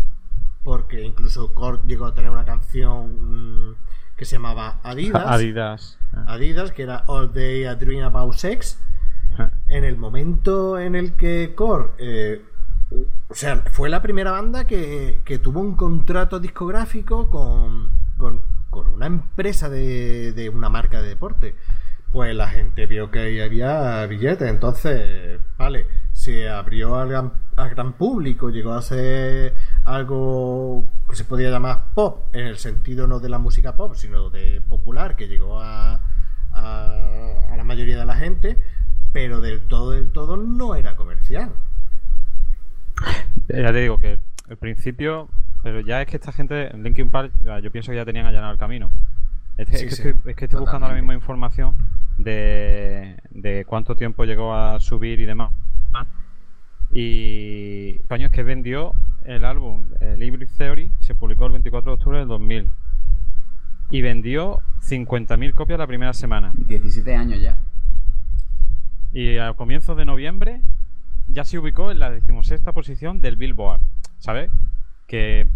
[0.62, 3.76] porque incluso Core llegó a tener una canción mm,
[4.16, 5.98] que se llamaba Adidas, Adidas.
[6.26, 8.78] Adidas, que era All Day a Dream About Sex,
[9.68, 12.44] en el momento en el que Core, eh,
[13.28, 18.88] o sea, fue la primera banda que, que tuvo un contrato discográfico con, con, con
[18.88, 21.54] una empresa de, de una marca de deporte.
[22.12, 27.70] Pues la gente vio que ahí había billetes, entonces, vale, se abrió al gran, al
[27.70, 33.18] gran público, llegó a ser algo que se podía llamar pop, en el sentido no
[33.18, 36.00] de la música pop, sino de popular, que llegó a,
[36.52, 38.58] a, a la mayoría de la gente,
[39.12, 41.50] pero del todo, del todo no era comercial.
[43.48, 44.18] Ya te digo que
[44.50, 45.30] al principio,
[45.62, 47.32] pero ya es que esta gente, en Linkin Park,
[47.62, 48.90] yo pienso que ya tenían allanado el camino.
[49.56, 51.74] Es, que sí, estoy, es que estoy buscando ahora mismo información
[52.18, 55.52] de, de cuánto tiempo llegó a subir y demás.
[56.94, 58.92] Y coño, es que vendió
[59.24, 62.70] el álbum eh, Libre Theory, se publicó el 24 de octubre del 2000.
[63.90, 66.52] Y vendió 50.000 copias la primera semana.
[66.54, 67.58] 17 años ya.
[69.12, 70.62] Y a comienzos de noviembre
[71.28, 73.80] ya se ubicó en la decimosexta posición del Billboard,
[74.18, 74.50] ¿sabes?
[75.06, 75.46] Que,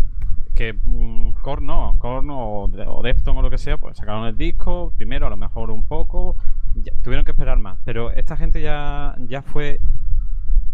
[0.56, 4.36] que mm, Korn no, Korn o, o Defton o lo que sea, pues sacaron el
[4.36, 6.34] disco, primero a lo mejor un poco,
[6.74, 9.78] ya- tuvieron que esperar más, pero esta gente ya, ya fue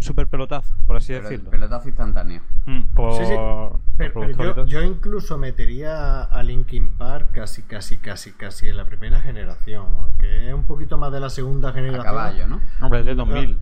[0.00, 1.50] súper pelotazo, por así Pero decirlo.
[1.50, 2.40] pelotazo instantáneo.
[2.66, 3.34] Mm, por, Sí, sí.
[3.36, 8.68] por Pero, pero productor y yo, incluso metería a Linkin Park casi, casi, casi, casi
[8.68, 12.04] en la primera generación, aunque es un poquito más de la segunda A generación.
[12.04, 12.60] caballo, ¿no?
[12.80, 13.58] Hombre, es de 2000.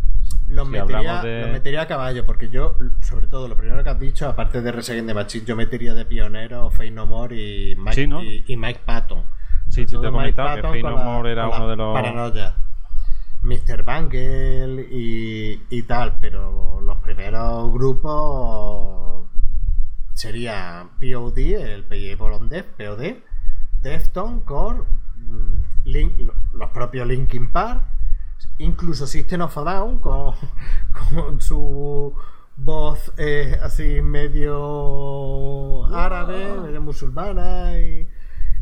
[0.50, 4.00] Lo, Si metería, de- metería a caballo, porque yo, sobre todo, lo primero que has
[4.00, 7.92] dicho, aparte de Resident de Machine, yo metería de pionero Fey No More y Mike,
[7.94, 8.22] Sí, ¿no?
[8.22, 9.22] y, y Mike Patton.
[9.68, 11.94] Sí, sí, te he comentado que con No More era uno de los...
[11.94, 12.56] Paranoia.
[13.42, 13.84] Mr.
[13.84, 19.24] Bangle y, y tal, pero los primeros grupos
[20.12, 23.14] serían POD, el Payable on Death, POD,
[23.82, 24.80] Defton, Core,
[25.84, 27.82] Link- los propios Linkin Park,
[28.58, 30.34] incluso System of a Down con,
[31.14, 32.14] con su
[32.56, 38.06] voz eh, así medio árabe, medio musulmana y,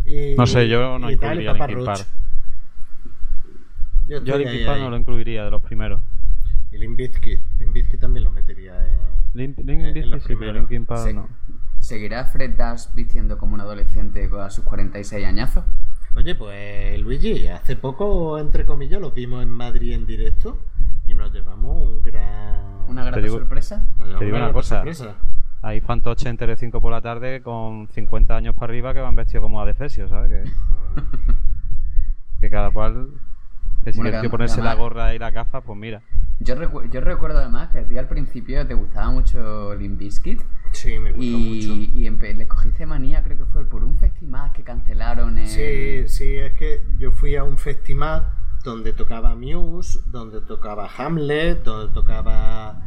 [0.05, 1.85] y- No sé, yo no tal, incluiría Papa Linkin.
[1.87, 2.07] Park.
[4.09, 6.01] Yo Yo Linkin Park no lo incluiría de los primeros.
[6.71, 7.41] Y Limp Bizkit.
[7.59, 9.55] Limp Bizkit también lo metería en...
[9.55, 10.55] Bizkit los sí, pero primeros.
[10.71, 11.29] Linkin Park no.
[11.81, 15.65] ¿Seguirá Fred Dash vistiendo como un adolescente a sus 46 añazos?
[16.19, 20.59] Oye, pues Luigi, hace poco, entre comillas, los vimos en Madrid en directo
[21.07, 22.85] y nos llevamos un gran...
[22.89, 23.87] ¿Una gran digo- sorpresa?
[24.19, 24.77] te digo una cosa.
[24.79, 25.15] sorpresa.
[25.63, 29.43] Hay fantoches en Tele5 por la tarde con 50 años para arriba que van vestidos
[29.43, 30.31] como adefesio, ¿sabes?
[30.45, 30.51] Que,
[32.41, 33.09] que cada cual.
[33.85, 36.03] Que si Bueno, que ponerse además- la gorra y la gafas, pues mira.
[36.41, 40.41] Yo, recu- yo recuerdo además que a ti al principio te gustaba mucho Limp Bizkit
[40.73, 41.75] Sí, me gustó mucho.
[41.75, 45.47] y, empe- le cogiste manía, creo que fue por un festival que cancelaron en...
[45.47, 48.27] Sí, sí, es que yo fui a un festival
[48.65, 52.83] donde tocaba Muse, donde tocaba Hamlet, donde tocaba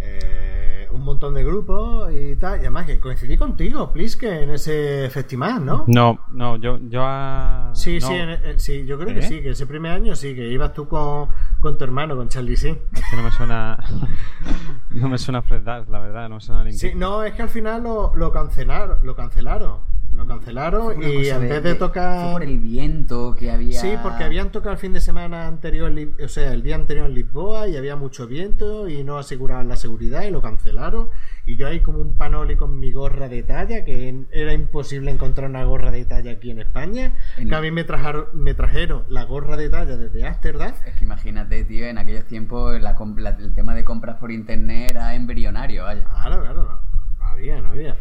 [0.00, 2.56] eh, un montón de grupos y tal.
[2.58, 5.84] Y además que coincidí contigo, Pliske, en ese festival, ¿no?
[5.86, 7.70] No, no, yo, yo a...
[7.74, 9.28] Sí, no, sí, en- en- sí, yo creo que ¿Eh?
[9.28, 11.28] sí, que ese primer año sí, que ibas tú con,
[11.62, 12.76] con tu hermano, con Charlie sí.
[12.92, 13.78] Es que no me suena.
[14.90, 17.48] no me suena Fred la verdad, no me suena Linkin Sí, no, es que al
[17.48, 19.78] final lo, lo cancelaron, lo cancelaron,
[20.14, 22.22] lo cancelaron una y en vez de tocar...
[22.24, 23.80] Fue por el viento que había...
[23.80, 25.92] Sí, porque habían tocado el fin de semana anterior,
[26.22, 29.76] o sea, el día anterior en Lisboa y había mucho viento y no aseguraban la
[29.76, 31.08] seguridad y lo cancelaron.
[31.46, 35.50] Y yo ahí como un panoli con mi gorra de talla, que era imposible encontrar
[35.50, 37.14] una gorra de talla aquí en España.
[37.36, 40.72] En- Que a mí me trajeron, me trajeron la gorra de talla desde Ámsterdam.
[40.86, 44.90] Es que imagínate, tío, en aquellos tiempos la la- el tema de compras por internet
[44.90, 46.04] era embrionario, vaya.
[46.04, 46.80] Claro, claro, no,
[47.18, 47.96] no había, no había.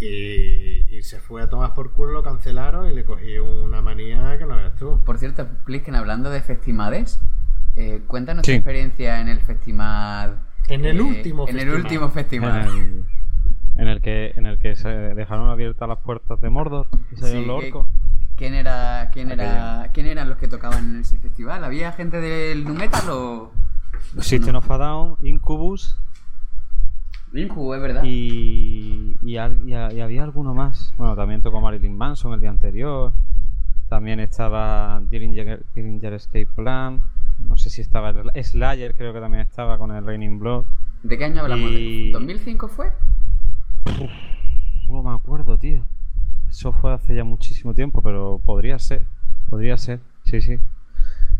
[0.00, 4.36] Y, y se fue a tomar por culo, lo cancelaron y le cogí una manía
[4.38, 5.00] que no ves tú.
[5.04, 7.20] Por cierto, Plisken, hablando de festivales,
[7.76, 10.40] eh, cuéntanos tu experiencia en el festival...
[10.68, 11.80] En el eh, último En el festival.
[11.82, 12.68] último en festival.
[12.68, 13.04] el,
[13.76, 17.42] en el que en el que se dejaron abiertas las puertas de Mordor y salieron
[17.42, 17.88] Sí, los que- orcos.
[18.36, 21.62] ¿Quién era, quién era, quién eran los que tocaban en ese festival?
[21.62, 23.52] ¿Había gente del nu metal o...?
[24.20, 25.98] System of a Down, Incubus
[27.32, 28.02] Es verdad.
[28.04, 30.92] y, y, al- y a- y había alguno más.
[30.98, 33.12] Bueno, también tocó Marilyn Manson el día anterior.
[33.88, 37.02] También estaba Dillinger, Dillinger Escape Plan.
[37.46, 40.64] No sé si estaba el- Slayer, creo que también estaba con el Raining Blood.
[41.02, 41.70] ¿De qué año hablamos?
[41.70, 42.92] ¿De ¿2005 fue?
[43.86, 44.10] Uf,
[44.90, 45.84] no me acuerdo, tío.
[46.48, 49.06] Eso fue hace ya muchísimo tiempo, pero podría ser.
[49.48, 50.58] Podría ser, sí, sí.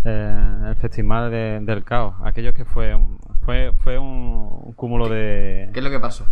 [0.04, 2.14] Eh, el Festival de- del Caos.
[2.24, 5.70] Aquello que fue un, fue, fue un, un cúmulo de...
[5.72, 6.26] ¿Qué es lo que pasó?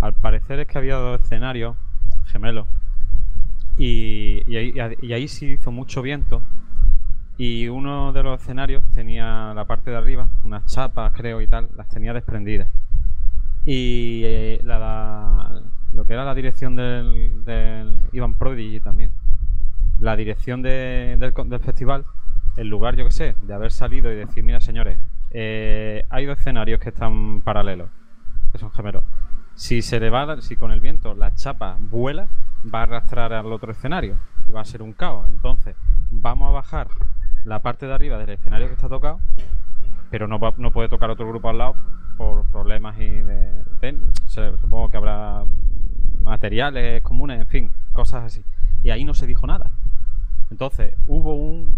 [0.00, 1.76] Al parecer es que había dos escenarios
[2.26, 2.66] gemelos.
[3.76, 6.42] Y, y ahí, y ahí sí hizo mucho viento.
[7.36, 11.68] Y uno de los escenarios tenía la parte de arriba, unas chapas creo y tal,
[11.76, 12.68] las tenía desprendidas.
[13.66, 15.62] Y eh, la, la-
[15.92, 19.10] lo que era la dirección del, del Ivan Prodigy también,
[20.00, 22.04] la dirección de- del, del festival,
[22.56, 24.98] en lugar, yo que sé, de haber salido y decir, mira señores,
[25.34, 27.90] eh, hay dos escenarios que están paralelos,
[28.52, 29.02] que son gemelos.
[29.56, 32.28] Si se le va, si con el viento la chapa vuela,
[32.72, 34.16] va a arrastrar al otro escenario
[34.48, 35.28] y va a ser un caos.
[35.28, 35.76] Entonces,
[36.10, 36.88] vamos a bajar
[37.44, 39.18] la parte de arriba del escenario que está tocado,
[40.10, 41.74] pero no, va- no puede tocar otro grupo al lado
[42.16, 43.62] por problemas y de,
[44.26, 45.44] se- supongo que habrá
[46.20, 48.44] materiales comunes, en fin, cosas así.
[48.82, 49.70] Y ahí no se dijo nada.
[50.50, 51.74] Entonces, hubo un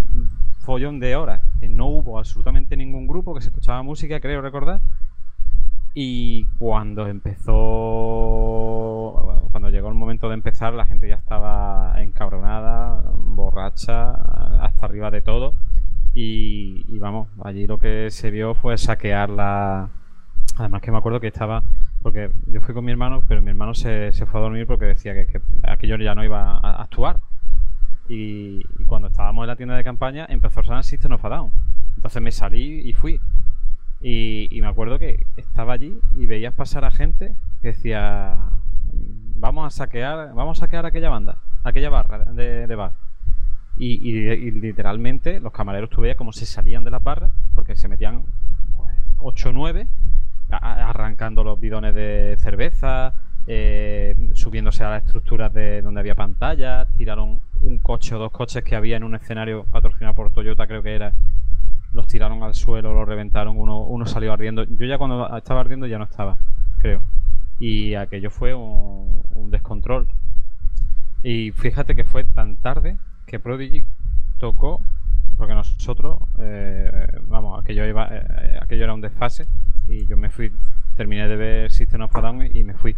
[0.67, 4.81] follón de horas que no hubo absolutamente ningún grupo, que se escuchaba música, creo recordar.
[5.95, 7.53] Y cuando empezó,
[9.53, 14.11] cuando llegó el momento de empezar, la gente ya estaba encabronada, borracha,
[14.61, 15.55] hasta arriba de todo.
[16.15, 19.89] Y, y vamos, allí lo que se vio fue saquear la...
[20.59, 21.63] Además que me acuerdo que estaba...
[22.03, 24.87] Porque yo fui con mi hermano, pero mi hermano se, se fue a dormir porque
[24.87, 27.21] decía que, que aquello ya no iba a actuar.
[28.09, 31.53] Y, cuando estábamos en la tienda de campaña empezó a sonar System of a Down.
[31.97, 33.21] Entonces me salí y fui.
[34.01, 38.37] Y, me acuerdo que estaba allí y veías pasar a gente que decía
[39.39, 42.93] vamos a saquear, vamos a saquear aquella banda, aquella barra de, bar.
[43.77, 47.89] Y, y- literalmente los camareros tú veías como se salían de las barras porque se
[47.89, 48.23] metían
[49.19, 49.87] 8 o 9
[50.51, 53.13] a- a- arrancando los bidones de cerveza,
[53.47, 58.65] eh, subiéndose a las estructuras de donde había pantallas, tiraron un coche o dos coches
[58.65, 61.13] que había en un escenario patrocinado por Toyota, creo que era,
[61.93, 64.65] los tiraron al suelo, los reventaron, uno, uno salió ardiendo.
[64.65, 66.37] Yo ya cuando estaba ardiendo ya no estaba,
[66.79, 67.03] creo.
[67.59, 70.09] Y aquello fue un, descontrol.
[71.23, 73.85] Y fíjate que fue tan tarde que Prodigy
[74.39, 74.81] tocó,
[75.37, 79.47] porque nosotros, eh, vamos, aquello, iba, eh, aquello era un desfase
[79.89, 80.53] y yo me fui,
[80.97, 82.97] terminé de ver System of a Down y me fui.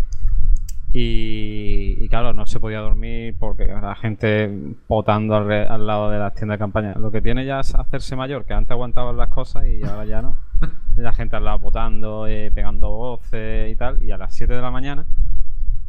[0.93, 4.51] Y, y claro, no se podía dormir porque la gente
[4.87, 6.95] potando al, re- al lado de las tiendas de campaña.
[6.99, 10.23] Lo que tiene ya es hacerse mayor, que antes aguantaban las cosas y ahora ya
[10.23, 10.37] no.
[10.97, 14.03] La gente al lado potando, eh, pegando voces y tal.
[14.03, 15.05] Y a las 7 de la mañana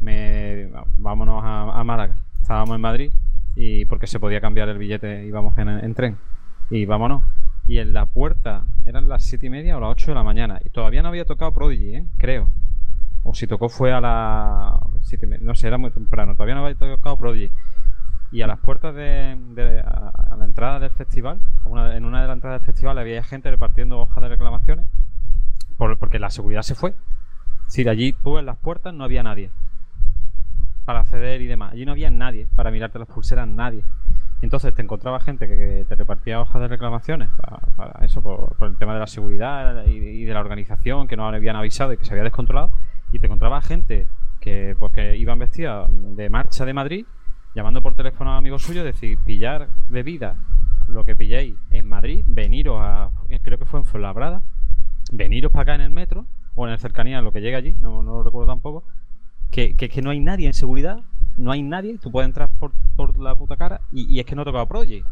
[0.00, 2.14] me vámonos a, a Málaga.
[2.40, 3.12] Estábamos en Madrid
[3.56, 6.16] y porque se podía cambiar el billete, íbamos en, en tren.
[6.70, 7.22] Y vámonos.
[7.66, 10.60] Y en la puerta eran las 7 y media o las 8 de la mañana.
[10.64, 12.06] Y todavía no había tocado Prodigy, ¿eh?
[12.18, 12.48] creo.
[13.22, 14.74] O si tocó fue a las
[15.10, 15.46] 7 y media.
[15.46, 16.34] No sé, era muy temprano.
[16.34, 17.50] Todavía no había tocado Prodigy.
[18.32, 22.34] Y a las puertas de, de- a, la entrada del festival, en una de las
[22.36, 24.86] entradas del festival había gente repartiendo hojas de reclamaciones
[25.76, 26.90] por- porque la seguridad se fue.
[26.90, 29.50] Es decir, allí tú en las puertas no había nadie
[30.84, 31.72] para acceder y demás.
[31.72, 33.84] Allí no había nadie para mirarte las pulseras, nadie.
[34.42, 37.28] Entonces te encontraba gente que, te repartía hojas de reclamaciones
[37.76, 41.16] para, eso, por, por el tema de la seguridad y, y de la organización que
[41.16, 42.70] no habían avisado y que se había descontrolado.
[43.12, 44.06] Y te encontraba gente
[44.40, 47.06] que, pues, que iban vestidas de marcha de Madrid,
[47.54, 50.36] llamando por teléfono a amigos suyos, decir, pillar bebida,
[50.88, 53.10] lo que pilléis en Madrid, veniros a,
[53.42, 54.42] creo que fue en Fuenlabrada,
[55.12, 58.02] veniros para acá en el metro o en el cercanía, lo que llegue allí, no,
[58.02, 58.84] no lo recuerdo tampoco,
[59.50, 61.00] que, que, que no hay nadie en seguridad,
[61.36, 64.34] no hay nadie, tú puedes entrar por, por la puta cara y, y es que
[64.34, 65.04] no tocaba Prodigy.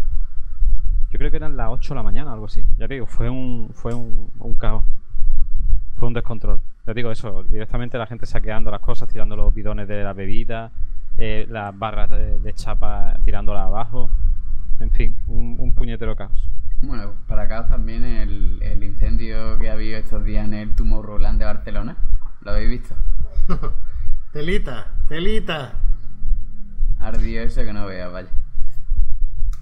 [1.11, 2.63] Yo creo que eran las 8 de la mañana, algo así.
[2.77, 4.85] Ya te digo, fue un, fue un, un caos.
[5.99, 6.61] Fue un descontrol.
[6.85, 10.71] Te digo eso, directamente la gente saqueando las cosas, tirando los bidones de la bebida,
[11.19, 14.11] eh, las barras de, de chapa tirándolas abajo.
[14.81, 16.49] En fin, un, un puñetero caos.
[16.83, 21.41] Bueno, para acá también el, el incendio que ha habido estos días en el Tomorrowland
[21.41, 21.97] de Barcelona.
[22.43, 22.95] ¿Lo habéis visto?
[24.33, 25.73] Telita, telita.
[27.01, 28.29] Ardió eso que no veas, vaya.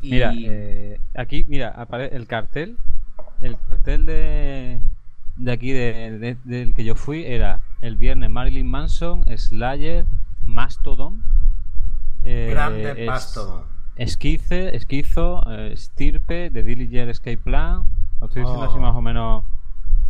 [0.02, 2.76] Y- Mira, eh, aquí, mira, aparece el cartel.
[3.40, 4.80] El cartel de,
[5.36, 10.06] de aquí, de- de- del que yo fui, era el viernes Marilyn Manson, Slayer,
[10.44, 11.22] Mastodon.
[12.24, 13.64] eh, Grande es- Mastodon.
[13.96, 17.84] Esquice, Esquizo, eh, Stirpe, The Dillinger Escape Plan.
[18.20, 18.70] Lo estoy diciendo Oh.
[18.70, 19.44] así más o menos.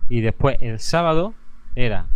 [0.09, 1.35] Y después, el sábado,
[1.75, 2.07] era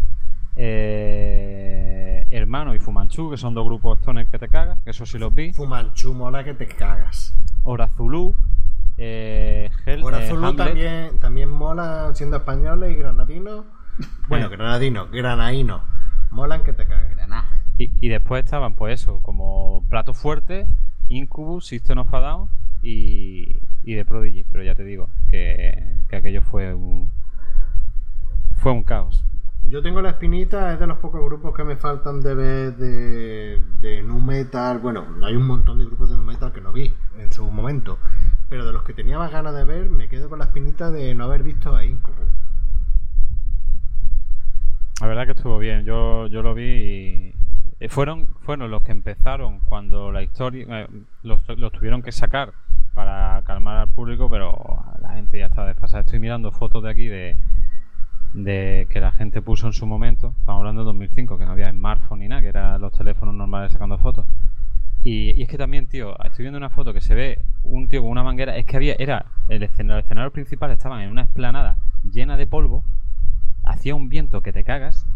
[0.57, 5.19] eh, Hermano y Fumanchu, que son dos grupos stoner que te cagas, que eso sí
[5.19, 5.53] los vi.
[5.53, 7.35] Fumanchu mola que te cagas.
[7.65, 8.35] Hora Zulu,
[9.03, 13.65] eh, Hel- eh, Zulu también, también mola siendo españoles y granadinos.
[14.29, 14.49] Bueno, Eh.
[14.51, 15.83] granadino, granaíno.
[16.31, 17.11] Molan que te cagas.
[17.11, 17.47] Granada.
[17.79, 20.67] Y, y después estaban, pues eso, como Plato Fuerte,
[21.09, 22.49] Incubus, System of a Down
[22.83, 24.45] y, y The Prodigy.
[24.53, 27.11] Pero ya te digo que, que aquello fue un.
[28.57, 29.25] Fue un caos.
[29.65, 33.63] Yo tengo la espinita, es de los pocos grupos que me faltan de ver de,
[33.81, 34.79] de nu metal.
[34.79, 37.99] Bueno, hay un montón de grupos de nu metal que no vi en su momento.
[38.51, 41.15] Pero de los que tenía más ganas de ver, me quedo con la espinita de
[41.15, 42.29] no haber visto a Incubus.
[45.01, 47.35] La verdad que estuvo bien, yo, yo lo vi y
[47.79, 50.89] eh, fueron, fueron los que empezaron cuando la historia eh,
[51.23, 52.53] los, los tuvieron que sacar
[52.93, 56.03] para calmar al público, pero la gente ya está desfasada.
[56.03, 57.37] Estoy mirando fotos de aquí de,
[58.35, 61.71] de que la gente puso en su momento, estamos hablando de 2005, que no había
[61.71, 64.27] smartphone ni nada, que eran los teléfonos normales sacando fotos.
[65.03, 68.03] Y, y es que también, tío, estoy viendo una foto que se ve un tío
[68.03, 71.23] con una manguera, es que había, era, el escenario, el escenario principal estaban en una
[71.23, 72.85] esplanada llena de polvo,
[73.65, 75.07] hacía un viento que te cagas,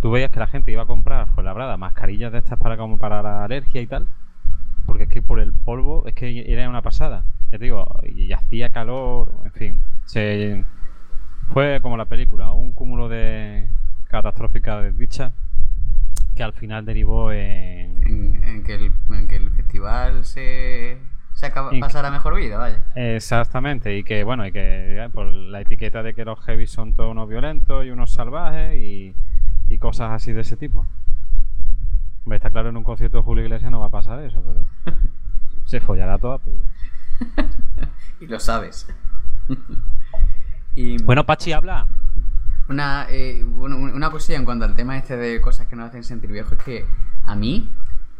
[0.00, 2.98] tú veías que la gente iba a comprar, pues labrada, mascarillas de estas para como
[2.98, 4.06] para la alergia y tal,
[4.86, 8.70] porque es que por el polvo es que era una pasada, te digo, y hacía
[8.70, 10.64] calor, en fin, se,
[11.52, 13.68] fue como la película, un cúmulo de
[14.08, 15.32] catastrófica desdicha
[16.34, 20.98] que al final derivó en, En, en que el, en que el festival se,
[21.34, 22.84] se acaba, pasara mejor vida, vaya.
[22.94, 26.94] Exactamente, y que bueno, y que eh, por la etiqueta de que los heavy son
[26.94, 29.14] todos unos violentos y unos salvajes y,
[29.68, 30.86] y cosas así de ese tipo.
[32.24, 34.96] Hombre, está claro, en un concierto de Julio Iglesias no va a pasar eso, pero
[35.64, 36.38] se follará toda.
[36.38, 36.58] Pero...
[38.20, 38.86] Y lo sabes.
[40.76, 41.88] y Bueno, Pachi, habla.
[42.68, 45.88] Una, eh, bueno, un- una cosilla en cuanto al tema este de cosas que nos
[45.88, 46.86] hacen sentir viejos es que
[47.24, 47.68] a mí,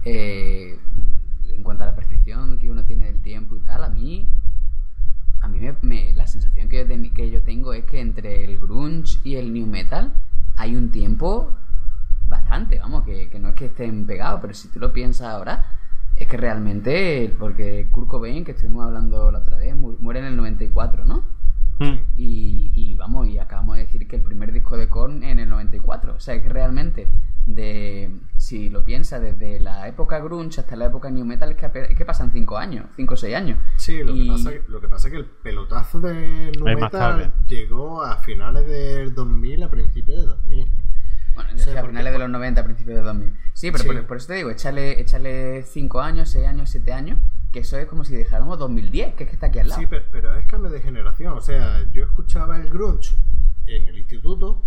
[0.04, 0.78] eh,
[1.48, 4.26] en cuanto a la percepción que uno tiene del tiempo y tal, a mí,
[5.40, 8.58] a mí me, me- la sensación que yo, que yo tengo es que entre el
[8.58, 10.12] grunge y el new metal
[10.56, 11.56] hay un tiempo
[12.28, 15.66] bastante, vamos, que, que no es que estén pegados, pero si tú lo piensas ahora,
[16.16, 20.26] es que realmente, porque Kurt Cobain, que estuvimos hablando la otra vez, mu- muere en
[20.26, 21.24] el 94, ¿no?
[21.82, 21.98] Hmm.
[22.16, 25.48] Y, y vamos, y acabamos de decir que el primer disco de Korn en el
[25.48, 26.14] 94.
[26.14, 27.08] O sea, que realmente,
[27.46, 31.66] de si lo piensas, desde la época grunge hasta la época new metal, es que,
[31.90, 33.58] es que pasan 5 años, 5 o 6 años.
[33.76, 36.76] Sí, lo, Y- que pasa, lo que pasa es que el pelotazo de Es tarde.
[36.76, 40.68] metal llegó a finales del 2000, a principios de 2000.
[41.34, 43.32] Bueno, O sea, a porque- finales de los 90, principios de 2000.
[43.54, 43.88] Sí, pero Sí.
[43.88, 47.18] Por, por eso te digo, échale, échale 5 años, 6 años, 7 años,
[47.52, 49.81] que eso es como si dejáramos 2010, que es que está aquí al lado.
[49.81, 51.34] Sí, pero, pero es cambio de generación.
[51.34, 53.14] O sea, yo escuchaba el grunge
[53.66, 54.62] en el instituto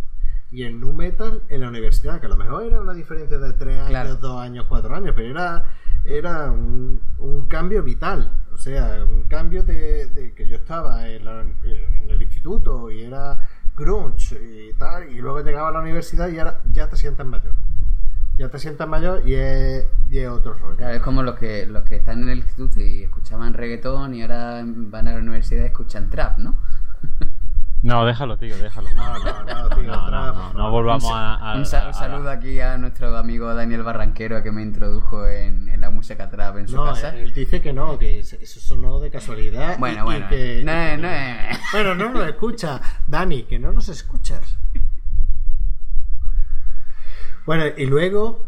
[0.51, 3.53] y el nu metal en la universidad, que a lo mejor era una diferencia de
[3.53, 4.15] 3 años, Claro.
[4.15, 5.65] 2 años, 4 años, pero era,
[6.05, 8.31] era un, un cambio vital.
[8.53, 13.01] O sea, un cambio de, de que yo estaba en, la- en el instituto y
[13.01, 17.25] era grunge y tal, y luego llegaba a la universidad y ahora ya te sientas
[17.27, 17.53] mayor.
[18.37, 20.75] Ya te sientas mayor y es, y es otro rollo.
[20.75, 24.21] Claro, es como los que, los que están en el instituto y escuchaban reggaetón y
[24.23, 26.57] ahora van a la universidad y escuchan trap, ¿no?
[27.83, 28.89] No, déjalo, tío, déjalo.
[28.95, 31.83] No, no, no, tío, No, no, trap, no, no volvamos Un a, a- un, sa-
[31.83, 35.91] a- un saludo aquí a nuestro amigo Daniel Barranquero que me introdujo en, en la
[35.91, 37.15] música trap en su No, casa.
[37.15, 39.75] él dice que no, que eso sonó de casualidad.
[39.75, 42.81] y- Bueno, y bueno, que- no, y que no es- Bueno, no nos escucha.
[43.05, 44.57] Dani, que no nos escuchas.
[47.45, 48.43] Bueno, y luego,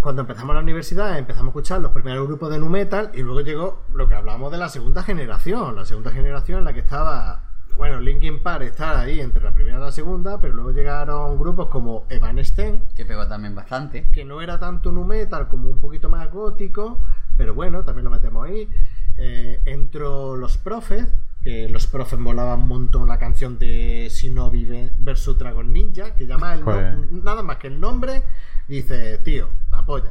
[0.00, 3.42] cuando empezamos la universidad, empezamos a escuchar los primeros grupos de nu metal y luego
[3.42, 5.76] llegó lo que hablamos de la segunda generación.
[5.76, 7.44] La segunda generación en la que estaba.
[7.76, 11.68] Bueno, Linkin Park está ahí entre la primera y la segunda, pero luego llegaron grupos
[11.68, 14.10] como Evanescence, que pegó también bastante.
[14.10, 16.98] que no era tanto nu metal como un poquito más gótico,
[17.36, 18.68] pero bueno, también lo metemos ahí.
[19.16, 21.06] Eh, entró Los Profes,
[21.42, 26.26] que Los Profes molaban un montón la canción de Shinobi ve- versus Dragon Ninja, que
[26.26, 27.12] llama el no- Joder.
[27.12, 28.22] nada más que el nombre,
[28.68, 30.10] dice, tío, la polla.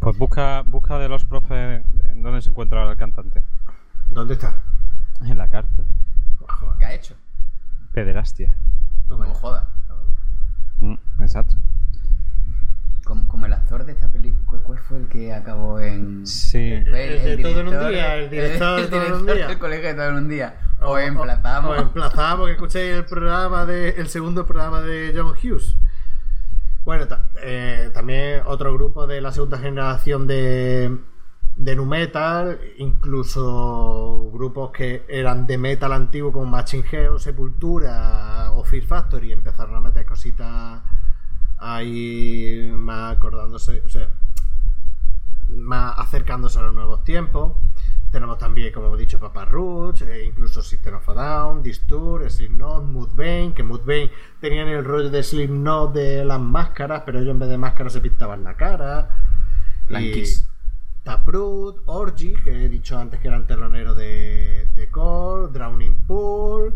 [0.00, 3.44] Pues busca, busca de los profes en dónde se encuentra ahora el cantante.
[4.10, 4.56] ¿Dónde está?
[5.22, 5.86] En la cárcel.
[6.46, 7.14] Joder, ¿Qué ha hecho?
[7.92, 8.56] Pederastia.
[9.08, 9.68] toma No joda.
[10.80, 11.54] Mm, exacto.
[13.06, 16.26] Como, como el actor de esta película, ¿cuál fue el que acabó en...
[16.26, 16.82] Sí.
[16.90, 19.36] Fue El de Todo en un Día, el director de el Todo en un director
[19.36, 19.46] Día.
[19.48, 20.58] del colegio de todo en un día.
[20.80, 21.70] O, emplazamos.
[21.70, 25.76] O emplazamos que escuchéis el programa de, el segundo programa de John Hughes.
[26.84, 30.98] Bueno, ta- eh, también otro grupo de la segunda generación de,
[31.56, 38.50] de nu metal, incluso grupos que eran de metal antiguo como Machine Head o Sepultura
[38.52, 40.82] o Fear Factory empezaron a meter cositas
[41.58, 44.08] ahí más acordándose, o sea,
[45.50, 47.52] más acercándose a los nuevos tiempos.
[48.10, 52.84] Tenemos también, como he dicho, Papa Roach, e incluso System of a Down, Distur, Slipknot,
[52.84, 54.10] Mudvayne, que Mudvayne
[54.40, 58.00] tenían el rollo de Slipknot de las máscaras, pero ellos en vez de máscaras se
[58.00, 59.10] pintaban la cara.
[59.88, 60.40] Blanquis.
[60.40, 60.56] Y
[61.02, 66.74] Taproot, Orgy, que he dicho antes que eran teloneros de, de Core, Drowning Pool.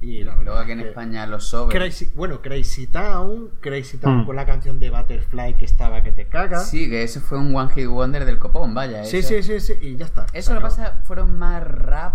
[0.00, 1.76] Y la Luego aquí en que- España los sobres.
[1.76, 6.28] Crazy, bueno, Crazy Town, Crazy Town con la canción de Butterfly que estaba que te
[6.28, 6.60] caga.
[6.60, 9.04] Sí, que eso fue un One Hit Wonder del copón, vaya.
[9.04, 10.26] sí, eso- sí, sí, sí, y ya está.
[10.32, 12.14] Eso lo pasa, fueron más rap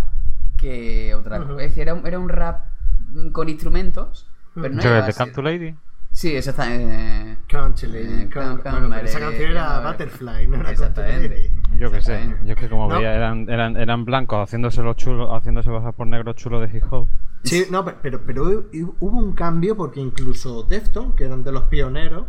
[0.58, 1.52] que otra cosa.
[1.62, 2.68] Es decir, era un, era un rap
[3.10, 5.20] mm, con instrumentos, pero no ¿Qué era de así.
[5.20, 5.76] Come to Lady?
[6.14, 6.68] Sí, eso está.
[6.74, 9.80] Eh, Country Lady, Eh, Country- bueno, esa canción era.
[9.92, 11.52] Butterfly, no era Exactamente.
[11.80, 15.30] Yo qué sé, yo es que como veía, eran, eran, eran blancos haciéndose los chulos,
[15.32, 17.08] haciéndose pasar por negros chulos de hip hop.
[17.44, 21.52] Sí, no, pe- pero, pero hu- hubo un cambio porque incluso Defton, que eran de
[21.52, 22.28] los pioneros,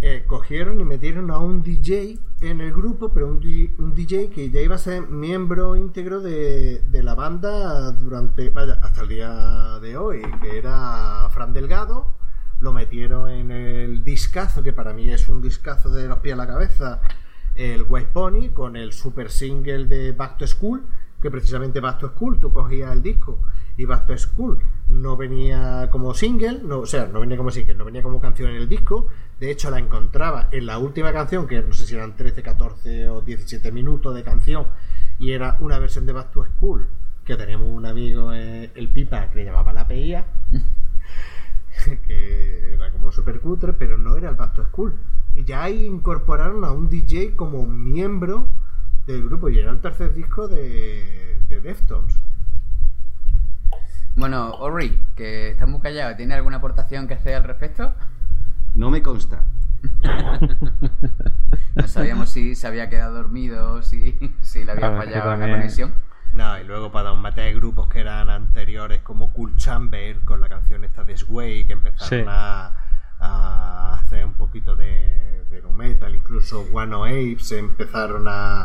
[0.00, 4.30] eh, cogieron y metieron a un DJ en el grupo, pero un, di- un DJ
[4.30, 9.08] que ya iba a ser miembro íntegro de, de la banda durante, vaya, hasta el
[9.08, 12.16] día de hoy, que era Fran Delgado.
[12.60, 16.36] Lo metieron en el discazo, que para mí es un discazo de los pies a
[16.36, 17.00] la cabeza,
[17.54, 20.84] el White Pony, con el super single de Back to School,
[21.20, 23.40] que precisamente Back to School, tú cogías el disco
[23.76, 27.74] y Back to School no venía como single, no, o sea, no venía como single,
[27.74, 29.06] no venía como canción en el disco.
[29.38, 33.08] De hecho, la encontraba en la última canción, que no sé si eran 13, 14
[33.08, 34.66] o 17 minutos de canción,
[35.18, 36.86] y era una versión de Back to School,
[37.24, 40.24] que teníamos un amigo, eh, el Pipa, que le llamaba la PIA,
[42.06, 44.94] que era como super cutre, pero no era el Back to School.
[45.34, 48.48] Y ya ahí incorporaron a un DJ como miembro
[49.06, 52.18] del grupo, y era el tercer disco de, de Deftones.
[54.16, 57.94] Bueno, Ori, que está muy callado, ¿tiene alguna aportación que hacer al respecto?
[58.74, 59.44] No me consta.
[61.74, 65.92] No sabíamos si se había quedado dormido, si, si le había que fallado la conexión.
[66.32, 70.40] No, y luego para un mate de grupos que eran anteriores como Cool Chamber con
[70.40, 72.24] la canción esta de Sway que empezaron Sí.
[72.28, 72.72] a,
[73.18, 78.62] a hacer un poquito de, de nu metal, incluso One O Apes empezaron a,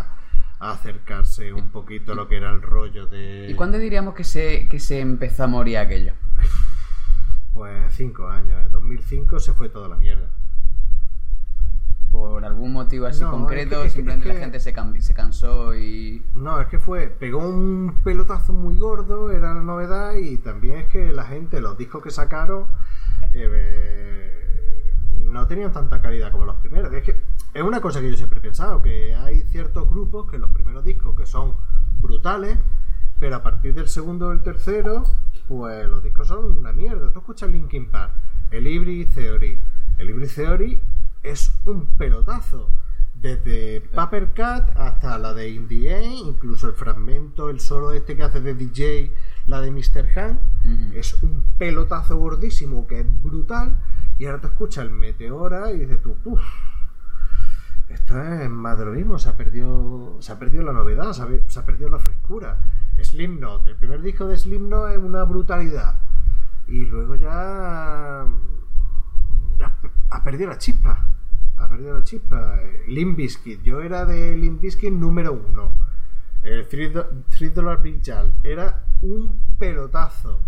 [0.59, 4.23] a acercarse un poquito a lo que era el rollo de ¿Y cuándo diríamos que
[4.23, 6.13] se, que se empezó a morir aquello?
[7.53, 10.29] pues cinco años, en 2005 se fue toda la mierda.
[12.13, 13.77] ¿Por algún motivo así No, concreto?
[13.77, 16.23] es que- es que- simplemente la que- gente se, cambi- se cansó y...
[16.35, 20.85] No, es que fue, pegó un pelotazo muy gordo, era la novedad, y también es
[20.87, 22.67] que la gente, los discos que sacaron,
[23.33, 24.93] eh,
[25.25, 26.93] no tenían tanta calidad como los primeros.
[26.93, 27.19] Es que
[27.53, 30.85] es una cosa que yo siempre he pensado, que hay ciertos grupos que los primeros
[30.85, 31.55] discos que son
[31.99, 32.57] brutales,
[33.19, 35.03] pero a partir del segundo o el tercero,
[35.47, 37.09] pues los discos son una mierda.
[37.11, 38.11] Tú escuchas Linkin Park,
[38.51, 39.57] el Hybrid Theory.
[39.97, 40.79] El Hybrid Theory
[41.23, 42.69] es un pelotazo.
[43.15, 48.41] Desde Paper Cat hasta la de Indie incluso el fragmento, el solo este que hace
[48.41, 49.13] de DJ,
[49.47, 50.19] la de Mr.
[50.19, 50.39] Han,
[50.93, 53.79] es un pelotazo gordísimo que es brutal.
[54.19, 56.41] Y ahora te escuchas el Meteora y dices tú, uff,
[57.87, 61.23] esto es más de lo mismo, se ha perdido, se ha perdido la novedad, se
[61.23, 62.59] ha, se ha perdido la frescura.
[63.01, 65.95] Slipknot, el primer disco de Slipknot es una brutalidad.
[66.67, 68.27] Y luego ya
[69.63, 71.05] ha, perdido la chispa.
[71.57, 72.59] Ha perdido la chispa.
[72.87, 75.71] Limp Bizkit, yo era de Limp Bizkit número uno.
[76.43, 80.41] El 3 Dollar Big Jal era un pelotazo.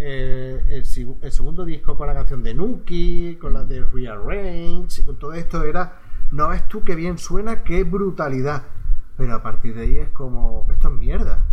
[0.00, 0.84] Eh, el,
[1.22, 5.62] el segundo disco con la canción de Nuki, con la de Rearrange, con todo esto
[5.64, 6.00] era.
[6.30, 8.64] No ves tú qué bien suena, qué brutalidad.
[9.16, 10.66] Pero a partir de ahí es como.
[10.70, 11.44] Esto es mierda.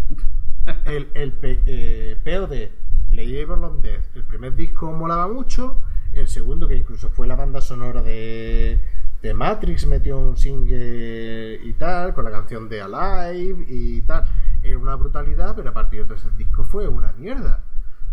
[0.86, 5.80] El, el eh, POD, Playable on Death, el primer disco molaba mucho.
[6.16, 8.80] El segundo, que incluso fue la banda sonora de,
[9.22, 14.24] de Matrix, metió un single y tal, con la canción de Alive y tal.
[14.64, 17.60] Era una brutalidad, pero a partir de ese disco fue una mierda.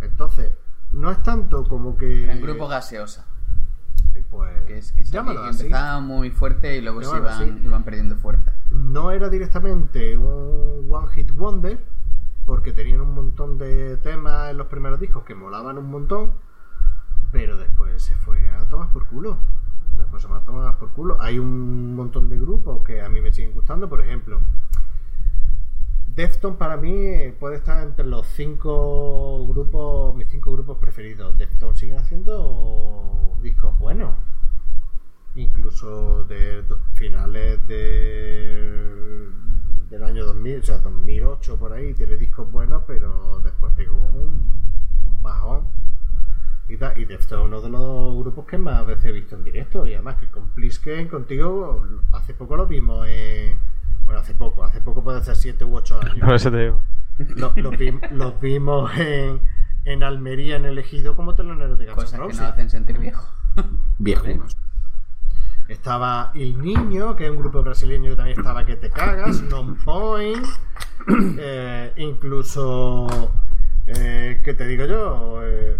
[0.00, 0.52] Entonces,
[0.92, 2.30] no es tanto como que.
[2.30, 3.24] En grupo gaseosa.
[4.30, 5.62] Pues, Que es que, se- llámalo que así.
[5.66, 8.52] empezaban muy fuerte y luego se iban, iban perdiendo fuerza.
[8.70, 11.78] no era directamente un One Hit Wonder,
[12.46, 16.32] porque tenían un montón de temas en los primeros discos que molaban un montón,
[17.32, 19.38] pero después se fue a tomar por culo.
[19.96, 21.20] Después se fue a tomar por culo.
[21.20, 24.40] Hay un montón de grupos que a mí me siguen gustando, por ejemplo.
[26.14, 31.36] Defton para mí puede estar entre los cinco grupos, mis cinco grupos preferidos.
[31.38, 34.14] Defton siguen haciendo discos buenos
[35.34, 39.28] incluso de finales de,
[39.88, 44.60] del año 2000, o sea, 2008 por ahí, tiene discos buenos, pero después pegó un,
[45.04, 45.66] un bajón.
[46.68, 49.44] Y, tal, y Deftones es uno de los grupos que más veces he visto en
[49.44, 53.58] directo, y además que con Plisken contigo, hace poco lo vimos en...
[54.04, 56.18] Bueno, hace poco, hace poco puede ser 7 u 8 años.
[56.24, 56.82] Por eso te digo.
[57.36, 59.40] Lo- los, vi- los vimos en,
[59.84, 63.28] en Almería, en el Ejido, como teloneros de Guns Cosas que nos hacen sentir viejos.
[63.98, 64.56] Viejunos.
[65.68, 69.76] Estaba El Niño, que es un grupo brasileño que también estaba que te cagas, Non
[69.76, 70.44] Point,
[71.38, 73.06] eh, incluso,
[73.86, 75.40] eh, ¿qué te digo yo?
[75.44, 75.76] Eh,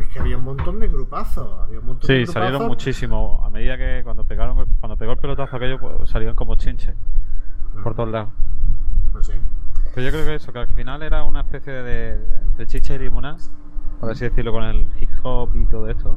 [0.00, 1.60] es que había un montón de grupazos.
[1.60, 2.68] Había un montón de Sí, salieron grupazos.
[2.68, 3.40] muchísimos.
[3.44, 6.94] A medida que cuando pegaron, cuando pegó el pelotazo aquello, pues, salieron como chinches
[7.82, 8.30] por todos lados.
[9.12, 9.32] Pues sí.
[9.94, 12.18] Pero yo creo que eso, que al final era una especie de,
[12.56, 13.36] de chicha y limonada,
[14.00, 16.16] por así decirlo, con el hip hop y todo esto.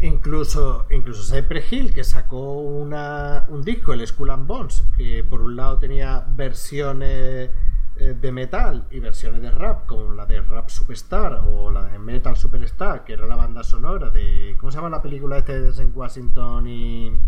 [0.00, 5.40] Incluso, incluso Cypress Hill, que sacó una, un disco, el Skull and Bones, que por
[5.40, 7.50] un lado tenía versiones
[7.96, 12.36] de metal y versiones de rap, como la de Rap Superstar o la de Metal
[12.36, 14.54] Superstar, que era la banda sonora de.
[14.58, 17.20] ¿Cómo se llama la película este de Washington y.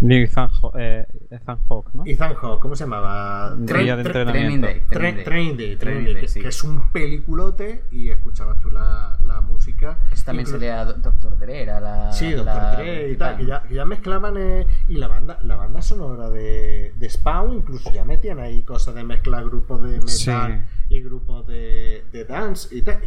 [0.00, 2.02] Ethan, Ho- eh, Ethan Hawke, ¿no?
[2.06, 2.60] Ethan Hawke?
[2.60, 3.54] ¿cómo se llamaba?
[3.56, 4.30] Día de entrenamiento.
[4.32, 4.80] Training Day.
[4.82, 5.24] Tra- Training Day.
[5.24, 6.40] Training Day, Training Training Day, Day, que, sí.
[6.42, 9.98] que es un peliculote y escuchabas tú la, la música.
[10.12, 12.12] Eso también Incluso- salía Do- Doctor Dre, era la.
[12.12, 15.38] Sí, Doctor la Dre y tal, que ya, que ya mezclaban eh, y la banda,
[15.42, 19.88] la banda sonora de, de Spawn incluso ya metían ahí cosas de mezclar grupos de
[20.00, 20.94] metal Sí.
[20.94, 23.00] y grupos de, de dance y tal.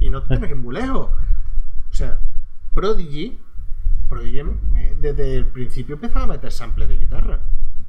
[0.00, 1.08] Y, y no te tienes que ir muy lejos.
[1.90, 2.18] O sea,
[2.74, 3.40] Prodigy,
[4.08, 7.40] Prodigy eh, desde el principio empezaba a meter samples de guitarra.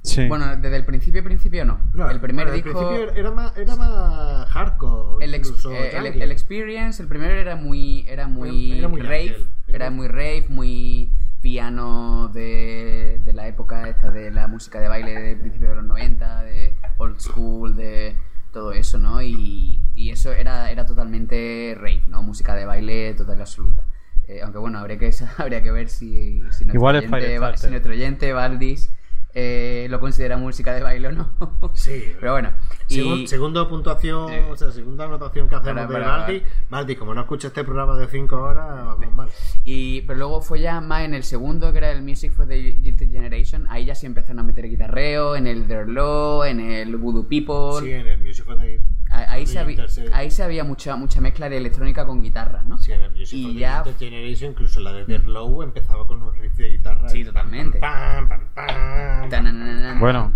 [0.01, 0.27] Sí.
[0.27, 1.81] Bueno, desde el principio, principio no.
[1.93, 2.71] No, el primer disco.
[2.71, 5.25] principio era más, era más hardcore.
[5.25, 9.29] el, ex- incluso eh, el- Experience, el primero era muy, era muy, Era muy rave,
[9.29, 9.47] ángel.
[9.67, 15.13] era muy rave, muy piano de, de la época esta de la música de baile
[15.19, 18.15] de principios de los 90, de old school, de
[18.53, 19.21] todo eso, ¿no?
[19.21, 22.23] Y, y eso era, era totalmente rave, ¿no?
[22.23, 23.83] Música de baile total y absoluta.
[24.29, 27.67] Eh, aunque bueno, habría que, habría que ver si, si nuestro Igual es oyente, si
[27.69, 28.91] nuestro oyente Valdis
[29.33, 31.31] eh, lo considera música de baile o no.
[31.73, 32.13] Sí.
[32.19, 32.51] Pero bueno.
[32.87, 36.43] y- Segun- segundo puntuación, o sea, segunda anotación que hacemos Para- de Baldi.
[36.69, 39.29] Baldi, como no escucha este programa de 5 horas, vamos mal.
[39.63, 42.77] Y, pero luego fue ya más en el segundo, que era el Music for the
[42.83, 43.65] Gifted Generation.
[43.69, 47.83] Ahí ya sí empezaron a meter guitarreo, en el Their Law, en el Voodoo People.
[47.85, 48.79] Sí, en el Music for the,
[49.27, 52.77] ahí, se había, Inter- ahí se había mucha, mucha mezcla de electrónica con guitarra, ¿no?
[52.77, 56.33] sí, en el Music Y ya- Generation, incluso la de The Low empezaba con un
[56.33, 57.09] riff de guitarra.
[57.09, 57.79] Sí, totalmente.
[57.79, 59.29] pam, pam, pam, pam.
[59.29, 60.33] Tananana, Bueno.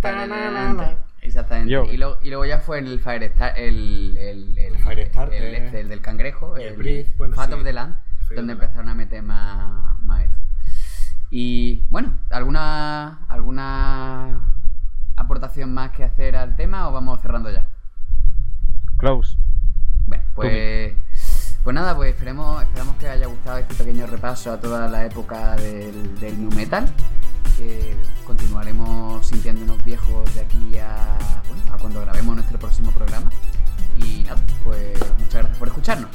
[1.22, 1.72] Exactamente.
[1.72, 5.42] Yo- Y, luego, y luego ya fue el Firestar, el, el, el, El Firestarter.
[5.42, 7.54] el, este, el del cangrejo, el el, Breathe, bueno, Fat sí.
[7.54, 7.96] of the Land,
[8.36, 10.38] donde empezaron a meter más, más esto.
[11.32, 14.42] Y bueno, ¿alguna, ¿alguna
[15.16, 17.66] aportación más que hacer al tema o vamos cerrando ya?
[19.04, 19.36] Close.
[20.08, 20.94] Bueno, pues,
[21.62, 25.58] pues nada, pues esperemos, esperamos que haya gustado este pequeño repaso a toda la época
[25.58, 26.90] del, del New Metal.
[27.58, 31.18] Que continuaremos sintiéndonos viejos de aquí a,
[31.50, 33.30] bueno, a cuando grabemos nuestro próximo programa.
[33.98, 36.10] Y nada, pues muchas gracias por escucharnos.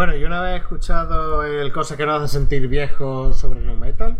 [0.00, 4.16] Bueno, y una vez escuchado el cosa que nos hace sentir viejos sobre New Metal,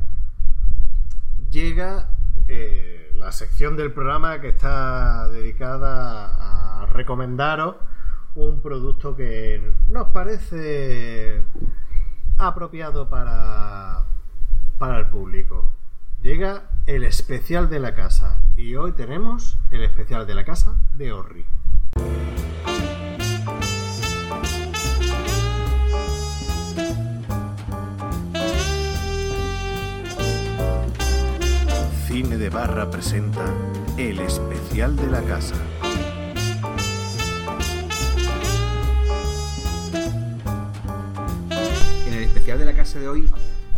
[1.49, 2.11] llega
[2.49, 7.77] eh, la sección del programa que está dedicada a recomendaros
[8.35, 11.45] un producto que nos parece
[12.37, 14.05] apropiado para,
[14.77, 15.73] para el público.
[16.21, 21.13] Llega el especial de la casa y hoy tenemos el especial de la casa de
[21.13, 21.47] Orri.
[32.11, 33.45] Cine de Barra presenta
[33.97, 35.55] El especial de la casa.
[42.09, 43.31] En el especial de la casa de hoy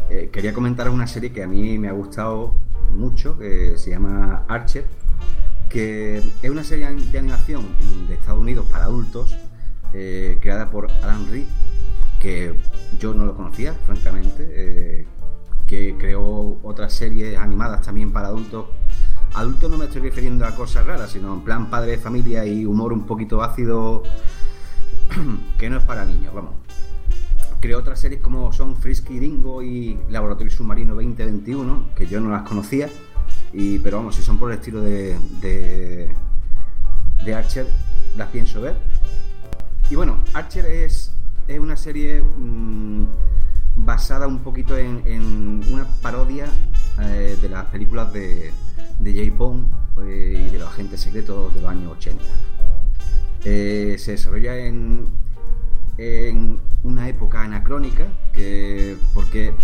[0.09, 2.55] eh, quería comentaros una serie que a mí me ha gustado
[2.95, 4.87] mucho, que se llama Archer,
[5.69, 7.67] que es una serie de animación
[8.09, 9.37] de Estados Unidos para adultos,
[9.93, 11.45] eh, creada por Alan Reed,
[12.19, 12.55] que
[12.99, 15.07] yo no lo conocía, francamente, eh,
[15.73, 18.67] que creó otras series animadas también para adultos.
[19.33, 22.67] Adultos no me estoy refiriendo a cosas raras, sino en plan padre de familia y
[22.67, 24.03] humor un poquito ácido,
[25.59, 26.53] que no es para niños, vamos
[27.59, 32.43] creó otras series como son Frisky Dingo y Laboratorio Submarino 2021, que yo no las
[32.43, 32.89] conocía,
[33.53, 35.17] y, pero vamos, si son por el estilo de,
[37.25, 37.69] de, Archer,
[38.17, 38.77] las pienso ver.
[39.91, 41.13] Y bueno, Archer es,
[41.47, 43.05] es una serie mm,
[43.75, 46.47] basada un poquito en, una parodia
[47.01, 48.53] eh, de las películas de,
[48.99, 49.37] de J.
[49.37, 49.65] Pong
[50.03, 52.25] eh, y de los agentes secretos de los años 80.
[53.45, 55.09] Eh, se desarrolla en,
[55.99, 59.55] en una época anacrónica, que, porque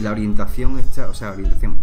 [0.00, 1.76] la orientación está, o sea, orientación,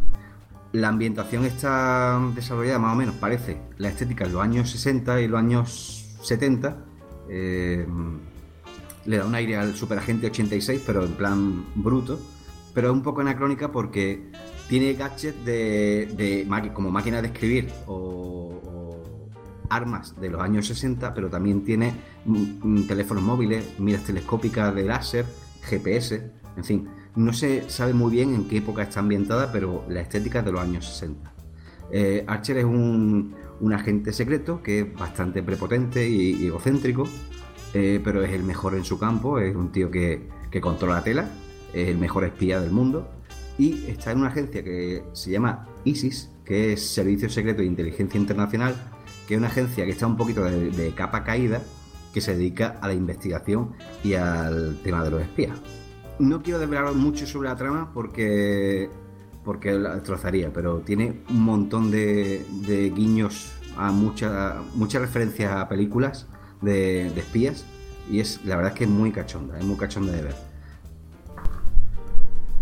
[0.71, 5.27] la ambientación está desarrollada más o menos, parece, la estética en los años 60 y
[5.27, 6.77] los años 70.
[7.29, 7.87] eh,
[9.09, 12.19] le da un aire al Superagente 86, pero en plan bruto.
[12.75, 14.29] Pero es un poco anacrónica porque
[14.67, 19.01] tiene gadgets de, como máquinas de escribir o,
[19.67, 21.91] armas de los años 60, pero también tiene
[22.25, 25.25] mm, mm, teléfonos móviles, miras telescópicas de láser,
[25.63, 26.89] GPS, en fin.
[27.15, 30.51] No se sabe muy bien en qué época está ambientada, pero la estética es de
[30.51, 31.33] los años 60.
[31.91, 33.35] Eh, Archer es un,
[33.73, 37.05] agente secreto que es bastante prepotente y egocéntrico,
[37.73, 41.03] eh, pero es el mejor en su campo, es un tío que, que controla la
[41.03, 41.29] tela,
[41.73, 43.09] es el mejor espía del mundo
[43.57, 48.19] y está en una agencia que se llama ISIS, que es Servicio Secreto de Inteligencia
[48.19, 48.75] Internacional,
[49.27, 51.61] que es una agencia que está un poquito de, de capa caída,
[52.13, 53.73] que se dedica a la investigación
[54.03, 55.59] y al tema de los espías.
[56.17, 58.89] No quiero desvelar mucho sobre la trama porque
[59.43, 65.69] porque la destrozaría, pero tiene un montón de, de guiños a muchas muchas referencias a
[65.69, 66.27] películas
[66.61, 67.65] de, de espías
[68.09, 70.35] y es la verdad es que es muy cachonda, es muy cachonda de ver.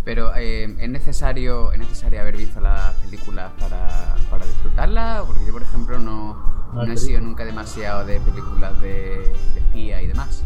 [0.03, 5.25] Pero eh, ¿es necesario es necesario haber visto las películas para, para disfrutarlas?
[5.25, 10.01] Porque yo, por ejemplo, no, no he sido nunca demasiado de películas de, de espía
[10.01, 10.43] y demás.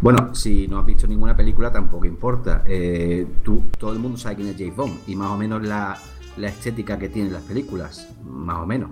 [0.00, 2.62] Bueno, si no has visto ninguna película tampoco importa.
[2.66, 5.98] Eh, tú, todo el mundo sabe quién es James Bond y más o menos la,
[6.38, 8.90] la estética que tienen las películas, más o menos.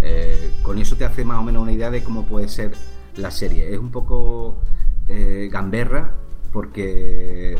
[0.00, 2.72] Eh, con eso te hace más o menos una idea de cómo puede ser
[3.16, 3.72] la serie.
[3.72, 4.60] Es un poco
[5.08, 6.14] eh, gamberra
[6.52, 7.56] porque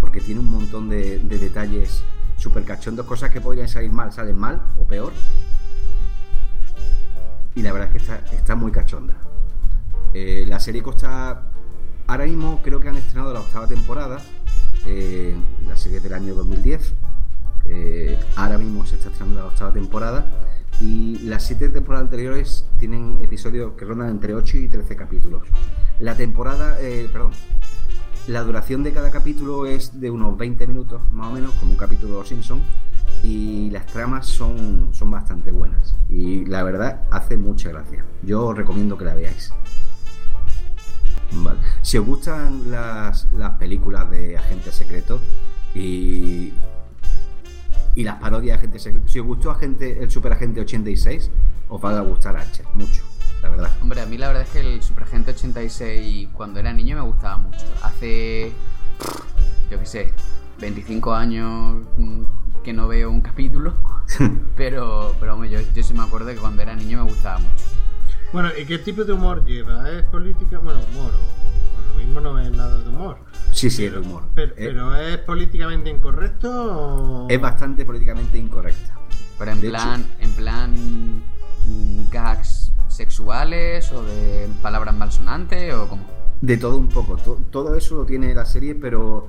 [0.00, 2.02] porque tiene un montón de, de detalles
[2.36, 5.12] súper cachondos, cosas que podrían salir mal, salen mal o peor.
[7.54, 9.14] Y la verdad es que está, está muy cachonda.
[10.14, 11.42] Eh, la serie consta.
[12.06, 14.18] Ahora mismo creo que han estrenado la octava temporada.
[14.86, 15.34] eh,
[15.66, 16.94] la serie del año 2010.
[17.66, 20.26] Eh, ahora mismo se está estrenando la octava temporada.
[20.80, 25.42] Y las siete temporadas anteriores tienen episodios que rondan entre 8 y 13 capítulos.
[25.98, 27.32] La temporada, eh, perdón,
[28.28, 31.78] la duración de cada capítulo es de unos 20 minutos, más o menos, como un
[31.78, 32.60] capítulo de Los Simpson.
[33.24, 35.96] Y las tramas son, son bastante buenas.
[36.08, 38.04] Y la verdad, hace mucha gracia.
[38.22, 39.52] Yo os recomiendo que la veáis.
[41.82, 45.20] Si os gustan las, las películas de agentes secretos
[45.74, 46.52] y,
[47.98, 51.32] y las parodias de agentes secretos, si os gustó agente, el Superagente 86,
[51.68, 53.02] os va a gustar Archer, mucho,
[53.42, 53.72] la verdad.
[53.82, 57.38] Hombre, a mí la verdad es que el Superagente 86 cuando era niño me gustaba
[57.38, 57.66] mucho.
[57.82, 58.52] Hace,
[59.68, 60.12] yo qué sé,
[60.60, 62.22] 25 años mm,
[62.62, 63.74] que no veo un capítulo,
[64.56, 67.64] pero, pero hombre, yo, yo sí me acuerdo que cuando era niño me gustaba mucho.
[68.32, 69.88] Bueno, ¿y qué tipo de humor lleva?
[69.90, 70.58] ¿Es política?
[70.58, 73.18] Bueno, humor, o lo mismo no es nada de humor.
[73.52, 74.24] Sí, sí, el humor.
[74.34, 76.50] Pero, Eh, pero ¿es políticamente incorrecto
[77.24, 77.26] o...?
[77.28, 78.94] es bastante políticamente incorrecta.
[79.38, 80.74] Pero en De plan, en plan
[81.66, 86.02] mm, gags sexuales o de palabras malsonantes o como.
[86.40, 87.16] De todo un poco.
[87.16, 89.28] To- todo eso lo tiene la serie, pero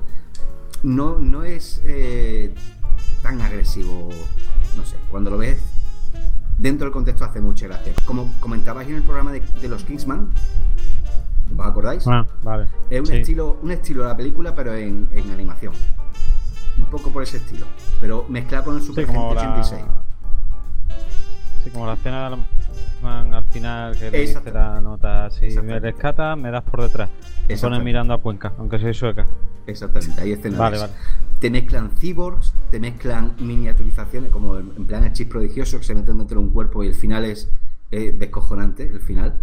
[0.82, 2.52] no, no es eh,
[3.22, 4.10] tan agresivo.
[4.76, 5.58] No sé, cuando lo ves
[6.60, 7.92] dentro del contexto hace mucha gracia.
[8.04, 10.32] Como comentabais en el programa de, de los Kingsman,
[11.56, 12.06] ¿os acordáis?
[12.06, 12.66] Ah, vale.
[12.90, 13.16] Es un Sí.
[13.16, 15.72] estilo, un estilo de la película, pero en, en animación.
[16.78, 17.66] Un poco por ese estilo.
[18.00, 19.60] Pero mezclado con el Sí, Super como Agente la...
[19.60, 19.84] 86.
[21.64, 22.30] Sí, como la escena de
[23.02, 27.08] Al final que le dice la nota, si me rescatas me das por detrás.
[27.10, 27.84] Me pones Exactamente.
[27.84, 29.26] mirando a Cuenca, aunque soy sueca.
[29.66, 30.58] Exactamente, hay escenas.
[30.58, 30.92] Vale, vale.
[31.40, 35.94] Te mezclan cyborgs, te mezclan miniaturizaciones, como en en plan el chip prodigioso que se
[35.94, 37.48] meten dentro de un cuerpo y el final es
[37.90, 39.34] eh, descojonante, el final.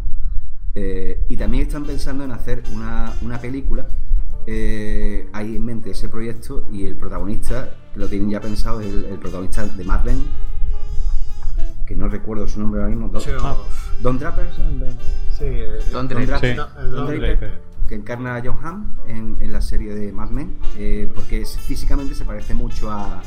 [0.76, 3.88] Eh, y también están pensando en hacer una, una película.
[4.46, 8.88] eh, hay en mente ese proyecto y el protagonista, que lo tienen ya pensado, es
[8.88, 10.24] el, el protagonista de Mad Men,
[11.88, 13.08] que no recuerdo su nombre ahora mismo.
[13.10, 13.32] Don, Sí.
[14.02, 14.48] Don Draper.
[14.56, 14.62] Sí,
[15.92, 16.28] Don Don Draper.
[16.28, 16.52] Draper.
[16.52, 16.58] Sí.
[16.58, 17.40] no, el Don Don Draper.
[17.40, 21.42] Draper, que encarna a John Hamm en, en la serie de Mad Men, eh, porque
[21.42, 23.22] es- físicamente se parece mucho a-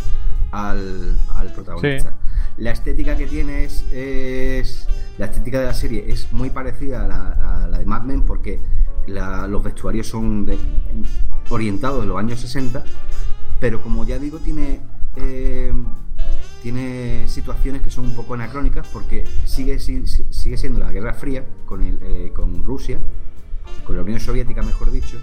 [0.53, 2.15] al, al protagonista.
[2.59, 4.87] La estética que tiene es, es-
[5.19, 8.23] La estética de la serie es muy parecida a la, a la de Mad Men,
[8.23, 8.59] porque
[9.07, 10.59] la- los vestuarios son de-
[11.51, 12.85] orientados de los años 60,
[13.61, 14.81] pero como ya digo, tiene.
[15.17, 15.73] eh,
[16.63, 21.15] tiene situaciones que son un poco anacrónicas porque sigue, si- si- sigue siendo la Guerra
[21.15, 22.99] Fría con, el, eh, con Rusia,
[23.85, 25.19] con la Unión Soviética, mejor dicho.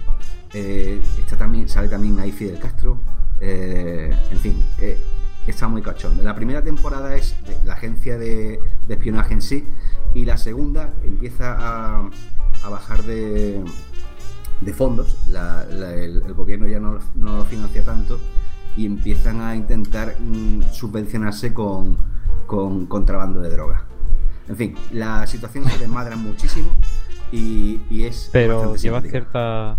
[0.53, 2.99] Eh, está también, sale también ahí Fidel Castro.
[3.39, 4.97] eh, en fin, eh,
[5.45, 6.23] está muy cachón.
[6.23, 8.59] La primera temporada es de la agencia de,
[8.89, 9.63] espionaje en sí
[10.15, 12.09] y la segunda empieza a,
[12.63, 13.63] a bajar de,
[14.61, 15.17] de fondos.
[15.29, 18.19] La- la- el, el gobierno ya no, no lo financia tanto
[18.77, 21.97] y empiezan a intentar mm, subvencionarse con,
[22.45, 23.83] con contrabando de droga.
[24.47, 26.69] En fin, la situación se desmadra muchísimo
[27.31, 28.29] y, y es.
[28.31, 29.11] Pero lleva simpática.
[29.11, 29.77] cierta.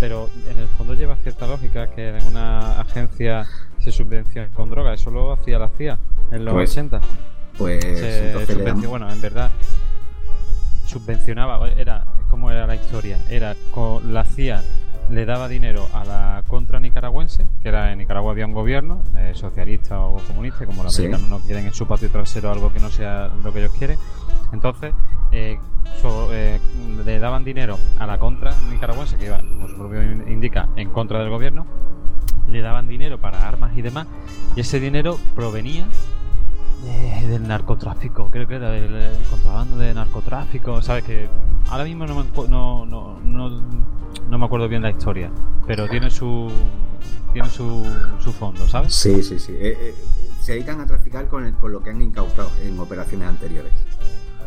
[0.00, 3.46] Pero en el fondo lleva cierta lógica que en una agencia
[3.80, 4.94] se subvenciona con droga.
[4.94, 5.98] Eso lo hacía la CIA
[6.30, 7.00] en los Pues, 80.
[7.56, 9.50] Pues Se entonces Bueno, en verdad
[10.86, 11.68] subvencionaba.
[11.70, 13.18] Era ¿Cómo era la historia?
[13.30, 14.62] Era con la CIA
[15.10, 19.32] le daba dinero a la contra nicaragüense, que era en Nicaragua había un gobierno, eh,
[19.34, 21.06] socialista o comunista, como los Sí.
[21.06, 23.98] americanos no quieren en su patio trasero algo que no sea lo que ellos quieren,
[24.52, 24.92] entonces
[25.32, 25.58] eh,
[26.00, 26.58] so- eh,
[27.04, 30.90] le daban dinero a la contra nicaragüense, que iba, como su propio in- indica, en
[30.90, 31.66] contra del gobierno,
[32.48, 34.06] le daban dinero para armas y demás,
[34.56, 35.86] y ese dinero provenía
[36.84, 41.28] de- del narcotráfico, creo que era del eh, contrabando de narcotráfico, sabes que
[41.68, 43.62] ahora mismo no me, no, no, no,
[44.28, 45.30] no me acuerdo bien la historia,
[45.66, 46.50] pero tiene su
[47.32, 47.84] tiene su,
[48.20, 48.94] su fondo, ¿sabes?
[48.94, 49.52] Sí, sí, sí.
[49.52, 49.94] Eh, eh,
[50.40, 53.72] se dedican a traficar con, el- con lo que han incautado en operaciones anteriores.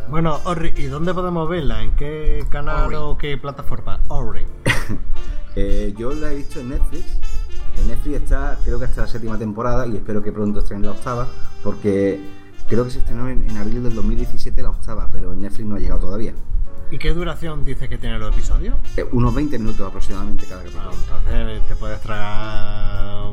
[0.10, 1.84] Bueno, Orri, ¿y dónde podemos verla?
[1.84, 2.96] ¿En qué canal Orri.
[2.98, 4.00] o qué plataforma?
[4.08, 4.46] Orri.
[5.54, 7.20] Eh, yo la he visto en Netflix.
[7.78, 10.92] En Netflix está, creo que hasta la séptima temporada y espero que pronto estrenen la
[10.92, 11.28] octava,
[11.64, 12.20] porque
[12.68, 15.76] creo que se estrenó en, en abril del 2017 la octava, pero en Netflix no
[15.76, 16.34] ha llegado todavía.
[16.92, 18.76] ¿Y qué duración dice que tiene los episodios?
[18.98, 20.92] Eh, unos 20 minutos aproximadamente cada Ah, capítulo.
[21.32, 23.32] entonces te puedes tragar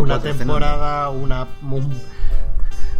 [0.00, 1.46] una temporada, una...
[1.62, 2.17] un-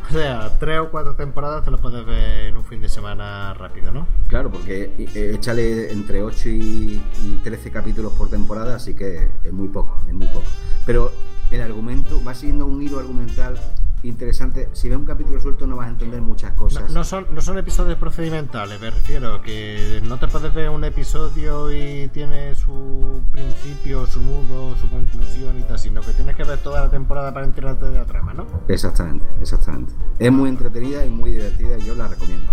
[0.09, 3.53] o sea, tres o cuatro temporadas te lo puedes ver en un fin de semana
[3.55, 4.07] rápido, ¿no?
[4.29, 9.53] Claro, porque eh, échale entre 8 y, y 13 capítulos por temporada, así que es
[9.53, 10.47] muy poco, es muy poco.
[10.87, 11.13] Pero
[11.51, 13.59] el argumento va siguiendo un hilo argumental
[14.03, 14.69] interesante.
[14.73, 16.91] Si ves un capítulo suelto no vas a entender muchas No, cosas.
[16.91, 21.71] no son, no son episodios procedimentales, me refiero, que no te puedes ver un episodio
[21.71, 26.59] y tiene su principio, su nudo, su conclusión y tal, sino que tienes que ver
[26.59, 28.47] toda la temporada para enterarte de la trama, ¿no?
[28.69, 29.93] Exactamente, exactamente.
[30.19, 32.53] Es muy entretenida y muy divertida y yo la recomiendo.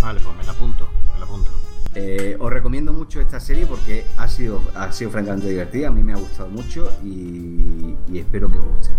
[0.00, 1.50] Vale, pues me la apunto, me la apunto.
[1.94, 6.02] Eh, os recomiendo mucho esta serie porque ha sido, ha sido francamente divertida, a mí
[6.02, 8.90] me ha gustado mucho y, y espero que os guste.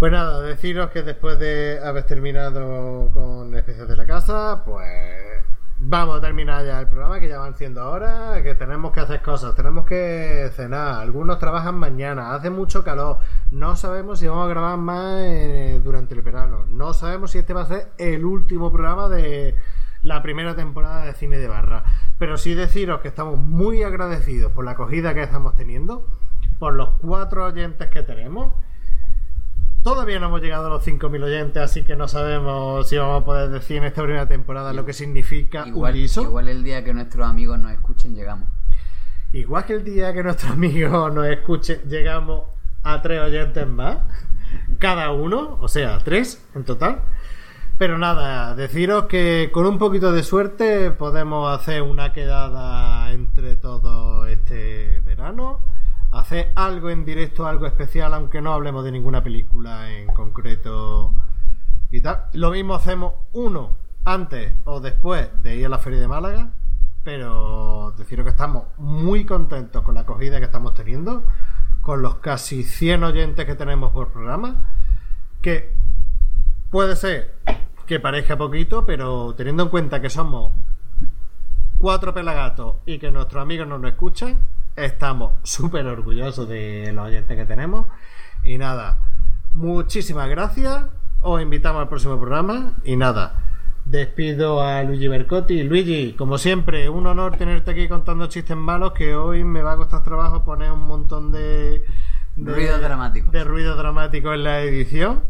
[0.00, 5.44] Pues nada, deciros que después de haber terminado con Especies de la Casa, pues
[5.78, 9.20] vamos a terminar ya el programa, que ya van siendo horas, que tenemos que hacer
[9.20, 13.18] cosas, tenemos que cenar, algunos trabajan mañana, hace mucho calor,
[13.50, 17.52] no sabemos si vamos a grabar más eh, durante el verano, no sabemos si este
[17.52, 19.54] va a ser el último programa de
[20.00, 21.84] la primera temporada de Cine de Barra,
[22.16, 26.06] pero sí deciros que estamos muy agradecidos por la acogida que estamos teniendo,
[26.58, 28.54] por los cuatro oyentes que tenemos.
[29.82, 33.24] Todavía no hemos llegado a los 5.000 oyentes, así que no sabemos si vamos a
[33.24, 36.22] poder decir en esta primera temporada lo que significa Igual, un liso.
[36.22, 38.48] igual el día que nuestros amigos nos escuchen llegamos.
[39.32, 42.44] Igual que el día que nuestros amigos nos escuchen, llegamos
[42.82, 43.98] a tres oyentes más,
[44.78, 47.00] cada uno, o sea, tres en total.
[47.78, 54.28] Pero nada, deciros que con un poquito de suerte podemos hacer una quedada entre todos
[54.28, 55.60] este verano,
[56.12, 61.14] hacer algo en directo, algo especial, aunque no hablemos de ninguna película en concreto
[61.90, 62.24] y tal.
[62.32, 66.50] Lo mismo hacemos uno antes o después de ir a la Feria de Málaga,
[67.04, 71.24] pero deciros que estamos muy contentos con la acogida que estamos teniendo,
[71.82, 74.74] con los casi 100 oyentes que tenemos por programa,
[75.40, 75.74] que
[76.70, 77.34] puede ser
[77.86, 80.52] que parezca poquito, pero teniendo en cuenta que somos
[81.78, 84.38] cuatro pelagatos y que nuestros amigos no nos escuchan,
[84.84, 87.86] estamos súper orgullosos de los oyentes que tenemos.
[88.42, 88.98] Y nada,
[89.52, 90.86] muchísimas gracias.
[91.20, 92.74] Os invitamos al próximo programa.
[92.84, 93.44] Y nada,
[93.84, 95.62] despido a Luigi Bercotti.
[95.62, 99.76] Luigi, como siempre, un honor tenerte aquí contando chistes malos que hoy me va a
[99.76, 101.84] costar trabajo poner un montón de...
[102.36, 103.32] de Ruidos dramáticos.
[103.32, 105.22] De ruido dramático en la edición.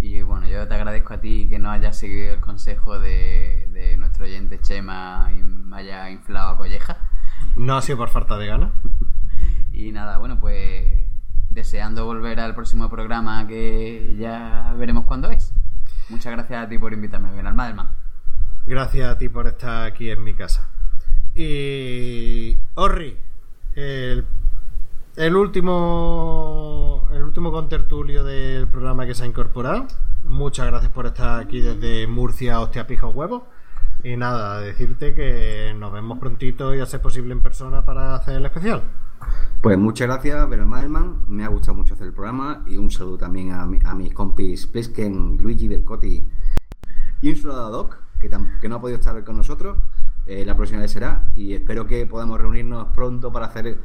[0.00, 3.96] Y bueno, yo te agradezco a ti que no hayas seguido el consejo de, de
[3.96, 6.98] nuestro oyente Chema y me haya inflado a colleja.
[7.56, 8.70] No ha sido por falta de ganas.
[9.74, 10.84] Y nada, bueno, pues
[11.48, 15.54] deseando volver al próximo programa que ya veremos cuándo es.
[16.10, 17.88] Muchas gracias a ti por invitarme, Benalma del Man.
[18.66, 20.68] Gracias a ti por estar aquí en mi casa.
[21.34, 23.16] Y Orri,
[23.74, 24.26] el,
[25.16, 29.86] el último el último contertulio del programa que se ha incorporado.
[30.24, 33.42] Muchas gracias por estar aquí desde Murcia, hostia, pijos huevos.
[34.04, 38.36] Y nada, decirte que nos vemos prontito y a ser posible en persona para hacer
[38.36, 38.82] el especial.
[39.60, 41.18] Pues muchas gracias, Bernard Madelman.
[41.28, 44.12] Me ha gustado mucho hacer el programa y un saludo también a, mi- a mis
[44.12, 46.24] compis Plisken, Luigi Belcotti
[47.20, 48.28] y un saludo a Doc, que,
[48.68, 49.78] no ha podido estar con nosotros.
[50.26, 53.78] Eh, la próxima vez será y espero que podamos reunirnos pronto para hacer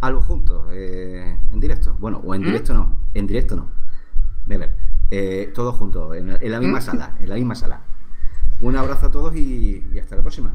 [0.00, 1.94] algo juntos eh, en directo.
[1.98, 3.66] Bueno, o en directo no, en directo no.
[4.46, 4.74] Never.
[5.10, 7.82] Eh, todos juntos, en, la- en la misma sala, en la misma sala.
[8.60, 10.52] Un abrazo a todos y- hasta la próxima.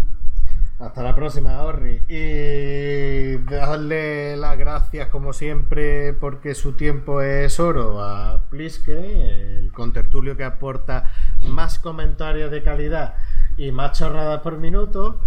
[0.78, 2.02] Hasta la próxima, Orri.
[2.10, 10.36] Y darle las gracias, como siempre, porque su tiempo es oro a Pliske, el contertulio
[10.36, 11.12] que aporta
[11.48, 13.16] más comentarios de calidad
[13.58, 15.22] y más chorradas por minuto.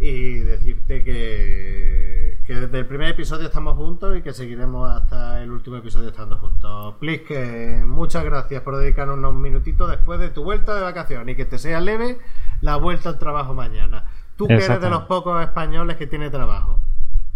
[0.00, 5.50] Y decirte que, que desde el primer episodio estamos juntos y que seguiremos hasta el
[5.50, 6.96] último episodio estando juntos.
[7.00, 11.44] Pliske, muchas gracias por dedicarnos unos minutitos después de tu vuelta de vacaciones y que
[11.44, 12.18] te sea leve
[12.60, 14.04] la vuelta al trabajo mañana.
[14.36, 16.80] Tú que eres de los pocos españoles que tiene trabajo.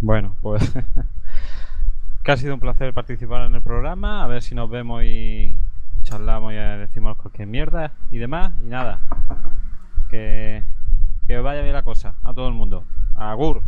[0.01, 0.73] Bueno, pues
[2.23, 4.25] que ha sido un placer participar en el programa.
[4.25, 5.57] A ver si nos vemos y
[6.03, 8.53] charlamos y decimos cualquier mierda y demás.
[8.63, 9.01] Y nada,
[10.09, 10.63] que,
[11.29, 12.85] que os vaya bien la cosa a todo el mundo.
[13.15, 13.61] Agur.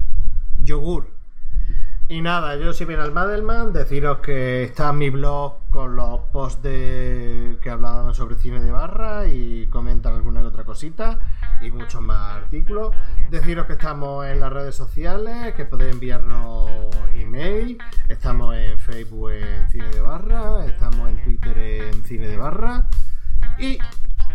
[0.64, 1.08] Yogur.
[2.08, 7.58] Y nada, yo soy Bien Madelman, deciros que está mi blog con los posts de
[7.62, 11.18] que hablaban sobre cine de barra y comentan alguna que otra cosita
[11.60, 12.96] y muchos más artículos.
[13.30, 16.70] Deciros que estamos en las redes sociales, que podéis enviarnos
[17.14, 17.76] email,
[18.08, 22.86] estamos en Facebook en Cine de Barra, estamos en Twitter en Cine de Barra
[23.58, 23.78] y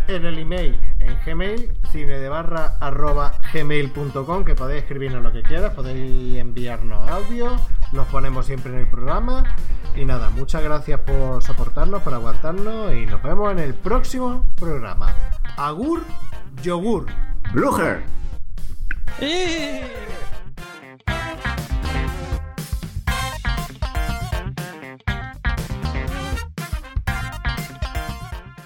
[0.08, 5.44] en el email en Gmail, cine de barra arroba gmail.com, que podéis escribirnos lo que
[5.44, 7.56] quieras, podéis enviarnos audio,
[7.92, 9.56] los ponemos siempre en el programa.
[9.96, 15.16] Y nada, muchas gracias por soportarnos, por aguantarnos y nos vemos en el próximo programa.
[15.58, 16.04] Agur,
[16.62, 17.06] yogur.
[17.54, 18.04] Blucher.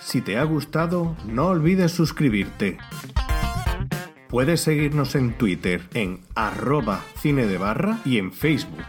[0.09, 2.79] Si te ha gustado, no olvides suscribirte.
[4.27, 8.81] Puedes seguirnos en Twitter en arroba cine de barra y en Facebook.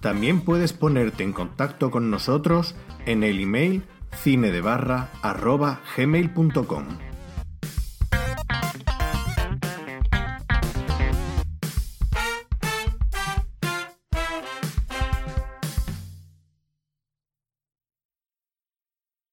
[0.00, 2.74] También puedes ponerte en contacto con nosotros
[3.06, 3.82] en el email
[4.22, 6.84] cinedebarra arroba gmail.com.